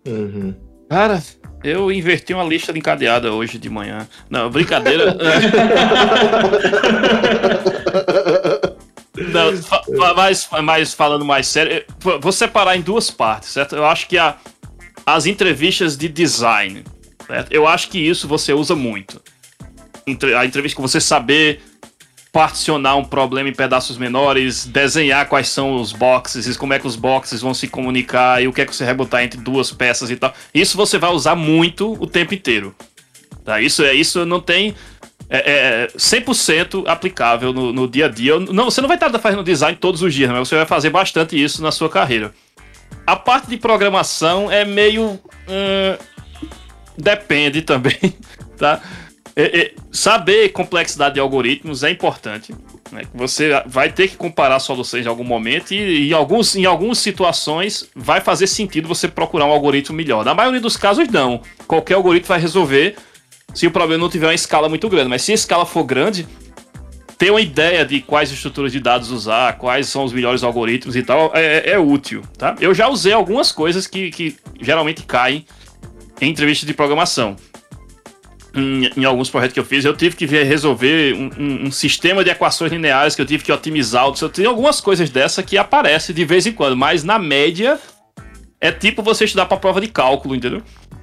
Uhum. 0.06 0.54
Cara, 0.88 1.20
eu 1.66 1.90
inverti 1.90 2.32
uma 2.32 2.44
lista 2.44 2.72
de 2.72 2.78
encadeada 2.78 3.32
hoje 3.32 3.58
de 3.58 3.68
manhã. 3.68 4.06
Não, 4.30 4.48
brincadeira. 4.48 5.16
Não, 9.16 10.14
mas, 10.14 10.48
mas 10.62 10.94
falando 10.94 11.24
mais 11.24 11.46
sério, 11.46 11.84
vou 12.20 12.32
separar 12.32 12.76
em 12.76 12.82
duas 12.82 13.10
partes, 13.10 13.48
certo? 13.48 13.74
Eu 13.74 13.86
acho 13.86 14.06
que 14.06 14.18
a, 14.18 14.36
as 15.06 15.26
entrevistas 15.26 15.96
de 15.96 16.08
design, 16.08 16.84
certo? 17.26 17.50
Eu 17.50 17.66
acho 17.66 17.88
que 17.88 17.98
isso 17.98 18.28
você 18.28 18.52
usa 18.52 18.76
muito. 18.76 19.20
A 20.38 20.44
entrevista 20.44 20.76
com 20.76 20.86
você 20.86 21.00
saber 21.00 21.62
particionar 22.36 22.96
um 22.96 23.02
problema 23.02 23.48
em 23.48 23.54
pedaços 23.54 23.96
menores, 23.96 24.66
desenhar 24.66 25.26
quais 25.26 25.48
são 25.48 25.76
os 25.76 25.90
boxes, 25.90 26.54
como 26.54 26.74
é 26.74 26.78
que 26.78 26.86
os 26.86 26.94
boxes 26.94 27.40
vão 27.40 27.54
se 27.54 27.66
comunicar 27.66 28.42
e 28.42 28.46
o 28.46 28.52
que 28.52 28.60
é 28.60 28.66
que 28.66 28.76
você 28.76 28.84
vai 28.84 28.92
botar 28.92 29.24
entre 29.24 29.40
duas 29.40 29.72
peças 29.72 30.10
e 30.10 30.16
tal. 30.16 30.34
Isso 30.52 30.76
você 30.76 30.98
vai 30.98 31.10
usar 31.12 31.34
muito 31.34 31.94
o 31.94 32.06
tempo 32.06 32.34
inteiro. 32.34 32.76
Tá? 33.42 33.58
Isso 33.58 33.82
é 33.82 33.94
isso 33.94 34.26
não 34.26 34.38
tem 34.38 34.74
é, 35.30 35.84
é 35.84 35.88
100% 35.96 36.86
aplicável 36.86 37.54
no, 37.54 37.72
no, 37.72 37.88
dia 37.88 38.04
a 38.04 38.08
dia. 38.10 38.38
Não, 38.38 38.66
você 38.66 38.82
não 38.82 38.88
vai 38.88 38.98
estar 38.98 39.18
fazendo 39.18 39.42
design 39.42 39.74
todos 39.80 40.02
os 40.02 40.12
dias, 40.12 40.30
mas 40.30 40.46
você 40.46 40.56
vai 40.56 40.66
fazer 40.66 40.90
bastante 40.90 41.42
isso 41.42 41.62
na 41.62 41.72
sua 41.72 41.88
carreira. 41.88 42.34
A 43.06 43.16
parte 43.16 43.48
de 43.48 43.56
programação 43.56 44.52
é 44.52 44.62
meio. 44.62 45.18
Hum, 45.48 45.96
depende 46.98 47.62
também, 47.62 47.96
tá? 48.58 48.82
É, 49.38 49.60
é, 49.60 49.72
saber 49.92 50.48
complexidade 50.48 51.16
de 51.16 51.20
algoritmos 51.20 51.84
é 51.84 51.90
importante. 51.90 52.54
Né? 52.90 53.02
Você 53.14 53.50
vai 53.66 53.92
ter 53.92 54.08
que 54.08 54.16
comparar 54.16 54.58
soluções 54.60 55.04
em 55.04 55.08
algum 55.10 55.24
momento 55.24 55.74
e 55.74 56.08
em, 56.08 56.12
alguns, 56.14 56.56
em 56.56 56.64
algumas 56.64 56.96
situações 56.98 57.86
vai 57.94 58.22
fazer 58.22 58.46
sentido 58.46 58.88
você 58.88 59.06
procurar 59.06 59.44
um 59.44 59.52
algoritmo 59.52 59.94
melhor. 59.94 60.24
Na 60.24 60.34
maioria 60.34 60.60
dos 60.60 60.78
casos, 60.78 61.06
não. 61.08 61.42
Qualquer 61.66 61.94
algoritmo 61.94 62.28
vai 62.28 62.40
resolver 62.40 62.96
se 63.52 63.66
o 63.66 63.70
problema 63.70 64.02
não 64.02 64.08
tiver 64.08 64.26
uma 64.26 64.34
escala 64.34 64.70
muito 64.70 64.88
grande. 64.88 65.10
Mas 65.10 65.20
se 65.20 65.32
a 65.32 65.34
escala 65.34 65.66
for 65.66 65.84
grande, 65.84 66.26
ter 67.18 67.30
uma 67.30 67.40
ideia 67.40 67.84
de 67.84 68.00
quais 68.00 68.32
estruturas 68.32 68.72
de 68.72 68.80
dados 68.80 69.10
usar, 69.10 69.58
quais 69.58 69.86
são 69.86 70.02
os 70.04 70.14
melhores 70.14 70.42
algoritmos 70.42 70.96
e 70.96 71.02
tal, 71.02 71.30
é, 71.34 71.72
é 71.72 71.78
útil, 71.78 72.22
tá? 72.38 72.56
Eu 72.58 72.74
já 72.74 72.88
usei 72.88 73.12
algumas 73.12 73.52
coisas 73.52 73.86
que, 73.86 74.10
que 74.10 74.34
geralmente 74.58 75.02
caem 75.02 75.44
em 76.22 76.30
entrevistas 76.30 76.66
de 76.66 76.72
programação 76.72 77.36
em, 78.56 78.90
em, 78.96 79.04
alguns 79.04 79.30
projetos 79.30 79.54
que 79.54 79.60
eu 79.60 79.64
fiz, 79.64 79.84
eu 79.84 79.94
tive 79.94 80.16
que 80.16 80.26
resolver 80.26 81.14
um, 81.14 81.30
um, 81.38 81.66
um, 81.66 81.70
sistema 81.70 82.24
de 82.24 82.30
equações 82.30 82.72
lineares 82.72 83.14
que 83.14 83.22
eu 83.22 83.26
tive 83.26 83.44
que 83.44 83.52
otimizar. 83.52 84.06
Eu 84.20 84.28
tenho 84.28 84.48
algumas 84.48 84.80
coisas 84.80 85.10
dessa 85.10 85.42
que 85.42 85.58
aparecem 85.58 86.14
de 86.14 86.24
vez 86.24 86.46
em 86.46 86.52
quando, 86.52 86.76
mas 86.76 87.04
na 87.04 87.18
média 87.18 87.78
é 88.60 88.72
tipo 88.72 89.02
você 89.02 89.24
estudar 89.24 89.46
para 89.46 89.58
prova 89.58 89.80
de 89.80 89.88
cálculo, 89.88 90.34
entendeu? 90.34 90.62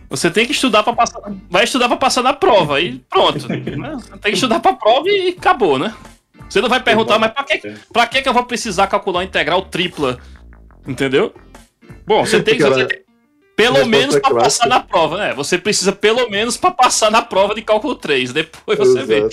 Você 0.10 0.30
tem 0.30 0.46
que 0.46 0.52
estudar 0.52 0.84
para 0.84 0.94
passar, 0.94 1.22
vai 1.50 1.64
estudar 1.64 1.88
para 1.88 1.98
passar 1.98 2.22
na 2.22 2.34
prova 2.34 2.80
e 2.82 3.00
pronto. 3.10 3.48
né? 3.48 3.98
Tem 4.22 4.32
que 4.32 4.38
estudar 4.38 4.60
para 4.60 4.74
prova 4.74 5.08
e 5.10 5.30
acabou, 5.30 5.80
né? 5.80 5.94
Você 6.50 6.62
não 6.62 6.70
vai 6.70 6.80
perguntar, 6.80 7.18
mas 7.18 7.32
para 7.32 7.44
que, 7.44 7.74
pra 7.92 8.06
que, 8.06 8.22
que 8.22 8.30
eu 8.30 8.34
vou 8.34 8.46
precisar 8.46 8.88
calcular 8.88 9.20
uma 9.20 9.26
integral 9.26 9.64
tripla? 9.64 10.20
Entendeu? 10.88 11.34
Bom, 12.06 12.26
você 12.26 12.44
tem, 12.44 12.60
você 12.60 12.86
tem, 12.86 13.03
pelo 13.56 13.86
menos 13.86 14.18
para 14.18 14.36
passar 14.36 14.68
na 14.68 14.80
prova, 14.80 15.18
né? 15.18 15.34
Você 15.36 15.58
precisa 15.58 15.92
pelo 15.92 16.30
menos 16.30 16.56
para 16.58 16.72
passar 16.72 17.12
na 17.12 17.22
prova 17.22 17.54
de 17.54 17.62
cálculo 17.62 17.96
3, 17.96 18.34
depois 18.34 18.78
você 18.78 19.00
Exato. 19.00 19.08
vê. 19.08 19.24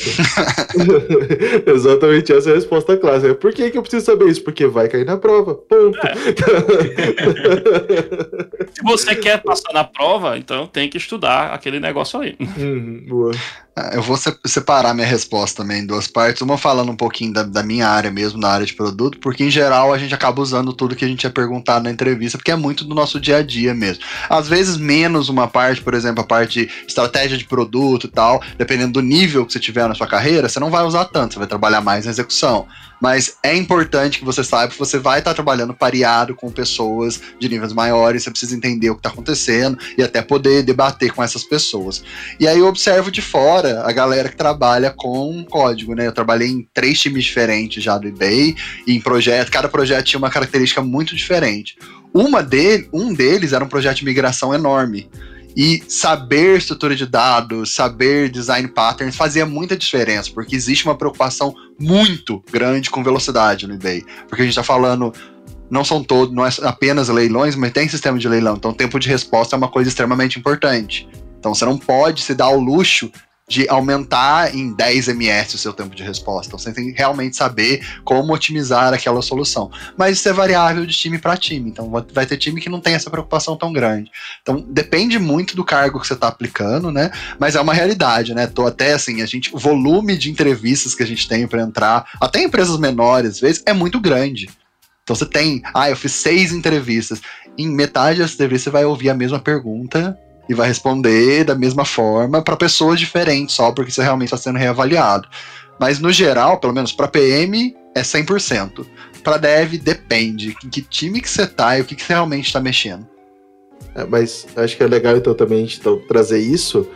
Exatamente 1.70 2.32
essa 2.32 2.50
é 2.50 2.52
a 2.52 2.56
resposta 2.56 2.96
clássica. 2.96 3.34
Por 3.34 3.52
que, 3.52 3.70
que 3.70 3.78
eu 3.78 3.82
preciso 3.82 4.04
saber 4.04 4.28
isso? 4.28 4.42
Porque 4.42 4.66
vai 4.66 4.88
cair 4.88 5.06
na 5.06 5.16
prova. 5.16 5.54
Ponto. 5.54 5.98
É. 6.06 6.14
Se 8.74 8.82
você 8.82 9.14
quer 9.14 9.42
passar 9.42 9.72
na 9.72 9.84
prova, 9.84 10.36
então 10.36 10.66
tem 10.66 10.88
que 10.88 10.98
estudar 10.98 11.54
aquele 11.54 11.80
negócio 11.80 12.20
aí. 12.20 12.36
Uhum, 12.40 13.04
boa. 13.08 13.32
É, 13.76 13.96
eu 13.96 14.02
vou 14.02 14.16
separar 14.44 14.94
minha 14.94 15.06
resposta 15.06 15.62
também 15.62 15.80
em 15.80 15.86
duas 15.86 16.06
partes. 16.06 16.42
Uma 16.42 16.58
falando 16.58 16.90
um 16.90 16.96
pouquinho 16.96 17.32
da, 17.32 17.42
da, 17.42 17.62
minha 17.62 17.88
área 17.88 18.10
mesmo, 18.10 18.38
na 18.38 18.48
área 18.48 18.66
de 18.66 18.74
produto, 18.74 19.18
porque 19.18 19.44
em 19.44 19.50
geral 19.50 19.92
a 19.92 19.98
gente 19.98 20.14
acaba 20.14 20.42
usando 20.42 20.72
tudo 20.72 20.96
que 20.96 21.04
a 21.04 21.08
gente 21.08 21.24
ia 21.24 21.30
perguntar 21.30 21.80
na 21.80 21.90
entrevista, 21.90 22.36
porque 22.36 22.50
é 22.50 22.56
muito 22.56 22.84
do 22.84 22.94
nosso 22.94 23.20
dia 23.20 23.36
a 23.36 23.42
dia 23.42 23.74
mesmo. 23.74 24.02
Às 24.28 24.48
vezes, 24.48 24.76
menos 24.76 25.28
uma 25.28 25.48
parte, 25.48 25.82
por 25.82 25.94
exemplo, 25.94 26.22
a 26.22 26.26
parte 26.26 26.66
de 26.66 26.70
estratégia 26.86 27.36
de 27.36 27.44
produto 27.44 28.06
e 28.06 28.10
tal, 28.10 28.42
dependendo 28.56 28.94
do 28.94 29.02
nível 29.02 29.46
que 29.46 29.52
você 29.52 29.60
tiver 29.60 29.88
na 29.88 29.94
sua 29.94 30.06
carreira, 30.06 30.48
você 30.48 30.60
não 30.60 30.70
vai 30.70 30.84
usar 30.84 31.04
tanto, 31.06 31.34
você 31.34 31.38
vai 31.38 31.48
trabalhar 31.48 31.80
mais 31.80 32.04
na 32.04 32.10
execução 32.10 32.66
mas 33.00 33.38
é 33.42 33.56
importante 33.56 34.18
que 34.18 34.24
você 34.24 34.44
saiba 34.44 34.72
que 34.72 34.78
você 34.78 34.98
vai 34.98 35.20
estar 35.20 35.32
trabalhando 35.32 35.72
pareado 35.72 36.34
com 36.34 36.50
pessoas 36.50 37.20
de 37.38 37.48
níveis 37.48 37.72
maiores, 37.72 38.22
você 38.22 38.30
precisa 38.30 38.54
entender 38.54 38.90
o 38.90 38.94
que 38.94 39.00
está 39.00 39.08
acontecendo 39.08 39.78
e 39.96 40.02
até 40.02 40.20
poder 40.20 40.62
debater 40.62 41.12
com 41.12 41.22
essas 41.22 41.42
pessoas. 41.42 42.04
E 42.38 42.46
aí 42.46 42.58
eu 42.58 42.66
observo 42.66 43.10
de 43.10 43.22
fora 43.22 43.82
a 43.84 43.92
galera 43.92 44.28
que 44.28 44.36
trabalha 44.36 44.90
com 44.90 45.44
código, 45.44 45.94
né? 45.94 46.06
Eu 46.06 46.12
trabalhei 46.12 46.48
em 46.48 46.68
três 46.74 47.00
times 47.00 47.24
diferentes 47.24 47.82
já 47.82 47.96
do 47.96 48.06
eBay, 48.06 48.54
e 48.86 48.94
em 48.94 49.00
projeto, 49.00 49.50
cada 49.50 49.68
projeto 49.68 50.04
tinha 50.04 50.18
uma 50.18 50.30
característica 50.30 50.82
muito 50.82 51.16
diferente. 51.16 51.78
Uma 52.12 52.42
dele, 52.42 52.88
um 52.92 53.12
deles 53.12 53.52
era 53.52 53.64
um 53.64 53.68
projeto 53.68 53.98
de 53.98 54.04
migração 54.04 54.52
enorme. 54.52 55.08
E 55.56 55.82
saber 55.88 56.58
estrutura 56.58 56.94
de 56.94 57.06
dados, 57.06 57.74
saber 57.74 58.30
design 58.30 58.68
patterns 58.68 59.16
fazia 59.16 59.44
muita 59.44 59.76
diferença, 59.76 60.30
porque 60.32 60.54
existe 60.54 60.84
uma 60.84 60.96
preocupação 60.96 61.54
muito 61.78 62.42
grande 62.52 62.88
com 62.88 63.02
velocidade 63.02 63.66
no 63.66 63.74
eBay. 63.74 64.04
Porque 64.28 64.42
a 64.42 64.44
gente 64.44 64.52
está 64.52 64.62
falando, 64.62 65.12
não 65.68 65.84
são 65.84 66.02
todos, 66.02 66.34
não 66.34 66.46
é 66.46 66.50
apenas 66.62 67.08
leilões, 67.08 67.56
mas 67.56 67.72
tem 67.72 67.88
sistema 67.88 68.18
de 68.18 68.28
leilão. 68.28 68.54
Então, 68.56 68.72
tempo 68.72 68.98
de 68.98 69.08
resposta 69.08 69.56
é 69.56 69.58
uma 69.58 69.68
coisa 69.68 69.88
extremamente 69.88 70.38
importante. 70.38 71.08
Então, 71.38 71.54
você 71.54 71.64
não 71.64 71.78
pode 71.78 72.22
se 72.22 72.34
dar 72.34 72.46
ao 72.46 72.58
luxo 72.58 73.10
de 73.50 73.68
aumentar 73.68 74.54
em 74.54 74.72
10 74.72 75.08
ms 75.08 75.54
o 75.54 75.58
seu 75.58 75.72
tempo 75.72 75.92
de 75.92 76.04
resposta. 76.04 76.46
Então 76.46 76.58
você 76.58 76.72
tem 76.72 76.92
que 76.92 76.96
realmente 76.96 77.36
saber 77.36 77.84
como 78.04 78.32
otimizar 78.32 78.94
aquela 78.94 79.20
solução. 79.20 79.72
Mas 79.96 80.18
isso 80.18 80.28
é 80.28 80.32
variável 80.32 80.86
de 80.86 80.96
time 80.96 81.18
para 81.18 81.36
time. 81.36 81.68
Então 81.68 81.90
vai 82.12 82.24
ter 82.24 82.36
time 82.36 82.60
que 82.60 82.68
não 82.68 82.80
tem 82.80 82.94
essa 82.94 83.10
preocupação 83.10 83.56
tão 83.56 83.72
grande. 83.72 84.08
Então 84.40 84.64
depende 84.68 85.18
muito 85.18 85.56
do 85.56 85.64
cargo 85.64 85.98
que 85.98 86.06
você 86.06 86.14
está 86.14 86.28
aplicando, 86.28 86.92
né? 86.92 87.10
Mas 87.40 87.56
é 87.56 87.60
uma 87.60 87.74
realidade, 87.74 88.32
né? 88.36 88.46
Tô 88.46 88.68
até 88.68 88.92
assim, 88.92 89.20
a 89.20 89.26
gente, 89.26 89.52
o 89.52 89.58
volume 89.58 90.16
de 90.16 90.30
entrevistas 90.30 90.94
que 90.94 91.02
a 91.02 91.06
gente 91.06 91.26
tem 91.26 91.44
para 91.48 91.60
entrar, 91.60 92.06
até 92.20 92.40
em 92.40 92.44
empresas 92.44 92.78
menores, 92.78 93.30
às 93.32 93.40
vezes, 93.40 93.62
é 93.66 93.72
muito 93.72 93.98
grande. 93.98 94.48
Então 95.02 95.16
você 95.16 95.26
tem, 95.26 95.60
ah, 95.74 95.90
eu 95.90 95.96
fiz 95.96 96.12
seis 96.12 96.52
entrevistas. 96.52 97.20
Em 97.58 97.68
metade 97.68 98.20
das 98.20 98.32
entrevistas 98.32 98.62
você 98.62 98.70
vai 98.70 98.84
ouvir 98.84 99.10
a 99.10 99.14
mesma 99.14 99.40
pergunta 99.40 100.16
e 100.50 100.54
vai 100.54 100.66
responder 100.66 101.44
da 101.44 101.54
mesma 101.54 101.84
forma 101.84 102.42
para 102.42 102.56
pessoas 102.56 102.98
diferentes, 102.98 103.54
só 103.54 103.70
porque 103.70 103.92
você 103.92 104.02
realmente 104.02 104.26
está 104.26 104.36
sendo 104.36 104.58
reavaliado. 104.58 105.28
Mas 105.78 106.00
no 106.00 106.10
geral, 106.10 106.58
pelo 106.58 106.72
menos 106.72 106.92
para 106.92 107.06
PM, 107.06 107.76
é 107.94 108.02
100%. 108.02 108.84
Para 109.22 109.36
dev, 109.36 109.74
depende. 109.74 110.56
Em 110.64 110.68
que 110.68 110.82
time 110.82 111.20
que 111.20 111.30
você 111.30 111.46
tá 111.46 111.78
e 111.78 111.82
o 111.82 111.84
que, 111.84 111.94
que 111.94 112.02
você 112.02 112.14
realmente 112.14 112.46
está 112.46 112.58
mexendo. 112.58 113.06
É, 113.94 114.04
mas 114.04 114.44
acho 114.56 114.76
que 114.76 114.82
é 114.82 114.88
legal 114.88 115.16
então 115.16 115.34
também 115.34 115.64
então, 115.64 116.00
trazer 116.08 116.40
isso, 116.40 116.88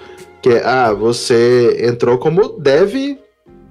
que 0.42 0.48
é, 0.48 0.66
ah, 0.66 0.92
você 0.92 1.76
entrou 1.88 2.18
como 2.18 2.58
dev 2.58 3.16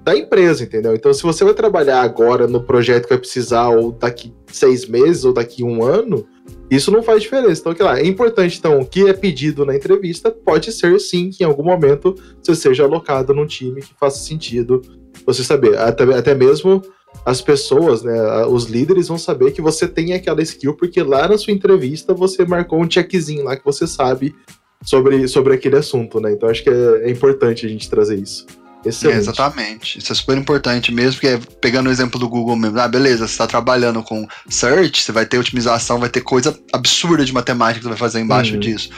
da 0.02 0.16
empresa, 0.16 0.64
entendeu? 0.64 0.94
Então, 0.94 1.12
se 1.12 1.22
você 1.22 1.44
vai 1.44 1.52
trabalhar 1.52 2.00
agora 2.00 2.46
no 2.46 2.62
projeto 2.62 3.02
que 3.02 3.10
vai 3.10 3.18
precisar, 3.18 3.68
ou 3.68 3.92
daqui 3.92 4.32
seis 4.50 4.86
meses, 4.86 5.26
ou 5.26 5.34
daqui 5.34 5.62
um 5.62 5.84
ano, 5.84 6.26
isso 6.70 6.90
não 6.90 7.02
faz 7.02 7.22
diferença. 7.22 7.60
Então, 7.60 7.74
que 7.74 7.82
lá, 7.82 7.98
é 7.98 8.06
importante, 8.06 8.58
então, 8.58 8.80
o 8.80 8.86
que 8.86 9.08
é 9.08 9.12
pedido 9.12 9.64
na 9.64 9.74
entrevista 9.74 10.30
pode 10.30 10.72
ser 10.72 10.98
sim 11.00 11.30
que 11.30 11.44
em 11.44 11.46
algum 11.46 11.62
momento 11.62 12.14
você 12.42 12.54
seja 12.54 12.84
alocado 12.84 13.34
num 13.34 13.46
time 13.46 13.80
que 13.80 13.94
faça 13.98 14.18
sentido 14.18 14.82
você 15.24 15.44
saber. 15.44 15.78
Até, 15.78 16.04
até 16.04 16.34
mesmo 16.34 16.82
as 17.24 17.40
pessoas, 17.40 18.02
né, 18.02 18.44
os 18.46 18.64
líderes 18.64 19.08
vão 19.08 19.18
saber 19.18 19.52
que 19.52 19.62
você 19.62 19.86
tem 19.86 20.12
aquela 20.12 20.42
skill, 20.42 20.74
porque 20.74 21.02
lá 21.02 21.28
na 21.28 21.38
sua 21.38 21.52
entrevista 21.52 22.12
você 22.12 22.44
marcou 22.44 22.80
um 22.80 22.90
checkzinho 22.90 23.44
lá 23.44 23.56
que 23.56 23.64
você 23.64 23.86
sabe 23.86 24.34
sobre, 24.82 25.28
sobre 25.28 25.54
aquele 25.54 25.76
assunto, 25.76 26.20
né? 26.20 26.32
Então 26.32 26.48
acho 26.48 26.62
que 26.62 26.70
é, 26.70 27.04
é 27.04 27.10
importante 27.10 27.64
a 27.64 27.68
gente 27.68 27.88
trazer 27.88 28.18
isso. 28.18 28.46
Excelente. 28.84 29.16
É, 29.16 29.18
exatamente. 29.18 29.98
Isso 29.98 30.12
é 30.12 30.14
super 30.14 30.36
importante 30.36 30.92
mesmo, 30.92 31.20
porque 31.20 31.40
pegando 31.60 31.88
o 31.88 31.92
exemplo 31.92 32.18
do 32.18 32.28
Google 32.28 32.56
mesmo, 32.56 32.78
ah, 32.78 32.88
beleza, 32.88 33.26
você 33.26 33.32
está 33.32 33.46
trabalhando 33.46 34.02
com 34.02 34.26
search, 34.48 35.02
você 35.02 35.12
vai 35.12 35.26
ter 35.26 35.38
otimização, 35.38 35.98
vai 35.98 36.08
ter 36.08 36.20
coisa 36.20 36.58
absurda 36.72 37.24
de 37.24 37.32
matemática 37.32 37.80
que 37.80 37.84
você 37.84 37.90
vai 37.90 37.98
fazer 37.98 38.20
embaixo 38.20 38.54
uhum. 38.54 38.60
disso. 38.60 38.90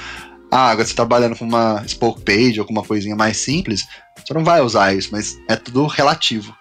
Ah, 0.51 0.71
agora 0.71 0.87
você 0.87 0.95
tá 0.95 1.05
trabalhando 1.05 1.37
com 1.37 1.45
uma 1.45 1.83
spoke 1.87 2.23
page 2.23 2.61
ou 2.61 2.67
com 2.67 2.73
uma 2.73 2.85
coisinha 2.85 3.17
mais 3.17 3.39
simples, 3.39 3.83
você 4.25 4.33
não 4.33 4.45
vai 4.45 4.61
usar 4.61 4.95
isso, 4.95 5.09
mas 5.13 5.37
é 5.49 5.57
tudo 5.57 5.87
relativo. 5.87 6.55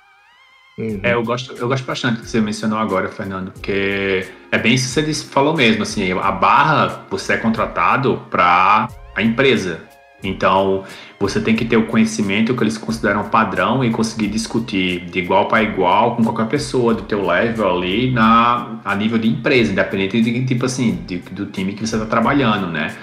Uhum. 0.77 0.99
É, 1.03 1.13
eu 1.13 1.23
gosto, 1.23 1.53
eu 1.53 1.67
gosto 1.67 1.85
bastante 1.85 2.17
do 2.17 2.23
que 2.23 2.29
você 2.29 2.41
mencionou 2.41 2.77
agora, 2.77 3.09
Fernando, 3.09 3.51
porque 3.51 4.27
é 4.51 4.57
bem 4.57 4.73
isso 4.73 4.93
que 5.01 5.13
você 5.13 5.23
falou 5.25 5.55
mesmo, 5.55 5.83
assim, 5.83 6.11
a 6.11 6.31
barra 6.31 7.05
você 7.09 7.33
é 7.33 7.37
contratado 7.37 8.21
para 8.29 8.89
a 9.15 9.21
empresa. 9.21 9.81
Então, 10.21 10.83
você 11.19 11.39
tem 11.39 11.55
que 11.55 11.65
ter 11.65 11.77
o 11.77 11.87
conhecimento 11.87 12.53
que 12.55 12.63
eles 12.63 12.77
consideram 12.77 13.23
padrão 13.29 13.83
e 13.83 13.89
conseguir 13.89 14.27
discutir 14.27 15.05
de 15.05 15.19
igual 15.19 15.47
para 15.47 15.63
igual 15.63 16.15
com 16.15 16.23
qualquer 16.23 16.47
pessoa 16.47 16.93
do 16.93 17.03
teu 17.03 17.25
level 17.25 17.77
ali 17.77 18.11
na, 18.11 18.79
a 18.83 18.95
nível 18.95 19.17
de 19.17 19.27
empresa, 19.27 19.71
independente 19.71 20.21
de 20.21 20.45
tipo 20.45 20.65
assim, 20.65 20.99
de, 21.07 21.17
do 21.17 21.45
time 21.47 21.73
que 21.73 21.85
você 21.85 21.95
está 21.95 22.07
trabalhando, 22.07 22.67
né? 22.67 22.95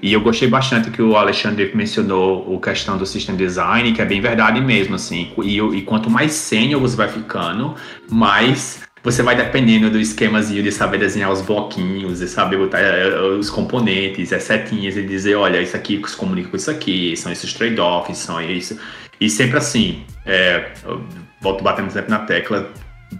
E 0.00 0.12
eu 0.12 0.20
gostei 0.20 0.48
bastante 0.48 0.90
que 0.90 1.02
o 1.02 1.16
Alexandre 1.16 1.72
mencionou 1.74 2.56
a 2.56 2.60
questão 2.60 2.96
do 2.96 3.04
system 3.04 3.34
design, 3.34 3.92
que 3.92 4.00
é 4.00 4.04
bem 4.04 4.20
verdade 4.20 4.60
mesmo, 4.60 4.94
assim. 4.94 5.32
E, 5.42 5.58
e 5.58 5.82
quanto 5.82 6.08
mais 6.08 6.32
sênior 6.32 6.80
você 6.80 6.96
vai 6.96 7.08
ficando, 7.08 7.74
mais 8.08 8.87
você 9.10 9.22
vai 9.22 9.34
dependendo 9.34 9.90
do 9.90 9.98
esquemazinho 9.98 10.62
de 10.62 10.70
saber 10.70 10.98
desenhar 10.98 11.32
os 11.32 11.40
bloquinhos, 11.40 12.20
e 12.20 12.28
saber 12.28 12.58
botar 12.58 12.80
eh, 12.80 13.20
os 13.38 13.48
componentes, 13.48 14.32
as 14.32 14.42
setinhas, 14.42 14.96
e 14.96 15.02
dizer, 15.02 15.34
olha, 15.34 15.60
isso 15.60 15.76
aqui 15.76 16.00
se 16.06 16.16
comunica 16.16 16.50
com 16.50 16.56
isso 16.56 16.70
aqui, 16.70 17.16
são 17.16 17.32
esses 17.32 17.52
trade-offs, 17.52 18.18
são 18.18 18.40
isso. 18.40 18.78
E 19.20 19.30
sempre 19.30 19.56
assim, 19.56 20.04
é, 20.26 20.72
volto 21.40 21.64
batendo 21.64 21.90
sempre 21.90 22.10
na 22.10 22.20
tecla, 22.20 22.70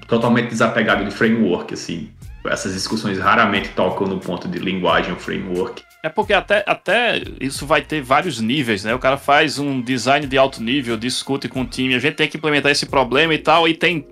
totalmente 0.06 0.48
desapegado 0.48 1.04
de 1.04 1.10
framework, 1.10 1.72
assim. 1.72 2.10
Essas 2.46 2.74
discussões 2.74 3.18
raramente 3.18 3.70
tocam 3.70 4.06
no 4.06 4.18
ponto 4.18 4.46
de 4.46 4.58
linguagem 4.58 5.12
ou 5.12 5.18
framework. 5.18 5.82
É 6.02 6.08
porque 6.08 6.32
até, 6.32 6.64
até 6.66 7.20
isso 7.40 7.66
vai 7.66 7.82
ter 7.82 8.00
vários 8.00 8.40
níveis, 8.40 8.84
né? 8.84 8.94
O 8.94 8.98
cara 8.98 9.16
faz 9.16 9.58
um 9.58 9.80
design 9.80 10.26
de 10.26 10.38
alto 10.38 10.62
nível, 10.62 10.96
discute 10.96 11.48
com 11.48 11.62
o 11.62 11.66
time, 11.66 11.94
a 11.94 11.98
gente 11.98 12.14
tem 12.14 12.28
que 12.28 12.36
implementar 12.36 12.70
esse 12.70 12.86
problema 12.86 13.34
e 13.34 13.38
tal, 13.38 13.66
e 13.66 13.74
tem 13.74 14.06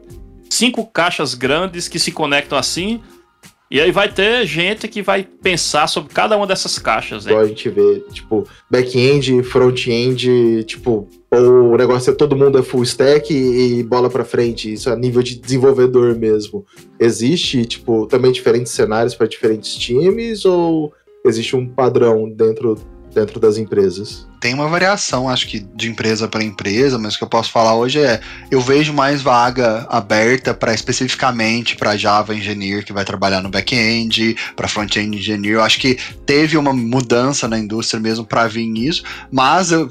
cinco 0.51 0.87
caixas 0.87 1.35
grandes 1.35 1.89
que 1.89 1.99
se 1.99 2.13
conectam 2.13 2.57
assim, 2.59 3.01
e 3.69 3.81
aí 3.81 3.91
vai 3.91 4.09
ter 4.09 4.47
gente 4.47 4.87
que 4.87 5.03
vai 5.03 5.25
pensar 5.25 5.89
sobre 5.89 6.15
cada 6.15 6.37
uma 6.37 6.47
dessas 6.47 6.79
caixas. 6.79 7.27
Né? 7.27 7.35
A 7.35 7.47
gente 7.47 7.69
vê, 7.69 7.99
tipo, 8.13 8.47
back-end, 8.71 9.43
front-end, 9.43 10.63
tipo, 10.65 11.09
o 11.33 11.77
negócio 11.77 12.13
é 12.13 12.15
todo 12.15 12.37
mundo 12.37 12.59
é 12.59 12.63
full 12.63 12.85
stack 12.85 13.35
e, 13.35 13.83
bola 13.83 14.09
pra 14.09 14.25
frente, 14.25 14.73
isso 14.73 14.89
a 14.89 14.95
nível 14.95 15.21
de 15.21 15.35
desenvolvedor 15.35 16.15
mesmo. 16.15 16.65
Existe, 17.01 17.65
tipo, 17.67 18.07
também 18.07 18.31
diferentes 18.31 18.71
cenários 18.71 19.17
para 19.17 19.27
diferentes 19.27 19.75
times 19.75 20.45
ou 20.45 20.93
existe 21.25 21.57
um 21.57 21.67
padrão 21.67 22.31
dentro 22.31 22.79
dentro 23.17 23.41
das 23.41 23.57
empresas? 23.57 24.27
Tem 24.39 24.53
uma 24.53 24.69
variação, 24.69 25.29
acho 25.29 25.49
que 25.49 25.61
de 25.75 25.89
empresa 25.89 26.29
para 26.29 26.45
empresa, 26.45 26.99
mas 26.99 27.15
o 27.15 27.19
que 27.19 27.25
eu 27.25 27.29
posso 27.29 27.51
falar 27.51 27.75
hoje 27.75 27.99
é 27.99 28.21
eu 28.51 28.61
vejo 28.61 28.93
mais 28.93 29.23
vaga 29.23 29.87
aberta 29.89 30.53
para 30.53 30.75
especificamente 30.75 31.75
para 31.77 31.97
Java 31.97 32.35
Engineer 32.35 32.85
que 32.85 32.93
vai 32.93 33.05
trabalhar 33.05 33.41
no 33.41 33.49
back-end, 33.49 34.37
para 34.55 34.69
front-end 34.69 35.17
engineer. 35.17 35.55
Eu 35.55 35.63
acho 35.63 35.81
que 35.81 35.99
teve 36.27 36.57
uma 36.57 36.73
mudança 36.73 37.49
na 37.49 37.59
indústria 37.59 37.99
mesmo 37.99 38.25
para 38.25 38.47
vir 38.47 38.67
isso, 38.77 39.03
mas 39.33 39.73
eu, 39.73 39.89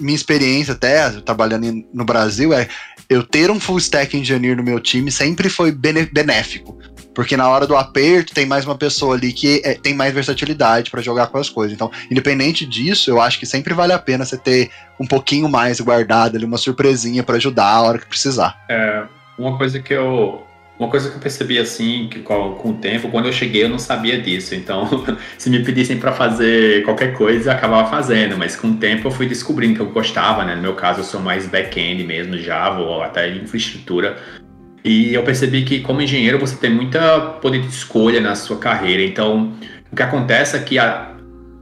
minha 0.00 0.14
experiência 0.14 0.74
até 0.74 1.10
trabalhando 1.20 1.84
no 1.92 2.04
Brasil 2.04 2.52
é 2.52 2.68
eu 3.08 3.24
ter 3.24 3.50
um 3.50 3.58
full 3.58 3.78
stack 3.78 4.16
engineer 4.16 4.56
no 4.56 4.62
meu 4.62 4.78
time 4.78 5.10
sempre 5.10 5.48
foi 5.48 5.72
benéfico. 5.72 6.78
Porque 7.14 7.36
na 7.36 7.48
hora 7.48 7.66
do 7.66 7.76
aperto 7.76 8.32
tem 8.34 8.46
mais 8.46 8.64
uma 8.64 8.76
pessoa 8.76 9.16
ali 9.16 9.32
que 9.32 9.60
é, 9.64 9.74
tem 9.74 9.94
mais 9.94 10.14
versatilidade 10.14 10.90
para 10.90 11.02
jogar 11.02 11.26
com 11.26 11.38
as 11.38 11.48
coisas. 11.48 11.74
Então, 11.74 11.90
independente 12.10 12.64
disso, 12.64 13.10
eu 13.10 13.20
acho 13.20 13.38
que 13.38 13.46
sempre 13.46 13.74
vale 13.74 13.92
a 13.92 13.98
pena 13.98 14.24
você 14.24 14.36
ter 14.36 14.70
um 14.98 15.06
pouquinho 15.06 15.48
mais 15.48 15.80
guardado 15.80 16.36
ali, 16.36 16.44
uma 16.44 16.58
surpresinha 16.58 17.22
para 17.22 17.36
ajudar 17.36 17.66
a 17.66 17.82
hora 17.82 17.98
que 17.98 18.06
precisar. 18.06 18.56
É, 18.68 19.04
uma 19.38 19.56
coisa 19.56 19.80
que 19.80 19.92
eu 19.92 20.46
uma 20.80 20.88
coisa 20.88 21.10
que 21.10 21.16
eu 21.16 21.20
percebi 21.20 21.58
assim, 21.58 22.08
que 22.10 22.20
com, 22.20 22.54
com, 22.54 22.70
o 22.70 22.74
tempo, 22.74 23.10
quando 23.10 23.26
eu 23.26 23.32
cheguei 23.34 23.64
eu 23.64 23.68
não 23.68 23.78
sabia 23.78 24.18
disso. 24.18 24.54
Então, 24.54 24.88
se 25.36 25.50
me 25.50 25.62
pedissem 25.62 25.98
para 25.98 26.10
fazer 26.10 26.82
qualquer 26.84 27.12
coisa, 27.12 27.50
eu 27.50 27.54
acabava 27.54 27.90
fazendo. 27.90 28.38
Mas 28.38 28.56
com 28.56 28.68
o 28.68 28.76
tempo 28.76 29.06
eu 29.06 29.10
fui 29.10 29.26
descobrindo 29.26 29.74
que 29.74 29.80
eu 29.80 29.90
gostava, 29.90 30.42
né? 30.42 30.54
No 30.54 30.62
meu 30.62 30.74
caso, 30.74 31.00
eu 31.00 31.04
sou 31.04 31.20
mais 31.20 31.46
back-end 31.46 32.02
mesmo, 32.02 32.38
Java 32.38 32.80
ou 32.80 33.02
até 33.02 33.28
infraestrutura. 33.28 34.16
E 34.84 35.12
eu 35.12 35.22
percebi 35.22 35.62
que, 35.62 35.80
como 35.80 36.00
engenheiro, 36.00 36.38
você 36.38 36.56
tem 36.56 36.70
muita 36.70 37.20
poder 37.42 37.60
de 37.60 37.68
escolha 37.68 38.20
na 38.20 38.34
sua 38.34 38.58
carreira. 38.58 39.02
Então, 39.02 39.52
o 39.92 39.96
que 39.96 40.02
acontece 40.02 40.56
é 40.56 40.60
que, 40.60 40.78
a, 40.78 41.10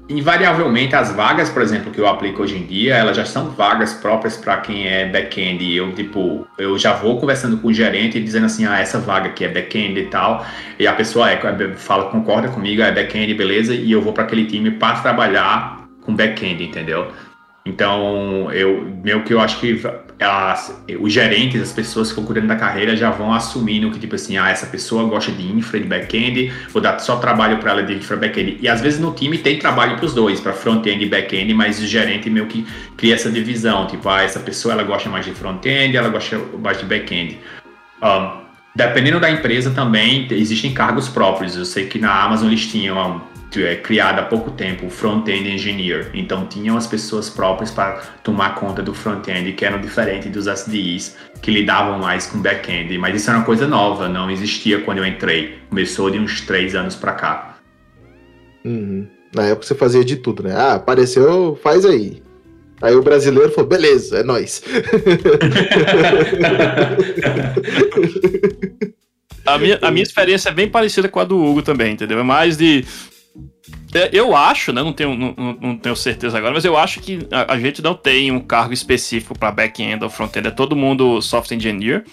invariavelmente, 0.09 0.95
as 0.95 1.13
vagas, 1.13 1.51
por 1.51 1.61
exemplo, 1.61 1.91
que 1.91 2.01
eu 2.01 2.07
aplico 2.07 2.43
hoje 2.43 2.57
em 2.57 2.65
dia, 2.65 2.95
elas 2.95 3.17
já 3.17 3.25
são 3.25 3.51
vagas 3.51 3.93
próprias 3.95 4.37
para 4.37 4.59
quem 4.59 4.87
é 4.87 5.07
back-end. 5.07 5.75
Eu, 5.75 5.93
tipo, 5.93 6.47
eu 6.59 6.79
já 6.79 6.93
vou 6.93 7.19
conversando 7.19 7.59
com 7.59 7.69
o 7.69 7.73
gerente 7.73 8.21
dizendo 8.21 8.47
assim: 8.47 8.65
ah, 8.65 8.79
essa 8.79 8.99
vaga 8.99 9.29
aqui 9.29 9.45
é 9.45 9.49
back-end 9.49 9.99
e 9.99 10.05
tal. 10.07 10.47
E 10.79 10.87
a 10.87 10.93
pessoa 10.93 11.31
é, 11.31 11.39
fala, 11.77 12.11
concorda 12.11 12.49
comigo, 12.49 12.83
é 12.83 12.93
back-end, 12.93 13.35
beleza. 13.35 13.75
E 13.75 13.91
eu 13.91 14.01
vou 14.01 14.13
para 14.13 14.25
aquele 14.25 14.47
time 14.47 14.71
para 14.71 15.01
trabalhar 15.01 15.89
com 16.03 16.15
back-end, 16.15 16.63
entendeu? 16.63 17.09
Então, 17.67 18.51
eu 18.53 18.87
meio 19.05 19.25
que 19.25 19.35
eu 19.35 19.41
acho 19.41 19.61
que 19.61 19.83
elas, 20.19 20.83
os 20.99 21.13
gerentes, 21.13 21.63
as 21.63 21.73
pessoas 21.73 22.09
que 22.09 22.13
estão 22.13 22.25
cuidando 22.25 22.49
da 22.49 22.57
carreira 22.57 22.97
já 22.97 23.11
vão 23.11 23.33
assumindo 23.33 23.91
que, 23.91 24.01
tipo 24.01 24.17
assim, 24.17 24.37
ah, 24.37 24.51
essa 24.51 24.67
pessoa 24.67 25.05
gosta 25.05 25.31
de 25.31 25.47
infra, 25.47 25.79
de 25.79 25.87
back-end, 25.87 26.53
vou 26.71 26.83
dar 26.83 26.99
só 26.99 27.17
trabalho 27.17 27.59
para 27.59 27.71
ela 27.71 27.83
de 27.85 27.95
infra, 27.95 28.17
back-end. 28.17 28.59
E 28.61 28.69
às 28.69 28.81
vezes 28.81 28.99
no 28.99 29.13
time 29.13 29.39
tem 29.39 29.59
trabalho 29.59 29.97
para 29.97 30.07
os 30.07 30.15
dois, 30.15 30.41
para 30.41 30.53
front-end 30.53 31.05
e 31.05 31.09
back-end, 31.09 31.55
mas 31.55 31.81
o 31.81 31.87
gerente 31.87 32.29
meio 32.29 32.47
que 32.47 32.67
cria 32.97 33.15
essa 33.15 33.31
divisão, 33.31 33.87
tipo, 33.87 34.09
ah, 34.09 34.23
essa 34.23 34.41
pessoa 34.41 34.75
ela 34.75 34.83
gosta 34.83 35.09
mais 35.09 35.25
de 35.25 35.33
front-end, 35.33 35.97
ela 35.97 36.09
gosta 36.09 36.37
mais 36.61 36.79
de 36.79 36.85
back-end. 36.85 37.39
Um, 38.03 38.41
dependendo 38.75 39.21
da 39.21 39.31
empresa 39.31 39.71
também, 39.71 40.27
existem 40.33 40.75
cargos 40.75 41.09
próprios. 41.09 41.57
Eu 41.57 41.65
sei 41.65 41.87
que 41.87 41.99
na 41.99 42.25
Amazon 42.25 42.49
eles 42.49 42.67
tinham 42.67 43.23
é, 43.57 43.77
criada 43.77 44.23
há 44.23 44.25
pouco 44.25 44.51
tempo, 44.51 44.87
o 44.87 44.91
front-end 44.91 45.49
engineer. 45.49 46.11
Então 46.13 46.47
tinham 46.47 46.77
as 46.77 46.87
pessoas 46.87 47.31
próprias 47.31 47.71
para 47.71 48.01
tomar 48.23 48.55
conta 48.57 48.83
do 48.83 48.93
front-end, 48.93 49.53
que 49.53 49.65
eram 49.65 49.81
diferentes 49.81 50.31
dos 50.31 50.47
SDIs, 50.47 51.17
que 51.41 51.51
lidavam 51.51 51.99
mais 51.99 52.27
com 52.27 52.41
back-end. 52.41 52.99
Mas 52.99 53.17
isso 53.17 53.31
era 53.31 53.39
uma 53.39 53.47
coisa 53.47 53.67
nova, 53.67 54.09
não 54.09 54.31
existia 54.31 54.81
quando 54.81 54.99
eu 54.99 55.07
entrei. 55.07 55.59
Começou 55.69 56.11
de 56.11 56.19
uns 56.19 56.43
três 56.43 56.75
anos 56.75 56.95
para 56.95 57.13
cá. 57.13 57.59
Uhum. 58.65 59.07
Na 59.35 59.45
época 59.45 59.67
você 59.67 59.75
fazia 59.75 60.05
de 60.05 60.17
tudo, 60.17 60.43
né? 60.43 60.55
Ah, 60.55 60.75
apareceu, 60.75 61.59
faz 61.63 61.85
aí. 61.85 62.23
Aí 62.81 62.95
o 62.95 63.03
brasileiro 63.03 63.51
falou, 63.51 63.69
beleza, 63.69 64.19
é 64.19 64.23
nós. 64.23 64.63
a, 69.45 69.59
minha, 69.59 69.79
a 69.83 69.91
minha 69.91 70.05
experiência 70.05 70.51
é 70.51 70.53
bem 70.53 70.69
parecida 70.69 71.09
com 71.09 71.19
a 71.19 71.25
do 71.25 71.37
Hugo 71.37 71.61
também, 71.61 71.95
entendeu? 71.95 72.21
É 72.21 72.23
mais 72.23 72.57
de 72.57 72.85
eu 74.13 74.37
acho, 74.37 74.73
né? 74.73 74.83
Não 74.83 74.93
tenho, 74.93 75.17
não, 75.17 75.35
não, 75.61 75.77
tenho 75.77 75.97
certeza 75.97 76.37
agora, 76.37 76.55
mas 76.55 76.65
eu 76.65 76.77
acho 76.77 77.01
que 77.01 77.27
a, 77.31 77.55
a 77.55 77.59
gente 77.59 77.83
não 77.83 77.95
tem 77.95 78.31
um 78.31 78.41
cargo 78.41 78.73
específico 78.73 79.39
para 79.39 79.51
back-end 79.51 80.03
ou 80.05 80.11
front-end. 80.11 80.49
É 80.49 80.51
todo 80.51 80.77
mundo 80.77 81.21
software 81.23 81.57
engineer. 81.57 82.05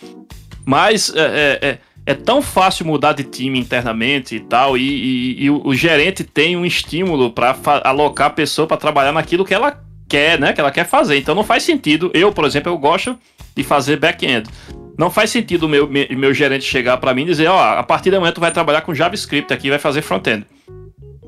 Mas 0.66 1.14
é, 1.16 1.60
é, 1.62 1.68
é, 1.70 1.80
é 2.06 2.14
tão 2.14 2.42
fácil 2.42 2.86
mudar 2.86 3.14
de 3.14 3.24
time 3.24 3.60
internamente 3.60 4.36
e 4.36 4.40
tal, 4.40 4.78
e, 4.78 4.82
e, 4.82 5.44
e 5.44 5.50
o, 5.50 5.62
o, 5.66 5.76
gerente 5.76 6.24
tem 6.24 6.58
um 6.58 6.66
estímulo 6.66 7.32
para 7.32 7.56
alocar 7.84 8.28
a 8.28 8.32
pessoa 8.32 8.68
para 8.68 8.78
trabalhar 8.78 9.12
naquilo 9.12 9.46
que 9.46 9.54
ela 9.54 9.80
quer, 10.08 10.40
né? 10.40 10.54
Que 10.54 10.62
ela 10.62 10.72
quer 10.72 10.86
fazer. 10.86 11.18
Então 11.18 11.36
não 11.36 11.44
faz 11.44 11.64
sentido. 11.64 12.10
Eu, 12.14 12.32
por 12.32 12.46
exemplo, 12.46 12.72
eu 12.72 12.78
gosto 12.78 13.18
de 13.56 13.64
fazer 13.64 13.98
back-end. 13.98 14.50
Não 14.98 15.12
faz 15.12 15.30
sentido 15.30 15.64
o 15.64 15.70
meu, 15.70 15.88
meu 15.88 16.34
gerente 16.34 16.64
chegar 16.64 16.98
para 16.98 17.14
mim 17.14 17.24
e 17.24 17.26
dizer, 17.26 17.48
ó, 17.48 17.58
oh, 17.58 17.80
a 17.80 17.84
partir 17.84 18.12
da 18.12 18.20
manhã 18.20 18.32
tu 18.32 18.40
vai 18.40 18.52
trabalhar 18.52 18.82
com 18.82 18.96
JavaScript 18.96 19.54
aqui 19.54 19.70
vai 19.70 19.80
fazer 19.80 20.02
front-end. 20.02 20.46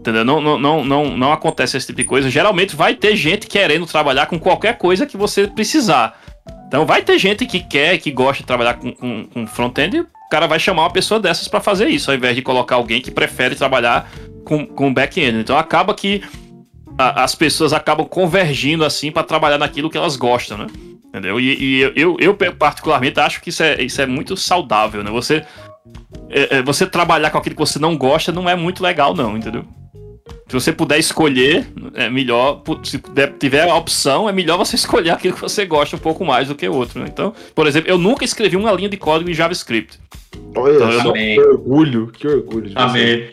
Entendeu? 0.08 0.24
Não, 0.24 0.40
não, 0.40 0.58
não, 0.58 0.86
não, 0.86 1.18
não 1.18 1.34
acontece 1.34 1.76
esse 1.76 1.88
tipo 1.88 1.98
de 1.98 2.06
coisa. 2.06 2.30
Geralmente 2.30 2.78
vai 2.78 2.96
ter 2.96 3.14
gente 3.18 3.46
querendo 3.46 3.86
trabalhar 3.86 4.28
com 4.28 4.40
qualquer 4.40 4.78
coisa 4.78 5.06
que 5.06 5.18
você 5.18 5.48
precisar. 5.48 6.18
Então 6.66 6.86
vai 6.86 7.02
ter 7.02 7.20
gente 7.20 7.46
que 7.46 7.60
quer, 7.60 7.98
que 7.98 8.10
gosta 8.10 8.42
de 8.42 8.48
trabalhar 8.48 8.76
com, 8.76 8.94
com, 8.94 9.26
com 9.26 9.46
front-end, 9.46 10.00
o 10.00 10.30
cara 10.32 10.48
vai 10.48 10.60
chamar 10.60 10.84
uma 10.84 10.94
pessoa 10.94 11.20
dessas 11.20 11.50
para 11.50 11.60
fazer 11.60 11.90
isso, 11.90 12.10
ao 12.10 12.16
invés 12.16 12.38
de 12.38 12.42
colocar 12.42 12.76
alguém 12.76 13.02
que 13.02 13.12
prefere 13.12 13.54
trabalhar 13.54 14.10
com, 14.46 14.66
com 14.66 14.94
back-end. 14.94 15.40
Então 15.40 15.58
acaba 15.58 15.94
que 15.94 16.24
a, 16.98 17.26
as 17.26 17.36
pessoas 17.36 17.74
acabam 17.74 18.06
convergindo 18.08 18.86
assim 18.86 19.12
para 19.12 19.24
trabalhar 19.24 19.58
naquilo 19.58 19.90
que 19.90 19.98
elas 19.98 20.16
gostam, 20.16 20.58
né? 20.58 20.68
Entendeu? 21.10 21.38
E, 21.38 21.58
e 21.62 21.82
eu, 21.98 22.16
eu, 22.18 22.34
particularmente 22.34 23.20
acho 23.20 23.42
que 23.42 23.50
isso 23.50 23.62
é, 23.62 23.82
isso 23.82 24.02
é 24.02 24.06
muito 24.06 24.38
saudável, 24.38 25.04
né? 25.04 25.12
Você, 25.12 25.46
é, 26.30 26.58
é, 26.58 26.62
você 26.62 26.86
trabalhar 26.86 27.30
com 27.30 27.38
aquilo 27.38 27.56
que 27.56 27.62
você 27.62 27.80
não 27.80 27.98
gosta 27.98 28.32
não 28.32 28.50
é 28.50 28.56
muito 28.56 28.82
legal, 28.82 29.14
não, 29.14 29.38
entendeu? 29.38 29.66
Se 30.48 30.54
você 30.54 30.72
puder 30.72 30.98
escolher, 30.98 31.68
é 31.94 32.10
melhor. 32.10 32.62
Se 32.84 33.02
tiver 33.38 33.70
a 33.70 33.76
opção, 33.76 34.30
é 34.30 34.32
melhor 34.32 34.58
você 34.58 34.76
escolher 34.78 35.10
aquilo 35.10 35.34
que 35.34 35.42
você 35.42 35.66
gosta 35.66 35.96
um 35.96 36.00
pouco 36.00 36.24
mais 36.24 36.48
do 36.48 36.56
que 36.56 36.68
o 36.68 36.74
outro. 36.74 37.02
Né? 37.02 37.08
Então, 37.12 37.34
por 37.54 37.68
exemplo, 37.68 37.90
eu 37.90 37.98
nunca 37.98 38.24
escrevi 38.24 38.56
uma 38.56 38.72
linha 38.72 38.90
de 38.90 38.98
código 38.98 39.30
em 39.30 39.34
JavaScript. 39.34 40.00
Olha, 40.56 40.76
então, 40.76 40.92
eu 40.92 41.04
não... 41.04 41.14
que 41.14 41.40
orgulho, 41.40 42.08
que 42.08 42.28
orgulho. 42.28 42.72
Amém. 42.76 43.30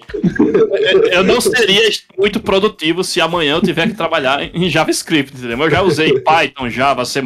eu 1.13 1.23
não 1.23 1.41
seria 1.41 1.89
muito 2.19 2.41
produtivo 2.41 3.05
se 3.05 3.21
amanhã 3.21 3.55
eu 3.55 3.63
tiver 3.63 3.89
que 3.89 3.95
trabalhar 3.95 4.43
em 4.55 4.69
JavaScript, 4.69 5.37
entendeu? 5.37 5.59
Eu 5.59 5.71
já 5.71 5.83
usei 5.83 6.19
Python, 6.21 6.69
Java, 6.69 7.05
C++, 7.05 7.21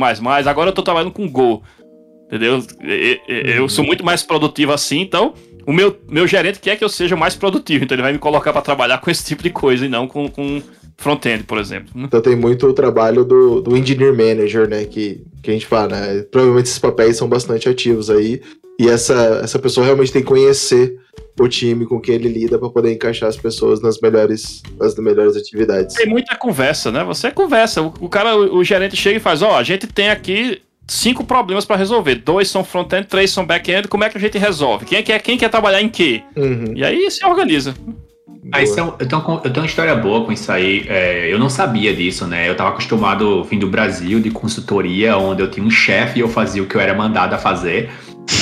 agora 0.46 0.70
eu 0.70 0.74
tô 0.74 0.82
trabalhando 0.82 1.12
com 1.12 1.28
Go. 1.28 1.62
Entendeu? 2.28 2.62
Eu 3.56 3.68
sou 3.70 3.82
muito 3.82 4.04
mais 4.04 4.22
produtivo 4.22 4.72
assim, 4.72 5.00
então 5.00 5.32
o 5.66 5.72
meu, 5.72 5.98
meu 6.08 6.26
gerente 6.26 6.60
quer 6.60 6.76
que 6.76 6.84
eu 6.84 6.88
seja 6.88 7.16
mais 7.16 7.34
produtivo, 7.34 7.84
então 7.84 7.94
ele 7.94 8.02
vai 8.02 8.12
me 8.12 8.18
colocar 8.18 8.52
para 8.52 8.62
trabalhar 8.62 8.98
com 8.98 9.10
esse 9.10 9.24
tipo 9.24 9.42
de 9.42 9.50
coisa 9.50 9.86
e 9.86 9.88
não 9.88 10.06
com, 10.06 10.28
com 10.28 10.62
front-end, 10.98 11.44
por 11.44 11.58
exemplo. 11.58 11.90
Né? 11.94 12.04
Então 12.04 12.20
tem 12.20 12.36
muito 12.36 12.66
o 12.66 12.72
trabalho 12.72 13.24
do, 13.24 13.62
do 13.62 13.76
engineer 13.76 14.12
manager, 14.12 14.68
né? 14.68 14.84
Que, 14.84 15.22
que 15.42 15.50
a 15.50 15.52
gente 15.54 15.66
fala, 15.66 15.88
né? 15.88 16.22
Provavelmente 16.30 16.66
esses 16.66 16.78
papéis 16.78 17.16
são 17.16 17.28
bastante 17.28 17.68
ativos 17.68 18.10
aí. 18.10 18.42
E 18.80 18.88
essa, 18.88 19.40
essa 19.42 19.58
pessoa 19.58 19.84
realmente 19.84 20.12
tem 20.12 20.22
que 20.22 20.28
conhecer 20.28 20.96
o 21.40 21.48
time 21.48 21.84
com 21.84 22.00
quem 22.00 22.14
ele 22.14 22.28
lida 22.28 22.58
para 22.58 22.70
poder 22.70 22.92
encaixar 22.92 23.28
as 23.28 23.36
pessoas 23.36 23.80
nas 23.80 24.00
melhores, 24.00 24.62
nas 24.78 24.94
melhores 24.96 25.36
atividades. 25.36 25.96
Tem 25.96 26.08
muita 26.08 26.36
conversa, 26.36 26.90
né? 26.90 27.02
Você 27.04 27.30
conversa. 27.30 27.82
O, 27.82 27.92
o 28.00 28.08
cara, 28.08 28.36
o, 28.36 28.58
o 28.58 28.64
gerente 28.64 28.96
chega 28.96 29.16
e 29.16 29.20
faz: 29.20 29.42
Ó, 29.42 29.52
oh, 29.52 29.56
a 29.56 29.62
gente 29.62 29.86
tem 29.86 30.10
aqui 30.10 30.60
cinco 30.88 31.22
problemas 31.24 31.64
para 31.64 31.76
resolver. 31.76 32.16
Dois 32.16 32.48
são 32.48 32.64
front-end, 32.64 33.06
três 33.06 33.30
são 33.30 33.44
back-end. 33.46 33.86
Como 33.88 34.02
é 34.04 34.08
que 34.08 34.16
a 34.18 34.20
gente 34.20 34.38
resolve? 34.38 34.86
Quem 34.86 35.02
quer, 35.02 35.20
quem 35.20 35.36
quer 35.38 35.48
trabalhar 35.50 35.80
em 35.82 35.88
quê? 35.88 36.22
Uhum. 36.34 36.72
E 36.74 36.82
aí 36.84 37.10
se 37.10 37.24
organiza. 37.24 37.74
Ah, 38.50 38.62
isso 38.62 38.80
é 38.80 38.82
um- 38.82 38.94
eu, 38.98 39.06
tenho, 39.06 39.20
uma- 39.20 39.40
eu 39.44 39.50
tenho 39.50 39.60
uma 39.64 39.66
história 39.66 39.94
boa 39.94 40.24
com 40.24 40.32
isso 40.32 40.50
aí. 40.50 40.86
É, 40.88 41.28
eu 41.30 41.38
não 41.38 41.50
sabia 41.50 41.94
disso, 41.94 42.26
né? 42.26 42.48
Eu 42.48 42.54
tava 42.56 42.70
acostumado 42.70 43.44
vim 43.44 43.58
do 43.58 43.66
Brasil 43.66 44.20
de 44.20 44.30
consultoria, 44.30 45.18
onde 45.18 45.42
eu 45.42 45.50
tinha 45.50 45.64
um 45.64 45.70
chefe 45.70 46.18
e 46.18 46.22
eu 46.22 46.28
fazia 46.28 46.62
o 46.62 46.66
que 46.66 46.74
eu 46.74 46.80
era 46.80 46.94
mandado 46.94 47.34
a 47.34 47.38
fazer. 47.38 47.90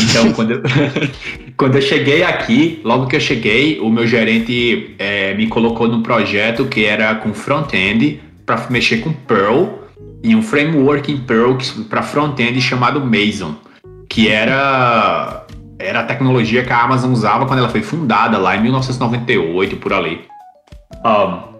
Então, 0.08 0.32
quando 0.32 0.52
eu, 0.52 0.62
quando 1.56 1.74
eu 1.76 1.82
cheguei 1.82 2.22
aqui, 2.22 2.80
logo 2.84 3.06
que 3.06 3.16
eu 3.16 3.20
cheguei, 3.20 3.80
o 3.80 3.88
meu 3.88 4.06
gerente 4.06 4.94
é, 4.98 5.34
me 5.34 5.48
colocou 5.48 5.88
num 5.88 6.02
projeto 6.02 6.66
que 6.66 6.84
era 6.84 7.12
com 7.16 7.32
front-end 7.34 8.20
para 8.44 8.64
mexer 8.70 8.98
com 8.98 9.12
Perl 9.12 9.85
e 10.26 10.34
um 10.34 10.42
framework 10.42 11.12
em 11.12 11.18
Perl 11.18 11.56
para 11.88 12.02
front-end 12.02 12.60
chamado 12.60 13.00
Mason, 13.00 13.54
que 14.08 14.28
era 14.28 15.46
era 15.78 16.00
a 16.00 16.02
tecnologia 16.02 16.64
que 16.64 16.72
a 16.72 16.82
Amazon 16.82 17.12
usava 17.12 17.46
quando 17.46 17.60
ela 17.60 17.68
foi 17.68 17.82
fundada 17.82 18.36
lá 18.36 18.56
em 18.56 18.62
1998 18.62 19.76
por 19.76 19.92
ali. 19.92 20.22
Um, 21.04 21.56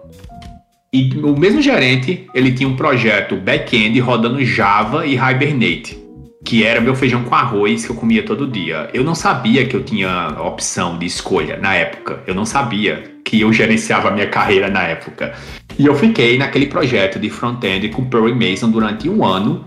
e 0.91 1.17
o 1.23 1.37
mesmo 1.37 1.61
gerente, 1.61 2.27
ele 2.33 2.51
tinha 2.51 2.67
um 2.67 2.75
projeto 2.75 3.37
back-end 3.37 3.97
rodando 3.99 4.43
Java 4.43 5.05
e 5.05 5.13
Hibernate, 5.13 5.97
que 6.43 6.65
era 6.65 6.81
meu 6.81 6.95
feijão 6.95 7.23
com 7.23 7.35
arroz 7.35 7.85
que 7.85 7.91
eu 7.91 7.95
comia 7.95 8.23
todo 8.23 8.47
dia. 8.47 8.89
Eu 8.93 9.03
não 9.03 9.15
sabia 9.15 9.65
que 9.65 9.75
eu 9.75 9.83
tinha 9.83 10.35
opção 10.41 10.97
de 10.97 11.05
escolha 11.05 11.57
na 11.57 11.73
época. 11.75 12.21
Eu 12.25 12.33
não 12.33 12.45
sabia 12.45 13.16
que 13.27 13.41
eu 13.41 13.51
gerenciava 13.51 14.07
a 14.07 14.11
minha 14.11 14.27
carreira 14.27 14.69
na 14.69 14.83
época. 14.83 15.33
E 15.77 15.85
eu 15.85 15.93
fiquei 15.93 16.37
naquele 16.37 16.67
projeto 16.67 17.19
de 17.19 17.29
front-end 17.29 17.89
com 17.89 18.05
Perl 18.05 18.29
e 18.29 18.33
Mason 18.33 18.69
durante 18.71 19.09
um 19.09 19.25
ano, 19.25 19.65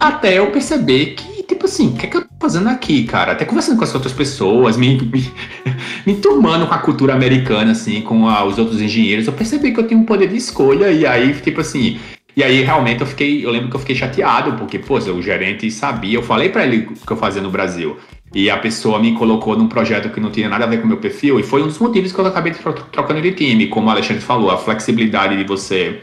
até 0.00 0.38
eu 0.38 0.50
perceber 0.50 1.14
que, 1.14 1.42
tipo 1.42 1.66
assim, 1.66 1.88
o 1.88 1.92
que, 1.92 2.06
é 2.06 2.08
que 2.08 2.16
eu 2.16 2.22
tô 2.22 2.28
fazendo 2.40 2.70
aqui, 2.70 3.04
cara? 3.04 3.32
Até 3.32 3.44
conversando 3.44 3.76
com 3.76 3.84
as 3.84 3.94
outras 3.94 4.14
pessoas, 4.14 4.78
me, 4.78 4.96
me, 4.98 5.30
me 6.06 6.14
turmando 6.16 6.66
com 6.66 6.72
a 6.74 6.78
cultura 6.78 7.12
americana, 7.12 7.72
assim, 7.72 8.00
com 8.00 8.26
a- 8.26 8.44
os 8.46 8.58
outros 8.58 8.80
engenheiros, 8.80 9.26
eu 9.26 9.32
percebi 9.34 9.72
que 9.72 9.80
eu 9.80 9.86
tinha 9.86 10.00
um 10.00 10.04
poder 10.04 10.28
de 10.28 10.36
escolha, 10.36 10.90
e 10.90 11.04
aí, 11.06 11.34
tipo 11.34 11.60
assim. 11.60 11.98
E 12.34 12.42
aí, 12.42 12.62
realmente, 12.62 13.00
eu 13.02 13.06
fiquei. 13.06 13.44
Eu 13.44 13.50
lembro 13.50 13.68
que 13.70 13.76
eu 13.76 13.80
fiquei 13.80 13.94
chateado, 13.96 14.54
porque, 14.58 14.78
pô, 14.78 14.96
o 14.96 15.22
gerente 15.22 15.70
sabia, 15.70 16.16
eu 16.18 16.22
falei 16.22 16.48
pra 16.48 16.66
ele 16.66 16.88
o 16.90 17.06
que 17.06 17.10
eu 17.12 17.16
fazia 17.16 17.40
no 17.42 17.50
Brasil. 17.50 17.96
E 18.36 18.50
a 18.50 18.58
pessoa 18.58 18.98
me 18.98 19.14
colocou 19.14 19.56
num 19.56 19.66
projeto 19.66 20.10
que 20.10 20.20
não 20.20 20.30
tinha 20.30 20.46
nada 20.46 20.64
a 20.64 20.66
ver 20.66 20.76
com 20.76 20.84
o 20.84 20.88
meu 20.88 20.98
perfil, 20.98 21.40
e 21.40 21.42
foi 21.42 21.62
um 21.62 21.68
dos 21.68 21.78
motivos 21.78 22.12
que 22.12 22.18
eu 22.18 22.26
acabei 22.26 22.52
tro- 22.52 22.74
trocando 22.92 23.22
de 23.22 23.32
time. 23.32 23.66
Como 23.68 23.86
o 23.86 23.90
Alexandre 23.90 24.22
falou, 24.22 24.50
a 24.50 24.58
flexibilidade 24.58 25.38
de 25.38 25.44
você 25.44 26.02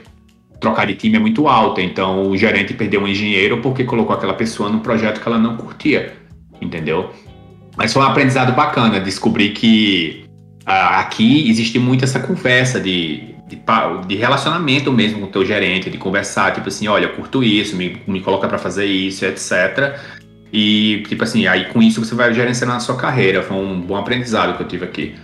trocar 0.59 0.87
de 0.87 0.95
time 0.95 1.17
é 1.17 1.19
muito 1.19 1.47
alta. 1.47 1.79
Então 1.79 2.27
o 2.27 2.35
gerente 2.35 2.73
perdeu 2.73 3.01
um 3.01 3.07
engenheiro 3.07 3.59
porque 3.61 3.83
colocou 3.83 4.15
aquela 4.15 4.33
pessoa 4.33 4.67
num 4.67 4.79
projeto 4.79 5.21
que 5.21 5.27
ela 5.27 5.37
não 5.37 5.57
curtia, 5.57 6.13
entendeu? 6.59 7.11
Mas 7.77 7.93
foi 7.93 8.01
um 8.01 8.05
aprendizado 8.05 8.51
bacana 8.55 8.99
descobrir 8.99 9.49
que 9.51 10.25
ah, 10.65 11.01
aqui 11.01 11.47
existe 11.47 11.77
muito 11.77 12.03
essa 12.03 12.19
conversa 12.19 12.79
de, 12.79 13.35
de, 13.47 13.59
de 14.07 14.15
relacionamento 14.15 14.91
mesmo 14.91 15.19
com 15.19 15.25
o 15.27 15.29
teu 15.29 15.45
gerente, 15.45 15.87
de 15.87 15.99
conversar, 15.99 16.51
tipo 16.51 16.67
assim, 16.67 16.87
olha, 16.87 17.09
curto 17.09 17.43
isso, 17.43 17.75
me, 17.75 18.01
me 18.07 18.21
coloca 18.21 18.47
pra 18.47 18.57
fazer 18.57 18.85
isso, 18.87 19.23
etc. 19.23 19.99
E, 20.53 21.03
tipo 21.07 21.23
assim, 21.23 21.47
aí 21.47 21.65
com 21.65 21.81
isso 21.81 22.05
você 22.05 22.13
vai 22.13 22.31
gerenciando 22.31 22.73
a 22.73 22.79
sua 22.79 22.95
carreira. 22.95 23.41
Foi 23.41 23.57
um 23.57 23.81
bom 23.81 23.95
aprendizado 23.95 24.55
que 24.55 24.61
eu 24.61 24.67
tive 24.67 24.85
aqui. 24.85 25.15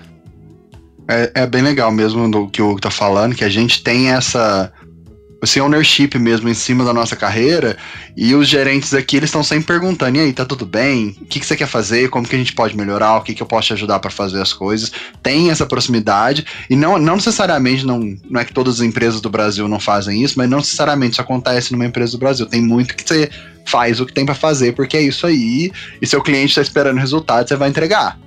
É, 1.07 1.43
é 1.43 1.47
bem 1.47 1.61
legal 1.61 1.91
mesmo 1.91 2.29
do 2.29 2.47
que 2.47 2.61
o 2.61 2.71
Hugo 2.71 2.81
tá 2.81 2.89
falando, 2.89 3.35
que 3.35 3.43
a 3.43 3.49
gente 3.49 3.83
tem 3.83 4.09
essa 4.09 4.73
esse 5.41 5.61
ownership 5.61 6.17
mesmo 6.19 6.49
em 6.49 6.53
cima 6.53 6.83
da 6.83 6.93
nossa 6.93 7.15
carreira 7.15 7.77
e 8.15 8.35
os 8.35 8.47
gerentes 8.47 8.93
aqui 8.93 9.15
eles 9.15 9.29
estão 9.29 9.41
sempre 9.41 9.67
perguntando 9.67 10.17
e 10.17 10.19
aí 10.19 10.33
tá 10.33 10.45
tudo 10.45 10.65
bem? 10.65 11.15
O 11.21 11.25
que, 11.25 11.39
que 11.39 11.45
você 11.45 11.55
quer 11.55 11.67
fazer? 11.67 12.09
Como 12.09 12.27
que 12.27 12.35
a 12.35 12.37
gente 12.37 12.53
pode 12.53 12.75
melhorar? 12.75 13.17
O 13.17 13.21
que, 13.21 13.33
que 13.33 13.41
eu 13.41 13.47
posso 13.47 13.67
te 13.67 13.73
ajudar 13.73 13.99
para 13.99 14.11
fazer 14.11 14.41
as 14.41 14.51
coisas? 14.51 14.91
Tem 15.23 15.49
essa 15.49 15.65
proximidade 15.65 16.45
e 16.69 16.75
não, 16.75 16.97
não 16.97 17.15
necessariamente 17.15 17.85
não, 17.85 18.17
não 18.29 18.41
é 18.41 18.43
que 18.43 18.53
todas 18.53 18.75
as 18.75 18.81
empresas 18.81 19.21
do 19.21 19.29
Brasil 19.29 19.67
não 19.67 19.79
fazem 19.79 20.21
isso 20.21 20.33
mas 20.37 20.49
não 20.49 20.57
necessariamente 20.57 21.13
isso 21.13 21.21
acontece 21.21 21.71
numa 21.71 21.85
empresa 21.85 22.11
do 22.11 22.17
Brasil. 22.17 22.45
Tem 22.45 22.61
muito 22.61 22.93
que 22.95 23.07
você 23.07 23.29
faz 23.69 23.99
o 23.99 24.05
que 24.05 24.13
tem 24.13 24.25
para 24.25 24.35
fazer 24.35 24.73
porque 24.73 24.97
é 24.97 25.01
isso 25.01 25.27
aí 25.27 25.71
e 26.01 26.07
seu 26.07 26.21
cliente 26.21 26.49
está 26.49 26.61
esperando 26.61 26.97
resultado 26.97 27.47
você 27.47 27.55
vai 27.55 27.69
entregar 27.69 28.17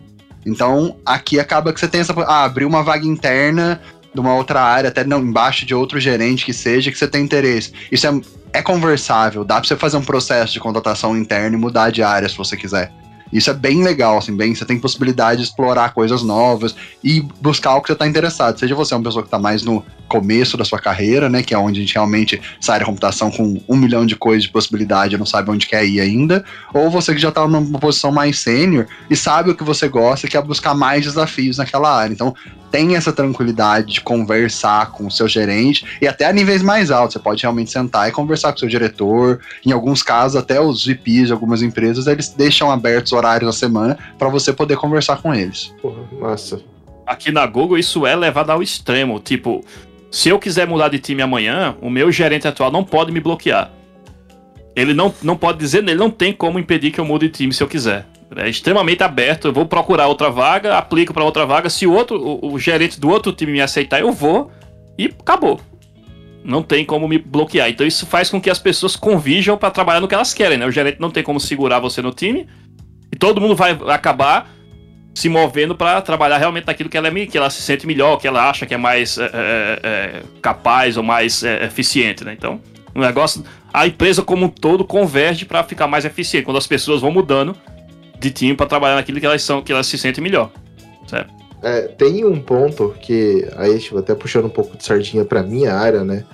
então, 0.45 0.97
aqui 1.07 1.39
acaba 1.39 1.73
que 1.73 1.81
você 1.81 1.89
tem 1.89 2.01
essa. 2.01 2.13
Ah, 2.23 2.45
abrir 2.45 2.65
uma 2.65 2.83
vaga 2.83 3.07
interna 3.07 3.81
de 4.13 4.21
uma 4.21 4.35
outra 4.35 4.61
área, 4.61 4.89
até 4.89 5.05
não, 5.05 5.21
embaixo 5.21 5.65
de 5.65 5.75
outro 5.75 5.99
gerente 5.99 6.45
que 6.45 6.53
seja, 6.53 6.91
que 6.91 6.99
você 6.99 7.09
tem 7.09 7.25
interesse. 7.25 7.73
Isso 7.91 8.07
é, 8.07 8.21
é 8.53 8.63
conversável, 8.63 9.45
dá 9.45 9.59
pra 9.59 9.67
você 9.67 9.77
fazer 9.77 9.97
um 9.97 10.05
processo 10.05 10.53
de 10.53 10.61
contratação 10.61 11.17
interna 11.17 11.57
e 11.57 11.59
mudar 11.59 11.91
de 11.91 12.03
área 12.03 12.29
se 12.29 12.37
você 12.37 12.57
quiser. 12.57 12.93
Isso 13.33 13.51
é 13.51 13.55
bem 13.55 13.83
legal, 13.83 14.19
assim, 14.19 14.37
bem, 14.37 14.55
você 14.55 14.65
tem 14.65 14.79
possibilidade 14.79 15.41
de 15.41 15.49
explorar 15.49 15.95
coisas 15.95 16.23
novas 16.23 16.75
e 17.03 17.21
buscar 17.41 17.77
o 17.77 17.81
que 17.81 17.89
você 17.89 17.95
está 17.95 18.07
interessado. 18.07 18.59
Seja 18.59 18.75
você 18.75 18.95
uma 18.95 19.03
pessoa 19.03 19.23
que 19.23 19.29
está 19.29 19.39
mais 19.39 19.63
no 19.63 19.85
começo 20.09 20.59
da 20.59 20.65
sua 20.65 20.79
carreira, 20.79 21.31
né, 21.31 21.43
que 21.43 21.55
é 21.55 21.59
onde 21.59 21.81
a 21.81 21.83
gente 21.83 21.95
realmente 21.95 22.41
sai 22.61 22.81
da 22.81 22.85
computação 22.85 23.31
com 23.31 23.59
um 23.67 23.77
milhão 23.77 24.05
de 24.05 24.15
coisas 24.15 24.43
de 24.43 24.51
possibilidade 24.51 25.17
não 25.17 25.27
sabe 25.27 25.51
onde 25.51 25.67
quer 25.67 25.85
ir 25.87 26.01
ainda, 26.01 26.45
ou 26.75 26.91
você 26.91 27.15
que 27.15 27.21
já 27.21 27.31
está 27.31 27.47
numa 27.47 27.79
posição 27.79 28.13
mais 28.13 28.39
sênior 28.39 28.87
e 29.09 29.17
sabe 29.17 29.51
o 29.51 29.55
que 29.55 29.65
você 29.65 29.89
gosta 29.89 30.27
e 30.27 30.31
quer 30.31 30.43
buscar 30.43 30.75
mais 30.75 31.05
desafios 31.05 31.57
naquela 31.57 31.95
área. 31.97 32.13
Então, 32.13 32.35
tem 32.73 32.97
essa 32.97 33.13
tranquilidade 33.13 33.93
de 33.93 34.01
conversar 34.01 34.91
com 34.93 35.07
o 35.07 35.11
seu 35.11 35.29
gerente 35.29 35.85
e 36.01 36.09
até 36.09 36.25
a 36.25 36.33
níveis 36.33 36.63
mais 36.63 36.91
altos. 36.91 37.13
Você 37.13 37.19
pode 37.19 37.43
realmente 37.43 37.71
sentar 37.71 38.09
e 38.09 38.13
conversar 38.13 38.51
com 38.51 38.57
o 38.57 38.59
seu 38.61 38.69
diretor. 38.69 39.41
Em 39.65 39.71
alguns 39.71 40.03
casos, 40.03 40.37
até 40.37 40.59
os 40.59 40.87
VPs 40.87 41.27
de 41.27 41.33
algumas 41.33 41.61
empresas, 41.61 42.07
eles 42.07 42.31
deixam 42.31 42.71
abertos 42.71 43.13
horários 43.13 43.47
na 43.47 43.53
semana 43.53 43.99
para 44.19 44.31
você 44.31 44.53
poder 44.53 44.77
conversar 44.79 45.21
com 45.21 45.35
eles. 45.35 45.75
Porra, 45.83 46.03
massa. 46.19 46.61
Aqui 47.07 47.31
na 47.31 47.47
Google 47.47 47.77
isso 47.77 48.07
é 48.07 48.17
levado 48.17 48.51
ao 48.51 48.63
extremo. 48.63 49.21
Tipo, 49.21 49.63
se 50.11 50.31
eu 50.31 50.39
quiser 50.39 50.67
mudar 50.67 50.89
de 50.89 50.99
time 50.99 51.21
amanhã, 51.21 51.77
o 51.83 51.91
meu 51.91 52.11
gerente 52.11 52.49
atual 52.49 52.73
não 52.73 52.83
pode 52.83 53.13
me 53.13 53.21
bloquear. 53.21 53.71
Ele 54.75 54.95
não, 54.95 55.15
não 55.23 55.37
pode 55.37 55.59
dizer, 55.59 55.79
ele 55.79 55.95
não 55.95 56.09
tem 56.09 56.33
como 56.33 56.59
impedir 56.59 56.91
que 56.91 56.99
eu 56.99 57.05
mude 57.05 57.29
de 57.29 57.35
time 57.35 57.53
se 57.53 57.63
eu 57.63 57.69
quiser. 57.69 58.07
É 58.37 58.49
extremamente 58.49 59.03
aberto. 59.03 59.49
Eu 59.49 59.53
vou 59.53 59.67
procurar 59.67 60.07
outra 60.07 60.31
vaga, 60.31 60.79
aplico 60.79 61.13
para 61.13 61.25
outra 61.25 61.45
vaga. 61.45 61.69
Se 61.69 61.87
o 61.87 61.93
outro, 61.93 62.21
o, 62.21 62.53
o 62.53 62.59
gerente 62.59 62.99
do 62.99 63.09
outro 63.09 63.33
time 63.33 63.53
me 63.53 63.61
aceitar, 63.61 64.01
eu 64.01 64.13
vou 64.13 64.51
e 64.99 65.07
acabou. 65.07 65.61
Não 66.45 66.63
tem 66.63 66.85
como 66.85 67.07
me 67.07 67.19
bloquear. 67.19 67.69
Então 67.69 67.87
isso 67.87 68.07
faz 68.07 68.31
com 68.31 68.41
que 68.41 68.51
as 68.51 68.59
pessoas 68.59 68.97
convijam 68.97 69.57
para 69.57 69.71
trabalhar 69.71 70.01
no 70.01 70.09
que 70.09 70.15
elas 70.15 70.35
querem, 70.35 70.59
né? 70.59 70.67
O 70.67 70.71
gerente 70.71 71.01
não 71.01 71.11
tem 71.11 71.23
como 71.23 71.39
segurar 71.39 71.79
você 71.79 72.03
no 72.03 72.13
time 72.13 72.49
e 73.13 73.17
todo 73.17 73.41
mundo 73.41 73.55
vai 73.55 73.79
acabar 73.89 74.51
se 75.15 75.29
movendo 75.29 75.77
para 75.77 76.01
trabalhar 76.01 76.39
realmente 76.39 76.67
naquilo 76.67 76.89
que 76.89 76.97
ela, 76.97 77.09
é, 77.09 77.27
que 77.27 77.37
ela 77.37 77.51
se 77.51 77.61
sente 77.61 77.87
melhor, 77.87 78.17
que 78.17 78.27
ela 78.27 78.49
acha 78.49 78.65
que 78.65 78.73
é 78.73 78.79
mais 78.79 79.19
é, 79.19 79.25
é, 79.25 79.81
é, 79.83 80.23
capaz 80.41 80.97
ou 80.97 81.03
mais 81.03 81.45
é, 81.45 81.65
eficiente, 81.65 82.25
né? 82.25 82.33
Então, 82.33 82.61
o 82.95 83.01
negócio, 83.01 83.45
a 83.73 83.87
empresa 83.87 84.23
como 84.23 84.47
um 84.47 84.49
todo 84.49 84.85
converge 84.85 85.45
para 85.45 85.63
ficar 85.63 85.87
mais 85.87 86.05
eficiente 86.05 86.45
quando 86.45 86.57
as 86.57 86.67
pessoas 86.67 87.03
vão 87.03 87.11
mudando 87.11 87.55
de 88.23 88.31
time 88.31 88.57
para 88.57 88.67
trabalhar 88.67 88.95
naquilo 88.97 89.21
que 89.21 89.27
elas 89.27 89.43
são, 89.43 89.63
que 89.63 89.73
elas 89.73 89.87
se 89.87 89.99
sentem 89.99 90.23
melhor, 90.23 90.51
certo? 91.07 91.33
É, 91.63 91.83
tem 91.83 92.25
um 92.25 92.41
ponto 92.41 92.95
que 93.01 93.47
aí 93.57 93.79
tipo, 93.79 93.99
até 93.99 94.15
puxando 94.15 94.47
um 94.47 94.51
pouco 94.51 94.77
de 94.77 94.85
sardinha 94.85 95.25
para 95.25 95.43
minha 95.43 95.75
área, 95.75 96.03
né? 96.03 96.25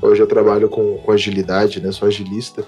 Hoje 0.00 0.20
eu 0.20 0.26
trabalho 0.26 0.68
com, 0.68 0.98
com 0.98 1.12
agilidade, 1.12 1.80
né? 1.80 1.92
Sou 1.92 2.08
agilista. 2.08 2.64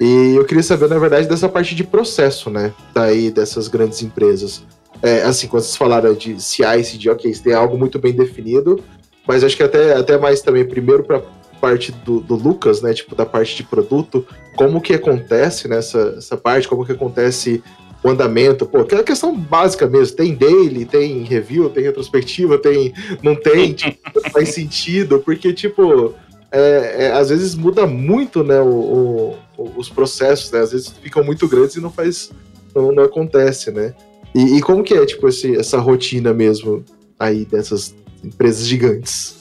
E 0.00 0.34
eu 0.34 0.44
queria 0.44 0.64
saber, 0.64 0.88
na 0.88 0.98
verdade, 0.98 1.28
dessa 1.28 1.48
parte 1.48 1.76
de 1.76 1.84
processo, 1.84 2.50
né? 2.50 2.72
Daí 2.92 3.30
dessas 3.30 3.68
grandes 3.68 4.02
empresas. 4.02 4.64
É, 5.00 5.22
assim, 5.22 5.46
quando 5.46 5.62
vocês 5.62 5.76
falaram 5.76 6.12
de 6.14 6.42
CI, 6.42 6.82
CD, 6.84 7.08
ok, 7.10 7.30
isso 7.30 7.42
tem 7.42 7.54
algo 7.54 7.78
muito 7.78 8.00
bem 8.00 8.12
definido, 8.12 8.82
mas 9.26 9.44
acho 9.44 9.56
que 9.56 9.62
até, 9.62 9.94
até 9.94 10.18
mais 10.18 10.42
também, 10.42 10.64
primeiro 10.64 11.04
para 11.04 11.22
parte 11.60 11.92
do, 11.92 12.18
do, 12.18 12.34
Lucas, 12.34 12.82
né, 12.82 12.92
tipo, 12.92 13.14
da 13.14 13.24
parte 13.24 13.54
de 13.54 13.62
produto, 13.62 14.26
como 14.56 14.80
que 14.80 14.92
acontece 14.92 15.68
nessa 15.68 16.16
essa 16.18 16.36
parte, 16.36 16.66
como 16.66 16.84
que 16.84 16.90
acontece 16.90 17.62
o 18.02 18.10
andamento, 18.10 18.66
pô, 18.66 18.78
aquela 18.78 19.04
questão 19.04 19.36
básica 19.36 19.86
mesmo, 19.86 20.16
tem 20.16 20.34
daily, 20.34 20.84
tem 20.84 21.22
review, 21.22 21.70
tem 21.70 21.84
retrospectiva, 21.84 22.58
tem, 22.58 22.92
não 23.22 23.36
tem, 23.36 23.72
tipo, 23.72 23.98
faz 24.30 24.50
sentido, 24.50 25.20
porque, 25.20 25.52
tipo, 25.52 26.14
é, 26.50 27.06
é, 27.06 27.12
às 27.12 27.30
vezes 27.30 27.54
muda 27.54 27.86
muito, 27.86 28.42
né, 28.42 28.60
o, 28.60 29.36
o, 29.56 29.72
os 29.76 29.88
processos, 29.88 30.50
né, 30.50 30.60
às 30.60 30.72
vezes 30.72 30.88
ficam 30.88 31.22
muito 31.22 31.46
grandes 31.46 31.76
e 31.76 31.80
não 31.80 31.90
faz, 31.90 32.30
não, 32.74 32.90
não 32.90 33.04
acontece, 33.04 33.70
né, 33.70 33.94
e, 34.34 34.56
e, 34.56 34.60
como 34.62 34.82
que 34.82 34.94
é, 34.94 35.06
tipo, 35.06 35.28
esse, 35.28 35.56
essa 35.56 35.78
rotina 35.78 36.32
mesmo 36.32 36.84
aí 37.18 37.44
dessas 37.44 37.94
empresas 38.24 38.66
gigantes? 38.66 39.36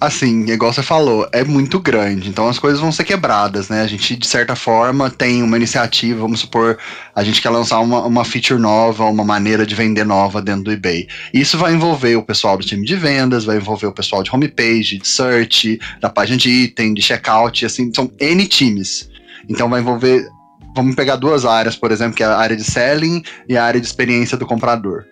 Assim, 0.00 0.44
igual 0.50 0.72
você 0.72 0.82
falou, 0.82 1.28
é 1.32 1.44
muito 1.44 1.78
grande, 1.80 2.28
então 2.28 2.48
as 2.48 2.58
coisas 2.58 2.80
vão 2.80 2.92
ser 2.92 3.04
quebradas, 3.04 3.68
né? 3.68 3.82
A 3.82 3.86
gente, 3.86 4.16
de 4.16 4.26
certa 4.26 4.54
forma, 4.54 5.10
tem 5.10 5.42
uma 5.42 5.56
iniciativa, 5.56 6.20
vamos 6.20 6.40
supor, 6.40 6.78
a 7.14 7.24
gente 7.24 7.40
quer 7.40 7.50
lançar 7.50 7.80
uma, 7.80 8.04
uma 8.04 8.24
feature 8.24 8.60
nova, 8.60 9.04
uma 9.04 9.24
maneira 9.24 9.66
de 9.66 9.74
vender 9.74 10.04
nova 10.04 10.42
dentro 10.42 10.64
do 10.64 10.72
eBay. 10.72 11.06
Isso 11.32 11.56
vai 11.56 11.72
envolver 11.72 12.16
o 12.16 12.22
pessoal 12.22 12.56
do 12.56 12.64
time 12.64 12.84
de 12.86 12.96
vendas, 12.96 13.44
vai 13.44 13.56
envolver 13.56 13.86
o 13.86 13.92
pessoal 13.92 14.22
de 14.22 14.30
homepage, 14.34 14.98
de 14.98 15.08
search, 15.08 15.78
da 16.00 16.10
página 16.10 16.36
de 16.36 16.50
item, 16.50 16.94
de 16.94 17.02
checkout, 17.02 17.64
assim, 17.64 17.92
são 17.94 18.10
N 18.20 18.46
times. 18.46 19.08
Então 19.48 19.68
vai 19.68 19.80
envolver 19.80 20.26
vamos 20.74 20.94
pegar 20.94 21.16
duas 21.16 21.46
áreas, 21.46 21.74
por 21.74 21.90
exemplo, 21.90 22.14
que 22.14 22.22
é 22.22 22.26
a 22.26 22.36
área 22.36 22.54
de 22.54 22.62
selling 22.62 23.22
e 23.48 23.56
a 23.56 23.64
área 23.64 23.80
de 23.80 23.86
experiência 23.86 24.36
do 24.36 24.44
comprador. 24.44 25.06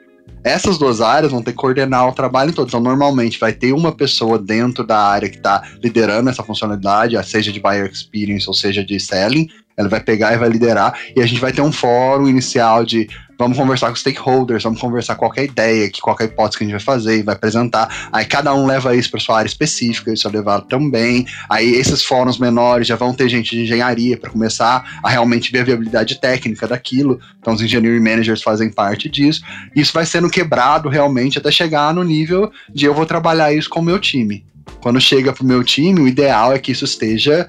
Essas 0.44 0.76
duas 0.76 1.00
áreas 1.00 1.32
vão 1.32 1.42
ter 1.42 1.52
que 1.52 1.56
coordenar 1.56 2.06
o 2.06 2.12
trabalho 2.12 2.50
em 2.50 2.52
todo. 2.52 2.68
Então, 2.68 2.78
normalmente 2.78 3.40
vai 3.40 3.52
ter 3.52 3.72
uma 3.72 3.90
pessoa 3.90 4.38
dentro 4.38 4.84
da 4.86 4.98
área 4.98 5.28
que 5.28 5.38
está 5.38 5.62
liderando 5.82 6.28
essa 6.28 6.42
funcionalidade, 6.42 7.16
seja 7.26 7.50
de 7.50 7.58
buyer 7.58 7.90
experience 7.90 8.46
ou 8.46 8.52
seja 8.52 8.84
de 8.84 9.00
selling, 9.00 9.48
ela 9.76 9.88
vai 9.88 10.00
pegar 10.00 10.32
e 10.34 10.38
vai 10.38 10.48
liderar, 10.48 10.98
e 11.16 11.20
a 11.20 11.26
gente 11.26 11.40
vai 11.40 11.52
ter 11.52 11.60
um 11.60 11.72
fórum 11.72 12.28
inicial 12.28 12.84
de 12.84 13.08
vamos 13.38 13.56
conversar 13.56 13.88
com 13.88 13.96
stakeholders, 13.96 14.62
vamos 14.62 14.80
conversar 14.80 15.16
qualquer 15.16 15.44
ideia, 15.44 15.90
que 15.90 16.00
qualquer 16.00 16.26
hipótese 16.26 16.58
que 16.58 16.64
a 16.64 16.66
gente 16.66 16.76
vai 16.76 16.80
fazer, 16.80 17.22
vai 17.22 17.34
apresentar. 17.34 18.08
Aí 18.12 18.24
cada 18.24 18.54
um 18.54 18.66
leva 18.66 18.94
isso 18.94 19.10
para 19.10 19.20
sua 19.20 19.38
área 19.38 19.48
específica, 19.48 20.12
isso 20.12 20.26
é 20.26 20.30
levado 20.30 20.66
também. 20.66 21.26
Aí 21.48 21.74
esses 21.74 22.04
fóruns 22.04 22.38
menores 22.38 22.86
já 22.86 22.96
vão 22.96 23.12
ter 23.12 23.28
gente 23.28 23.50
de 23.50 23.62
engenharia 23.62 24.16
para 24.16 24.30
começar 24.30 25.00
a 25.02 25.10
realmente 25.10 25.50
ver 25.50 25.60
a 25.60 25.64
viabilidade 25.64 26.20
técnica 26.20 26.66
daquilo. 26.66 27.20
Então 27.40 27.54
os 27.54 27.62
engineering 27.62 28.02
managers 28.02 28.42
fazem 28.42 28.70
parte 28.70 29.08
disso. 29.08 29.42
Isso 29.74 29.92
vai 29.92 30.06
sendo 30.06 30.30
quebrado 30.30 30.88
realmente 30.88 31.38
até 31.38 31.50
chegar 31.50 31.92
no 31.92 32.04
nível 32.04 32.50
de 32.72 32.86
eu 32.86 32.94
vou 32.94 33.06
trabalhar 33.06 33.52
isso 33.52 33.68
com 33.68 33.80
o 33.80 33.84
meu 33.84 33.98
time. 33.98 34.44
Quando 34.80 35.00
chega 35.00 35.32
para 35.32 35.42
o 35.42 35.46
meu 35.46 35.64
time, 35.64 36.00
o 36.00 36.08
ideal 36.08 36.52
é 36.52 36.58
que 36.58 36.72
isso 36.72 36.84
esteja 36.84 37.48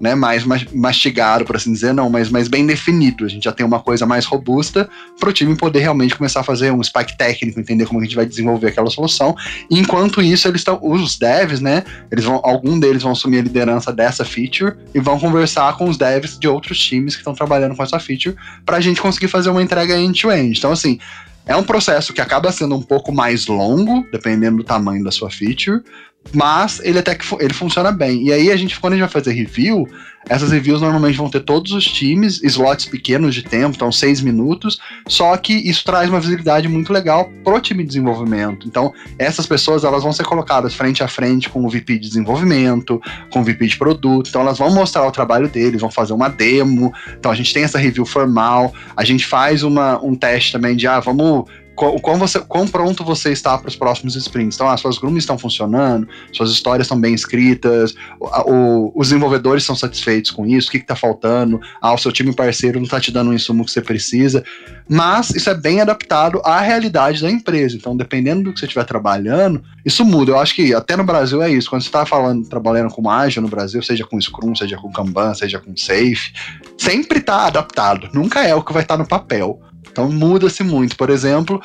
né, 0.00 0.14
mais 0.14 0.44
mastigado, 0.72 1.44
por 1.44 1.56
assim 1.56 1.72
dizer, 1.72 1.92
não, 1.92 2.10
mas 2.10 2.28
mais 2.28 2.48
bem 2.48 2.66
definido. 2.66 3.24
A 3.24 3.28
gente 3.28 3.44
já 3.44 3.52
tem 3.52 3.64
uma 3.64 3.80
coisa 3.80 4.04
mais 4.04 4.24
robusta 4.24 4.88
para 5.18 5.28
o 5.28 5.32
time 5.32 5.56
poder 5.56 5.80
realmente 5.80 6.16
começar 6.16 6.40
a 6.40 6.44
fazer 6.44 6.72
um 6.72 6.82
spike 6.82 7.16
técnico, 7.16 7.60
entender 7.60 7.86
como 7.86 8.00
a 8.00 8.02
gente 8.02 8.16
vai 8.16 8.26
desenvolver 8.26 8.68
aquela 8.68 8.90
solução. 8.90 9.36
E 9.70 9.78
enquanto 9.78 10.20
isso, 10.20 10.48
eles 10.48 10.60
estão, 10.60 10.78
os 10.82 11.18
devs, 11.18 11.60
né, 11.60 11.84
eles 12.10 12.24
vão, 12.24 12.40
algum 12.42 12.78
deles 12.78 13.02
vão 13.02 13.12
assumir 13.12 13.38
a 13.38 13.42
liderança 13.42 13.92
dessa 13.92 14.24
feature 14.24 14.74
e 14.94 15.00
vão 15.00 15.18
conversar 15.18 15.76
com 15.76 15.88
os 15.88 15.96
devs 15.96 16.38
de 16.38 16.48
outros 16.48 16.78
times 16.78 17.14
que 17.14 17.20
estão 17.20 17.34
trabalhando 17.34 17.76
com 17.76 17.82
essa 17.82 17.98
feature 17.98 18.34
para 18.66 18.78
a 18.78 18.80
gente 18.80 19.00
conseguir 19.00 19.28
fazer 19.28 19.50
uma 19.50 19.62
entrega 19.62 19.96
end-to-end. 19.96 20.50
-end. 20.50 20.58
Então, 20.58 20.72
assim, 20.72 20.98
é 21.44 21.56
um 21.56 21.62
processo 21.62 22.12
que 22.12 22.20
acaba 22.20 22.52
sendo 22.52 22.76
um 22.76 22.82
pouco 22.82 23.12
mais 23.12 23.46
longo, 23.46 24.06
dependendo 24.12 24.58
do 24.58 24.64
tamanho 24.64 25.02
da 25.02 25.10
sua 25.10 25.30
feature, 25.30 25.82
mas 26.32 26.80
ele 26.80 26.98
até 26.98 27.14
que 27.14 27.26
ele 27.40 27.54
funciona 27.54 27.90
bem. 27.90 28.24
E 28.24 28.32
aí 28.32 28.50
a 28.50 28.56
gente, 28.56 28.78
quando 28.78 28.94
a 28.94 28.96
gente 28.96 29.04
vai 29.04 29.22
fazer 29.22 29.32
review, 29.32 29.88
essas 30.28 30.52
reviews 30.52 30.80
normalmente 30.80 31.18
vão 31.18 31.28
ter 31.28 31.40
todos 31.40 31.72
os 31.72 31.84
times, 31.84 32.42
slots 32.42 32.86
pequenos 32.86 33.34
de 33.34 33.42
tempo, 33.42 33.74
então 33.74 33.90
seis 33.90 34.20
minutos, 34.20 34.78
só 35.08 35.36
que 35.36 35.52
isso 35.52 35.84
traz 35.84 36.08
uma 36.08 36.20
visibilidade 36.20 36.68
muito 36.68 36.92
legal 36.92 37.30
pro 37.42 37.60
time 37.60 37.82
de 37.82 37.88
desenvolvimento. 37.88 38.66
Então, 38.68 38.92
essas 39.18 39.46
pessoas 39.46 39.84
elas 39.84 40.02
vão 40.02 40.12
ser 40.12 40.24
colocadas 40.24 40.74
frente 40.74 41.02
a 41.02 41.08
frente 41.08 41.48
com 41.48 41.64
o 41.64 41.68
VP 41.68 41.98
de 41.98 42.08
desenvolvimento, 42.08 43.00
com 43.30 43.40
o 43.40 43.44
VP 43.44 43.66
de 43.66 43.76
produto, 43.76 44.28
então 44.28 44.42
elas 44.42 44.58
vão 44.58 44.72
mostrar 44.72 45.06
o 45.06 45.10
trabalho 45.10 45.48
deles, 45.48 45.80
vão 45.80 45.90
fazer 45.90 46.12
uma 46.12 46.28
demo, 46.28 46.92
então 47.18 47.30
a 47.30 47.34
gente 47.34 47.52
tem 47.52 47.64
essa 47.64 47.78
review 47.78 48.06
formal, 48.06 48.72
a 48.96 49.04
gente 49.04 49.26
faz 49.26 49.62
uma, 49.62 50.02
um 50.02 50.14
teste 50.14 50.52
também 50.52 50.76
de, 50.76 50.86
ah, 50.86 51.00
vamos 51.00 51.46
quão, 51.74 51.98
quão, 51.98 52.18
você, 52.18 52.40
quão 52.40 52.66
pronto 52.66 53.04
você 53.04 53.32
está 53.32 53.56
para 53.58 53.68
os 53.68 53.76
próximos 53.76 54.16
sprints. 54.16 54.56
Então, 54.56 54.68
as 54.68 54.80
suas 54.80 54.98
grooms 54.98 55.22
estão 55.22 55.38
funcionando, 55.38 56.08
suas 56.32 56.50
histórias 56.50 56.86
estão 56.86 57.00
bem 57.00 57.14
escritas, 57.14 57.94
o, 58.20 58.26
o, 58.50 58.92
os 58.94 59.08
desenvolvedores 59.08 59.62
estão 59.62 59.76
satisfeitos 59.76 60.30
com 60.30 60.46
isso, 60.46 60.68
o 60.68 60.70
que 60.70 60.78
está 60.78 60.96
faltando, 60.96 61.60
ah, 61.80 61.92
o 61.92 61.98
seu 61.98 62.12
time 62.12 62.34
parceiro 62.34 62.78
não 62.78 62.84
está 62.84 63.00
te 63.00 63.10
dando 63.10 63.30
o 63.30 63.34
insumo 63.34 63.64
que 63.64 63.70
você 63.70 63.80
precisa. 63.80 64.44
Mas 64.88 65.30
isso 65.30 65.48
é 65.48 65.54
bem 65.54 65.80
adaptado 65.80 66.40
à 66.44 66.60
realidade 66.60 67.22
da 67.22 67.30
empresa. 67.30 67.76
Então, 67.76 67.96
dependendo 67.96 68.44
do 68.44 68.52
que 68.52 68.60
você 68.60 68.66
estiver 68.66 68.84
trabalhando, 68.84 69.62
isso 69.84 70.04
muda. 70.04 70.32
Eu 70.32 70.38
acho 70.38 70.54
que 70.54 70.74
até 70.74 70.96
no 70.96 71.04
Brasil 71.04 71.42
é 71.42 71.50
isso. 71.50 71.68
Quando 71.68 71.82
você 71.82 71.88
está 71.88 72.04
falando, 72.04 72.48
trabalhando 72.48 72.92
com 72.92 73.08
ágil 73.08 73.42
no 73.42 73.48
Brasil, 73.48 73.82
seja 73.82 74.04
com 74.04 74.20
Scrum, 74.20 74.54
seja 74.54 74.76
com 74.76 74.92
Kanban, 74.92 75.34
seja 75.34 75.58
com 75.58 75.76
Safe, 75.76 76.32
sempre 76.76 77.18
está 77.18 77.46
adaptado. 77.46 78.08
Nunca 78.12 78.42
é 78.42 78.54
o 78.54 78.62
que 78.62 78.72
vai 78.72 78.82
estar 78.82 78.96
tá 78.96 79.02
no 79.02 79.08
papel. 79.08 79.60
Então 79.90 80.10
muda-se 80.10 80.62
muito. 80.62 80.96
Por 80.96 81.10
exemplo, 81.10 81.60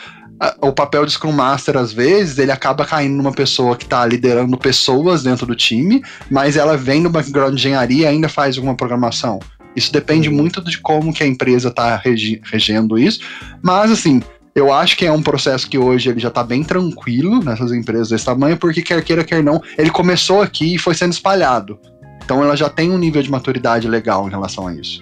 o 0.62 0.72
papel 0.72 1.06
de 1.06 1.12
Scrum 1.12 1.32
Master, 1.32 1.78
às 1.78 1.92
vezes, 1.92 2.38
ele 2.38 2.52
acaba 2.52 2.86
caindo 2.86 3.16
numa 3.16 3.32
pessoa 3.32 3.76
que 3.76 3.86
está 3.86 4.06
liderando 4.06 4.58
pessoas 4.58 5.24
dentro 5.24 5.46
do 5.46 5.56
time, 5.56 6.04
mas 6.30 6.56
ela 6.56 6.78
vem 6.78 7.04
do 7.04 7.10
background 7.10 7.54
de 7.54 7.60
engenharia 7.60 8.04
e 8.04 8.06
ainda 8.06 8.30
faz 8.30 8.58
alguma 8.58 8.76
programação. 8.76 9.40
Isso 9.76 9.92
depende 9.92 10.30
muito 10.30 10.64
de 10.64 10.80
como 10.80 11.14
que 11.14 11.24
a 11.24 11.28
empresa 11.28 11.70
está 11.70 11.96
regi 11.96 12.42
regendo 12.44 12.98
isso. 12.98 13.20
Mas, 13.62 13.92
assim, 13.92 14.22
eu 14.56 14.74
acho 14.74 14.98
que 14.98 15.06
é 15.06 15.12
um 15.12 15.22
processo 15.22 15.70
que 15.70 15.78
hoje 15.78 16.10
ele 16.10 16.20
já 16.20 16.30
está 16.30 16.44
bem 16.44 16.64
tranquilo 16.64 17.44
nessas 17.44 17.72
empresas 17.72 18.10
desse 18.10 18.26
tamanho, 18.26 18.58
porque 18.58 18.82
quer 18.82 19.04
queira, 19.04 19.24
quer 19.24 19.44
não, 19.44 19.62
ele 19.78 19.92
começou 19.92 20.42
aqui 20.42 20.76
e 20.76 20.80
foi 20.80 20.96
sendo 20.96 21.14
espalhado. 21.14 21.80
Então 22.24 22.44
ela 22.44 22.56
já 22.56 22.68
tem 22.68 22.90
um 22.90 22.98
nível 22.98 23.22
de 23.22 23.30
maturidade 23.30 23.88
legal 23.88 24.28
em 24.28 24.32
relação 24.32 24.68
a 24.68 24.74
isso. 24.74 25.02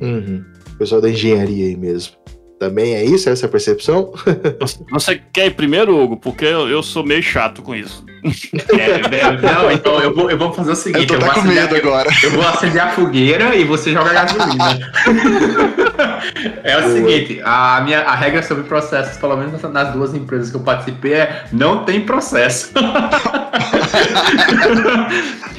Uhum. 0.00 0.44
O 0.74 0.78
pessoal 0.78 1.00
da 1.00 1.10
engenharia 1.10 1.66
aí 1.66 1.76
mesmo. 1.76 2.21
Também 2.62 2.94
é 2.94 3.04
isso? 3.04 3.28
Essa 3.28 3.46
é 3.46 3.48
a 3.48 3.50
percepção? 3.50 4.12
Você 4.92 5.20
quer 5.32 5.46
ir 5.46 5.54
primeiro, 5.54 6.00
Hugo? 6.00 6.16
Porque 6.16 6.44
eu, 6.44 6.68
eu 6.68 6.80
sou 6.80 7.04
meio 7.04 7.20
chato 7.20 7.60
com 7.60 7.74
isso. 7.74 8.04
É, 8.22 9.02
não, 9.42 9.68
então 9.72 9.98
eu 10.00 10.14
vou, 10.14 10.30
eu 10.30 10.38
vou 10.38 10.52
fazer 10.52 10.70
o 10.70 10.76
seguinte: 10.76 11.12
eu, 11.12 11.18
tô 11.18 11.26
eu, 11.26 11.32
vou, 11.32 11.42
acender, 11.42 11.74
agora. 11.74 12.08
eu 12.22 12.30
vou 12.30 12.46
acender 12.46 12.80
a 12.80 12.90
fogueira 12.90 13.56
e 13.56 13.64
você 13.64 13.90
joga 13.92 14.12
gasolina. 14.12 14.78
é 16.62 16.78
o 16.78 16.82
Boa. 16.82 16.92
seguinte: 16.92 17.40
a, 17.44 17.80
minha, 17.80 18.02
a 18.02 18.14
regra 18.14 18.40
sobre 18.44 18.62
processos, 18.62 19.16
pelo 19.16 19.36
menos 19.36 19.60
nas 19.62 19.92
duas 19.92 20.14
empresas 20.14 20.50
que 20.50 20.56
eu 20.56 20.60
participei, 20.60 21.14
é 21.14 21.46
não 21.50 21.84
tem 21.84 22.02
processo. 22.02 22.70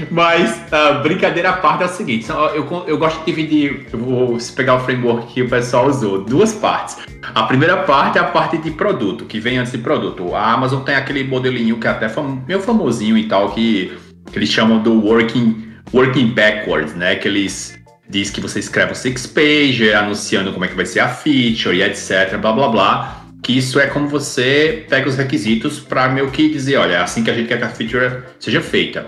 Mas, 0.10 0.52
uh, 0.52 1.02
brincadeira 1.02 1.50
à 1.50 1.54
parte 1.54 1.84
é 1.84 1.86
o 1.86 1.90
seguinte: 1.90 2.30
eu, 2.30 2.86
eu 2.88 2.98
gosto 2.98 3.20
de 3.20 3.26
dividir, 3.26 3.88
eu 3.92 4.00
vou 4.00 4.38
pegar 4.56 4.76
o 4.76 4.80
framework 4.80 5.34
que 5.34 5.42
o 5.42 5.50
pessoal 5.50 5.88
usou, 5.88 6.24
duas 6.24 6.54
partes. 6.54 6.93
A 7.34 7.44
primeira 7.44 7.78
parte 7.78 8.18
é 8.18 8.22
a 8.22 8.26
parte 8.26 8.58
de 8.58 8.72
produto, 8.72 9.26
que 9.26 9.40
vem 9.40 9.58
antes 9.58 9.72
de 9.72 9.78
produto. 9.78 10.36
A 10.36 10.52
Amazon 10.54 10.84
tem 10.84 10.96
aquele 10.96 11.24
modelinho 11.24 11.78
que 11.78 11.88
é 11.88 11.90
até 11.90 12.10
fam 12.10 12.44
meio 12.48 12.60
famosinho 12.60 13.18
e 13.18 13.28
tal, 13.28 13.52
que, 13.52 13.92
que 14.32 14.38
eles 14.38 14.50
chamam 14.50 14.82
do 14.82 14.94
working, 15.06 15.72
working 15.94 16.28
backwards, 16.28 16.94
né? 16.96 17.16
Que 17.16 17.28
eles 17.28 17.80
diz 18.10 18.30
que 18.30 18.42
você 18.42 18.60
escreve 18.60 18.92
um 18.92 18.96
six 18.96 19.26
page 19.26 19.94
anunciando 19.94 20.52
como 20.52 20.66
é 20.66 20.68
que 20.68 20.76
vai 20.76 20.86
ser 20.86 21.00
a 21.00 21.10
feature 21.10 21.76
e 21.76 21.82
etc, 21.82 22.38
blá 22.40 22.52
blá 22.52 22.68
blá. 22.68 23.20
Que 23.42 23.58
isso 23.58 23.80
é 23.80 23.88
como 23.88 24.08
você 24.08 24.86
pega 24.88 25.10
os 25.10 25.18
requisitos 25.18 25.80
para 25.80 26.08
meio 26.08 26.32
que 26.32 26.50
dizer, 26.50 26.78
olha, 26.78 26.94
é 26.94 26.98
assim 26.98 27.24
que 27.24 27.30
a 27.30 27.34
gente 27.34 27.48
quer 27.48 27.58
que 27.58 27.66
a 27.66 27.70
feature 27.70 28.24
seja 28.40 28.62
feita. 28.62 29.06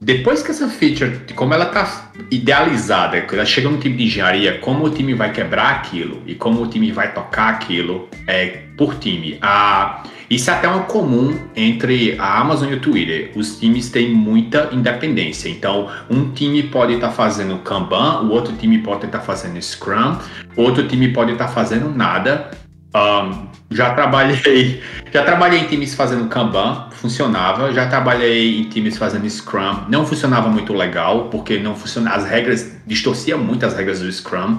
Depois 0.00 0.42
que 0.42 0.52
essa 0.52 0.68
feature, 0.68 1.20
como 1.34 1.52
ela 1.52 1.66
está 1.66 2.10
idealizada, 2.30 3.20
quando 3.22 3.34
ela 3.34 3.44
chega 3.44 3.68
no 3.68 3.78
time 3.78 3.96
de 3.96 4.04
engenharia, 4.04 4.58
como 4.58 4.84
o 4.84 4.90
time 4.90 5.12
vai 5.12 5.32
quebrar 5.32 5.70
aquilo 5.70 6.22
e 6.24 6.36
como 6.36 6.62
o 6.62 6.68
time 6.68 6.92
vai 6.92 7.12
tocar 7.12 7.48
aquilo 7.48 8.08
é 8.26 8.62
por 8.76 8.94
time. 8.94 9.40
Isso 10.30 10.50
é 10.50 10.54
até 10.54 10.68
um 10.68 10.82
comum 10.82 11.36
entre 11.56 12.16
a 12.18 12.38
Amazon 12.38 12.70
e 12.70 12.74
o 12.74 12.80
Twitter. 12.80 13.32
Os 13.34 13.58
times 13.58 13.90
têm 13.90 14.14
muita 14.14 14.68
independência. 14.72 15.48
Então, 15.48 15.88
um 16.08 16.30
time 16.30 16.62
pode 16.62 16.94
estar 16.94 17.08
tá 17.08 17.12
fazendo 17.12 17.58
Kanban, 17.58 18.20
o 18.20 18.30
outro 18.30 18.54
time 18.54 18.78
pode 18.78 19.06
estar 19.06 19.18
tá 19.18 19.24
fazendo 19.24 19.60
Scrum, 19.60 20.16
outro 20.54 20.86
time 20.86 21.08
pode 21.08 21.32
estar 21.32 21.46
tá 21.46 21.52
fazendo 21.52 21.90
nada. 21.90 22.50
Um, 22.94 23.48
já 23.70 23.94
trabalhei, 23.94 24.82
já 25.12 25.24
trabalhei 25.24 25.60
em 25.60 25.64
times 25.64 25.94
fazendo 25.94 26.28
Kanban, 26.28 26.87
funcionava. 26.98 27.72
Já 27.72 27.86
trabalhei 27.86 28.60
em 28.60 28.64
times 28.68 28.98
fazendo 28.98 29.28
Scrum, 29.28 29.84
não 29.88 30.04
funcionava 30.04 30.48
muito 30.48 30.72
legal, 30.72 31.28
porque 31.28 31.58
não 31.58 31.74
funciona, 31.74 32.10
as 32.10 32.24
regras 32.24 32.72
distorcia 32.86 33.36
muito 33.36 33.64
as 33.64 33.74
regras 33.74 34.00
do 34.00 34.10
Scrum. 34.12 34.58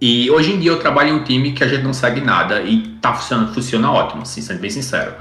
E 0.00 0.30
hoje 0.30 0.52
em 0.52 0.58
dia 0.58 0.70
eu 0.70 0.78
trabalho 0.78 1.10
em 1.10 1.12
um 1.12 1.24
time 1.24 1.52
que 1.52 1.62
a 1.62 1.68
gente 1.68 1.82
não 1.82 1.92
segue 1.92 2.20
nada 2.20 2.62
e 2.62 2.88
tá 3.00 3.12
funcionando, 3.14 3.54
funciona 3.54 3.90
ótimo, 3.90 4.22
assim, 4.22 4.40
sendo 4.40 4.60
bem 4.60 4.70
sincero. 4.70 5.14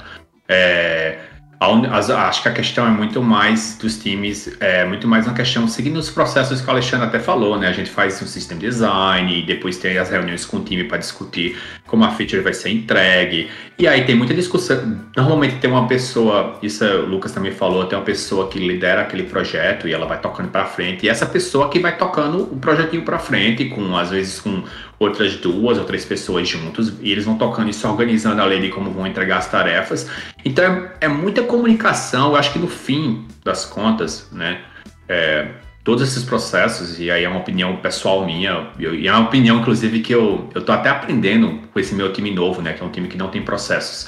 É, 0.47 1.19
Acho 1.61 2.41
que 2.41 2.49
a 2.49 2.51
questão 2.51 2.87
é 2.87 2.89
muito 2.89 3.21
mais 3.21 3.77
dos 3.79 3.99
times, 3.99 4.57
é 4.59 4.83
muito 4.83 5.07
mais 5.07 5.27
uma 5.27 5.35
questão 5.35 5.67
seguindo 5.67 5.97
os 5.97 6.09
processos 6.09 6.59
que 6.59 6.65
o 6.65 6.71
Alexandre 6.71 7.05
até 7.05 7.19
falou, 7.19 7.55
né? 7.55 7.67
A 7.67 7.71
gente 7.71 7.91
faz 7.91 8.19
um 8.19 8.25
system 8.25 8.57
design 8.57 9.43
depois 9.43 9.77
tem 9.77 9.95
as 9.99 10.09
reuniões 10.09 10.43
com 10.43 10.57
o 10.57 10.63
time 10.63 10.85
para 10.85 10.97
discutir 10.97 11.55
como 11.85 12.03
a 12.03 12.09
feature 12.09 12.41
vai 12.41 12.55
ser 12.55 12.69
entregue. 12.69 13.47
E 13.77 13.87
aí 13.87 14.05
tem 14.05 14.15
muita 14.15 14.33
discussão. 14.33 14.99
Normalmente 15.15 15.57
tem 15.57 15.69
uma 15.69 15.87
pessoa, 15.87 16.57
isso 16.63 16.83
o 16.83 17.05
Lucas 17.05 17.31
também 17.31 17.51
falou, 17.51 17.85
tem 17.85 17.95
uma 17.95 18.05
pessoa 18.05 18.47
que 18.47 18.57
lidera 18.57 19.01
aquele 19.01 19.23
projeto 19.23 19.87
e 19.87 19.93
ela 19.93 20.07
vai 20.07 20.19
tocando 20.19 20.49
para 20.49 20.65
frente. 20.65 21.05
E 21.05 21.09
essa 21.09 21.27
pessoa 21.27 21.69
que 21.69 21.77
vai 21.77 21.95
tocando 21.95 22.41
o 22.43 22.57
projetinho 22.57 23.03
para 23.03 23.19
frente, 23.19 23.65
com 23.65 23.95
às 23.95 24.09
vezes 24.09 24.39
com 24.39 24.63
outras 25.01 25.35
duas 25.35 25.79
ou 25.79 25.83
três 25.83 26.05
pessoas 26.05 26.47
juntos, 26.47 26.93
e 27.01 27.11
eles 27.11 27.25
vão 27.25 27.35
tocando 27.35 27.69
e 27.69 27.73
se 27.73 27.85
organizando 27.87 28.39
a 28.39 28.45
lei 28.45 28.61
de 28.61 28.69
como 28.69 28.91
vão 28.91 29.07
entregar 29.07 29.37
as 29.37 29.49
tarefas. 29.49 30.07
Então 30.45 30.63
é, 30.63 30.91
é 31.01 31.07
muita 31.07 31.41
comunicação, 31.41 32.29
eu 32.29 32.35
acho 32.35 32.53
que 32.53 32.59
no 32.59 32.67
fim 32.67 33.25
das 33.43 33.65
contas, 33.65 34.29
né, 34.31 34.61
é, 35.09 35.47
todos 35.83 36.03
esses 36.03 36.23
processos, 36.23 36.99
e 36.99 37.09
aí 37.09 37.23
é 37.23 37.27
uma 37.29 37.39
opinião 37.39 37.77
pessoal 37.77 38.23
minha, 38.23 38.67
e 38.77 39.07
é 39.07 39.11
uma 39.11 39.25
opinião, 39.25 39.59
inclusive, 39.59 40.01
que 40.01 40.13
eu, 40.13 40.47
eu 40.53 40.61
tô 40.61 40.71
até 40.71 40.89
aprendendo 40.89 41.61
com 41.73 41.79
esse 41.79 41.95
meu 41.95 42.13
time 42.13 42.29
novo, 42.29 42.61
né, 42.61 42.73
que 42.73 42.83
é 42.83 42.85
um 42.85 42.91
time 42.91 43.07
que 43.07 43.17
não 43.17 43.29
tem 43.29 43.41
processos. 43.41 44.07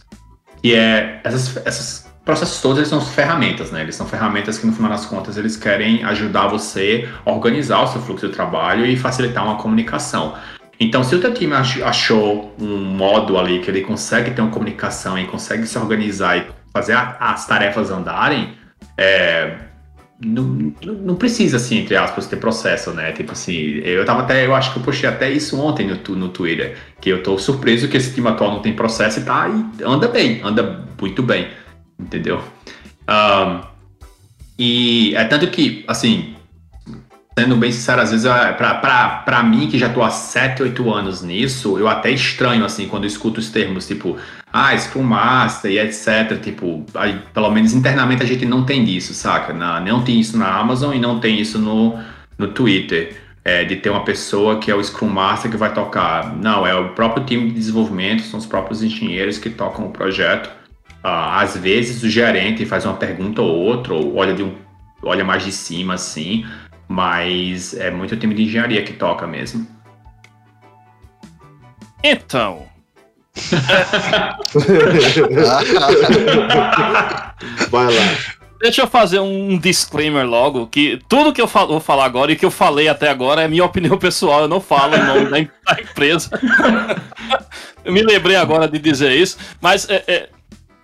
E 0.64 0.76
é, 0.76 1.22
essas, 1.24 1.57
essas 1.65 2.14
processos 2.24 2.61
todos 2.61 2.78
eles 2.78 2.88
são 2.88 3.02
ferramentas, 3.02 3.70
né? 3.70 3.82
Eles 3.82 3.95
são 3.95 4.07
ferramentas 4.07 4.57
que 4.57 4.65
no 4.65 4.72
final 4.72 4.90
das 4.90 5.06
contas 5.06 5.36
eles 5.36 5.57
querem 5.57 6.06
ajudar 6.06 6.48
você 6.48 7.10
a 7.26 7.32
organizar 7.32 7.84
o 7.84 7.88
seu 7.88 8.02
fluxo 8.02 8.28
de 8.28 8.34
trabalho 8.34 8.86
e 8.86 8.95
facilitar 8.95 9.44
uma 9.44 9.57
comunicação. 9.57 10.36
Então, 10.84 11.01
se 11.01 11.15
o 11.15 11.22
teu 11.22 11.34
time 11.34 11.53
achou 11.53 12.53
um 12.60 12.77
modo 12.77 13.38
ali 13.38 13.60
que 13.60 13.72
ele 13.72 13.81
consegue 13.81 14.31
ter 14.31 14.41
uma 14.41 14.51
comunicação 14.51 15.18
e 15.18 15.26
consegue 15.26 15.65
se 15.65 15.77
organizar 15.77 16.38
e 16.38 16.45
fazer 16.73 16.93
as 16.93 17.47
tarefas 17.47 17.89
andarem, 17.89 18.53
é, 18.97 19.55
não, 20.19 20.43
não 20.81 21.15
precisa, 21.15 21.55
assim, 21.55 21.77
entre 21.80 21.95
aspas, 21.95 22.27
ter 22.27 22.35
processo, 22.35 22.91
né? 22.91 23.14
Tipo 23.14 23.31
assim, 23.31 23.53
eu 23.53 24.03
tava 24.03 24.23
até, 24.23 24.45
eu 24.45 24.53
acho 24.53 24.73
que 24.73 24.80
eu 24.80 24.84
puxei 24.84 25.07
até 25.07 25.31
isso 25.31 25.57
ontem 25.57 25.88
no, 25.88 26.15
no 26.15 26.27
Twitter, 26.27 26.77
que 26.99 27.10
eu 27.10 27.23
tô 27.23 27.38
surpreso 27.38 27.88
que 27.88 27.95
esse 27.95 28.14
time 28.14 28.27
atual 28.27 28.51
não 28.51 28.61
tem 28.61 28.73
processo 28.73 29.22
e 29.22 29.23
tá 29.23 29.47
e 29.47 29.84
anda 29.84 30.10
bem, 30.10 30.41
anda 30.43 30.85
muito 30.99 31.23
bem, 31.23 31.47
entendeu? 31.97 32.41
Um, 33.10 33.61
e 34.60 35.15
é 35.15 35.23
tanto 35.23 35.47
que, 35.47 35.85
assim, 35.88 36.32
sendo 37.38 37.55
bem 37.55 37.72
sincero, 37.72 38.01
às 38.01 38.11
vezes, 38.11 38.26
para 38.57 39.43
mim, 39.43 39.68
que 39.68 39.77
já 39.77 39.89
tô 39.89 40.03
há 40.03 40.10
7, 40.10 40.64
8 40.64 40.93
anos 40.93 41.22
nisso, 41.22 41.77
eu 41.77 41.88
até 41.88 42.11
estranho, 42.11 42.64
assim, 42.64 42.88
quando 42.88 43.05
escuto 43.05 43.39
os 43.39 43.49
termos, 43.49 43.88
tipo, 43.88 44.18
ah, 44.51 44.77
Scrum 44.77 45.10
e 45.65 45.80
etc. 45.80 46.39
Tipo, 46.39 46.85
aí, 46.93 47.19
pelo 47.34 47.49
menos 47.49 47.73
internamente 47.73 48.22
a 48.22 48.26
gente 48.26 48.45
não 48.45 48.64
tem 48.64 48.85
disso, 48.85 49.14
saca? 49.14 49.51
Na, 49.51 49.80
não 49.80 50.03
tem 50.03 50.19
isso 50.19 50.38
na 50.38 50.47
Amazon 50.47 50.93
e 50.93 50.99
não 50.99 51.19
tem 51.19 51.39
isso 51.39 51.57
no, 51.57 51.99
no 52.38 52.47
Twitter. 52.49 53.22
É, 53.45 53.65
de 53.65 53.76
ter 53.76 53.89
uma 53.89 54.05
pessoa 54.05 54.57
que 54.57 54.72
é 54.72 54.76
o 54.76 54.81
Scrum 54.81 55.10
Master 55.10 55.51
que 55.51 55.57
vai 55.57 55.73
tocar. 55.73 56.34
Não, 56.34 56.65
é 56.65 56.73
o 56.76 56.89
próprio 56.89 57.26
time 57.26 57.47
de 57.47 57.55
desenvolvimento, 57.55 58.22
são 58.22 58.39
os 58.39 58.45
próprios 58.45 58.81
engenheiros 58.81 59.38
que 59.38 59.49
tocam 59.49 59.88
o 59.88 59.89
projeto. 59.89 60.49
Ah, 61.03 61.41
às 61.41 61.57
vezes 61.57 62.01
o 62.03 62.10
gerente 62.10 62.65
faz 62.65 62.85
uma 62.85 62.93
pergunta 62.93 63.41
ou 63.41 63.53
outra, 63.53 63.93
ou 63.93 64.15
olha, 64.15 64.34
de 64.34 64.43
um, 64.43 64.53
olha 65.01 65.26
mais 65.26 65.43
de 65.43 65.51
cima 65.51 65.95
assim, 65.95 66.45
mas 66.94 67.74
é 67.74 67.90
muito 67.90 68.14
o 68.14 68.18
time 68.18 68.36
de 68.36 68.44
engenharia 68.44 68.84
que 68.84 68.94
toca 68.94 69.26
mesmo. 69.26 69.65
Então, 72.03 72.68
Vai 77.72 77.86
lá. 77.86 78.18
Deixa 78.61 78.84
eu 78.84 78.88
fazer 78.88 79.20
um 79.20 79.57
disclaimer 79.57 80.24
logo, 80.26 80.68
que 80.68 81.02
tudo 81.10 81.34
que 81.34 81.41
eu 81.41 81.48
vou 81.48 81.80
falar 81.80 82.06
agora 82.06 82.32
e 82.32 82.36
que 82.36 82.45
eu 82.45 82.52
falei 82.52 82.88
até 82.88 83.10
agora 83.10 83.41
é 83.41 83.48
minha 83.48 83.65
opinião 83.65 83.98
pessoal, 83.98 84.41
eu 84.41 84.48
não 84.48 84.61
falo 84.61 84.95
o 84.95 85.03
nome 85.03 85.32
da 85.32 85.40
empresa. 85.82 86.30
eu 87.84 87.91
me 87.91 88.03
lembrei 88.03 88.36
agora 88.36 88.68
de 88.68 88.78
dizer 88.78 89.14
isso, 89.14 89.40
mas 89.60 89.90
é, 89.90 90.03
é, 90.07 90.30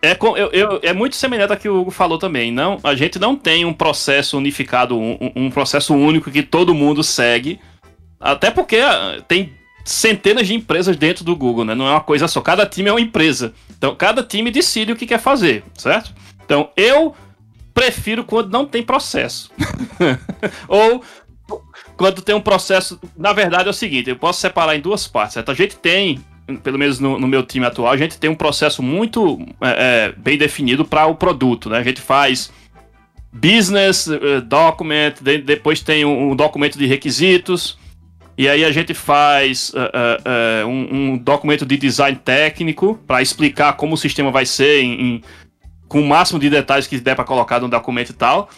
é, 0.01 0.17
eu, 0.21 0.49
eu, 0.51 0.79
é 0.81 0.93
muito 0.93 1.15
semelhante 1.15 1.51
ao 1.51 1.57
que 1.57 1.67
o 1.67 1.81
Hugo 1.81 1.91
falou 1.91 2.17
também. 2.17 2.51
Não, 2.51 2.79
a 2.83 2.95
gente 2.95 3.19
não 3.19 3.35
tem 3.35 3.65
um 3.65 3.73
processo 3.73 4.37
unificado, 4.37 4.97
um, 4.97 5.17
um 5.35 5.49
processo 5.51 5.93
único 5.93 6.31
que 6.31 6.41
todo 6.41 6.73
mundo 6.73 7.03
segue, 7.03 7.59
até 8.19 8.49
porque 8.49 8.77
ah, 8.77 9.21
tem 9.27 9.53
centenas 9.83 10.47
de 10.47 10.53
empresas 10.53 10.95
dentro 10.95 11.23
do 11.23 11.35
Google, 11.35 11.65
né? 11.65 11.75
Não 11.75 11.87
é 11.87 11.91
uma 11.91 12.01
coisa 12.01 12.27
só. 12.27 12.41
Cada 12.41 12.65
time 12.65 12.89
é 12.89 12.93
uma 12.93 13.01
empresa. 13.01 13.53
Então, 13.77 13.95
cada 13.95 14.23
time 14.23 14.51
decide 14.51 14.91
o 14.91 14.95
que 14.95 15.05
quer 15.05 15.19
fazer, 15.19 15.63
certo? 15.73 16.13
Então, 16.45 16.69
eu 16.77 17.15
prefiro 17.73 18.23
quando 18.23 18.51
não 18.51 18.65
tem 18.65 18.83
processo. 18.83 19.51
Ou 20.67 21.03
quando 21.97 22.21
tem 22.21 22.35
um 22.35 22.41
processo. 22.41 22.99
Na 23.17 23.33
verdade, 23.33 23.67
é 23.67 23.71
o 23.71 23.73
seguinte: 23.73 24.09
eu 24.09 24.15
posso 24.15 24.39
separar 24.39 24.75
em 24.75 24.81
duas 24.81 25.07
partes, 25.07 25.33
certo? 25.33 25.51
A 25.51 25.55
gente 25.55 25.75
tem, 25.75 26.23
pelo 26.57 26.77
menos 26.77 26.99
no, 26.99 27.19
no 27.19 27.27
meu 27.27 27.43
time 27.43 27.65
atual, 27.65 27.91
a 27.91 27.97
gente 27.97 28.17
tem 28.17 28.29
um 28.29 28.35
processo 28.35 28.81
muito 28.81 29.39
é, 29.61 30.07
é 30.07 30.13
bem 30.17 30.37
definido 30.37 30.83
para 30.85 31.05
o 31.05 31.15
produto, 31.15 31.69
né? 31.69 31.77
A 31.77 31.83
gente 31.83 32.01
faz 32.01 32.51
business 33.31 34.07
uh, 34.07 34.41
document, 34.41 35.15
de, 35.21 35.37
depois 35.39 35.81
tem 35.81 36.05
um, 36.05 36.31
um 36.31 36.35
documento 36.35 36.77
de 36.77 36.85
requisitos 36.85 37.77
e 38.37 38.47
aí 38.47 38.63
a 38.63 38.71
gente 38.71 38.93
faz 38.93 39.73
uh, 39.73 40.63
uh, 40.63 40.67
um, 40.67 41.11
um, 41.11 41.17
documento 41.17 41.65
de 41.65 41.75
design 41.75 42.17
técnico 42.17 42.97
para 43.05 43.21
explicar 43.21 43.73
como 43.73 43.95
o 43.95 43.97
sistema 43.97 44.31
vai 44.31 44.45
ser 44.45 44.81
em, 44.81 45.01
em, 45.01 45.21
com 45.89 45.99
o 46.01 46.07
máximo 46.07 46.39
de 46.39 46.49
detalhes 46.49 46.87
que 46.87 46.97
der 46.99 47.15
para 47.15 47.25
colocar 47.25 47.59
no 47.59 47.67
documento 47.67 48.11
e 48.11 48.13
tal. 48.13 48.49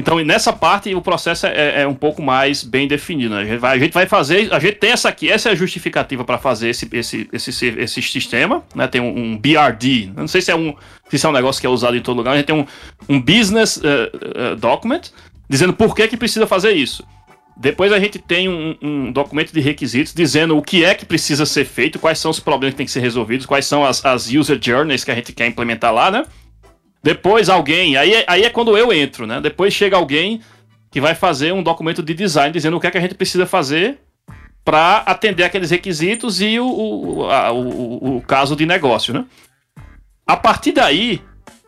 Então, 0.00 0.18
nessa 0.24 0.50
parte, 0.50 0.94
o 0.94 1.02
processo 1.02 1.46
é, 1.46 1.82
é 1.82 1.86
um 1.86 1.94
pouco 1.94 2.22
mais 2.22 2.64
bem 2.64 2.88
definido. 2.88 3.34
Né? 3.34 3.42
A, 3.42 3.44
gente 3.44 3.58
vai, 3.58 3.76
a, 3.76 3.78
gente 3.78 3.92
vai, 3.92 4.06
fazer. 4.06 4.52
A 4.52 4.58
gente 4.58 4.76
tem 4.76 4.92
essa 4.92 5.10
aqui, 5.10 5.30
essa 5.30 5.50
é 5.50 5.52
a 5.52 5.54
justificativa 5.54 6.24
para 6.24 6.38
fazer 6.38 6.70
esse, 6.70 6.88
esse, 6.90 7.28
esse, 7.30 7.66
esse 7.66 8.02
sistema. 8.02 8.64
Né? 8.74 8.88
Tem 8.88 9.00
um, 9.00 9.16
um, 9.16 9.38
BRD. 9.38 10.10
não 10.16 10.26
sei 10.26 10.40
se 10.40 10.50
é 10.50 10.56
um, 10.56 10.74
se 11.10 11.24
é 11.24 11.28
um 11.28 11.32
negócio 11.32 11.60
que 11.60 11.66
é 11.66 11.70
usado 11.70 11.96
em 11.98 12.00
todo 12.00 12.16
lugar. 12.16 12.32
A 12.32 12.36
gente 12.36 12.46
tem 12.46 12.56
um, 12.56 12.66
um 13.08 13.20
business 13.20 13.80
document 14.58 15.10
dizendo 15.46 15.74
por 15.74 15.94
que, 15.94 16.08
que 16.08 16.16
precisa 16.16 16.46
fazer 16.46 16.72
isso. 16.72 17.04
Depois 17.56 17.92
a 17.92 18.00
gente 18.00 18.18
tem 18.18 18.48
um, 18.48 18.74
um, 18.80 19.12
documento 19.12 19.52
de 19.52 19.60
requisitos 19.60 20.14
dizendo 20.14 20.56
o 20.56 20.62
que 20.62 20.82
é 20.82 20.94
que 20.94 21.04
precisa 21.04 21.44
ser 21.44 21.66
feito, 21.66 21.98
quais 21.98 22.18
são 22.18 22.30
os 22.30 22.40
problemas 22.40 22.72
que 22.72 22.78
tem 22.78 22.86
que 22.86 22.92
ser 22.92 23.00
resolvidos, 23.00 23.44
quais 23.44 23.66
são 23.66 23.84
as, 23.84 24.02
as 24.02 24.30
user 24.30 24.58
journeys 24.58 25.04
que 25.04 25.10
a 25.10 25.14
gente 25.14 25.30
quer 25.34 25.46
implementar 25.46 25.92
lá, 25.92 26.10
né? 26.10 26.24
Depois 27.02 27.48
alguém, 27.48 27.96
aí, 27.96 28.14
é, 28.14 28.24
aí 28.26 28.42
é 28.44 28.50
quando 28.50 28.76
eu 28.76 28.92
entro, 28.92 29.26
né? 29.26 29.40
Depois 29.40 29.72
chega 29.72 29.96
alguém 29.96 30.40
que 30.90 31.00
vai 31.00 31.14
fazer 31.14 31.52
um 31.52 31.62
documento 31.62 32.02
de 32.02 32.12
design 32.12 32.52
dizendo 32.52 32.76
o 32.76 32.80
que 32.80 32.86
é 32.86 32.90
que 32.90 32.98
a 32.98 33.00
gente 33.00 33.14
precisa 33.14 33.46
fazer 33.46 33.98
para 34.64 34.98
atender 34.98 35.44
aqueles 35.44 35.70
requisitos 35.70 36.40
e 36.40 36.58
o, 36.58 36.66
o, 36.66 37.30
a, 37.30 37.52
o, 37.52 38.16
o 38.16 38.22
caso 38.22 38.54
de 38.54 38.66
negócio, 38.66 39.14
né? 39.14 39.24
A 40.26 40.36
partir 40.36 40.72
daí, 40.72 41.22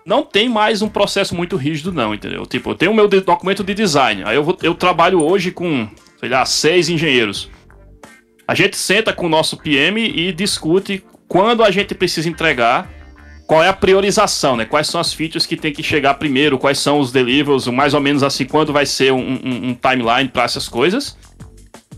não 0.04 0.22
tem 0.22 0.48
mais 0.48 0.82
um 0.82 0.88
processo 0.88 1.34
muito 1.34 1.56
rígido, 1.56 1.92
não, 1.92 2.14
entendeu? 2.14 2.44
Tipo, 2.44 2.70
eu 2.70 2.74
tenho 2.74 2.92
o 2.92 2.94
meu 2.94 3.08
documento 3.08 3.64
de 3.64 3.74
design, 3.74 4.22
aí 4.24 4.36
eu, 4.36 4.56
eu 4.62 4.74
trabalho 4.74 5.22
hoje 5.22 5.50
com, 5.50 5.88
sei 6.20 6.28
lá, 6.28 6.44
seis 6.44 6.88
engenheiros. 6.88 7.50
A 8.46 8.54
gente 8.54 8.76
senta 8.76 9.12
com 9.12 9.26
o 9.26 9.28
nosso 9.28 9.56
PM 9.56 10.00
e 10.00 10.32
discute 10.32 11.04
quando 11.26 11.64
a 11.64 11.70
gente 11.70 11.94
precisa 11.94 12.28
entregar, 12.28 12.90
qual 13.52 13.62
é 13.62 13.68
a 13.68 13.74
priorização, 13.74 14.56
né? 14.56 14.64
Quais 14.64 14.86
são 14.86 14.98
as 14.98 15.12
features 15.12 15.44
que 15.44 15.58
tem 15.58 15.74
que 15.74 15.82
chegar 15.82 16.14
primeiro, 16.14 16.58
quais 16.58 16.78
são 16.78 16.98
os 16.98 17.12
deliverables, 17.12 17.66
mais 17.66 17.92
ou 17.92 18.00
menos 18.00 18.22
assim, 18.22 18.46
quando 18.46 18.72
vai 18.72 18.86
ser 18.86 19.12
um, 19.12 19.18
um, 19.18 19.68
um 19.68 19.74
timeline 19.74 20.26
para 20.30 20.44
essas 20.44 20.70
coisas. 20.70 21.18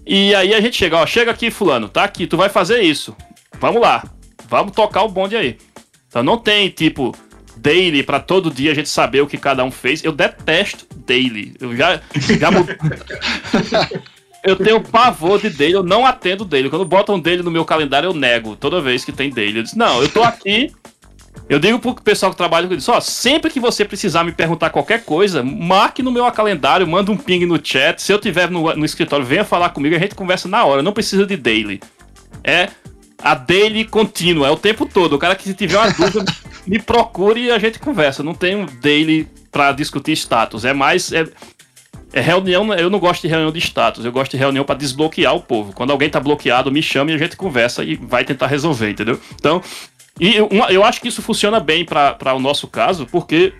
E 0.04 0.34
aí 0.34 0.52
a 0.52 0.60
gente 0.60 0.76
chega, 0.76 0.96
ó, 0.96 1.06
chega 1.06 1.30
aqui, 1.30 1.52
fulano, 1.52 1.88
tá 1.88 2.02
aqui, 2.02 2.26
tu 2.26 2.36
vai 2.36 2.48
fazer 2.48 2.80
isso. 2.80 3.16
Vamos 3.60 3.80
lá, 3.80 4.02
vamos 4.48 4.72
tocar 4.72 5.04
o 5.04 5.08
bonde 5.08 5.36
aí. 5.36 5.56
Então 6.08 6.24
não 6.24 6.38
tem, 6.38 6.70
tipo, 6.70 7.14
daily 7.56 8.02
para 8.02 8.18
todo 8.18 8.50
dia 8.50 8.72
a 8.72 8.74
gente 8.74 8.88
saber 8.88 9.20
o 9.20 9.26
que 9.28 9.38
cada 9.38 9.62
um 9.62 9.70
fez. 9.70 10.02
Eu 10.02 10.10
detesto 10.10 10.88
daily. 11.06 11.54
Eu 11.60 11.76
já, 11.76 12.00
já 12.36 12.50
Eu 14.42 14.56
tenho 14.56 14.80
pavor 14.80 15.40
de 15.40 15.48
daily, 15.48 15.72
eu 15.72 15.82
não 15.82 16.04
atendo 16.04 16.44
daily. 16.44 16.68
Quando 16.68 16.84
botam 16.84 17.18
daily 17.18 17.42
no 17.42 17.50
meu 17.50 17.64
calendário, 17.64 18.08
eu 18.08 18.12
nego 18.12 18.56
toda 18.56 18.80
vez 18.80 19.04
que 19.04 19.12
tem 19.12 19.30
daily. 19.30 19.58
Eu 19.58 19.62
disse, 19.62 19.78
não, 19.78 20.02
eu 20.02 20.08
tô 20.08 20.22
aqui. 20.22 20.70
Eu 21.48 21.58
digo 21.58 21.78
pro 21.78 21.94
pessoal 21.94 22.32
que 22.32 22.38
trabalha 22.38 22.66
com 22.66 22.74
isso, 22.74 22.90
ó, 22.90 23.00
sempre 23.00 23.50
que 23.50 23.60
você 23.60 23.84
precisar 23.84 24.24
me 24.24 24.32
perguntar 24.32 24.70
qualquer 24.70 25.04
coisa, 25.04 25.42
marque 25.42 26.02
no 26.02 26.10
meu 26.10 26.30
calendário, 26.32 26.86
manda 26.86 27.12
um 27.12 27.16
ping 27.16 27.44
no 27.44 27.60
chat. 27.62 28.00
Se 28.00 28.12
eu 28.12 28.18
tiver 28.18 28.50
no, 28.50 28.74
no 28.74 28.84
escritório, 28.84 29.26
venha 29.26 29.44
falar 29.44 29.68
comigo, 29.68 29.94
a 29.94 29.98
gente 29.98 30.14
conversa 30.14 30.48
na 30.48 30.64
hora, 30.64 30.82
não 30.82 30.92
precisa 30.92 31.26
de 31.26 31.36
daily. 31.36 31.80
É 32.42 32.68
a 33.24 33.34
daily 33.34 33.86
contínua, 33.86 34.48
é 34.48 34.50
o 34.50 34.56
tempo 34.56 34.84
todo. 34.84 35.14
O 35.14 35.18
cara 35.18 35.34
que 35.34 35.52
tiver 35.54 35.78
uma 35.78 35.90
dúvida, 35.90 36.30
me 36.66 36.78
procure 36.78 37.44
e 37.44 37.50
a 37.50 37.58
gente 37.58 37.78
conversa. 37.78 38.22
Não 38.22 38.34
tem 38.34 38.54
um 38.54 38.66
daily 38.82 39.26
para 39.50 39.72
discutir 39.72 40.12
status. 40.12 40.64
É 40.64 40.74
mais. 40.74 41.10
É, 41.10 41.26
é, 42.12 42.20
reunião, 42.20 42.72
eu 42.74 42.90
não 42.90 42.98
gosto 42.98 43.22
de 43.22 43.28
reunião 43.28 43.50
de 43.50 43.58
status, 43.58 44.04
eu 44.04 44.12
gosto 44.12 44.32
de 44.32 44.36
reunião 44.36 44.64
para 44.64 44.76
desbloquear 44.76 45.34
o 45.34 45.40
povo. 45.40 45.72
Quando 45.72 45.90
alguém 45.90 46.08
tá 46.08 46.20
bloqueado, 46.20 46.70
me 46.70 46.82
chama 46.82 47.10
e 47.10 47.14
a 47.14 47.18
gente 47.18 47.36
conversa 47.36 47.82
e 47.82 47.96
vai 47.96 48.24
tentar 48.24 48.46
resolver, 48.46 48.90
entendeu? 48.90 49.18
Então, 49.34 49.60
e 50.20 50.36
eu, 50.36 50.48
eu 50.70 50.84
acho 50.84 51.00
que 51.00 51.08
isso 51.08 51.22
funciona 51.22 51.58
bem 51.58 51.84
para 51.84 52.34
o 52.34 52.38
nosso 52.38 52.68
caso, 52.68 53.06
porque 53.06 53.52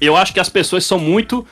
eu 0.00 0.16
acho 0.16 0.32
que 0.32 0.40
as 0.40 0.48
pessoas 0.48 0.84
são 0.84 0.98
muito 0.98 1.46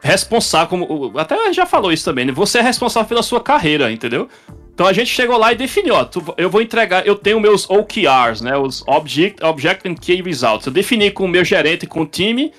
responsáveis, 0.00 0.68
como 0.68 1.18
até 1.18 1.52
já 1.52 1.66
falou 1.66 1.92
isso 1.92 2.04
também, 2.04 2.24
né? 2.26 2.32
Você 2.32 2.58
é 2.58 2.62
responsável 2.62 3.08
pela 3.08 3.22
sua 3.22 3.40
carreira, 3.40 3.90
entendeu? 3.90 4.28
Então 4.72 4.86
a 4.86 4.92
gente 4.92 5.08
chegou 5.08 5.36
lá 5.36 5.52
e 5.52 5.56
definiu, 5.56 5.94
ó, 5.94 6.04
tu, 6.04 6.22
eu 6.36 6.48
vou 6.48 6.62
entregar, 6.62 7.04
eu 7.04 7.16
tenho 7.16 7.40
meus 7.40 7.68
OKRs, 7.68 8.40
né, 8.40 8.56
os 8.56 8.86
Object, 8.86 9.42
Object 9.44 9.88
and 9.88 9.96
Key 9.96 10.22
Results. 10.22 10.66
Eu 10.66 10.72
defini 10.72 11.10
com 11.10 11.24
o 11.24 11.28
meu 11.28 11.44
gerente, 11.44 11.84
com 11.84 12.02
o 12.02 12.06
time, 12.06 12.52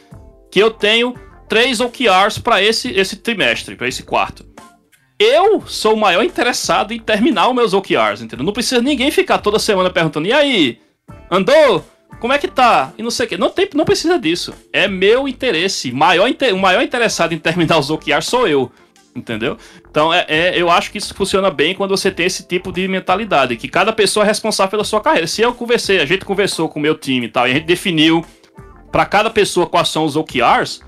que 0.52 0.60
eu 0.60 0.70
tenho 0.70 1.14
três 1.48 1.80
OKRs 1.80 2.38
para 2.40 2.62
esse, 2.62 2.92
esse 2.92 3.16
trimestre, 3.16 3.76
para 3.76 3.88
esse 3.88 4.04
quarto. 4.04 4.46
Eu 5.20 5.62
sou 5.68 5.96
o 5.96 6.00
maior 6.00 6.24
interessado 6.24 6.94
em 6.94 7.00
terminar 7.00 7.50
os 7.50 7.56
meus 7.56 7.74
OKRs, 7.74 8.22
entendeu? 8.22 8.46
Não 8.46 8.54
precisa 8.54 8.82
ninguém 8.82 9.12
ficar 9.12 9.40
toda 9.40 9.60
semana 9.60 9.90
perguntando, 9.90 10.28
e 10.28 10.32
aí, 10.32 10.80
andou? 11.30 11.86
Como 12.22 12.32
é 12.32 12.38
que 12.38 12.48
tá? 12.48 12.94
E 12.98 13.04
não 13.04 13.12
sei 13.12 13.26
o 13.26 13.30
que. 13.30 13.38
Não, 13.38 13.50
tem, 13.50 13.68
não 13.74 13.86
precisa 13.86 14.18
disso. 14.18 14.54
É 14.72 14.88
meu 14.88 15.28
interesse. 15.28 15.92
Maior, 15.92 16.30
o 16.54 16.58
maior 16.58 16.82
interessado 16.82 17.34
em 17.34 17.38
terminar 17.38 17.78
os 17.78 17.90
OKRs 17.90 18.26
sou 18.26 18.48
eu. 18.48 18.72
Entendeu? 19.16 19.58
Então, 19.90 20.14
é, 20.14 20.26
é, 20.28 20.62
eu 20.62 20.70
acho 20.70 20.92
que 20.92 20.98
isso 20.98 21.14
funciona 21.14 21.50
bem 21.50 21.76
quando 21.76 21.92
você 21.92 22.12
tem 22.12 22.26
esse 22.26 22.48
tipo 22.48 22.72
de 22.72 22.88
mentalidade, 22.88 23.58
que 23.58 23.68
cada 23.68 23.92
pessoa 23.92 24.24
é 24.24 24.28
responsável 24.28 24.72
pela 24.72 24.84
sua 24.84 25.02
carreira. 25.02 25.28
Se 25.28 25.42
eu 25.42 25.54
conversei, 25.54 26.00
a 26.00 26.06
gente 26.06 26.24
conversou 26.24 26.70
com 26.70 26.80
o 26.80 26.82
meu 26.82 26.96
time 26.96 27.26
e 27.26 27.30
tal, 27.30 27.48
e 27.48 27.52
a 27.52 27.54
gente 27.56 27.66
definiu 27.66 28.24
para 28.92 29.06
cada 29.06 29.30
pessoa 29.30 29.68
quais 29.68 29.90
são 29.90 30.06
os 30.06 30.16
OKRs, 30.16 30.82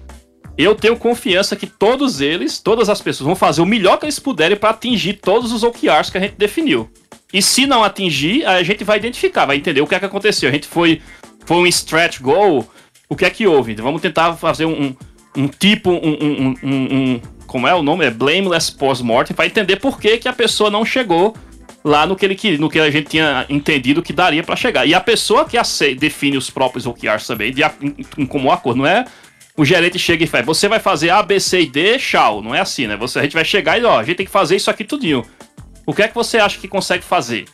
eu 0.57 0.75
tenho 0.75 0.97
confiança 0.97 1.55
que 1.55 1.65
todos 1.65 2.21
eles, 2.21 2.59
todas 2.59 2.89
as 2.89 3.01
pessoas, 3.01 3.25
vão 3.25 3.35
fazer 3.35 3.61
o 3.61 3.65
melhor 3.65 3.97
que 3.97 4.05
eles 4.05 4.19
puderem 4.19 4.57
para 4.57 4.71
atingir 4.71 5.13
todos 5.13 5.51
os 5.51 5.63
OKRs 5.63 6.09
que 6.09 6.17
a 6.17 6.21
gente 6.21 6.35
definiu. 6.37 6.89
E 7.33 7.41
se 7.41 7.65
não 7.65 7.83
atingir, 7.83 8.45
a 8.45 8.61
gente 8.61 8.83
vai 8.83 8.97
identificar, 8.97 9.45
vai 9.45 9.55
entender 9.55 9.81
o 9.81 9.87
que 9.87 9.95
é 9.95 9.99
que 9.99 10.05
aconteceu. 10.05 10.49
A 10.49 10.51
gente 10.51 10.67
foi, 10.67 11.01
foi 11.45 11.57
um 11.57 11.67
stretch 11.67 12.19
goal, 12.19 12.69
o 13.07 13.15
que 13.15 13.25
é 13.25 13.29
que 13.29 13.47
houve? 13.47 13.71
Então, 13.71 13.85
vamos 13.85 14.01
tentar 14.01 14.33
fazer 14.33 14.65
um, 14.65 14.95
um 15.35 15.47
tipo, 15.47 15.91
um, 15.91 16.17
um, 16.21 16.55
um, 16.63 17.21
Como 17.47 17.67
é 17.67 17.73
o 17.73 17.81
nome? 17.81 18.05
É 18.05 18.11
blameless 18.11 18.71
post-mortem, 18.71 19.35
para 19.35 19.45
entender 19.45 19.77
por 19.77 19.99
que, 19.99 20.17
que 20.17 20.27
a 20.27 20.33
pessoa 20.33 20.69
não 20.69 20.83
chegou 20.83 21.35
lá 21.83 22.05
no 22.05 22.15
que 22.15 22.25
ele 22.25 22.57
no 22.57 22.69
que 22.69 22.79
a 22.79 22.91
gente 22.91 23.09
tinha 23.09 23.45
entendido 23.49 24.03
que 24.03 24.13
daria 24.13 24.43
para 24.43 24.55
chegar. 24.55 24.85
E 24.85 24.93
a 24.93 24.99
pessoa 24.99 25.45
que 25.45 25.57
define 25.95 26.37
os 26.37 26.49
próprios 26.49 26.85
OKRs 26.85 27.25
também, 27.25 27.51
de, 27.53 27.63
em, 27.63 27.95
em 28.17 28.25
comum 28.25 28.51
acordo, 28.51 28.79
não 28.79 28.85
é 28.85 29.05
o 29.61 29.65
gerente 29.65 29.99
chega 29.99 30.23
e 30.23 30.27
fala, 30.27 30.43
você 30.43 30.67
vai 30.67 30.79
fazer 30.79 31.11
A, 31.11 31.21
B, 31.21 31.39
C 31.39 31.61
e 31.61 31.65
D, 31.67 31.99
tchau. 31.99 32.41
Não 32.41 32.55
é 32.55 32.59
assim, 32.59 32.87
né? 32.87 32.97
Você, 32.97 33.19
a 33.19 33.21
gente 33.21 33.35
vai 33.35 33.45
chegar 33.45 33.79
e, 33.79 33.85
ó, 33.85 33.99
a 33.99 34.03
gente 34.03 34.17
tem 34.17 34.25
que 34.25 34.31
fazer 34.31 34.55
isso 34.55 34.71
aqui 34.71 34.83
tudinho. 34.83 35.23
O 35.85 35.93
que 35.93 36.01
é 36.01 36.07
que 36.07 36.15
você 36.15 36.39
acha 36.39 36.57
que 36.57 36.67
consegue 36.67 37.03
fazer? 37.03 37.45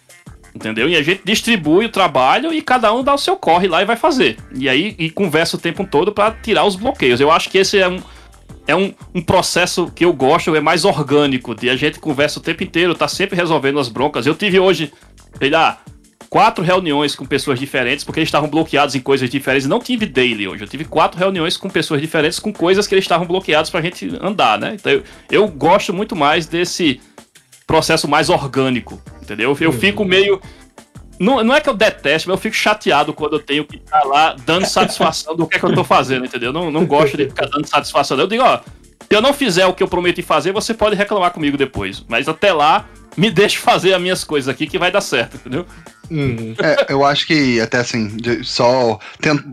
Entendeu? 0.55 0.87
E 0.87 0.95
a 0.95 1.03
gente 1.03 1.19
distribui 1.25 1.85
o 1.85 1.89
trabalho 1.89 2.53
e 2.53 2.61
cada 2.61 2.93
um 2.93 3.03
dá 3.03 3.13
o 3.13 3.17
seu 3.17 3.35
corre 3.35 3.67
lá 3.67 3.81
e 3.81 3.85
vai 3.85 3.97
fazer. 3.97 4.37
E 4.55 4.69
aí 4.69 4.95
e 4.97 5.09
conversa 5.09 5.57
o 5.57 5.59
tempo 5.59 5.85
todo 5.85 6.13
para 6.13 6.31
tirar 6.31 6.63
os 6.63 6.77
bloqueios. 6.77 7.19
Eu 7.19 7.29
acho 7.29 7.49
que 7.49 7.57
esse 7.57 7.77
é 7.77 7.89
um, 7.89 7.99
é 8.65 8.73
um, 8.73 8.93
um, 9.13 9.21
processo 9.21 9.91
que 9.93 10.05
eu 10.05 10.13
gosto, 10.13 10.55
é 10.55 10.61
mais 10.61 10.85
orgânico, 10.85 11.53
de 11.53 11.69
a 11.69 11.75
gente 11.75 11.99
conversa 11.99 12.39
o 12.39 12.41
tempo 12.41 12.63
inteiro, 12.63 12.95
tá 12.95 13.09
sempre 13.09 13.35
resolvendo 13.35 13.79
as 13.79 13.89
broncas. 13.89 14.25
Eu 14.25 14.33
tive 14.33 14.61
hoje, 14.61 14.93
sei 15.37 15.49
lá, 15.49 15.81
quatro 16.29 16.63
reuniões 16.63 17.15
com 17.15 17.25
pessoas 17.25 17.59
diferentes, 17.59 18.03
porque 18.03 18.19
eles 18.19 18.27
estavam 18.27 18.49
bloqueados 18.49 18.95
em 18.95 18.99
coisas 18.99 19.29
diferentes. 19.29 19.67
Não 19.67 19.79
tive 19.79 20.05
daily 20.05 20.47
hoje, 20.47 20.63
eu 20.63 20.67
tive 20.67 20.85
quatro 20.85 21.19
reuniões 21.19 21.57
com 21.57 21.69
pessoas 21.69 22.01
diferentes, 22.01 22.39
com 22.39 22.51
coisas 22.51 22.87
que 22.87 22.93
eles 22.93 23.05
estavam 23.05 23.25
bloqueados 23.25 23.69
pra 23.69 23.81
gente 23.81 24.09
andar, 24.21 24.59
né? 24.59 24.75
Então 24.75 24.91
eu, 24.91 25.03
eu 25.31 25.47
gosto 25.47 25.93
muito 25.93 26.15
mais 26.15 26.45
desse 26.45 26.99
processo 27.65 28.07
mais 28.07 28.29
orgânico, 28.29 29.01
entendeu? 29.21 29.55
Eu 29.59 29.69
uhum. 29.69 29.77
fico 29.77 30.05
meio. 30.05 30.41
Não, 31.19 31.43
não 31.43 31.55
é 31.55 31.59
que 31.59 31.67
eu 31.67 31.73
detesto, 31.73 32.29
mas 32.29 32.37
eu 32.37 32.41
fico 32.41 32.55
chateado 32.55 33.11
quando 33.11 33.33
eu 33.33 33.39
tenho 33.39 33.65
que 33.65 33.77
estar 33.77 34.03
lá 34.03 34.35
dando 34.45 34.65
satisfação 34.65 35.35
do 35.35 35.47
que 35.47 35.57
é 35.57 35.59
que 35.59 35.65
eu 35.65 35.73
tô 35.73 35.83
fazendo, 35.83 36.25
entendeu? 36.25 36.53
Não, 36.53 36.69
não 36.69 36.85
gosto 36.85 37.17
de 37.17 37.25
ficar 37.25 37.47
dando 37.47 37.65
satisfação. 37.65 38.17
Eu 38.19 38.27
digo, 38.27 38.43
ó, 38.43 38.59
se 38.59 39.15
eu 39.15 39.21
não 39.21 39.33
fizer 39.33 39.65
o 39.65 39.73
que 39.73 39.81
eu 39.81 39.87
prometi 39.87 40.21
fazer, 40.21 40.51
você 40.51 40.73
pode 40.73 40.95
reclamar 40.95 41.31
comigo 41.31 41.57
depois. 41.57 42.05
Mas 42.07 42.29
até 42.29 42.53
lá, 42.53 42.85
me 43.17 43.31
deixe 43.31 43.57
fazer 43.57 43.95
as 43.95 44.01
minhas 44.01 44.23
coisas 44.23 44.47
aqui 44.47 44.67
que 44.67 44.77
vai 44.77 44.91
dar 44.91 45.01
certo, 45.01 45.37
entendeu? 45.37 45.65
Uhum. 46.09 46.55
É, 46.59 46.91
eu 46.91 47.05
acho 47.05 47.27
que 47.27 47.59
até 47.59 47.79
assim, 47.79 48.15
só 48.43 48.99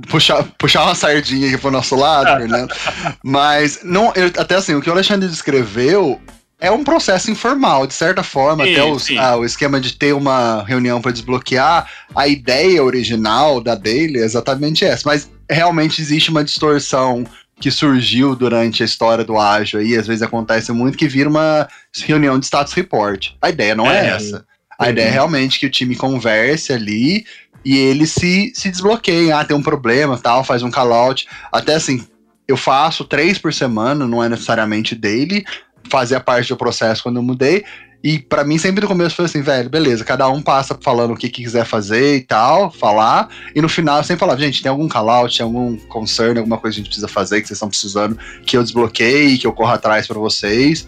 puxar, 0.08 0.44
puxar 0.58 0.84
uma 0.84 0.94
sardinha 0.94 1.48
aqui 1.48 1.58
pro 1.58 1.70
nosso 1.70 1.96
lado, 1.96 2.26
Fernando. 2.38 2.74
Mas 3.22 3.80
não, 3.82 4.12
eu, 4.14 4.26
até 4.38 4.56
assim, 4.56 4.74
o 4.74 4.80
que 4.80 4.88
o 4.88 4.92
Alexandre 4.92 5.28
descreveu 5.28 6.20
é 6.60 6.70
um 6.70 6.84
processo 6.84 7.30
informal, 7.30 7.86
de 7.86 7.94
certa 7.94 8.22
forma, 8.22 8.64
sim, 8.64 8.72
até 8.72 8.84
os, 8.84 9.10
ah, 9.18 9.36
o 9.36 9.44
esquema 9.44 9.80
de 9.80 9.92
ter 9.92 10.14
uma 10.14 10.64
reunião 10.64 11.00
para 11.00 11.12
desbloquear, 11.12 11.86
a 12.14 12.26
ideia 12.26 12.82
original 12.82 13.60
da 13.60 13.74
Daily 13.74 14.18
é 14.18 14.24
exatamente 14.24 14.84
essa, 14.84 15.02
mas 15.04 15.30
realmente 15.50 16.00
existe 16.00 16.30
uma 16.30 16.44
distorção 16.44 17.24
que 17.60 17.70
surgiu 17.70 18.34
durante 18.34 18.82
a 18.82 18.86
história 18.86 19.24
do 19.24 19.38
ágil 19.38 19.80
aí, 19.80 19.96
às 19.96 20.06
vezes 20.06 20.22
acontece 20.22 20.72
muito, 20.72 20.98
que 20.98 21.06
vira 21.08 21.28
uma 21.28 21.68
reunião 22.04 22.38
de 22.38 22.46
status 22.46 22.72
report. 22.72 23.32
A 23.40 23.50
ideia 23.50 23.74
não 23.74 23.90
é, 23.90 24.06
é 24.06 24.10
essa. 24.10 24.44
A 24.78 24.84
uhum. 24.84 24.90
ideia 24.90 25.08
é 25.08 25.10
realmente 25.10 25.58
que 25.58 25.66
o 25.66 25.70
time 25.70 25.96
converse 25.96 26.72
ali 26.72 27.24
e 27.64 27.76
ele 27.76 28.06
se, 28.06 28.52
se 28.54 28.70
desbloqueie. 28.70 29.32
Ah, 29.32 29.44
tem 29.44 29.56
um 29.56 29.62
problema, 29.62 30.18
tal, 30.18 30.44
faz 30.44 30.62
um 30.62 30.70
call-out. 30.70 31.26
Até 31.50 31.74
assim, 31.74 32.04
eu 32.46 32.56
faço 32.56 33.04
três 33.04 33.38
por 33.38 33.52
semana, 33.52 34.06
não 34.06 34.22
é 34.22 34.28
necessariamente 34.28 34.94
daily, 34.94 35.44
fazia 35.90 36.20
parte 36.20 36.48
do 36.48 36.56
processo 36.56 37.02
quando 37.02 37.16
eu 37.16 37.22
mudei. 37.22 37.64
E 38.02 38.18
para 38.18 38.44
mim, 38.44 38.58
sempre 38.58 38.82
no 38.82 38.86
começo 38.86 39.16
foi 39.16 39.24
assim, 39.24 39.40
velho, 39.40 39.70
beleza, 39.70 40.04
cada 40.04 40.28
um 40.28 40.42
passa 40.42 40.78
falando 40.78 41.14
o 41.14 41.16
que, 41.16 41.30
que 41.30 41.42
quiser 41.42 41.64
fazer 41.64 42.16
e 42.16 42.20
tal, 42.20 42.70
falar. 42.70 43.30
E 43.54 43.62
no 43.62 43.68
final 43.68 43.96
eu 43.96 44.04
sempre 44.04 44.20
falava, 44.20 44.38
gente, 44.38 44.62
tem 44.62 44.68
algum 44.68 44.86
call-out, 44.86 45.34
tem 45.34 45.42
algum 45.42 45.74
concern, 45.88 46.38
alguma 46.38 46.58
coisa 46.58 46.74
que 46.74 46.80
a 46.80 46.82
gente 46.82 46.88
precisa 46.88 47.08
fazer, 47.08 47.40
que 47.40 47.48
vocês 47.48 47.56
estão 47.56 47.70
precisando, 47.70 48.18
que 48.44 48.58
eu 48.58 48.62
desbloqueie, 48.62 49.38
que 49.38 49.46
eu 49.46 49.54
corra 49.54 49.76
atrás 49.76 50.06
para 50.06 50.18
vocês. 50.18 50.86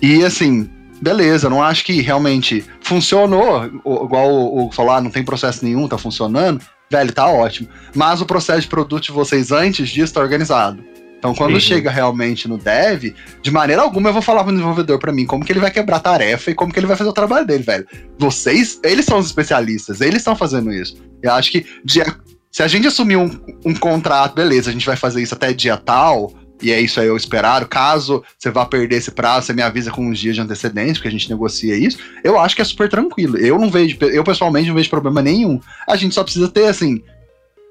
E 0.00 0.24
assim, 0.24 0.70
beleza, 1.00 1.50
não 1.50 1.62
acho 1.62 1.84
que 1.84 2.00
realmente 2.00 2.64
funcionou, 2.80 3.64
igual 3.64 4.30
o, 4.30 4.66
o 4.66 4.72
falar, 4.72 5.00
não 5.00 5.10
tem 5.10 5.24
processo 5.24 5.64
nenhum, 5.64 5.88
tá 5.88 5.98
funcionando, 5.98 6.60
velho, 6.90 7.12
tá 7.12 7.26
ótimo. 7.26 7.68
Mas 7.94 8.20
o 8.20 8.26
processo 8.26 8.62
de 8.62 8.68
produto 8.68 9.04
de 9.04 9.12
vocês 9.12 9.52
antes 9.52 9.88
disso 9.88 10.14
tá 10.14 10.20
organizado. 10.20 10.82
Então, 11.24 11.34
quando 11.34 11.54
uhum. 11.54 11.60
chega 11.60 11.90
realmente 11.90 12.46
no 12.46 12.58
dev, 12.58 13.14
de 13.40 13.50
maneira 13.50 13.80
alguma 13.80 14.10
eu 14.10 14.12
vou 14.12 14.20
falar 14.20 14.44
pro 14.44 14.52
desenvolvedor 14.52 14.98
para 14.98 15.10
mim 15.10 15.24
como 15.24 15.42
que 15.42 15.50
ele 15.50 15.58
vai 15.58 15.70
quebrar 15.70 15.98
tarefa 15.98 16.50
e 16.50 16.54
como 16.54 16.70
que 16.70 16.78
ele 16.78 16.86
vai 16.86 16.96
fazer 16.96 17.08
o 17.08 17.14
trabalho 17.14 17.46
dele, 17.46 17.62
velho. 17.62 17.86
Vocês, 18.18 18.78
eles 18.84 19.06
são 19.06 19.16
os 19.16 19.24
especialistas, 19.24 20.02
eles 20.02 20.18
estão 20.18 20.36
fazendo 20.36 20.70
isso. 20.70 21.02
Eu 21.22 21.32
acho 21.32 21.50
que 21.50 21.64
dia, 21.82 22.04
se 22.52 22.62
a 22.62 22.68
gente 22.68 22.86
assumir 22.86 23.16
um, 23.16 23.40
um 23.64 23.74
contrato, 23.74 24.34
beleza, 24.34 24.68
a 24.68 24.72
gente 24.74 24.84
vai 24.84 24.96
fazer 24.96 25.22
isso 25.22 25.32
até 25.32 25.54
dia 25.54 25.78
tal, 25.78 26.30
e 26.62 26.72
é 26.72 26.80
isso 26.80 27.00
aí 27.00 27.06
eu 27.06 27.16
esperar. 27.16 27.66
Caso 27.66 28.22
você 28.38 28.50
vá 28.50 28.64
perder 28.64 28.96
esse 28.96 29.10
prazo, 29.10 29.46
você 29.46 29.52
me 29.52 29.62
avisa 29.62 29.90
com 29.90 30.06
uns 30.06 30.18
dias 30.18 30.34
de 30.34 30.40
antecedência, 30.40 30.94
porque 30.94 31.08
a 31.08 31.10
gente 31.10 31.30
negocia 31.30 31.76
isso. 31.76 31.98
Eu 32.22 32.38
acho 32.38 32.54
que 32.56 32.62
é 32.62 32.64
super 32.64 32.88
tranquilo. 32.88 33.36
Eu 33.36 33.58
não 33.58 33.70
vejo, 33.70 33.96
eu 34.00 34.24
pessoalmente 34.24 34.68
não 34.68 34.74
vejo 34.74 34.90
problema 34.90 35.20
nenhum. 35.20 35.60
A 35.88 35.96
gente 35.96 36.14
só 36.14 36.22
precisa 36.22 36.48
ter 36.48 36.66
assim, 36.66 37.02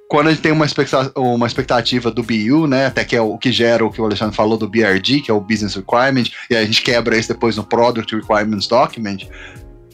quando 0.10 0.28
a 0.28 0.30
gente 0.32 0.42
tem 0.42 0.52
uma, 0.52 0.66
expectativa, 0.66 1.12
uma 1.16 1.48
expectativa 1.48 2.12
do 2.12 2.22
BU, 2.22 2.68
né, 2.68 2.86
até 2.88 3.04
que 3.04 3.16
é 3.16 3.22
o 3.22 3.38
que 3.38 3.52
gera 3.52 3.86
o 3.86 3.92
que 3.92 4.02
o 4.02 4.06
Alexandre 4.06 4.36
falou 4.36 4.58
do 4.58 4.70
BRD, 4.70 5.22
que 5.22 5.32
é 5.32 5.34
o 5.34 5.42
Business 5.42 5.76
Requirement, 5.76 6.26
e 6.50 6.56
a 6.56 6.64
gente 6.64 6.82
quebra 6.82 7.18
isso 7.18 7.30
depois 7.30 7.58
no 7.58 7.64
Product 7.64 8.16
Requirements 8.16 8.68
Document, 8.68 9.24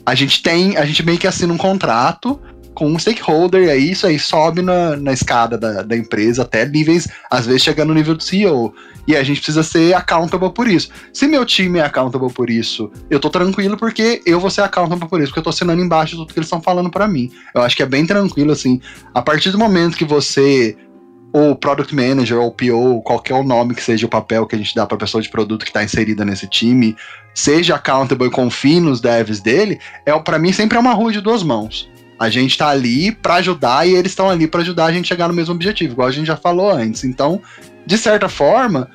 a 0.06 0.16
gente 0.16 0.42
tem, 0.42 0.76
a 0.76 0.86
gente 0.86 1.06
meio 1.06 1.18
que 1.18 1.28
assina 1.28 1.54
um 1.54 1.58
contrato 1.58 2.40
com 2.74 2.88
um 2.88 2.98
stakeholder, 2.98 3.64
e 3.64 3.70
aí 3.70 3.92
isso 3.92 4.08
aí 4.08 4.18
sobe 4.18 4.62
na, 4.62 4.96
na 4.96 5.12
escada 5.12 5.58
da, 5.58 5.82
da 5.82 5.98
empresa 5.98 6.44
até 6.44 6.66
níveis, 6.66 7.08
às 7.30 7.46
vezes 7.46 7.64
chegando 7.64 7.90
no 7.90 7.96
nível 7.96 8.16
do 8.16 8.24
CEO. 8.24 8.74
E 9.08 9.16
a 9.16 9.24
gente 9.24 9.42
precisa 9.42 9.64
ser 9.64 9.94
accountable 9.96 10.54
por 10.54 10.68
isso. 10.68 10.90
Se 11.12 11.28
meu 11.28 11.44
time 11.44 11.80
é 11.80 11.84
accountable 11.84 12.32
por 12.32 12.50
isso, 12.50 12.92
eu 13.10 13.20
tô 13.20 13.30
tranquilo 13.30 13.76
porque 13.76 14.22
eu 14.26 14.40
vou 14.40 14.52
ser 14.52 14.62
accountable 14.62 15.10
por 15.10 15.20
isso, 15.20 15.30
porque 15.30 15.40
eu 15.40 15.44
tô 15.44 15.50
assinando 15.50 15.82
embaixo 15.82 16.16
tudo 16.16 16.32
que 16.32 16.40
eles 16.40 16.46
estão 16.46 16.62
falando 16.62 16.92
para 16.92 17.08
mim. 17.08 17.32
Eu 17.54 17.62
acho 17.62 17.76
que 17.76 17.84
é 17.84 17.88
bem 17.88 18.06
tranquilo, 18.06 18.52
assim. 18.52 18.80
A 19.14 19.22
partir 19.22 19.50
do 19.52 19.58
momento 19.58 19.98
que 19.98 20.06
você 20.06 20.78
ou 21.32 21.56
Product 21.56 21.94
Manager, 21.94 22.40
ou 22.40 22.52
PO, 22.52 23.02
qualquer 23.04 23.36
o 23.36 23.44
nome 23.44 23.76
que 23.76 23.84
seja 23.84 24.06
o 24.06 24.10
papel 24.10 24.48
que 24.48 24.56
a 24.56 24.58
gente 24.58 24.74
dá 24.74 24.86
para 24.86 24.98
pessoa 24.98 25.22
de 25.22 25.30
produto 25.30 25.64
que 25.64 25.70
está 25.70 25.84
inserida 25.84 26.26
nesse 26.26 26.48
time, 26.48 26.96
seja 27.34 27.76
accountable 27.76 28.28
e 28.28 28.32
confie 28.32 28.80
nos 28.80 29.00
devs 29.00 29.40
dele, 29.40 29.80
é 30.06 30.18
para 30.20 30.40
mim 30.40 30.52
sempre 30.52 30.78
é 30.78 30.82
uma 30.82 30.94
rua 30.94 31.12
de 31.12 31.22
duas 31.22 31.44
mãos. 31.44 31.90
A 32.20 32.30
gente 32.30 32.52
está 32.52 32.70
ali 32.70 33.12
para 33.12 33.36
ajudar 33.36 33.88
e 33.88 33.96
eles 33.96 34.12
estão 34.12 34.30
ali 34.30 34.46
para 34.46 34.62
ajudar 34.62 34.86
a 34.86 34.92
gente 34.92 35.08
chegar 35.08 35.28
no 35.28 35.34
mesmo 35.34 35.56
objetivo, 35.56 35.94
igual 35.94 36.08
a 36.08 36.12
gente 36.12 36.28
já 36.28 36.36
falou 36.36 36.70
antes. 36.70 37.04
Então, 37.04 37.42
de 37.86 37.98
certa 37.98 38.28
forma, 38.28 38.90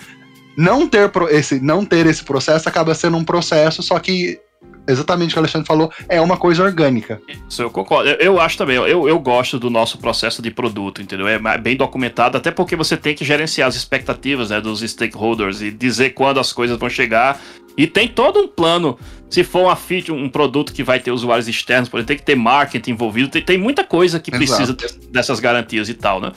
não 0.57 0.87
ter 0.87 1.11
esse, 1.31 1.59
não 1.61 1.85
ter 1.85 2.07
esse 2.07 2.23
processo 2.23 2.69
acaba 2.69 2.95
sendo 2.95 3.17
um 3.17 3.25
processo, 3.25 3.83
só 3.83 3.99
que 3.99 4.39
exatamente 4.86 5.31
o 5.31 5.32
que 5.32 5.39
o 5.39 5.40
Alexandre 5.40 5.66
falou, 5.66 5.93
é 6.09 6.20
uma 6.20 6.36
coisa 6.36 6.62
orgânica. 6.62 7.20
Isso, 7.48 7.62
eu 7.62 7.70
concordo. 7.70 8.11
Eu, 8.11 8.16
eu 8.16 8.40
acho 8.40 8.59
também, 8.59 8.77
eu, 8.77 9.09
eu 9.09 9.19
gosto 9.19 9.59
do 9.59 9.70
nosso 9.70 9.98
processo 9.98 10.43
de 10.43 10.51
produto, 10.51 11.02
entendeu? 11.02 11.27
É 11.27 11.39
bem 11.59 11.77
documentado, 11.77 12.36
até 12.36 12.51
porque 12.51 12.77
você 12.77 12.97
tem 12.97 13.15
que 13.15 13.24
gerenciar 13.24 13.69
as 13.69 13.77
expectativas 13.77 14.51
né, 14.51 14.61
dos 14.61 14.81
stakeholders 14.81 15.62
e 15.62 15.70
dizer 15.70 16.11
quando 16.11 16.40
as 16.40 16.52
coisas 16.52 16.78
vão 16.78 16.89
chegar. 16.89 17.40
E 17.77 17.86
tem 17.86 18.06
todo 18.06 18.39
um 18.39 18.47
plano. 18.47 18.98
Se 19.28 19.43
for 19.43 19.62
uma 19.62 19.74
feature, 19.74 20.16
um 20.16 20.28
produto 20.28 20.73
que 20.73 20.85
vai 20.85 21.01
ter 21.01 21.11
usuários 21.11 21.48
externos, 21.48 21.89
por 21.89 21.98
exemplo, 21.98 22.09
tem 22.09 22.16
que 22.16 22.23
ter 22.23 22.36
marketing 22.36 22.93
envolvido, 22.93 23.28
tem, 23.28 23.43
tem 23.43 23.59
muita 23.59 23.82
coisa 23.82 24.20
que 24.20 24.31
Exato. 24.31 24.77
precisa 24.77 24.98
dessas 25.11 25.40
garantias 25.40 25.89
e 25.89 25.94
tal, 25.94 26.20
né? 26.20 26.31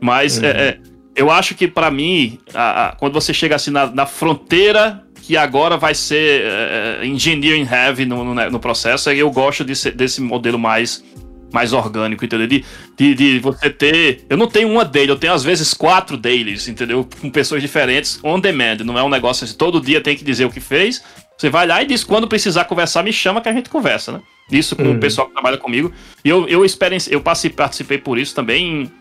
Mas 0.00 0.38
uhum. 0.38 0.46
é, 0.46 0.50
é 0.50 0.78
eu 1.14 1.30
acho 1.30 1.54
que 1.54 1.68
para 1.68 1.90
mim, 1.90 2.38
a, 2.54 2.86
a, 2.86 2.92
quando 2.92 3.14
você 3.14 3.34
chega 3.34 3.56
assim 3.56 3.70
na, 3.70 3.86
na, 3.86 4.06
fronteira 4.06 5.04
que 5.30 5.36
agora 5.36 5.76
vai 5.76 5.94
ser 5.94 6.42
é, 6.42 7.06
engineering 7.06 7.62
heavy 7.62 8.04
no, 8.04 8.24
no, 8.24 8.50
no, 8.50 8.58
processo, 8.58 9.08
eu 9.12 9.30
gosto 9.30 9.62
desse, 9.62 9.92
desse 9.92 10.20
modelo 10.20 10.58
mais 10.58 11.04
mais 11.52 11.72
orgânico, 11.72 12.24
entendeu? 12.24 12.48
De, 12.48 12.64
de, 12.96 13.14
de, 13.14 13.38
você 13.38 13.70
ter. 13.70 14.24
Eu 14.28 14.36
não 14.36 14.48
tenho 14.48 14.68
uma 14.68 14.84
daily, 14.84 15.08
eu 15.08 15.16
tenho 15.16 15.32
às 15.32 15.44
vezes 15.44 15.72
quatro 15.72 16.16
dailies, 16.16 16.66
entendeu? 16.66 17.08
Com 17.20 17.30
pessoas 17.30 17.62
diferentes 17.62 18.18
on 18.24 18.40
demand. 18.40 18.78
Não 18.84 18.98
é 18.98 19.02
um 19.04 19.08
negócio 19.08 19.44
assim, 19.44 19.56
todo 19.56 19.80
dia 19.80 20.00
tem 20.00 20.16
que 20.16 20.24
dizer 20.24 20.44
o 20.44 20.50
que 20.50 20.60
fez. 20.60 21.02
Você 21.38 21.48
vai 21.48 21.66
lá 21.66 21.80
e 21.82 21.86
diz 21.86 22.02
quando 22.02 22.26
precisar 22.26 22.64
conversar, 22.64 23.04
me 23.04 23.12
chama 23.12 23.40
que 23.40 23.48
a 23.48 23.52
gente 23.52 23.68
conversa, 23.68 24.12
né? 24.12 24.20
Isso 24.50 24.74
com 24.74 24.82
uhum. 24.82 24.96
o 24.96 24.98
pessoal 24.98 25.28
que 25.28 25.32
trabalha 25.32 25.58
comigo. 25.58 25.92
E 26.24 26.28
eu, 26.28 26.48
eu, 26.48 26.64
eu 26.64 27.20
participei 27.20 27.98
por 27.98 28.18
isso 28.18 28.34
também 28.34 28.82
em, 28.82 28.92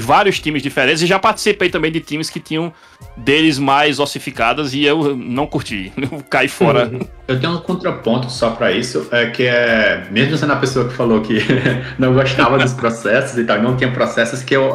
vários 0.00 0.40
times 0.40 0.62
diferentes 0.62 1.02
e 1.02 1.06
já 1.06 1.18
participei 1.18 1.68
também 1.68 1.92
de 1.92 2.00
times 2.00 2.30
que 2.30 2.40
tinham 2.40 2.72
deles 3.16 3.58
mais 3.58 3.98
ossificadas 3.98 4.72
e 4.72 4.84
eu 4.84 5.16
não 5.16 5.46
curti, 5.46 5.92
eu 5.98 6.22
caí 6.30 6.48
fora. 6.48 6.90
Eu 7.28 7.38
tenho 7.38 7.54
um 7.54 7.58
contraponto 7.58 8.30
só 8.30 8.50
para 8.50 8.72
isso, 8.72 9.08
é 9.10 9.26
que 9.26 9.44
é, 9.44 10.06
mesmo 10.10 10.36
sendo 10.36 10.52
a 10.52 10.56
pessoa 10.56 10.88
que 10.88 10.94
falou 10.94 11.20
que 11.20 11.38
não 11.98 12.14
gostava 12.14 12.58
dos 12.58 12.72
processos 12.72 13.38
e 13.38 13.44
tal, 13.44 13.60
não 13.60 13.76
tinha 13.76 13.90
processos 13.90 14.42
que 14.42 14.56
eu, 14.56 14.72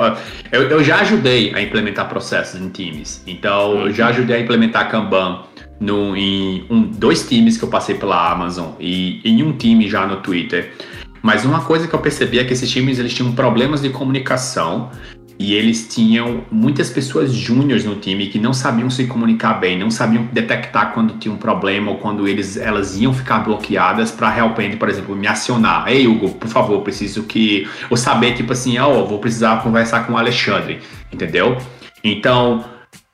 eu, 0.52 0.70
eu 0.70 0.84
já 0.84 1.00
ajudei 1.00 1.54
a 1.56 1.62
implementar 1.62 2.08
processos 2.08 2.60
em 2.62 2.70
times. 2.70 3.24
Então, 3.26 3.88
eu 3.88 3.94
já 3.94 4.08
ajudei 4.08 4.38
a 4.38 4.40
implementar 4.40 4.90
Kanban 4.90 5.44
no, 5.80 6.16
em 6.16 6.66
um, 6.70 6.84
dois 6.84 7.28
times 7.28 7.58
que 7.58 7.64
eu 7.64 7.70
passei 7.70 7.96
pela 7.96 8.32
Amazon 8.32 8.72
e 8.80 9.22
em 9.24 9.44
um 9.44 9.54
time 9.54 9.90
já 9.90 10.06
no 10.06 10.18
Twitter. 10.18 10.74
Mas 11.22 11.46
uma 11.46 11.62
coisa 11.62 11.88
que 11.88 11.94
eu 11.94 12.00
percebi 12.00 12.40
é 12.40 12.44
que 12.44 12.54
esses 12.54 12.70
times 12.70 13.00
eles 13.00 13.14
tinham 13.14 13.32
problemas 13.32 13.82
de 13.82 13.90
comunicação 13.90 14.92
e 15.40 15.54
eles 15.54 15.88
tinham 15.88 16.46
muitas 16.52 16.90
pessoas 16.90 17.32
júniores 17.32 17.86
no 17.86 17.96
time 17.96 18.28
que 18.28 18.40
não 18.40 18.54
sabiam 18.54 18.90
se 18.90 19.06
comunicar 19.06 19.56
bem, 19.56 19.78
não 19.78 19.92
sabiam 19.92 20.28
detectar 20.34 20.94
quando 20.94 21.20
tinha 21.20 21.34
um 21.34 21.38
problema 21.38 21.92
ou 21.92 21.98
quando 21.98 22.28
eles, 22.28 22.58
elas 22.58 22.98
iam 22.98 23.14
ficar 23.14 23.40
bloqueadas 23.40 24.10
para 24.10 24.30
realmente, 24.30 24.78
por 24.78 24.90
exemplo, 24.90 25.16
me 25.16 25.28
acionar. 25.28 25.88
Ei, 25.88 26.08
Hugo, 26.08 26.30
por 26.34 26.48
favor, 26.48 26.82
preciso 26.82 27.24
que. 27.24 27.68
Ou 27.90 27.96
saber, 27.96 28.34
tipo 28.34 28.52
assim, 28.52 28.80
ó, 28.80 28.90
oh, 28.90 29.06
vou 29.06 29.20
precisar 29.20 29.62
conversar 29.62 30.08
com 30.08 30.14
o 30.14 30.18
Alexandre, 30.18 30.80
entendeu? 31.14 31.58
Então, 32.04 32.66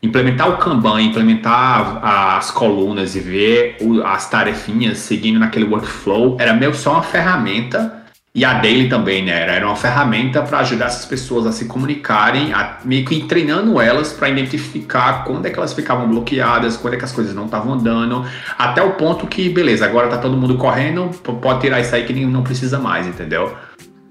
implementar 0.03 0.49
o 0.49 0.57
Kanban, 0.57 1.01
implementar 1.01 1.99
as 2.37 2.51
colunas 2.51 3.15
e 3.15 3.21
ver 3.21 3.77
as 4.03 4.29
tarefinhas 4.29 4.97
seguindo 4.99 5.39
naquele 5.39 5.65
workflow 5.65 6.35
era 6.39 6.53
meio 6.53 6.75
só 6.75 6.91
uma 6.91 7.03
ferramenta 7.03 8.03
e 8.35 8.43
a 8.43 8.55
Daily 8.55 8.89
também, 8.89 9.23
né? 9.23 9.43
Era 9.43 9.65
uma 9.65 9.75
ferramenta 9.75 10.41
para 10.41 10.57
ajudar 10.59 10.87
essas 10.87 11.05
pessoas 11.05 11.45
a 11.45 11.51
se 11.51 11.65
comunicarem, 11.65 12.51
a, 12.51 12.79
meio 12.83 13.05
que 13.05 13.21
treinando 13.27 13.79
elas 13.79 14.11
para 14.11 14.27
identificar 14.27 15.23
quando 15.23 15.45
é 15.45 15.51
que 15.51 15.59
elas 15.59 15.71
ficavam 15.71 16.09
bloqueadas, 16.09 16.75
quando 16.75 16.95
é 16.95 16.97
que 16.97 17.05
as 17.05 17.11
coisas 17.11 17.35
não 17.35 17.45
estavam 17.45 17.73
andando, 17.73 18.25
até 18.57 18.81
o 18.81 18.93
ponto 18.93 19.27
que, 19.27 19.49
beleza, 19.49 19.85
agora 19.85 20.07
tá 20.07 20.17
todo 20.17 20.35
mundo 20.35 20.57
correndo, 20.57 21.11
pode 21.21 21.61
tirar 21.61 21.79
isso 21.79 21.93
aí 21.93 22.05
que 22.05 22.25
não 22.25 22.41
precisa 22.41 22.79
mais, 22.79 23.05
entendeu? 23.05 23.55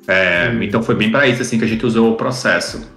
É. 0.06 0.56
Então 0.62 0.84
foi 0.84 0.94
bem 0.94 1.10
para 1.10 1.26
isso 1.26 1.42
assim 1.42 1.58
que 1.58 1.64
a 1.64 1.68
gente 1.68 1.84
usou 1.84 2.12
o 2.12 2.16
processo. 2.16 2.88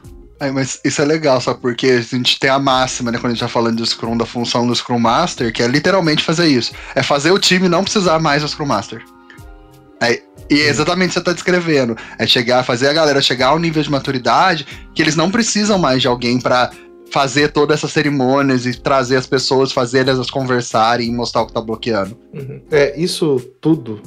É, 0.46 0.52
mas 0.52 0.80
isso 0.84 1.02
é 1.02 1.06
legal, 1.06 1.42
só 1.42 1.54
porque 1.56 1.88
a 1.88 2.02
gente 2.02 2.40
tem 2.40 2.50
a 2.50 2.60
máxima, 2.60 3.12
né, 3.12 3.18
quando 3.18 3.32
a 3.32 3.34
gente 3.34 3.40
tá 3.40 3.48
falando 3.48 3.78
do 3.78 3.86
Scrum, 3.86 4.16
da 4.16 4.26
função 4.26 4.68
do 4.68 4.76
Scrum 4.76 5.00
Master, 5.00 5.52
que 5.52 5.64
é 5.64 5.68
literalmente 5.68 6.24
fazer 6.24 6.48
isso. 6.48 6.72
É 6.94 7.02
fazer 7.02 7.32
o 7.32 7.40
time 7.40 7.68
não 7.68 7.84
precisar 7.84 8.20
mais 8.20 8.44
do 8.44 8.48
Scrum 8.48 8.68
Master. 8.68 9.04
É, 10.02 10.22
e 10.50 10.62
é 10.62 10.68
exatamente 10.68 11.08
o 11.08 11.10
que 11.10 11.14
você 11.14 11.20
está 11.20 11.34
descrevendo. 11.34 11.98
É 12.20 12.28
chegar, 12.28 12.64
fazer 12.64 12.90
a 12.90 12.94
galera 12.94 13.22
chegar 13.22 13.48
ao 13.48 13.60
nível 13.60 13.82
de 13.82 13.90
maturidade 13.90 14.68
que 14.94 15.02
eles 15.02 15.16
não 15.16 15.32
precisam 15.32 15.80
mais 15.80 16.02
de 16.02 16.08
alguém 16.08 16.40
para 16.40 16.70
fazer 17.12 17.52
todas 17.52 17.80
essas 17.80 17.92
cerimônias 17.92 18.66
e 18.66 18.74
trazer 18.78 19.16
as 19.16 19.26
pessoas, 19.26 19.72
fazer 19.72 20.08
elas 20.08 20.30
conversarem 20.30 21.08
e 21.08 21.12
mostrar 21.12 21.42
o 21.42 21.46
que 21.46 21.52
está 21.52 21.62
bloqueando. 21.62 22.18
Uhum. 22.34 22.62
É, 22.70 23.00
isso 23.00 23.38
tudo 23.60 24.02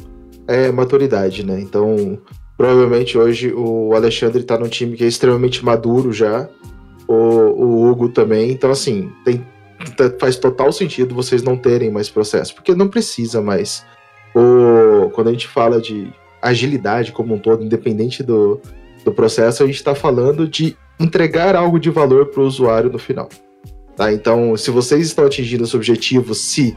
é 0.46 0.70
maturidade, 0.70 1.44
né? 1.44 1.60
Então, 1.60 2.18
provavelmente 2.58 3.16
hoje 3.16 3.52
o 3.54 3.94
Alexandre 3.94 4.40
está 4.40 4.58
num 4.58 4.68
time 4.68 4.96
que 4.96 5.04
é 5.04 5.06
extremamente 5.06 5.64
maduro 5.64 6.12
já, 6.12 6.48
o, 7.06 7.14
o 7.14 7.88
Hugo 7.88 8.08
também. 8.08 8.50
Então, 8.50 8.68
assim, 8.70 9.12
tem, 9.24 9.46
faz 10.18 10.36
total 10.36 10.72
sentido 10.72 11.14
vocês 11.14 11.42
não 11.42 11.56
terem 11.56 11.90
mais 11.90 12.10
processo, 12.10 12.54
porque 12.54 12.74
não 12.74 12.88
precisa 12.88 13.40
mais. 13.40 13.86
O, 14.34 15.08
quando 15.10 15.28
a 15.28 15.30
gente 15.30 15.46
fala 15.46 15.80
de 15.80 16.12
agilidade 16.42 17.12
como 17.12 17.34
um 17.34 17.38
todo, 17.38 17.64
independente 17.64 18.24
do, 18.24 18.60
do 19.04 19.12
processo, 19.12 19.62
a 19.62 19.66
gente 19.66 19.76
está 19.76 19.94
falando 19.94 20.46
de 20.48 20.76
entregar 20.98 21.54
algo 21.54 21.78
de 21.78 21.90
valor 21.90 22.26
para 22.26 22.42
o 22.42 22.46
usuário 22.46 22.90
no 22.90 22.98
final. 22.98 23.28
Tá? 23.96 24.12
Então, 24.12 24.56
se 24.56 24.72
vocês 24.72 25.06
estão 25.06 25.24
atingindo 25.24 25.62
esse 25.62 25.76
objetivo, 25.76 26.34
se 26.34 26.76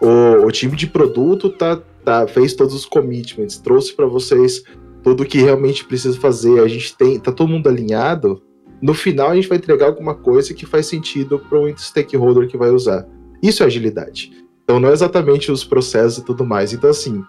o, 0.00 0.46
o 0.46 0.50
time 0.50 0.76
de 0.76 0.88
produto 0.88 1.50
tá, 1.50 1.80
tá, 2.04 2.26
fez 2.26 2.54
todos 2.54 2.74
os 2.74 2.84
commitments, 2.84 3.58
trouxe 3.58 3.94
para 3.94 4.06
vocês 4.06 4.64
tudo 5.02 5.24
que 5.24 5.38
realmente 5.38 5.84
precisa 5.84 6.18
fazer, 6.18 6.60
a 6.60 6.68
gente 6.68 6.96
tem, 6.96 7.18
tá 7.18 7.32
todo 7.32 7.48
mundo 7.48 7.68
alinhado, 7.68 8.42
no 8.80 8.94
final 8.94 9.30
a 9.30 9.34
gente 9.34 9.48
vai 9.48 9.58
entregar 9.58 9.86
alguma 9.86 10.14
coisa 10.14 10.54
que 10.54 10.64
faz 10.64 10.86
sentido 10.86 11.38
para 11.38 11.58
o 11.58 11.78
stakeholder 11.78 12.48
que 12.48 12.56
vai 12.56 12.70
usar. 12.70 13.06
Isso 13.42 13.62
é 13.62 13.66
agilidade. 13.66 14.32
Então 14.64 14.80
não 14.80 14.88
é 14.88 14.92
exatamente 14.92 15.50
os 15.50 15.64
processos 15.64 16.18
e 16.18 16.24
tudo 16.24 16.44
mais. 16.44 16.72
Então, 16.72 16.88
assim, 16.88 17.22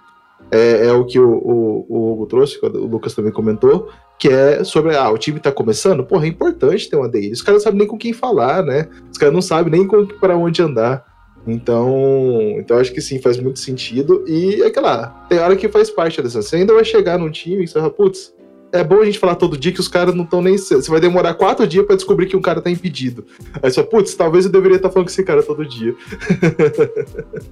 é, 0.50 0.88
é 0.88 0.92
o 0.94 1.06
que 1.06 1.20
o, 1.20 1.30
o, 1.30 1.86
o, 1.90 2.14
Hugo 2.14 2.26
trouxe, 2.26 2.60
o 2.62 2.86
Lucas 2.86 3.14
também 3.14 3.32
comentou, 3.32 3.90
que 4.20 4.30
é 4.30 4.64
sobre, 4.64 4.96
ah, 4.96 5.10
o 5.10 5.18
time 5.18 5.40
tá 5.40 5.52
começando, 5.52 6.04
porra, 6.04 6.26
é 6.26 6.30
importante 6.30 6.90
ter 6.90 6.96
uma 6.96 7.10
DI. 7.10 7.32
Os 7.32 7.42
caras 7.42 7.62
não 7.62 7.64
sabem 7.64 7.80
nem 7.80 7.88
com 7.88 7.98
quem 7.98 8.14
falar, 8.14 8.64
né? 8.64 8.88
Os 9.12 9.18
caras 9.18 9.34
não 9.34 9.42
sabem 9.42 9.72
nem 9.72 9.88
para 10.20 10.38
onde 10.38 10.62
andar. 10.62 11.04
Então, 11.46 12.56
então 12.58 12.78
acho 12.78 12.94
que 12.94 13.02
sim, 13.02 13.20
faz 13.20 13.38
muito 13.40 13.60
sentido. 13.60 14.24
E 14.28 14.62
é 14.62 14.70
que 14.70 14.80
lá, 14.80 15.26
tem 15.28 15.40
hora 15.40 15.56
que 15.56 15.68
faz 15.68 15.90
parte 15.90 16.22
dessa. 16.22 16.42
Você 16.42 16.58
ainda 16.58 16.74
vai 16.74 16.86
chegar 16.86 17.18
num 17.18 17.30
time 17.30 17.64
e 17.64 17.68
você 17.68 17.74
fala, 17.74 17.90
putz, 17.90 18.34
é 18.72 18.84
bom 18.84 19.02
a 19.02 19.06
gente 19.06 19.20
falar 19.20 19.36
todo 19.36 19.58
dia 19.58 19.72
que 19.72 19.80
os 19.80 19.88
caras 19.88 20.16
não 20.16 20.24
estão 20.24 20.42
nem. 20.42 20.58
Você 20.58 20.90
vai 20.90 21.00
demorar 21.00 21.34
quatro 21.34 21.68
dias 21.68 21.86
para 21.86 21.96
descobrir 21.96 22.28
que 22.28 22.38
um 22.38 22.42
cara 22.42 22.62
tá 22.62 22.70
impedido. 22.70 23.26
Aí 23.62 23.70
você 23.70 23.76
fala, 23.76 23.88
putz, 23.88 24.14
talvez 24.14 24.46
eu 24.46 24.52
deveria 24.52 24.78
estar 24.78 24.90
tá 24.90 24.94
falando 24.94 25.08
com 25.08 25.12
esse 25.12 25.24
cara 25.24 25.44
todo 25.44 25.66
dia. 25.66 25.96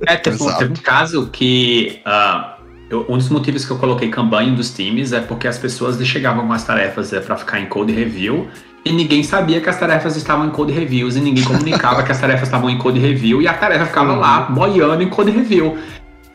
É, 0.07 0.15
teve, 0.15 0.41
um, 0.41 0.57
teve 0.57 0.73
um 0.73 0.77
caso 0.77 1.27
que. 1.31 2.01
Uh 2.05 2.59
eu, 2.89 3.05
um 3.07 3.17
dos 3.17 3.29
motivos 3.29 3.63
que 3.63 3.71
eu 3.71 3.77
coloquei 3.77 4.09
campanha 4.09 4.51
dos 4.51 4.73
times 4.73 5.13
é 5.13 5.19
porque 5.19 5.47
as 5.47 5.59
pessoas 5.59 6.03
chegavam 6.05 6.47
com 6.47 6.53
as 6.53 6.65
tarefas 6.65 7.13
é, 7.13 7.19
para 7.19 7.37
ficar 7.37 7.59
em 7.59 7.67
code 7.67 7.93
review 7.93 8.47
e 8.85 8.91
ninguém 8.91 9.23
sabia 9.23 9.59
que 9.59 9.69
as 9.69 9.79
tarefas 9.79 10.15
estavam 10.15 10.47
em 10.47 10.49
code 10.49 10.71
reviews 10.71 11.15
e 11.15 11.19
ninguém 11.19 11.43
comunicava 11.43 12.03
que 12.03 12.11
as 12.11 12.19
tarefas 12.19 12.47
estavam 12.47 12.69
em 12.69 12.77
code 12.77 12.99
review 12.99 13.41
e 13.41 13.47
a 13.47 13.53
tarefa 13.53 13.85
ficava 13.85 14.15
lá 14.15 14.41
boiando 14.41 15.03
em 15.03 15.09
code 15.09 15.31
review. 15.31 15.77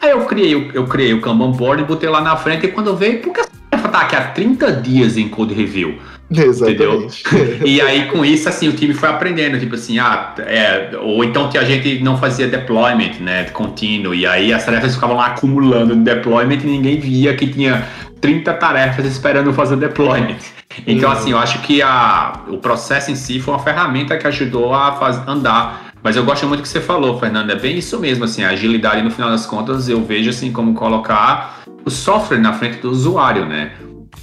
Aí 0.00 0.10
eu 0.10 0.20
criei, 0.26 0.70
eu 0.74 0.86
criei 0.86 1.14
o 1.14 1.20
Kanban 1.20 1.52
board 1.52 1.82
e 1.82 1.86
botei 1.86 2.08
lá 2.08 2.20
na 2.20 2.36
frente 2.36 2.66
e 2.66 2.68
quando 2.68 2.88
eu 2.88 2.96
veio, 2.96 3.20
por 3.20 3.32
que 3.32 3.40
a 3.40 3.46
tarefa 3.70 3.88
tá 3.88 4.00
aqui 4.00 4.16
há 4.16 4.22
30 4.28 4.72
dias 4.72 5.16
em 5.16 5.28
code 5.28 5.54
review? 5.54 5.98
Exatamente. 6.30 7.22
Entendeu? 7.26 7.58
e 7.66 7.80
aí, 7.80 8.06
com 8.06 8.24
isso, 8.24 8.48
assim, 8.48 8.68
o 8.68 8.72
time 8.72 8.94
foi 8.94 9.08
aprendendo, 9.08 9.58
tipo 9.58 9.74
assim, 9.74 9.98
ah, 9.98 10.34
é, 10.38 10.90
ou 11.00 11.22
então 11.24 11.48
que 11.48 11.58
a 11.58 11.64
gente 11.64 12.02
não 12.02 12.16
fazia 12.16 12.48
deployment, 12.48 13.20
né, 13.20 13.44
contínuo, 13.44 14.14
e 14.14 14.26
aí 14.26 14.52
as 14.52 14.64
tarefas 14.64 14.94
ficavam 14.94 15.16
lá 15.16 15.26
acumulando 15.26 15.94
no 15.94 16.02
deployment 16.02 16.58
e 16.64 16.66
ninguém 16.66 16.98
via 16.98 17.34
que 17.34 17.46
tinha 17.46 17.86
30 18.24 18.54
tarefas 18.54 19.04
esperando 19.04 19.52
fazer 19.52 19.76
deployment. 19.76 20.38
Então, 20.86 21.10
hum. 21.10 21.12
assim, 21.12 21.30
eu 21.32 21.38
acho 21.38 21.60
que 21.60 21.82
a, 21.82 22.40
o 22.48 22.56
processo 22.56 23.10
em 23.10 23.14
si 23.14 23.38
foi 23.38 23.52
uma 23.52 23.62
ferramenta 23.62 24.16
que 24.16 24.26
ajudou 24.26 24.74
a 24.74 24.92
faz, 24.92 25.20
andar. 25.28 25.92
Mas 26.02 26.16
eu 26.16 26.24
gosto 26.24 26.46
muito 26.46 26.60
do 26.60 26.62
que 26.62 26.68
você 26.70 26.80
falou, 26.80 27.20
Fernando, 27.20 27.50
é 27.50 27.54
bem 27.54 27.76
isso 27.76 28.00
mesmo, 28.00 28.24
assim, 28.24 28.42
a 28.42 28.48
agilidade, 28.48 29.02
no 29.02 29.10
final 29.10 29.28
das 29.28 29.44
contas, 29.44 29.90
eu 29.90 30.02
vejo, 30.02 30.30
assim, 30.30 30.50
como 30.50 30.72
colocar 30.72 31.64
o 31.84 31.90
software 31.90 32.38
na 32.38 32.54
frente 32.54 32.78
do 32.78 32.90
usuário, 32.90 33.44
né? 33.44 33.72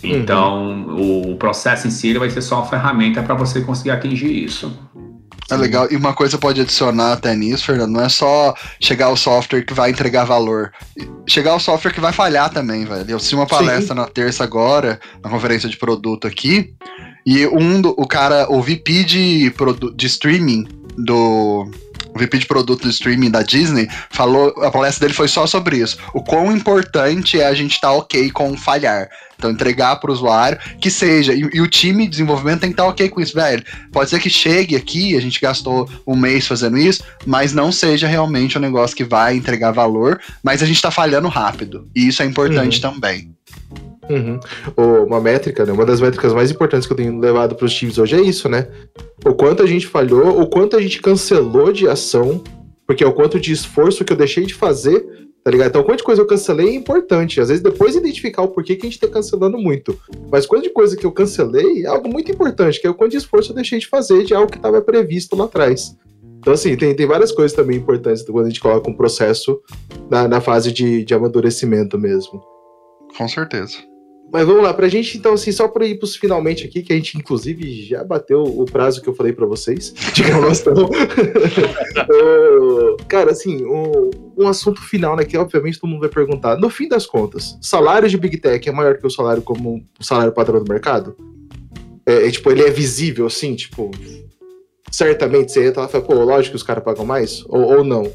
Então, 0.03 0.65
uhum. 0.65 1.33
o 1.33 1.35
processo 1.35 1.87
em 1.87 1.91
si 1.91 2.11
vai 2.17 2.31
ser 2.31 2.41
só 2.41 2.55
uma 2.55 2.65
ferramenta 2.65 3.21
para 3.21 3.35
você 3.35 3.61
conseguir 3.61 3.91
atingir 3.91 4.31
isso. 4.31 4.75
É 5.49 5.55
legal. 5.55 5.87
E 5.91 5.95
uma 5.95 6.13
coisa 6.13 6.37
pode 6.37 6.61
adicionar 6.61 7.13
até 7.13 7.35
nisso, 7.35 7.65
Fernando, 7.65 7.91
não 7.91 8.01
é 8.01 8.09
só 8.09 8.53
chegar 8.79 9.09
o 9.09 9.17
software 9.17 9.63
que 9.63 9.73
vai 9.73 9.89
entregar 9.89 10.23
valor. 10.23 10.71
Chegar 11.27 11.55
o 11.55 11.59
software 11.59 11.91
que 11.91 11.99
vai 11.99 12.13
falhar 12.13 12.49
também, 12.49 12.85
velho. 12.85 13.09
Eu 13.09 13.19
fiz 13.19 13.33
uma 13.33 13.45
palestra 13.45 13.93
Sim. 13.93 14.01
na 14.01 14.07
terça 14.07 14.43
agora, 14.43 14.99
na 15.21 15.29
conferência 15.29 15.67
de 15.67 15.77
produto 15.77 16.25
aqui, 16.25 16.73
e 17.25 17.45
um 17.47 17.81
do, 17.81 17.89
o 17.97 18.07
cara, 18.07 18.47
o 18.49 18.61
VP 18.61 19.03
de, 19.03 19.53
de 19.95 20.07
streaming 20.07 20.67
do 20.97 21.69
o 22.13 22.19
VP 22.19 22.39
de 22.39 22.45
produto 22.45 22.83
do 22.83 22.89
streaming 22.89 23.31
da 23.31 23.41
Disney, 23.41 23.87
falou, 24.09 24.53
a 24.63 24.71
palestra 24.71 25.05
dele 25.05 25.13
foi 25.13 25.27
só 25.27 25.47
sobre 25.47 25.77
isso. 25.77 25.97
O 26.13 26.23
quão 26.23 26.51
importante 26.51 27.39
é 27.39 27.47
a 27.47 27.53
gente 27.53 27.73
estar 27.73 27.89
tá 27.89 27.93
ok 27.93 28.31
com 28.31 28.55
falhar. 28.57 29.09
Então, 29.37 29.49
entregar 29.49 29.95
para 29.95 30.11
o 30.11 30.13
usuário 30.13 30.59
que 30.79 30.91
seja. 30.91 31.33
E, 31.33 31.39
e, 31.51 31.61
o 31.61 31.67
time 31.67 32.03
de 32.03 32.11
desenvolvimento 32.11 32.59
tem 32.59 32.69
que 32.69 32.73
estar 32.73 32.83
tá 32.83 32.89
ok 32.89 33.09
com 33.09 33.19
isso, 33.19 33.33
velho. 33.33 33.63
Pode 33.91 34.11
ser 34.11 34.19
que 34.19 34.29
chegue 34.29 34.75
aqui, 34.75 35.17
a 35.17 35.21
gente 35.21 35.41
gastou 35.41 35.89
um 36.05 36.15
mês 36.15 36.45
fazendo 36.45 36.77
isso, 36.77 37.03
mas 37.25 37.51
não 37.51 37.71
seja 37.71 38.07
realmente 38.07 38.55
um 38.55 38.61
negócio 38.61 38.95
que 38.95 39.03
vai 39.03 39.35
entregar 39.35 39.71
valor, 39.71 40.21
mas 40.43 40.61
a 40.61 40.65
gente 40.67 40.75
está 40.75 40.91
falhando 40.91 41.27
rápido. 41.27 41.89
E 41.95 42.07
isso 42.07 42.21
é 42.21 42.25
importante 42.25 42.75
uhum. 42.75 42.93
também. 42.93 43.31
Uhum. 44.11 44.39
Uma 45.05 45.21
métrica, 45.21 45.65
né? 45.65 45.71
Uma 45.71 45.85
das 45.85 46.01
métricas 46.01 46.33
mais 46.33 46.51
importantes 46.51 46.87
que 46.87 46.93
eu 46.93 46.97
tenho 46.97 47.19
levado 47.19 47.55
para 47.55 47.65
os 47.65 47.73
times 47.73 47.97
hoje 47.97 48.15
é 48.15 48.21
isso, 48.21 48.49
né? 48.49 48.67
O 49.25 49.33
quanto 49.33 49.63
a 49.63 49.65
gente 49.65 49.87
falhou, 49.87 50.41
o 50.41 50.47
quanto 50.47 50.75
a 50.75 50.81
gente 50.81 51.01
cancelou 51.01 51.71
de 51.71 51.87
ação, 51.87 52.43
porque 52.85 53.03
é 53.03 53.07
o 53.07 53.13
quanto 53.13 53.39
de 53.39 53.51
esforço 53.51 54.03
que 54.03 54.11
eu 54.11 54.17
deixei 54.17 54.45
de 54.45 54.53
fazer, 54.53 55.05
tá 55.43 55.49
ligado? 55.49 55.69
Então, 55.69 55.83
quanto 55.83 55.99
de 55.99 56.03
coisa 56.03 56.21
eu 56.21 56.27
cancelei 56.27 56.69
é 56.69 56.75
importante. 56.75 57.39
Às 57.39 57.49
vezes, 57.49 57.63
depois 57.63 57.95
identificar 57.95 58.41
o 58.41 58.49
porquê 58.49 58.75
que 58.75 58.85
a 58.85 58.89
gente 58.89 58.99
tá 58.99 59.07
cancelando 59.07 59.57
muito. 59.57 59.97
Mas 60.31 60.45
quanto 60.45 60.63
de 60.63 60.69
coisa 60.69 60.97
que 60.97 61.05
eu 61.05 61.11
cancelei 61.11 61.83
é 61.83 61.87
algo 61.87 62.09
muito 62.09 62.31
importante, 62.31 62.79
que 62.79 62.87
é 62.87 62.89
o 62.89 62.93
quanto 62.93 63.11
de 63.11 63.17
esforço 63.17 63.51
eu 63.51 63.55
deixei 63.55 63.79
de 63.79 63.87
fazer 63.87 64.23
de 64.23 64.33
algo 64.33 64.51
que 64.51 64.57
estava 64.57 64.81
previsto 64.81 65.35
lá 65.35 65.45
atrás. 65.45 65.95
Então, 66.39 66.53
assim, 66.53 66.75
tem, 66.75 66.95
tem 66.95 67.05
várias 67.05 67.31
coisas 67.31 67.55
também 67.55 67.77
importantes 67.77 68.23
quando 68.23 68.45
a 68.45 68.49
gente 68.49 68.59
coloca 68.59 68.89
um 68.89 68.95
processo 68.95 69.61
na, 70.09 70.27
na 70.27 70.41
fase 70.41 70.71
de, 70.71 71.03
de 71.03 71.13
amadurecimento 71.13 71.99
mesmo. 71.99 72.41
Com 73.15 73.27
certeza. 73.27 73.77
Mas 74.31 74.47
vamos 74.47 74.63
lá, 74.63 74.73
pra 74.73 74.87
gente, 74.87 75.17
então, 75.17 75.33
assim, 75.33 75.51
só 75.51 75.67
para 75.67 75.85
ir 75.85 75.99
pros 75.99 76.15
finalmente 76.15 76.65
aqui, 76.65 76.81
que 76.81 76.93
a 76.93 76.95
gente, 76.95 77.17
inclusive, 77.17 77.83
já 77.83 78.01
bateu 78.01 78.41
o 78.41 78.65
prazo 78.65 79.01
que 79.01 79.09
eu 79.09 79.13
falei 79.13 79.33
para 79.33 79.45
vocês 79.45 79.93
de 80.13 80.23
gravação. 80.23 80.73
uh, 80.85 82.97
cara, 83.09 83.31
assim, 83.31 83.65
um, 83.65 84.09
um, 84.37 84.47
assunto 84.47 84.81
final, 84.81 85.17
né, 85.17 85.25
que 85.25 85.37
obviamente 85.37 85.79
todo 85.79 85.89
mundo 85.89 85.99
vai 85.99 86.09
perguntar. 86.09 86.57
No 86.57 86.69
fim 86.69 86.87
das 86.87 87.05
contas, 87.05 87.57
salário 87.61 88.07
de 88.07 88.17
Big 88.17 88.37
Tech 88.37 88.67
é 88.67 88.71
maior 88.71 88.97
que 88.97 89.05
o 89.05 89.09
salário 89.09 89.41
como 89.41 89.83
o 89.99 90.03
salário 90.03 90.31
padrão 90.31 90.63
do 90.63 90.71
mercado? 90.71 91.15
É, 92.05 92.27
é, 92.27 92.31
tipo, 92.31 92.49
ele 92.49 92.63
é 92.63 92.69
visível, 92.69 93.25
assim, 93.25 93.53
tipo, 93.53 93.91
certamente 94.89 95.51
você 95.51 95.67
entra 95.67 95.81
lá 95.81 95.87
e 95.87 95.91
fala, 95.91 96.05
pô, 96.05 96.13
lógico 96.13 96.51
que 96.51 96.57
os 96.57 96.63
caras 96.63 96.83
pagam 96.83 97.05
mais? 97.05 97.43
Ou, 97.47 97.61
ou 97.61 97.83
não? 97.83 98.09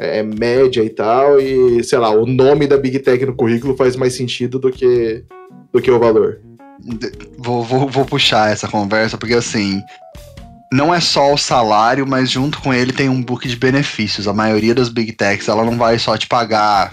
É, 0.00 0.22
média 0.22 0.82
e 0.82 0.88
tal, 0.88 1.38
e 1.38 1.84
sei 1.84 1.98
lá, 1.98 2.10
o 2.10 2.24
nome 2.24 2.66
da 2.66 2.78
Big 2.78 2.98
Tech 3.00 3.24
no 3.26 3.34
currículo 3.34 3.76
faz 3.76 3.96
mais 3.96 4.14
sentido 4.14 4.58
do 4.58 4.72
que, 4.72 5.22
do 5.70 5.82
que 5.82 5.90
o 5.90 5.98
valor. 5.98 6.40
Vou, 7.36 7.62
vou, 7.62 7.86
vou 7.86 8.06
puxar 8.06 8.50
essa 8.50 8.66
conversa, 8.66 9.18
porque 9.18 9.34
assim, 9.34 9.82
não 10.72 10.94
é 10.94 11.00
só 11.00 11.34
o 11.34 11.36
salário, 11.36 12.06
mas 12.06 12.30
junto 12.30 12.62
com 12.62 12.72
ele 12.72 12.94
tem 12.94 13.10
um 13.10 13.22
book 13.22 13.46
de 13.46 13.56
benefícios. 13.56 14.26
A 14.26 14.32
maioria 14.32 14.74
das 14.74 14.88
Big 14.88 15.12
Techs, 15.12 15.48
ela 15.48 15.64
não 15.64 15.76
vai 15.76 15.98
só 15.98 16.16
te 16.16 16.26
pagar 16.26 16.90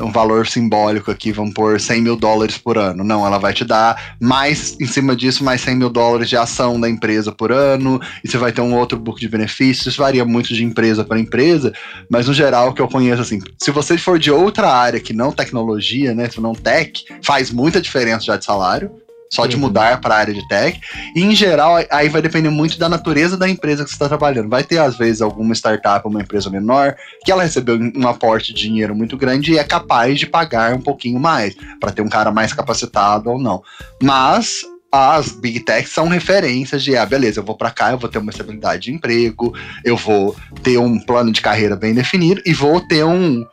um 0.00 0.10
valor 0.10 0.46
simbólico 0.46 1.10
aqui, 1.10 1.32
vamos 1.32 1.54
pôr 1.54 1.80
100 1.80 2.02
mil 2.02 2.16
dólares 2.16 2.58
por 2.58 2.78
ano. 2.78 3.02
Não, 3.02 3.26
ela 3.26 3.38
vai 3.38 3.52
te 3.52 3.64
dar 3.64 4.16
mais, 4.20 4.76
em 4.80 4.86
cima 4.86 5.16
disso, 5.16 5.44
mais 5.44 5.60
100 5.60 5.76
mil 5.76 5.90
dólares 5.90 6.28
de 6.28 6.36
ação 6.36 6.80
da 6.80 6.88
empresa 6.88 7.32
por 7.32 7.52
ano, 7.52 8.00
e 8.22 8.28
você 8.28 8.38
vai 8.38 8.52
ter 8.52 8.60
um 8.60 8.74
outro 8.74 8.98
book 8.98 9.20
de 9.20 9.28
benefícios. 9.28 9.86
Isso 9.86 10.02
varia 10.02 10.24
muito 10.24 10.52
de 10.52 10.64
empresa 10.64 11.04
para 11.04 11.18
empresa, 11.18 11.72
mas 12.10 12.26
no 12.26 12.34
geral, 12.34 12.70
o 12.70 12.74
que 12.74 12.82
eu 12.82 12.88
conheço, 12.88 13.22
assim, 13.22 13.40
se 13.58 13.70
você 13.70 13.96
for 13.96 14.18
de 14.18 14.30
outra 14.30 14.70
área 14.70 15.00
que 15.00 15.12
não 15.12 15.32
tecnologia, 15.32 16.14
né, 16.14 16.28
se 16.28 16.40
não 16.40 16.54
tech, 16.54 17.04
faz 17.22 17.50
muita 17.50 17.80
diferença 17.80 18.24
já 18.24 18.36
de 18.36 18.44
salário 18.44 18.90
só 19.32 19.46
de 19.46 19.56
uhum. 19.56 19.62
mudar 19.62 20.00
para 20.00 20.14
a 20.14 20.18
área 20.18 20.34
de 20.34 20.46
tech. 20.48 20.80
E 21.14 21.22
em 21.22 21.34
geral, 21.34 21.76
aí 21.90 22.08
vai 22.08 22.22
depender 22.22 22.50
muito 22.50 22.78
da 22.78 22.88
natureza 22.88 23.36
da 23.36 23.48
empresa 23.48 23.84
que 23.84 23.90
você 23.90 23.96
está 23.96 24.08
trabalhando. 24.08 24.48
Vai 24.48 24.64
ter, 24.64 24.78
às 24.78 24.96
vezes, 24.96 25.20
alguma 25.20 25.54
startup, 25.54 26.06
uma 26.06 26.20
empresa 26.20 26.50
menor, 26.50 26.96
que 27.24 27.32
ela 27.32 27.42
recebeu 27.42 27.78
um 27.94 28.06
aporte 28.06 28.52
de 28.52 28.62
dinheiro 28.62 28.94
muito 28.94 29.16
grande 29.16 29.52
e 29.52 29.58
é 29.58 29.64
capaz 29.64 30.18
de 30.18 30.26
pagar 30.26 30.74
um 30.74 30.80
pouquinho 30.80 31.18
mais, 31.18 31.54
para 31.80 31.92
ter 31.92 32.02
um 32.02 32.08
cara 32.08 32.30
mais 32.30 32.52
capacitado 32.52 33.30
ou 33.30 33.38
não. 33.38 33.62
Mas 34.02 34.62
as 34.90 35.32
big 35.32 35.60
techs 35.60 35.92
são 35.92 36.08
referências 36.08 36.82
de, 36.82 36.96
ah, 36.96 37.04
beleza, 37.04 37.40
eu 37.40 37.44
vou 37.44 37.56
para 37.56 37.70
cá, 37.70 37.90
eu 37.90 37.98
vou 37.98 38.08
ter 38.08 38.18
uma 38.18 38.30
estabilidade 38.30 38.84
de 38.84 38.92
emprego, 38.92 39.54
eu 39.84 39.96
vou 39.96 40.34
ter 40.62 40.78
um 40.78 40.98
plano 40.98 41.32
de 41.32 41.40
carreira 41.40 41.76
bem 41.76 41.92
definido 41.92 42.40
e 42.46 42.52
vou 42.52 42.80
ter 42.80 43.04
um 43.04 43.44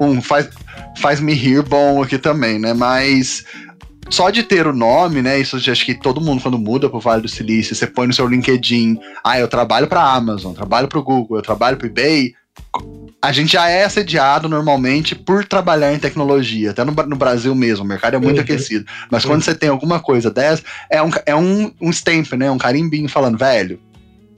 um 0.00 0.20
faz 0.20 0.48
faz 0.98 1.20
me 1.20 1.32
rir 1.32 1.62
bom 1.62 2.02
aqui 2.02 2.18
também, 2.18 2.58
né? 2.58 2.74
Mas 2.74 3.44
só 4.12 4.28
de 4.28 4.42
ter 4.42 4.66
o 4.66 4.74
nome, 4.74 5.22
né? 5.22 5.38
Isso 5.40 5.56
acho 5.56 5.86
que 5.86 5.94
todo 5.94 6.20
mundo, 6.20 6.42
quando 6.42 6.58
muda 6.58 6.88
pro 6.88 7.00
Vale 7.00 7.22
do 7.22 7.28
Silício, 7.28 7.74
você 7.74 7.86
põe 7.86 8.06
no 8.06 8.12
seu 8.12 8.26
LinkedIn, 8.28 8.98
ah, 9.24 9.38
eu 9.38 9.48
trabalho 9.48 9.86
pra 9.86 10.02
Amazon, 10.02 10.52
trabalho 10.52 10.86
pro 10.86 11.02
Google, 11.02 11.38
eu 11.38 11.42
trabalho 11.42 11.78
pro 11.78 11.86
eBay. 11.86 12.34
A 13.22 13.32
gente 13.32 13.52
já 13.52 13.70
é 13.70 13.84
assediado 13.84 14.48
normalmente 14.48 15.14
por 15.14 15.46
trabalhar 15.46 15.94
em 15.94 15.98
tecnologia, 15.98 16.72
até 16.72 16.84
no, 16.84 16.92
no 16.92 17.16
Brasil 17.16 17.54
mesmo, 17.54 17.84
o 17.84 17.88
mercado 17.88 18.14
é 18.14 18.18
muito 18.18 18.36
uhum. 18.36 18.42
aquecido. 18.42 18.84
Mas 19.10 19.24
uhum. 19.24 19.30
quando 19.30 19.42
você 19.42 19.54
tem 19.54 19.70
alguma 19.70 19.98
coisa 19.98 20.30
dessa, 20.30 20.62
é 20.90 21.02
um, 21.02 21.10
é 21.24 21.34
um, 21.34 21.72
um 21.80 21.90
stamp, 21.90 22.32
né? 22.34 22.50
Um 22.50 22.58
carimbinho 22.58 23.08
falando, 23.08 23.38
velho, 23.38 23.80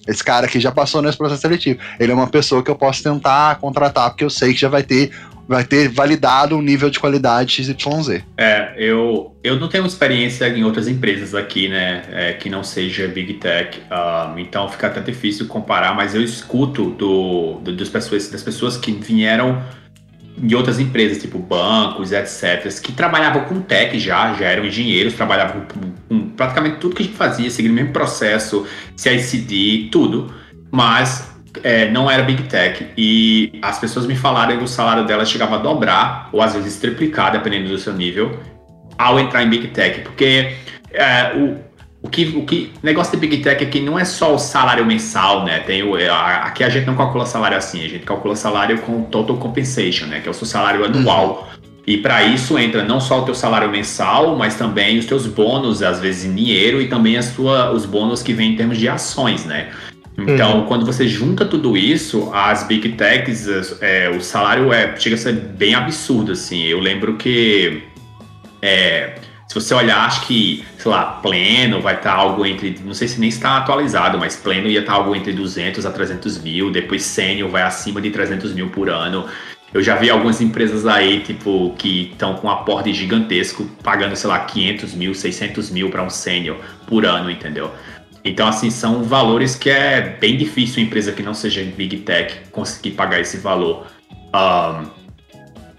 esse 0.07 0.23
cara 0.23 0.47
aqui 0.47 0.61
já 0.61 0.71
passou 0.71 1.01
nesse 1.03 1.17
processo 1.17 1.43
seletivo. 1.43 1.79
Ele 1.99 2.13
é 2.13 2.15
uma 2.15 2.29
pessoa 2.29 2.63
que 2.63 2.71
eu 2.71 2.77
posso 2.77 3.03
tentar 3.03 3.57
contratar, 3.57 4.11
porque 4.11 4.25
eu 4.25 4.31
sei 4.31 4.53
que 4.53 4.61
já 4.61 4.69
vai 4.69 4.83
ter 4.83 5.11
vai 5.47 5.65
ter 5.65 5.89
validado 5.89 6.57
um 6.57 6.63
nível 6.63 6.89
de 6.89 6.99
qualidade 6.99 7.63
XYZ. 7.63 8.23
É, 8.37 8.73
eu, 8.79 9.37
eu 9.43 9.59
não 9.61 9.69
tenho 9.69 9.87
experiência 9.87 10.49
em 10.49 10.65
outras 10.65 10.89
empresas 10.89 11.35
aqui, 11.35 11.69
né, 11.69 12.03
é, 12.11 12.33
que 12.33 12.49
não 12.49 12.65
seja 12.65 13.07
Big 13.07 13.35
Tech, 13.35 13.79
um, 13.91 14.39
então 14.39 14.69
fica 14.69 14.87
até 14.87 15.01
difícil 15.01 15.47
comparar, 15.47 15.95
mas 15.95 16.15
eu 16.15 16.23
escuto 16.23 16.91
do, 16.91 17.61
do, 17.63 17.77
das, 17.77 17.89
pessoas, 17.89 18.29
das 18.31 18.43
pessoas 18.43 18.77
que 18.77 18.93
vieram 18.93 19.63
de 20.37 20.57
outras 20.57 20.81
empresas, 20.81 21.21
tipo 21.21 21.39
bancos, 21.39 22.13
etc., 22.13 22.69
que 22.83 22.93
trabalhavam 22.93 23.45
com 23.45 23.61
tech 23.61 23.99
já, 23.99 24.35
já 24.35 24.47
eram 24.47 24.65
engenheiros, 24.65 25.15
trabalhavam 25.15 25.63
com, 25.63 25.93
com 26.09 26.29
praticamente 26.31 26.79
tudo 26.79 26.97
que 26.97 27.03
a 27.03 27.07
gente 27.07 27.17
fazia, 27.17 27.51
seguindo 27.51 27.73
o 27.73 27.75
mesmo 27.75 27.93
processo, 27.93 28.67
CICD, 28.97 29.89
tudo, 29.91 30.35
mas 30.71 31.35
é, 31.63 31.89
não 31.91 32.11
era 32.11 32.23
Big 32.23 32.43
Tech. 32.45 32.87
E 32.97 33.59
as 33.63 33.79
pessoas 33.79 34.07
me 34.07 34.17
falaram 34.17 34.57
que 34.59 34.65
o 34.65 34.69
salário 34.69 35.07
dela 35.07 35.25
chegava 35.25 35.57
a 35.57 35.59
dobrar, 35.59 36.29
ou 36.33 36.43
às 36.43 36.55
vezes 36.55 36.79
triplicar, 36.79 37.33
dependendo 37.33 37.69
do 37.69 37.79
seu 37.79 37.93
nível, 37.93 38.39
ao 38.99 39.21
entrar 39.21 39.43
em 39.43 39.49
Big 39.49 39.69
Tech. 39.69 40.01
Porque 40.01 40.55
é, 40.91 41.33
o, 41.37 41.64
o 42.05 42.09
que, 42.09 42.25
o 42.37 42.45
que 42.45 42.71
negócio 42.83 43.13
de 43.13 43.27
Big 43.27 43.43
Tech 43.43 43.65
é 43.65 43.67
que 43.67 43.81
não 43.81 43.99
é 43.99 44.05
só 44.05 44.35
o 44.35 44.39
salário 44.39 44.85
mensal, 44.85 45.43
né? 45.43 45.61
Tem 45.61 45.83
o, 45.83 45.95
aqui 45.95 46.63
a 46.63 46.69
gente 46.69 46.87
não 46.87 46.95
calcula 46.95 47.25
salário 47.25 47.57
assim, 47.57 47.83
a 47.83 47.89
gente 47.89 48.05
calcula 48.05 48.37
salário 48.37 48.79
com 48.83 49.05
total 49.05 49.39
compensation, 49.39 50.05
né? 50.05 50.21
Que 50.21 50.29
é 50.29 50.31
o 50.31 50.35
seu 50.35 50.47
salário 50.47 50.85
anual. 50.85 51.49
Uhum. 51.51 51.65
E 51.87 51.97
para 51.97 52.23
isso 52.23 52.59
entra 52.59 52.85
não 52.85 53.01
só 53.01 53.23
o 53.23 53.25
teu 53.25 53.35
salário 53.35 53.71
mensal, 53.71 54.37
mas 54.37 54.55
também 54.55 54.99
os 54.99 55.07
teus 55.07 55.27
bônus, 55.27 55.83
às 55.83 55.99
vezes 55.99 56.27
em 56.27 56.35
dinheiro, 56.35 56.83
e 56.83 56.89
também 56.89 57.17
a 57.17 57.23
sua, 57.23 57.73
os 57.73 57.87
bônus 57.87 58.23
que 58.23 58.35
vêm 58.35 58.53
em 58.53 58.57
termos 58.57 58.77
de 58.77 58.87
ações, 58.87 59.47
né? 59.47 59.71
Então, 60.19 60.61
uhum. 60.61 60.67
quando 60.67 60.85
você 60.85 61.09
junta 61.09 61.47
tudo 61.47 61.75
isso, 61.75 62.31
as 62.35 62.65
big 62.65 62.91
techs, 62.91 63.49
é, 63.81 64.11
o 64.11 64.21
salário 64.21 64.73
é, 64.75 64.95
chega 64.97 65.17
a 65.17 65.19
ser 65.19 65.33
bem 65.33 65.75
absurdo, 65.75 66.33
assim. 66.33 66.65
Eu 66.65 66.81
lembro 66.81 67.17
que, 67.17 67.83
é, 68.61 69.15
se 69.49 69.55
você 69.55 69.73
olhar, 69.73 70.05
acho 70.05 70.27
que, 70.27 70.63
sei 70.85 70.91
lá, 70.91 71.05
pleno 71.23 71.81
vai 71.81 71.95
estar 71.95 72.13
algo 72.13 72.45
entre, 72.45 72.79
não 72.85 72.93
sei 72.93 73.09
se 73.09 73.19
nem 73.19 73.31
está 73.31 73.57
atualizado, 73.57 74.19
mas 74.19 74.37
pleno 74.37 74.69
ia 74.69 74.81
estar 74.81 74.93
algo 74.93 75.17
entre 75.17 75.33
200 75.33 75.87
a 75.87 75.91
300 75.91 76.37
mil, 76.43 76.71
depois 76.71 77.03
sênior 77.03 77.49
vai 77.49 77.63
acima 77.63 78.03
de 78.03 78.11
300 78.11 78.53
mil 78.53 78.69
por 78.69 78.91
ano. 78.91 79.27
Eu 79.73 79.83
já 79.83 79.97
vi 79.97 80.11
algumas 80.11 80.43
empresas 80.43 80.87
aí, 80.87 81.21
tipo, 81.21 81.75
que 81.79 82.11
estão 82.13 82.35
com 82.35 82.49
um 82.49 82.51
aporte 82.51 82.93
gigantesco, 82.93 83.65
pagando, 83.83 84.15
sei 84.15 84.29
lá, 84.29 84.39
500 84.41 84.93
mil, 84.93 85.15
600 85.15 85.71
mil 85.71 85.89
para 85.89 86.03
um 86.03 86.11
sênior 86.11 86.59
por 86.87 87.07
ano, 87.07 87.31
entendeu? 87.31 87.71
Então, 88.23 88.47
assim, 88.47 88.69
são 88.69 89.03
valores 89.03 89.57
que 89.57 89.71
é 89.71 90.19
bem 90.21 90.37
difícil 90.37 90.83
uma 90.83 90.87
empresa 90.87 91.13
que 91.13 91.23
não 91.23 91.33
seja 91.33 91.63
Big 91.63 91.97
Tech 92.01 92.43
conseguir 92.53 92.91
pagar 92.91 93.21
esse 93.21 93.39
valor. 93.39 93.87
Um, 94.35 95.04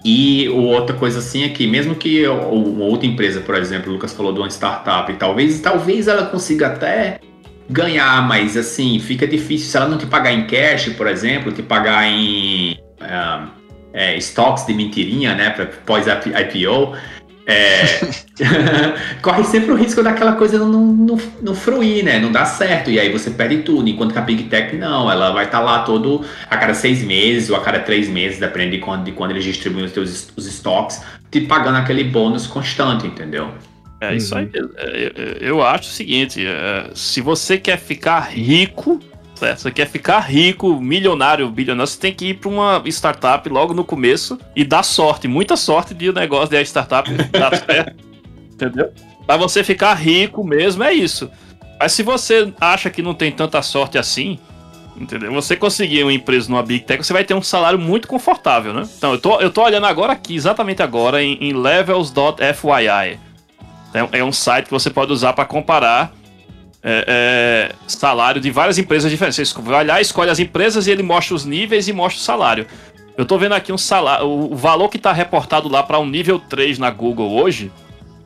e 0.07 0.48
outra 0.49 0.95
coisa 0.95 1.18
assim 1.18 1.45
é 1.45 1.49
que 1.49 1.65
mesmo 1.65 1.95
que 1.95 2.27
uma 2.27 2.86
outra 2.86 3.07
empresa, 3.07 3.41
por 3.41 3.56
exemplo, 3.56 3.90
o 3.90 3.94
Lucas 3.94 4.14
falou 4.14 4.32
de 4.32 4.38
uma 4.38 4.48
startup, 4.48 5.11
talvez, 5.15 5.60
talvez 5.60 6.07
ela 6.07 6.27
consiga 6.27 6.68
até 6.68 7.19
ganhar, 7.68 8.22
mas 8.27 8.56
assim, 8.56 8.99
fica 8.99 9.26
difícil. 9.26 9.68
Se 9.68 9.76
ela 9.76 9.88
não 9.88 9.98
te 9.98 10.06
pagar 10.06 10.32
em 10.32 10.45
cash, 10.45 10.90
por 10.90 11.07
exemplo, 11.07 11.52
te 11.52 11.64
pagar 11.64 12.06
em 12.07 12.77
um, 13.02 13.48
é, 13.94 14.15
stocks 14.18 14.68
de 14.68 14.76
mentirinha, 14.76 15.34
né, 15.34 15.49
pós-IPO, 15.88 16.95
é, 17.48 17.86
corre 19.22 19.44
sempre 19.44 19.72
o 19.72 19.76
risco 19.76 20.02
daquela 20.02 20.34
coisa 20.34 20.58
não, 20.58 20.68
não, 20.68 21.20
não 21.42 21.54
fruir, 21.54 22.04
né? 22.04 22.20
Não 22.20 22.32
dá 22.32 22.44
certo. 22.44 22.90
E 22.90 23.00
aí 23.00 23.12
você 23.12 23.30
perde 23.30 23.60
tudo. 23.60 23.88
Enquanto 23.88 24.14
que 24.14 24.20
a 24.20 24.22
Big 24.22 24.44
Tech 24.46 24.76
não, 24.76 25.12
ela 25.12 25.32
vai 25.32 25.46
estar 25.46 25.60
tá 25.60 25.64
lá 25.64 25.80
todo 25.84 26.26
a 26.50 26.58
cada 26.58 26.74
seis 26.74 27.04
meses 27.04 27.50
ou 27.50 27.56
a 27.56 27.62
cada 27.62 27.80
três 27.80 28.10
meses, 28.10 28.40
depende 28.40 28.78
de 28.78 28.80
quando, 28.80 29.04
de 29.04 29.12
quando 29.12 29.32
eles 29.32 29.44
distribuem 29.44 29.86
os 29.86 29.92
teus 29.92 30.28
os 30.36 30.48
estoques, 30.48 31.02
te 31.30 31.42
pagando 31.42 31.78
aquele 31.78 32.04
bônus 32.04 32.48
constante, 32.48 33.06
entendeu? 33.06 33.50
É 34.02 34.16
isso 34.16 34.36
aí. 34.36 34.50
Eu, 34.54 34.70
eu 35.40 35.64
acho 35.64 35.90
o 35.90 35.94
seguinte: 35.94 36.46
é, 36.46 36.90
se 36.96 37.22
você 37.22 37.58
quer 37.58 37.78
ficar 37.78 38.22
rico, 38.32 39.00
Certo? 39.36 39.60
Você 39.60 39.72
quer 39.72 39.88
ficar 39.88 40.20
rico, 40.20 40.80
milionário, 40.80 41.49
bilionário, 41.49 41.88
você 41.88 41.99
tem 41.99 42.14
que 42.14 42.28
ir 42.28 42.34
para 42.36 42.49
uma 42.49 42.82
startup 42.86 43.48
logo 43.49 43.74
no 43.74 43.84
começo 43.84 44.40
e 44.56 44.64
dar 44.64 44.84
sorte, 44.84 45.28
muita 45.28 45.57
sorte 45.57 45.94
de 45.94 46.10
o 46.10 46.14
negócio 46.14 46.49
de 46.49 46.57
a 46.57 46.62
startup 46.62 47.10
dar 47.32 47.56
certo. 47.56 47.95
Entendeu? 48.53 48.91
Para 49.28 49.38
você 49.38 49.64
ficar 49.64 49.94
rico 49.95 50.44
mesmo, 50.44 50.84
é 50.84 50.94
isso. 50.94 51.30
Mas 51.80 51.91
se 51.91 52.03
você 52.03 52.53
acha 52.60 52.90
que 52.90 53.02
não 53.02 53.14
tem 53.14 53.32
tanta 53.32 53.62
sorte 53.62 53.98
assim, 53.98 54.40
entendeu? 54.95 55.34
Você 55.34 55.57
conseguir 55.57 56.03
uma 56.03 56.14
empresa 56.14 56.49
numa 56.49 56.64
Big 56.64 56.86
Tech, 56.86 57.03
você 57.03 57.12
vai 57.12 57.26
ter 57.26 57.34
um 57.34 57.41
salário 57.41 57.78
muito 57.78 58.07
confortável, 58.07 58.74
né? 58.74 58.88
Então, 58.98 59.12
eu 59.12 59.20
tô, 59.20 59.41
eu 59.41 59.52
tô 59.52 59.64
olhando 59.64 59.86
agora 59.86 60.14
aqui, 60.14 60.36
exatamente 60.36 60.82
agora, 60.82 61.22
em, 61.22 61.38
em 61.41 61.53
levels.fyi. 61.53 63.20
É, 63.94 64.20
é 64.20 64.24
um 64.24 64.32
site 64.32 64.66
que 64.66 64.72
você 64.72 64.90
pode 64.90 65.12
usar 65.12 65.34
para 65.34 65.45
comparar 65.45 66.14
é, 66.88 67.03
é, 67.07 67.76
salário 67.88 68.40
de 68.40 68.52
várias 68.52 68.78
empresas 68.78 69.10
diferentes. 69.10 69.52
Você 69.52 69.62
vai 69.62 69.80
olhar, 69.80 69.99
escolhe 69.99 70.30
as 70.30 70.38
empresas 70.38 70.86
e 70.86 70.91
ele 70.91 71.02
mostra 71.02 71.34
os 71.34 71.44
níveis 71.44 71.88
e 71.88 71.94
mostra 71.94 72.22
o 72.22 72.24
salário. 72.24 72.68
Eu 73.18 73.26
tô 73.26 73.40
vendo 73.40 73.53
aqui 73.53 73.74
um 73.74 73.78
salário. 73.78 74.28
O 74.28 74.56
valor 74.56 74.90
que 74.90 74.99
tá 74.99 75.12
reportado 75.12 75.68
lá 75.68 75.82
para 75.82 75.99
um 75.99 76.06
nível 76.06 76.38
3 76.38 76.78
na 76.78 76.91
Google 76.91 77.32
hoje 77.32 77.72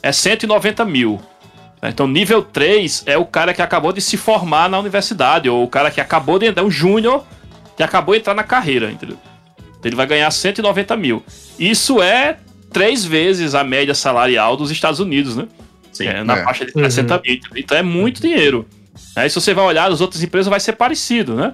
é 0.03 0.11
190 0.11 0.84
mil. 0.84 1.22
Então, 1.81 2.06
nível 2.06 2.41
3 2.41 3.03
é 3.06 3.18
o 3.18 3.26
cara 3.26 3.53
que 3.53 3.61
acabou 3.61 3.94
de 3.94 4.02
se 4.02 4.18
formar 4.18 4.69
na 4.69 4.77
universidade, 4.77 5.49
ou 5.49 5.64
o 5.64 5.68
cara 5.68 5.90
que 5.90 6.02
acabou 6.02 6.38
de 6.38 6.48
entrar, 6.48 6.64
um 6.65 6.69
júnior 6.69 7.23
que 7.77 7.84
acabou 7.84 8.14
de 8.14 8.19
entrar 8.19 8.34
na 8.34 8.44
carreira, 8.44 8.91
entendeu? 8.91 9.18
Então, 9.57 9.84
ele 9.86 9.95
vai 9.95 10.06
ganhar 10.06 10.30
190 10.30 10.98
mil. 10.98 11.23
Isso 11.57 12.02
é 12.02 12.38
três 12.73 13.06
vezes 13.06 13.56
a 13.56 13.64
média 13.64 13.95
salarial 13.95 14.57
dos 14.57 14.69
Estados 14.69 14.99
Unidos, 14.99 15.38
né? 15.38 15.48
Sim, 16.00 16.08
é, 16.08 16.24
na 16.24 16.38
é. 16.38 16.44
faixa 16.44 16.66
de 16.66 16.72
60 16.72 17.16
uhum. 17.16 17.22
mil. 17.26 17.40
Então 17.56 17.78
é 17.78 17.84
muito 17.84 18.22
dinheiro. 18.22 18.66
Aí 19.16 19.30
se 19.30 19.36
você 19.36 19.54
vai 19.54 19.66
olhar 19.66 19.92
as 19.92 20.02
outras 20.02 20.24
empresas, 20.24 20.50
vai 20.50 20.60
ser 20.60 20.74
parecido, 20.74 21.36
né? 21.36 21.54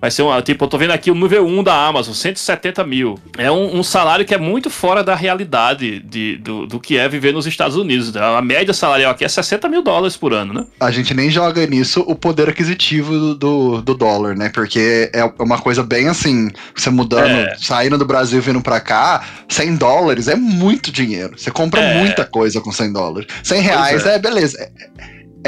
Vai 0.00 0.10
ser 0.10 0.22
um. 0.22 0.40
Tipo, 0.42 0.64
eu 0.64 0.68
tô 0.68 0.78
vendo 0.78 0.90
aqui 0.92 1.10
o 1.10 1.14
nível 1.14 1.46
1 1.46 1.62
da 1.62 1.86
Amazon, 1.86 2.14
170 2.14 2.84
mil. 2.84 3.18
É 3.38 3.50
um, 3.50 3.78
um 3.78 3.82
salário 3.82 4.24
que 4.24 4.34
é 4.34 4.38
muito 4.38 4.68
fora 4.68 5.02
da 5.02 5.14
realidade 5.14 6.00
de, 6.00 6.36
do, 6.36 6.66
do 6.66 6.78
que 6.78 6.96
é 6.96 7.08
viver 7.08 7.32
nos 7.32 7.46
Estados 7.46 7.76
Unidos. 7.76 8.14
A 8.16 8.42
média 8.42 8.74
salarial 8.74 9.12
aqui 9.12 9.24
é 9.24 9.28
60 9.28 9.68
mil 9.68 9.82
dólares 9.82 10.16
por 10.16 10.32
ano, 10.32 10.52
né? 10.52 10.66
A 10.80 10.90
gente 10.90 11.14
nem 11.14 11.30
joga 11.30 11.66
nisso 11.66 12.04
o 12.06 12.14
poder 12.14 12.48
aquisitivo 12.48 13.34
do, 13.34 13.80
do 13.80 13.94
dólar, 13.94 14.36
né? 14.36 14.50
Porque 14.50 15.10
é 15.14 15.24
uma 15.40 15.58
coisa 15.58 15.82
bem 15.82 16.08
assim, 16.08 16.50
você 16.74 16.90
mudando, 16.90 17.26
É. 17.26 17.56
saindo 17.58 17.96
do 17.96 18.04
Brasil 18.04 18.38
e 18.38 18.42
vindo 18.42 18.60
pra 18.60 18.80
cá, 18.80 19.24
100 19.48 19.76
dólares 19.76 20.28
é 20.28 20.36
muito 20.36 20.92
dinheiro. 20.92 21.34
Você 21.38 21.50
compra 21.50 21.80
É. 21.80 21.98
muita 22.00 22.24
coisa 22.24 22.60
com 22.60 22.70
100 22.70 22.92
dólares. 22.92 23.28
100 23.42 23.60
reais 23.62 24.04
é. 24.06 24.14
é. 24.16 24.18
beleza. 24.18 24.58
É, 24.60 24.70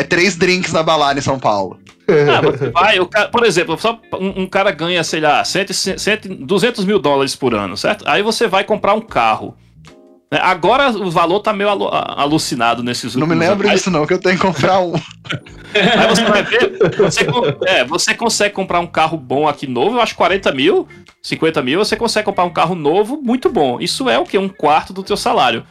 é 0.01 0.03
três 0.03 0.37
drinks 0.37 0.73
na 0.73 0.83
balada 0.83 1.19
em 1.19 1.23
São 1.23 1.39
Paulo. 1.39 1.79
Ah, 2.09 2.41
você 2.41 2.71
vai, 2.71 2.99
o 3.01 3.07
cara- 3.07 3.29
por 3.29 3.45
exemplo, 3.45 3.77
só 3.79 4.01
um, 4.19 4.43
um 4.43 4.47
cara 4.47 4.71
ganha, 4.71 5.05
sei 5.05 5.21
lá, 5.21 5.45
100, 5.45 5.67
100, 5.73 6.19
200 6.41 6.85
mil 6.85 6.99
dólares 6.99 7.37
por 7.37 7.55
ano, 7.55 7.77
certo? 7.77 8.05
Aí 8.09 8.23
você 8.23 8.47
vai 8.47 8.65
comprar 8.65 8.95
um 8.95 9.01
carro. 9.01 9.55
né? 10.33 10.39
Agora 10.43 10.91
o 10.91 11.11
valor 11.11 11.41
tá 11.41 11.53
meio 11.53 11.69
alucinado 11.71 12.83
nesses 12.83 13.15
Não 13.15 13.27
me 13.27 13.35
lembro 13.35 13.69
disso, 13.69 13.91
não, 13.91 14.07
que 14.07 14.15
eu 14.15 14.21
tenho 14.21 14.37
que 14.37 14.43
comprar 14.43 14.81
um. 14.81 14.95
Aí 15.75 16.09
você 16.09 16.25
vai 16.25 16.43
ver, 16.43 16.79
você, 16.97 17.27
é, 17.67 17.85
você 17.85 18.15
consegue 18.15 18.55
comprar 18.55 18.81
um 18.81 18.87
carro 18.87 19.19
bom 19.19 19.47
aqui 19.47 19.67
novo, 19.67 19.97
eu 19.97 20.01
acho 20.01 20.15
40 20.17 20.51
mil, 20.53 20.89
50 21.23 21.61
mil, 21.63 21.79
você 21.79 21.95
consegue 21.97 22.25
comprar 22.25 22.45
um 22.45 22.51
carro 22.51 22.75
novo 22.75 23.21
muito 23.23 23.51
bom. 23.51 23.79
Isso 23.81 24.09
é 24.09 24.19
o 24.19 24.25
que? 24.25 24.39
Um 24.39 24.49
quarto 24.49 24.93
do 24.95 25.03
teu 25.03 25.17
salário. 25.17 25.63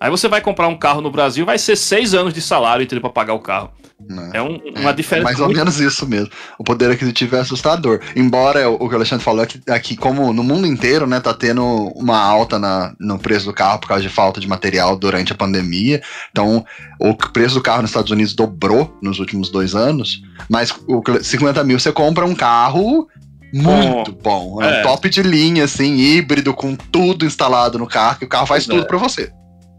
Aí 0.00 0.10
você 0.10 0.28
vai 0.28 0.40
comprar 0.40 0.66
um 0.68 0.78
carro 0.78 1.00
no 1.02 1.10
Brasil, 1.10 1.44
vai 1.44 1.58
ser 1.58 1.76
seis 1.76 2.14
anos 2.14 2.32
de 2.32 2.40
salário 2.40 2.82
entendeu, 2.82 3.02
pra 3.02 3.10
pagar 3.10 3.34
o 3.34 3.38
carro. 3.40 3.70
Né? 4.08 4.30
É 4.32 4.40
um- 4.40 4.58
uma 4.78 4.90
É 4.90 4.92
diferença. 4.94 5.24
mais 5.24 5.38
ou 5.40 5.44
muito- 5.44 5.58
menos 5.58 5.78
isso 5.78 6.06
mesmo. 6.08 6.30
O 6.58 6.64
poder 6.64 6.90
aquisitivo 6.90 7.36
é 7.36 7.40
assustador. 7.40 8.00
Embora 8.16 8.70
o 8.70 8.78
que 8.88 8.94
o 8.94 8.96
Alexandre 8.96 9.22
falou 9.22 9.42
aqui, 9.42 9.60
aqui 9.68 9.94
como 9.94 10.32
no 10.32 10.42
mundo 10.42 10.66
inteiro, 10.66 11.06
né, 11.06 11.20
tá 11.20 11.34
tendo 11.34 11.62
uma 11.94 12.18
alta 12.18 12.58
na, 12.58 12.94
no 12.98 13.18
preço 13.18 13.44
do 13.44 13.52
carro 13.52 13.78
por 13.78 13.88
causa 13.88 14.02
de 14.02 14.08
falta 14.08 14.40
de 14.40 14.48
material 14.48 14.96
durante 14.96 15.32
a 15.34 15.36
pandemia. 15.36 16.00
Então, 16.30 16.64
o 16.98 17.14
preço 17.14 17.56
do 17.56 17.60
carro 17.60 17.82
nos 17.82 17.90
Estados 17.90 18.10
Unidos 18.10 18.32
dobrou 18.34 18.96
nos 19.02 19.18
últimos 19.18 19.50
dois 19.50 19.74
anos. 19.74 20.22
Mas 20.48 20.74
o 20.88 21.02
que- 21.02 21.22
50 21.22 21.62
mil 21.62 21.78
você 21.78 21.92
compra 21.92 22.24
um 22.24 22.34
carro 22.34 23.06
muito 23.52 24.12
bom. 24.12 24.62
É 24.62 24.66
um 24.66 24.70
É. 24.70 24.82
top 24.82 25.10
de 25.10 25.22
linha, 25.22 25.64
assim, 25.64 25.96
híbrido, 25.96 26.54
com 26.54 26.74
tudo 26.74 27.26
instalado 27.26 27.78
no 27.78 27.86
carro, 27.86 28.20
que 28.20 28.24
o 28.24 28.28
carro 28.28 28.46
faz 28.46 28.64
Pois 28.66 28.76
tudo 28.78 28.84
é. 28.84 28.88
pra 28.88 28.96
você. 28.96 29.30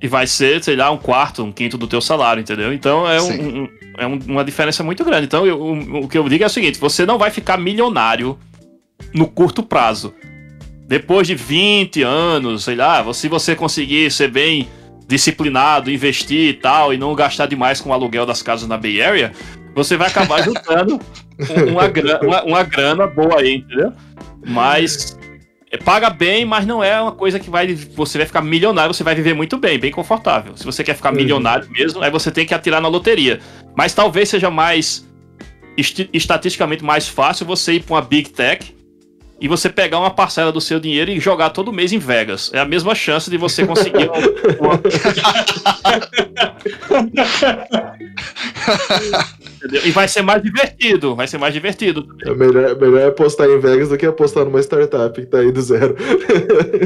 E 0.01 0.07
vai 0.07 0.25
ser, 0.25 0.63
sei 0.63 0.75
lá, 0.75 0.89
um 0.89 0.97
quarto, 0.97 1.43
um 1.43 1.51
quinto 1.51 1.77
do 1.77 1.87
teu 1.87 2.01
salário, 2.01 2.41
entendeu? 2.41 2.73
Então 2.73 3.07
é, 3.07 3.21
um- 3.21 3.63
um- 3.63 3.69
é 3.99 4.07
um- 4.07 4.19
uma 4.27 4.43
diferença 4.43 4.83
muito 4.83 5.03
grande. 5.05 5.25
Então 5.27 5.45
eu- 5.45 5.61
o, 5.61 6.07
que 6.07 6.17
eu 6.17 6.27
digo 6.27 6.43
é 6.43 6.47
o 6.47 6.49
seguinte: 6.49 6.79
você 6.79 7.05
não 7.05 7.17
vai 7.19 7.29
ficar 7.29 7.57
milionário 7.57 8.37
no 9.13 9.27
curto 9.27 9.61
prazo. 9.61 10.13
Depois 10.87 11.27
de 11.27 11.35
20 11.35 12.01
anos, 12.01 12.63
sei 12.63 12.75
lá, 12.75 13.13
se 13.13 13.27
você 13.29 13.55
conseguir 13.55 14.11
ser 14.11 14.29
bem 14.29 14.67
disciplinado, 15.07 15.91
investir 15.91 16.49
e 16.49 16.53
tal, 16.53 16.93
e 16.93 16.97
não 16.97 17.13
gastar 17.13 17.45
demais 17.45 17.79
com 17.79 17.89
o 17.89 17.93
aluguel 17.93 18.25
das 18.25 18.41
casas 18.41 18.67
na 18.67 18.77
Bay 18.77 19.01
Area, 19.01 19.31
você 19.75 19.95
vai 19.97 20.07
acabar 20.07 20.41
juntando 20.43 20.99
um- 21.39 21.71
uma, 21.71 21.83
uma- 22.27 22.43
uma 22.43 22.63
grana 22.63 23.07
boa 23.07 23.39
aí, 23.39 23.55
entendeu? 23.55 23.93
Mas 24.45 25.17
paga 25.77 26.09
bem, 26.09 26.43
mas 26.43 26.65
não 26.65 26.83
é 26.83 26.99
uma 27.01 27.13
coisa 27.13 27.39
que 27.39 27.49
vai. 27.49 27.73
Você 27.73 28.17
vai 28.17 28.27
ficar 28.27 28.41
milionário, 28.41 28.93
você 28.93 29.03
vai 29.03 29.15
viver 29.15 29.33
muito 29.33 29.57
bem, 29.57 29.79
bem 29.79 29.91
confortável. 29.91 30.57
Se 30.57 30.65
você 30.65 30.83
quer 30.83 30.95
ficar 30.95 31.09
Uhum. 31.11 31.15
milionário 31.15 31.69
mesmo, 31.71 32.01
aí 32.03 32.11
você 32.11 32.29
tem 32.31 32.45
que 32.45 32.53
atirar 32.53 32.81
na 32.81 32.87
loteria. 32.89 33.39
Mas 33.75 33.93
talvez 33.93 34.29
seja 34.29 34.49
mais. 34.49 35.05
estatisticamente 36.13 36.83
mais 36.83 37.07
fácil 37.07 37.45
você 37.45 37.73
ir 37.73 37.83
para 37.83 37.95
uma 37.95 38.01
Big 38.01 38.29
Tech 38.31 38.75
e 39.41 39.47
você 39.47 39.69
pegar 39.69 39.97
uma 39.97 40.11
parcela 40.11 40.51
do 40.51 40.61
seu 40.61 40.79
dinheiro 40.79 41.09
e 41.09 41.19
jogar 41.19 41.49
todo 41.49 41.73
mês 41.73 41.91
em 41.91 41.97
Vegas. 41.97 42.51
É 42.53 42.59
a 42.59 42.65
mesma 42.65 42.93
chance 42.93 43.27
de 43.27 43.37
você 43.37 43.65
conseguir 43.65 44.07
uma. 44.61 44.79
E 49.83 49.89
vai 49.89 50.07
ser 50.07 50.21
mais 50.21 50.43
divertido. 50.43 51.15
Vai 51.15 51.27
ser 51.27 51.39
mais 51.39 51.55
divertido. 51.55 52.07
É 52.23 52.35
melhor, 52.35 52.79
melhor 52.79 53.09
apostar 53.09 53.49
em 53.49 53.59
Vegas 53.59 53.89
do 53.89 53.97
que 53.97 54.05
apostar 54.05 54.45
numa 54.45 54.59
startup 54.59 55.19
que 55.19 55.25
tá 55.25 55.39
aí 55.39 55.51
do 55.51 55.61
zero. 55.61 55.95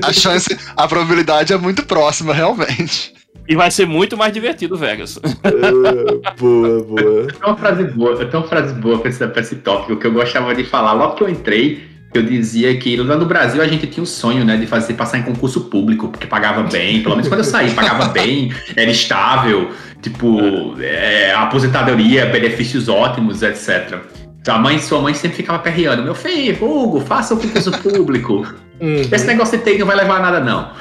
A 0.01 0.13
chance, 0.13 0.57
a 0.77 0.87
probabilidade 0.87 1.51
é 1.51 1.57
muito 1.57 1.85
próxima, 1.85 2.33
realmente. 2.33 3.13
E 3.49 3.55
vai 3.55 3.69
ser 3.69 3.85
muito 3.85 4.15
mais 4.15 4.33
divertido 4.33 4.77
Vegas. 4.77 5.19
Ah, 5.43 6.31
boa, 6.39 6.83
boa. 6.83 7.01
Eu 7.01 7.27
tenho 7.27 7.45
uma 7.45 7.57
frase 7.57 7.83
boa, 7.83 8.11
eu 8.11 8.29
tenho 8.29 8.43
uma 8.43 8.49
frase 8.49 8.73
boa 8.75 8.97
pra 8.99 9.09
esse, 9.09 9.27
pra 9.27 9.41
esse 9.41 9.55
tópico 9.57 9.97
que 9.97 10.07
eu 10.07 10.13
gostava 10.13 10.55
de 10.55 10.63
falar. 10.63 10.93
Logo 10.93 11.15
que 11.15 11.23
eu 11.23 11.29
entrei, 11.29 11.94
eu 12.17 12.23
dizia 12.23 12.75
que 12.77 12.95
lá 12.97 13.15
no 13.15 13.25
Brasil 13.25 13.61
a 13.61 13.67
gente 13.67 13.87
tinha 13.87 14.03
um 14.03 14.05
sonho, 14.05 14.43
né, 14.43 14.57
de 14.57 14.65
fazer 14.65 14.93
passar 14.93 15.17
em 15.17 15.23
concurso 15.23 15.61
público, 15.61 16.07
porque 16.09 16.27
pagava 16.27 16.63
bem, 16.63 17.01
pelo 17.01 17.15
menos 17.15 17.27
quando 17.27 17.39
eu 17.39 17.45
saí, 17.45 17.71
pagava 17.71 18.05
bem, 18.13 18.53
era 18.75 18.89
estável, 18.91 19.71
tipo, 20.01 20.75
é, 20.79 21.33
aposentadoria, 21.33 22.25
benefícios 22.25 22.87
ótimos, 22.87 23.41
etc. 23.41 23.99
Sua 24.45 24.59
mãe, 24.59 24.79
sua 24.79 25.01
mãe 25.01 25.13
sempre 25.13 25.37
ficava 25.37 25.59
perreando, 25.59 26.03
meu 26.03 26.13
filho, 26.13 26.63
Hugo, 26.63 27.01
faça 27.01 27.33
o 27.33 27.37
concurso 27.37 27.71
público. 27.71 28.45
Uhum. 28.79 29.01
Esse 29.11 29.25
negócio 29.25 29.57
de 29.57 29.63
TI 29.63 29.79
não 29.79 29.87
vai 29.87 29.95
levar 29.95 30.17
a 30.17 30.19
nada, 30.19 30.39
não. 30.39 30.71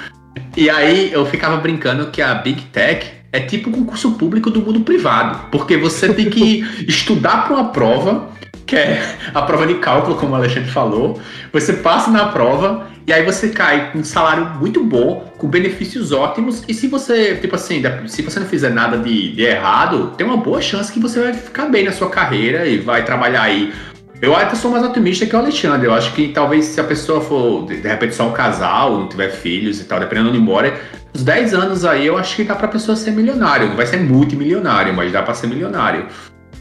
E 0.56 0.69
aí 0.69 1.12
eu 1.12 1.24
ficava 1.27 1.56
brincando 1.56 2.06
que 2.06 2.20
a 2.20 2.35
Big 2.35 2.62
Tech 2.73 3.06
é 3.32 3.40
tipo 3.40 3.69
um 3.69 3.73
concurso 3.73 4.12
público 4.12 4.51
do 4.51 4.61
mundo 4.61 4.81
privado. 4.81 5.48
Porque 5.51 5.77
você 5.77 6.12
tem 6.12 6.31
que 6.31 6.61
estudar 6.86 7.44
para 7.44 7.55
uma 7.55 7.69
prova, 7.70 8.28
que 8.75 8.79
é 8.79 9.17
a 9.33 9.43
prova 9.43 9.67
de 9.67 9.75
cálculo, 9.75 10.17
como 10.17 10.33
o 10.33 10.37
Alexandre 10.37 10.71
falou. 10.71 11.21
Você 11.53 11.75
passa 11.75 12.11
na 12.11 12.27
prova 12.27 12.89
e 13.07 13.13
aí 13.13 13.25
você 13.25 13.51
cai 13.51 13.93
com 13.93 13.99
um 13.99 14.05
salário 14.05 14.47
muito 14.59 14.83
bom, 14.83 15.33
com 15.39 15.47
benefícios 15.47 16.11
ótimos. 16.11 16.65
E 16.67 16.75
se 16.75 16.89
você, 16.89 17.37
tipo 17.37 17.55
assim, 17.55 17.83
se 18.09 18.23
você 18.23 18.41
não 18.41 18.47
fizer 18.47 18.71
nada 18.71 18.99
de, 18.99 19.33
de 19.33 19.43
errado, 19.43 20.13
tem 20.17 20.27
uma 20.27 20.37
boa 20.37 20.61
chance 20.61 20.93
que 20.93 20.99
você 20.99 21.21
vai 21.21 21.33
ficar 21.33 21.67
bem 21.67 21.85
na 21.85 21.93
sua 21.93 22.11
carreira 22.11 22.67
e 22.67 22.79
vai 22.79 23.05
trabalhar 23.05 23.43
aí 23.43 23.73
eu 24.23 24.35
até 24.35 24.55
sou 24.55 24.71
mais 24.71 24.83
otimista 24.83 25.27
que 25.27 25.37
o 25.37 25.39
Alexandre. 25.39 25.87
Eu 25.87 25.93
acho 25.93 26.15
que 26.15 26.29
talvez 26.29 26.65
se 26.67 26.81
a 26.81 26.85
pessoa 26.85 27.21
for, 27.21 27.67
de 27.67 27.77
repente, 27.77 28.15
só 28.15 28.27
um 28.27 28.33
casal, 28.33 28.99
não 28.99 29.09
tiver 29.09 29.29
filhos 29.29 29.81
e 29.81 29.85
tal, 29.85 30.01
dependendo 30.01 30.31
de 30.31 30.39
onde 30.39 30.47
mora, 30.47 30.81
uns 31.15 31.23
10 31.23 31.53
anos 31.53 31.85
aí 31.85 32.07
eu 32.07 32.17
acho 32.17 32.37
que 32.37 32.45
dá 32.45 32.55
pra 32.55 32.69
pessoa 32.69 32.97
ser 32.97 33.11
milionário. 33.11 33.69
Não 33.69 33.77
vai 33.77 33.85
ser 33.85 33.99
multimilionário, 33.99 34.95
mas 34.95 35.13
dá 35.13 35.23
pra 35.23 35.35
ser 35.35 35.47
milionário. 35.47 36.07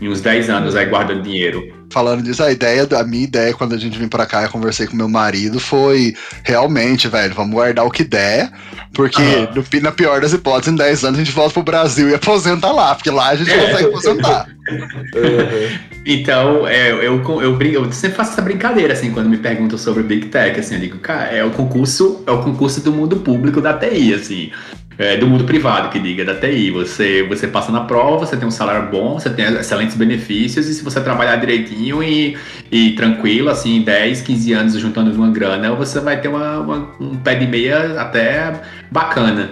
Em 0.03 0.09
uns 0.09 0.19
10 0.19 0.49
anos 0.49 0.75
aí 0.75 0.85
guardando 0.85 1.21
dinheiro. 1.23 1.63
Falando 1.89 2.23
disso, 2.23 2.43
a 2.43 2.51
ideia, 2.51 2.85
a 2.99 3.03
minha 3.03 3.23
ideia 3.23 3.53
quando 3.53 3.73
a 3.73 3.77
gente 3.77 3.97
vem 3.97 4.07
pra 4.09 4.25
cá 4.25 4.41
e 4.41 4.45
eu 4.45 4.49
conversei 4.49 4.85
com 4.85 4.97
meu 4.97 5.07
marido 5.07 5.59
foi 5.61 6.13
realmente, 6.43 7.07
velho, 7.07 7.33
vamos 7.33 7.53
guardar 7.53 7.85
o 7.85 7.91
que 7.91 8.03
der, 8.03 8.51
porque 8.93 9.21
Aham. 9.21 9.49
no 9.55 9.81
na 9.81 9.91
pior 9.91 10.19
das 10.19 10.33
hipóteses, 10.33 10.73
em 10.73 10.75
10 10.75 11.03
anos 11.05 11.19
a 11.19 11.23
gente 11.23 11.33
volta 11.33 11.53
pro 11.53 11.63
Brasil 11.63 12.09
e 12.09 12.15
aposenta 12.15 12.67
lá, 12.71 12.95
porque 12.95 13.09
lá 13.11 13.29
a 13.29 13.35
gente 13.35 13.51
É. 13.51 13.57
consegue 13.57 13.85
aposentar. 13.89 14.47
Uhum. 14.69 15.77
Então, 16.05 16.67
é, 16.67 16.91
eu, 16.91 17.21
eu, 17.41 17.55
brin- 17.55 17.71
eu 17.71 17.89
sempre 17.93 18.17
faço 18.17 18.33
essa 18.33 18.41
brincadeira, 18.41 18.91
assim, 18.93 19.11
quando 19.11 19.29
me 19.29 19.37
perguntam 19.37 19.77
sobre 19.77 20.03
Big 20.03 20.25
Tech, 20.27 20.59
assim, 20.59 20.75
eu 20.75 20.81
digo, 20.81 20.97
cara, 20.99 21.25
é 21.31 21.43
o 21.45 21.51
concurso, 21.51 22.23
é 22.27 22.31
o 22.31 22.41
concurso 22.43 22.81
do 22.81 22.91
mundo 22.91 23.17
público 23.17 23.61
da 23.61 23.73
TI, 23.73 24.13
assim. 24.13 24.51
É, 24.97 25.17
do 25.17 25.25
mundo 25.27 25.43
privado, 25.43 25.89
que 25.89 25.99
diga, 25.99 26.23
da 26.23 26.35
TI. 26.35 26.69
Você, 26.71 27.23
você 27.23 27.47
passa 27.47 27.71
na 27.71 27.81
prova, 27.81 28.25
você 28.27 28.37
tem 28.37 28.47
um 28.47 28.51
salário 28.51 28.89
bom, 28.91 29.19
você 29.19 29.29
tem 29.29 29.45
excelentes 29.55 29.95
benefícios, 29.95 30.67
e 30.67 30.73
se 30.73 30.83
você 30.83 31.01
trabalhar 31.01 31.35
direitinho 31.37 32.03
e, 32.03 32.37
e 32.71 32.91
tranquilo, 32.91 33.49
assim, 33.49 33.81
10, 33.81 34.21
15 34.21 34.53
anos 34.53 34.73
juntando 34.79 35.11
uma 35.11 35.31
grana, 35.31 35.73
você 35.73 35.99
vai 35.99 36.21
ter 36.21 36.27
uma, 36.27 36.59
uma- 36.59 36.91
um 36.99 37.15
pé 37.17 37.35
de 37.35 37.47
meia 37.47 37.99
até 37.99 38.61
bacana. 38.91 39.49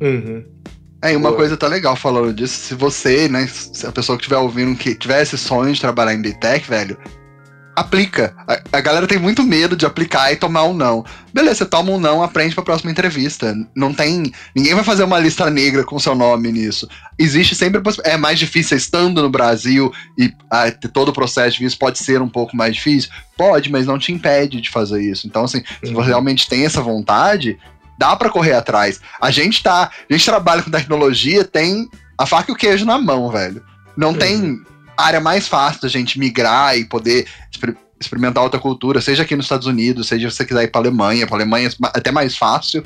Uhum. 0.00 0.44
É, 1.02 1.12
e 1.12 1.16
uma 1.16 1.28
Boa. 1.30 1.36
coisa 1.40 1.56
tá 1.56 1.66
legal 1.66 1.94
falando 1.94 2.32
disso, 2.32 2.54
se 2.58 2.74
você, 2.74 3.28
né, 3.28 3.46
se 3.46 3.86
a 3.86 3.92
pessoa 3.92 4.16
que 4.16 4.22
estiver 4.22 4.38
ouvindo 4.38 4.76
que 4.76 4.94
tiver 4.94 5.22
esse 5.22 5.36
sonho 5.36 5.72
de 5.72 5.80
trabalhar 5.80 6.14
em 6.14 6.22
Big 6.22 6.38
Tech, 6.40 6.68
velho, 6.68 6.96
aplica. 7.76 8.34
A, 8.48 8.78
a 8.78 8.80
galera 8.80 9.06
tem 9.06 9.18
muito 9.18 9.42
medo 9.42 9.76
de 9.76 9.84
aplicar 9.84 10.32
e 10.32 10.36
tomar 10.36 10.64
um 10.64 10.72
não. 10.72 11.04
Beleza, 11.32 11.56
você 11.56 11.66
toma 11.66 11.92
um 11.92 12.00
não, 12.00 12.22
aprende 12.22 12.54
pra 12.54 12.64
próxima 12.64 12.90
entrevista. 12.90 13.54
Não 13.74 13.92
tem. 13.92 14.32
Ninguém 14.54 14.74
vai 14.74 14.82
fazer 14.82 15.04
uma 15.04 15.18
lista 15.18 15.50
negra 15.50 15.84
com 15.84 15.98
seu 15.98 16.14
nome 16.14 16.50
nisso. 16.50 16.88
Existe 17.18 17.54
sempre. 17.54 17.82
É 18.04 18.16
mais 18.16 18.38
difícil 18.38 18.78
estando 18.78 19.22
no 19.22 19.28
Brasil 19.28 19.92
e 20.18 20.32
ah, 20.50 20.70
ter 20.70 20.88
todo 20.88 21.10
o 21.10 21.12
processo 21.12 21.58
de 21.58 21.64
visto 21.64 21.78
pode 21.78 21.98
ser 21.98 22.22
um 22.22 22.28
pouco 22.28 22.56
mais 22.56 22.74
difícil? 22.74 23.10
Pode, 23.36 23.70
mas 23.70 23.84
não 23.84 23.98
te 23.98 24.10
impede 24.10 24.62
de 24.62 24.70
fazer 24.70 25.02
isso. 25.02 25.26
Então, 25.26 25.44
assim, 25.44 25.62
se 25.84 25.92
você 25.92 26.08
realmente 26.08 26.48
tem 26.48 26.64
essa 26.64 26.80
vontade, 26.80 27.58
dá 27.98 28.16
pra 28.16 28.30
correr 28.30 28.54
atrás. 28.54 29.00
A 29.20 29.30
gente 29.30 29.62
tá. 29.62 29.90
A 30.08 30.12
gente 30.12 30.24
trabalha 30.24 30.62
com 30.62 30.70
tecnologia, 30.70 31.44
tem 31.44 31.86
a 32.16 32.24
faca 32.24 32.50
e 32.50 32.54
o 32.54 32.56
queijo 32.56 32.86
na 32.86 32.98
mão, 32.98 33.30
velho. 33.30 33.62
Não 33.94 34.14
tem 34.14 34.62
área 34.96 35.20
mais 35.20 35.48
fácil 35.48 35.82
da 35.82 35.88
gente 35.88 36.18
migrar 36.18 36.76
e 36.76 36.84
poder 36.84 37.26
exper- 37.50 37.76
experimentar 38.00 38.42
outra 38.42 38.60
cultura, 38.60 39.00
seja 39.00 39.22
aqui 39.22 39.36
nos 39.36 39.46
Estados 39.46 39.66
Unidos, 39.66 40.08
seja 40.08 40.30
se 40.30 40.36
você 40.36 40.44
quiser 40.44 40.64
ir 40.64 40.68
pra 40.68 40.80
Alemanha. 40.80 41.26
Pra 41.26 41.36
Alemanha 41.36 41.68
é 41.68 41.72
até 41.94 42.10
mais 42.10 42.36
fácil, 42.36 42.84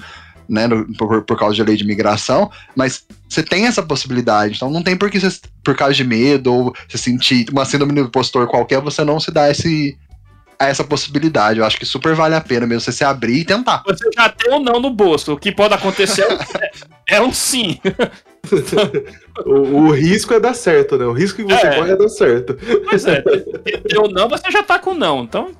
né, 0.49 0.69
por, 0.99 1.23
por 1.23 1.39
causa 1.39 1.55
de 1.55 1.63
lei 1.63 1.77
de 1.77 1.85
imigração, 1.85 2.51
mas 2.75 3.05
você 3.29 3.43
tem 3.43 3.67
essa 3.67 3.83
possibilidade, 3.83 4.57
então 4.57 4.69
não 4.69 4.83
tem 4.83 4.97
por 4.97 5.09
que 5.09 5.21
você, 5.21 5.41
por 5.63 5.77
causa 5.77 5.95
de 5.95 6.03
medo 6.03 6.53
ou 6.53 6.75
se 6.89 6.99
sentir 6.99 7.47
uma 7.53 7.65
síndrome 7.65 7.93
do 7.93 8.01
impostor 8.01 8.49
qualquer, 8.49 8.81
você 8.81 9.05
não 9.05 9.21
se 9.21 9.31
dá 9.31 9.49
esse, 9.49 9.97
essa 10.59 10.83
possibilidade. 10.83 11.61
Eu 11.61 11.65
acho 11.65 11.79
que 11.79 11.87
super 11.87 12.15
vale 12.15 12.35
a 12.35 12.41
pena 12.41 12.67
mesmo 12.67 12.81
você 12.81 12.93
se 12.93 13.05
abrir 13.05 13.39
e 13.39 13.45
tentar. 13.45 13.83
Você 13.87 14.11
já 14.15 14.29
tem 14.29 14.53
um 14.53 14.61
não 14.61 14.81
no 14.81 14.91
bolso. 14.91 15.33
O 15.33 15.39
que 15.39 15.53
pode 15.53 15.73
acontecer 15.73 16.27
é, 17.09 17.17
é 17.17 17.23
um 17.23 17.33
sim. 17.33 17.79
o, 19.45 19.53
o, 19.53 19.91
risco 19.91 20.35
é 20.35 20.41
dar 20.41 20.55
certo, 20.55 20.97
né? 20.97 21.05
O 21.05 21.13
risco 21.13 21.45
que 21.45 21.55
você 21.55 21.67
é. 21.67 21.77
corre 21.77 21.93
é 21.93 21.97
dar 21.97 22.09
certo. 22.09 22.57
Pois 22.89 23.05
é, 23.07 23.23
deu 23.89 24.09
não, 24.09 24.29
você 24.29 24.51
já 24.51 24.63
tá 24.63 24.79
com 24.79 24.95
não. 24.95 25.23
Então, 25.23 25.51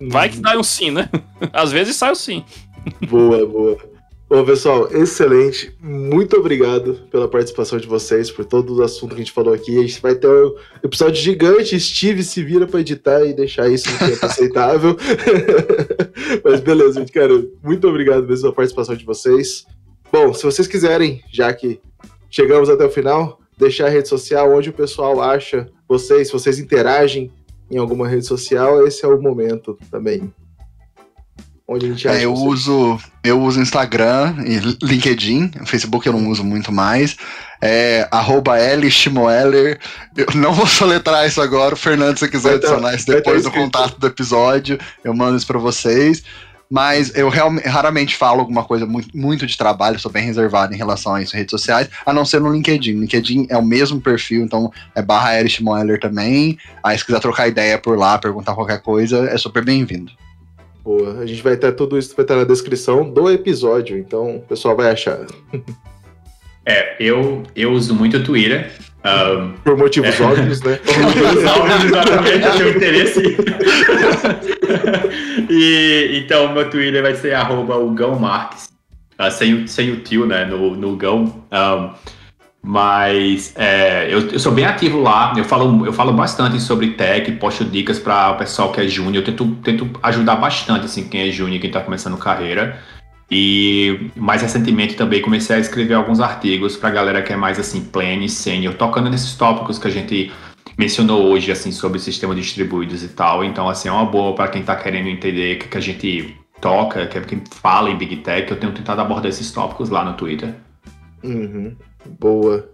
vai 0.00 0.28
que 0.28 0.38
dá 0.38 0.56
um 0.56 0.62
sim, 0.62 0.90
né? 0.90 1.08
Às 1.52 1.72
vezes 1.72 1.96
sai 1.96 2.12
o 2.12 2.16
sim. 2.16 2.44
Boa, 3.08 3.46
boa. 3.46 3.94
Bom, 4.26 4.42
pessoal, 4.44 4.88
excelente. 4.90 5.76
Muito 5.80 6.36
obrigado 6.36 7.06
pela 7.10 7.28
participação 7.28 7.78
de 7.78 7.86
vocês, 7.86 8.30
por 8.30 8.44
todo 8.44 8.74
o 8.74 8.82
assunto 8.82 9.10
que 9.10 9.20
a 9.20 9.24
gente 9.24 9.32
falou 9.32 9.52
aqui. 9.52 9.78
A 9.78 9.82
gente 9.82 10.00
vai 10.00 10.14
ter 10.14 10.26
um 10.26 10.54
episódio 10.82 11.22
gigante. 11.22 11.78
Steve 11.78 12.24
se 12.24 12.42
vira 12.42 12.66
para 12.66 12.80
editar 12.80 13.24
e 13.24 13.34
deixar 13.34 13.68
isso 13.68 13.88
no 13.92 13.98
tempo 13.98 14.24
aceitável. 14.24 14.96
Mas 16.42 16.60
beleza, 16.60 16.98
gente, 16.98 17.12
cara, 17.12 17.46
muito 17.62 17.86
obrigado 17.86 18.26
mesmo 18.26 18.42
pela 18.44 18.54
participação 18.54 18.96
de 18.96 19.04
vocês. 19.04 19.66
Bom, 20.14 20.32
se 20.32 20.44
vocês 20.44 20.68
quiserem, 20.68 21.24
já 21.32 21.52
que 21.52 21.80
chegamos 22.30 22.70
até 22.70 22.84
o 22.84 22.88
final, 22.88 23.40
deixar 23.58 23.86
a 23.86 23.90
rede 23.90 24.08
social 24.08 24.56
onde 24.56 24.70
o 24.70 24.72
pessoal 24.72 25.20
acha 25.20 25.68
vocês, 25.88 26.28
se 26.28 26.32
vocês 26.32 26.60
interagem 26.60 27.32
em 27.68 27.78
alguma 27.78 28.06
rede 28.06 28.24
social, 28.24 28.86
esse 28.86 29.04
é 29.04 29.08
o 29.08 29.20
momento 29.20 29.76
também. 29.90 30.32
Onde 31.66 31.86
a 31.86 31.88
gente 31.88 32.06
acha 32.06 32.16
é, 32.16 32.26
eu 32.26 32.32
uso 32.32 32.96
eu 33.24 33.40
uso 33.40 33.60
Instagram 33.60 34.36
e 34.46 34.60
LinkedIn, 34.86 35.50
Facebook 35.66 36.06
eu 36.06 36.12
não 36.12 36.28
uso 36.30 36.44
muito 36.44 36.70
mais. 36.70 37.16
É, 37.60 38.06
arroba 38.08 38.56
L 38.56 38.88
Schmoeller. 38.88 39.80
Eu 40.16 40.26
não 40.36 40.52
vou 40.52 40.66
soletrar 40.68 41.26
isso 41.26 41.40
agora, 41.40 41.74
o 41.74 41.76
Fernando, 41.76 42.18
se 42.18 42.28
quiser 42.28 42.54
adicionar 42.54 42.94
isso 42.94 43.06
depois 43.06 43.44
no 43.44 43.50
contato 43.50 43.98
do 43.98 44.06
episódio, 44.06 44.78
eu 45.02 45.12
mando 45.12 45.36
isso 45.36 45.46
para 45.46 45.58
vocês. 45.58 46.22
Mas 46.70 47.14
eu 47.14 47.28
realmente, 47.28 47.68
raramente 47.68 48.16
falo 48.16 48.40
alguma 48.40 48.64
coisa 48.64 48.86
muito, 48.86 49.16
muito 49.16 49.46
de 49.46 49.56
trabalho, 49.56 49.98
sou 49.98 50.10
bem 50.10 50.24
reservado 50.24 50.74
em 50.74 50.76
relação 50.76 51.14
a 51.14 51.22
isso 51.22 51.34
em 51.34 51.38
redes 51.38 51.50
sociais, 51.50 51.88
a 52.04 52.12
não 52.12 52.24
ser 52.24 52.40
no 52.40 52.52
LinkedIn. 52.52 53.00
LinkedIn 53.00 53.46
é 53.50 53.56
o 53.56 53.64
mesmo 53.64 54.00
perfil, 54.00 54.42
então 54.42 54.72
é 54.94 55.02
barra 55.02 55.38
Erich 55.38 55.62
Moeller 55.62 56.00
também. 56.00 56.58
Aí 56.82 56.98
se 56.98 57.04
quiser 57.04 57.20
trocar 57.20 57.48
ideia 57.48 57.78
por 57.78 57.98
lá, 57.98 58.18
perguntar 58.18 58.54
qualquer 58.54 58.80
coisa, 58.80 59.28
é 59.30 59.36
super 59.36 59.64
bem-vindo. 59.64 60.12
Boa, 60.82 61.20
a 61.20 61.26
gente 61.26 61.42
vai 61.42 61.56
ter 61.56 61.72
tudo 61.72 61.98
isso 61.98 62.14
vai 62.14 62.24
estar 62.24 62.36
na 62.36 62.44
descrição 62.44 63.08
do 63.08 63.30
episódio, 63.30 63.96
então 63.96 64.36
o 64.36 64.40
pessoal 64.40 64.76
vai 64.76 64.90
achar. 64.90 65.18
É, 66.66 66.96
eu, 66.98 67.42
eu 67.54 67.72
uso 67.72 67.94
muito 67.94 68.16
o 68.16 68.24
Twitter. 68.24 68.72
Um, 69.04 69.52
Por 69.62 69.76
motivos 69.76 70.18
é. 70.18 70.22
óbvios, 70.22 70.62
né? 70.62 70.76
Por 70.76 70.98
motivos 70.98 71.44
óbvios, 71.44 71.84
exatamente, 71.84 72.46
eu 72.46 72.52
tenho 72.52 72.68
interesse. 72.70 73.36
e, 75.50 76.22
então, 76.24 76.54
meu 76.54 76.70
Twitter 76.70 77.02
vai 77.02 77.14
ser 77.14 77.34
arroba 77.34 77.76
o 77.76 77.90
Gão 77.90 78.18
Marques, 78.18 78.70
uh, 79.20 79.30
sem, 79.30 79.66
sem 79.66 79.92
o 79.92 79.96
tio, 80.00 80.24
né, 80.24 80.46
no, 80.46 80.74
no 80.74 80.96
Gão. 80.96 81.44
Um, 81.52 81.90
mas 82.66 83.52
é, 83.56 84.06
eu, 84.10 84.30
eu, 84.30 84.38
sou 84.38 84.50
bem 84.50 84.64
ativo 84.64 84.98
lá, 85.02 85.34
eu 85.36 85.44
falo, 85.44 85.84
eu 85.84 85.92
falo 85.92 86.14
bastante 86.14 86.58
sobre 86.58 86.92
tech, 86.92 87.30
posto 87.32 87.62
dicas 87.62 87.98
para 87.98 88.30
o 88.30 88.38
pessoal 88.38 88.72
que 88.72 88.80
é 88.80 88.88
júnior, 88.88 89.16
eu 89.16 89.22
tento, 89.22 89.44
tento 89.56 89.90
ajudar 90.02 90.36
bastante 90.36 90.86
assim, 90.86 91.06
quem 91.06 91.28
é 91.28 91.30
júnior, 91.30 91.60
quem 91.60 91.68
está 91.68 91.82
começando 91.82 92.16
carreira. 92.16 92.80
E 93.30 94.10
mais 94.16 94.42
recentemente 94.42 94.94
também 94.94 95.22
comecei 95.22 95.56
a 95.56 95.58
escrever 95.58 95.94
alguns 95.94 96.20
artigos 96.20 96.76
para 96.76 96.90
a 96.90 96.92
galera 96.92 97.22
que 97.22 97.32
é 97.32 97.36
mais 97.36 97.58
assim, 97.58 97.82
plane, 97.82 98.28
sênior, 98.28 98.74
tocando 98.74 99.08
nesses 99.08 99.34
tópicos 99.34 99.78
que 99.78 99.88
a 99.88 99.90
gente 99.90 100.32
mencionou 100.76 101.24
hoje, 101.24 101.50
assim, 101.50 101.72
sobre 101.72 101.98
sistema 101.98 102.34
distribuídos 102.34 103.02
e 103.02 103.08
tal. 103.08 103.44
Então, 103.44 103.68
assim, 103.68 103.88
é 103.88 103.92
uma 103.92 104.04
boa 104.04 104.34
para 104.34 104.48
quem 104.48 104.60
está 104.60 104.76
querendo 104.76 105.08
entender 105.08 105.56
o 105.56 105.58
que, 105.60 105.68
que 105.68 105.78
a 105.78 105.80
gente 105.80 106.36
toca, 106.60 107.06
que, 107.06 107.20
que 107.20 107.42
fala 107.50 107.90
em 107.90 107.96
Big 107.96 108.16
Tech. 108.16 108.50
Eu 108.50 108.58
tenho 108.58 108.72
tentado 108.72 109.00
abordar 109.00 109.28
esses 109.28 109.50
tópicos 109.50 109.88
lá 109.88 110.04
no 110.04 110.14
Twitter. 110.14 110.54
Uhum. 111.22 111.74
Boa. 112.20 112.68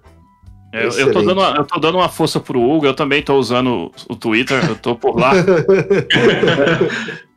Eu, 0.72 0.90
eu, 0.90 1.12
tô 1.12 1.20
dando 1.22 1.40
uma, 1.40 1.51
eu 1.56 1.64
tô 1.64 1.81
dando 1.81 1.98
uma 1.98 2.09
força 2.09 2.39
pro 2.39 2.62
Hugo, 2.62 2.86
eu 2.86 2.94
também 2.94 3.22
tô 3.22 3.35
usando 3.35 3.90
o 4.09 4.14
Twitter, 4.14 4.64
eu 4.68 4.77
tô 4.77 4.94
por 4.94 5.18
lá. 5.18 5.32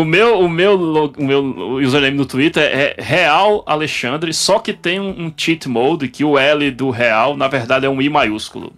o 0.00 0.04
meu, 0.04 0.40
o 0.40 0.48
meu, 0.48 0.74
o 1.16 1.24
meu 1.24 1.42
username 1.84 2.16
no 2.16 2.26
Twitter 2.26 2.62
é 2.62 2.96
Real 2.98 3.62
Alexandre, 3.66 4.32
só 4.32 4.58
que 4.58 4.72
tem 4.72 5.00
um, 5.00 5.26
um 5.26 5.32
cheat 5.36 5.68
mode 5.68 6.08
que 6.08 6.24
o 6.24 6.38
L 6.38 6.70
do 6.70 6.90
Real, 6.90 7.36
na 7.36 7.48
verdade, 7.48 7.86
é 7.86 7.88
um 7.88 8.00
I 8.00 8.08
maiúsculo. 8.08 8.72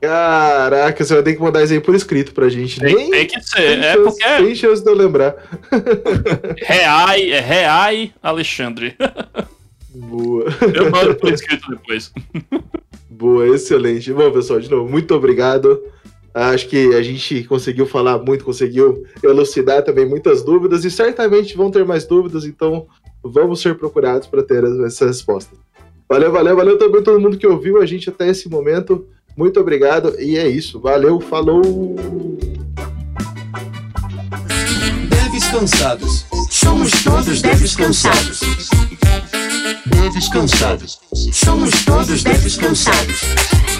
Caraca, 0.00 1.04
você 1.04 1.14
vai 1.14 1.22
ter 1.22 1.34
que 1.34 1.40
mandar 1.40 1.62
isso 1.62 1.72
aí 1.72 1.80
por 1.80 1.94
escrito 1.94 2.32
pra 2.32 2.48
gente. 2.48 2.80
Tem, 2.80 2.94
Nem, 2.94 3.10
tem 3.10 3.26
que 3.26 3.40
ser, 3.40 3.78
é 3.78 3.92
chance, 3.92 4.02
porque. 4.02 4.24
Tem 4.24 4.54
chance 4.54 4.82
de 4.82 4.90
eu 4.90 4.94
lembrar. 4.94 5.36
Reai, 6.58 7.30
é 7.30 7.40
Reai 7.40 8.12
Alexandre. 8.22 8.96
Boa. 9.94 10.46
Eu 10.74 10.90
mando 10.90 11.14
por 11.14 11.32
escrito 11.32 11.70
depois. 11.70 12.12
Boa, 13.08 13.48
excelente. 13.48 14.12
Bom, 14.12 14.30
pessoal, 14.30 14.60
de 14.60 14.70
novo, 14.70 14.90
muito 14.90 15.14
obrigado. 15.14 15.80
Acho 16.38 16.68
que 16.68 16.94
a 16.94 17.02
gente 17.02 17.42
conseguiu 17.44 17.84
falar 17.84 18.16
muito, 18.18 18.44
conseguiu 18.44 19.04
elucidar 19.24 19.82
também 19.82 20.06
muitas 20.06 20.40
dúvidas 20.44 20.84
e 20.84 20.90
certamente 20.90 21.56
vão 21.56 21.68
ter 21.68 21.84
mais 21.84 22.06
dúvidas, 22.06 22.44
então 22.44 22.86
vamos 23.20 23.60
ser 23.60 23.76
procurados 23.76 24.28
para 24.28 24.44
ter 24.44 24.62
essas 24.86 25.08
respostas. 25.08 25.58
Valeu, 26.08 26.30
valeu, 26.30 26.54
valeu 26.54 26.78
também 26.78 27.02
todo 27.02 27.18
mundo 27.18 27.36
que 27.36 27.46
ouviu 27.46 27.82
a 27.82 27.86
gente 27.86 28.08
até 28.08 28.28
esse 28.28 28.48
momento. 28.48 29.04
Muito 29.36 29.58
obrigado 29.58 30.14
e 30.20 30.38
é 30.38 30.48
isso. 30.48 30.78
Valeu, 30.78 31.18
falou! 31.18 31.96
Deves 35.10 35.48
cansados. 35.48 36.24
Somos 36.50 36.92
todos 37.02 37.42
deves 37.42 37.74
cansados. 37.74 38.40
Deves 39.86 40.28
cansados. 40.28 41.00
Somos 41.32 41.84
todos 41.84 42.22
deves 42.22 42.56
cansados. 42.56 43.77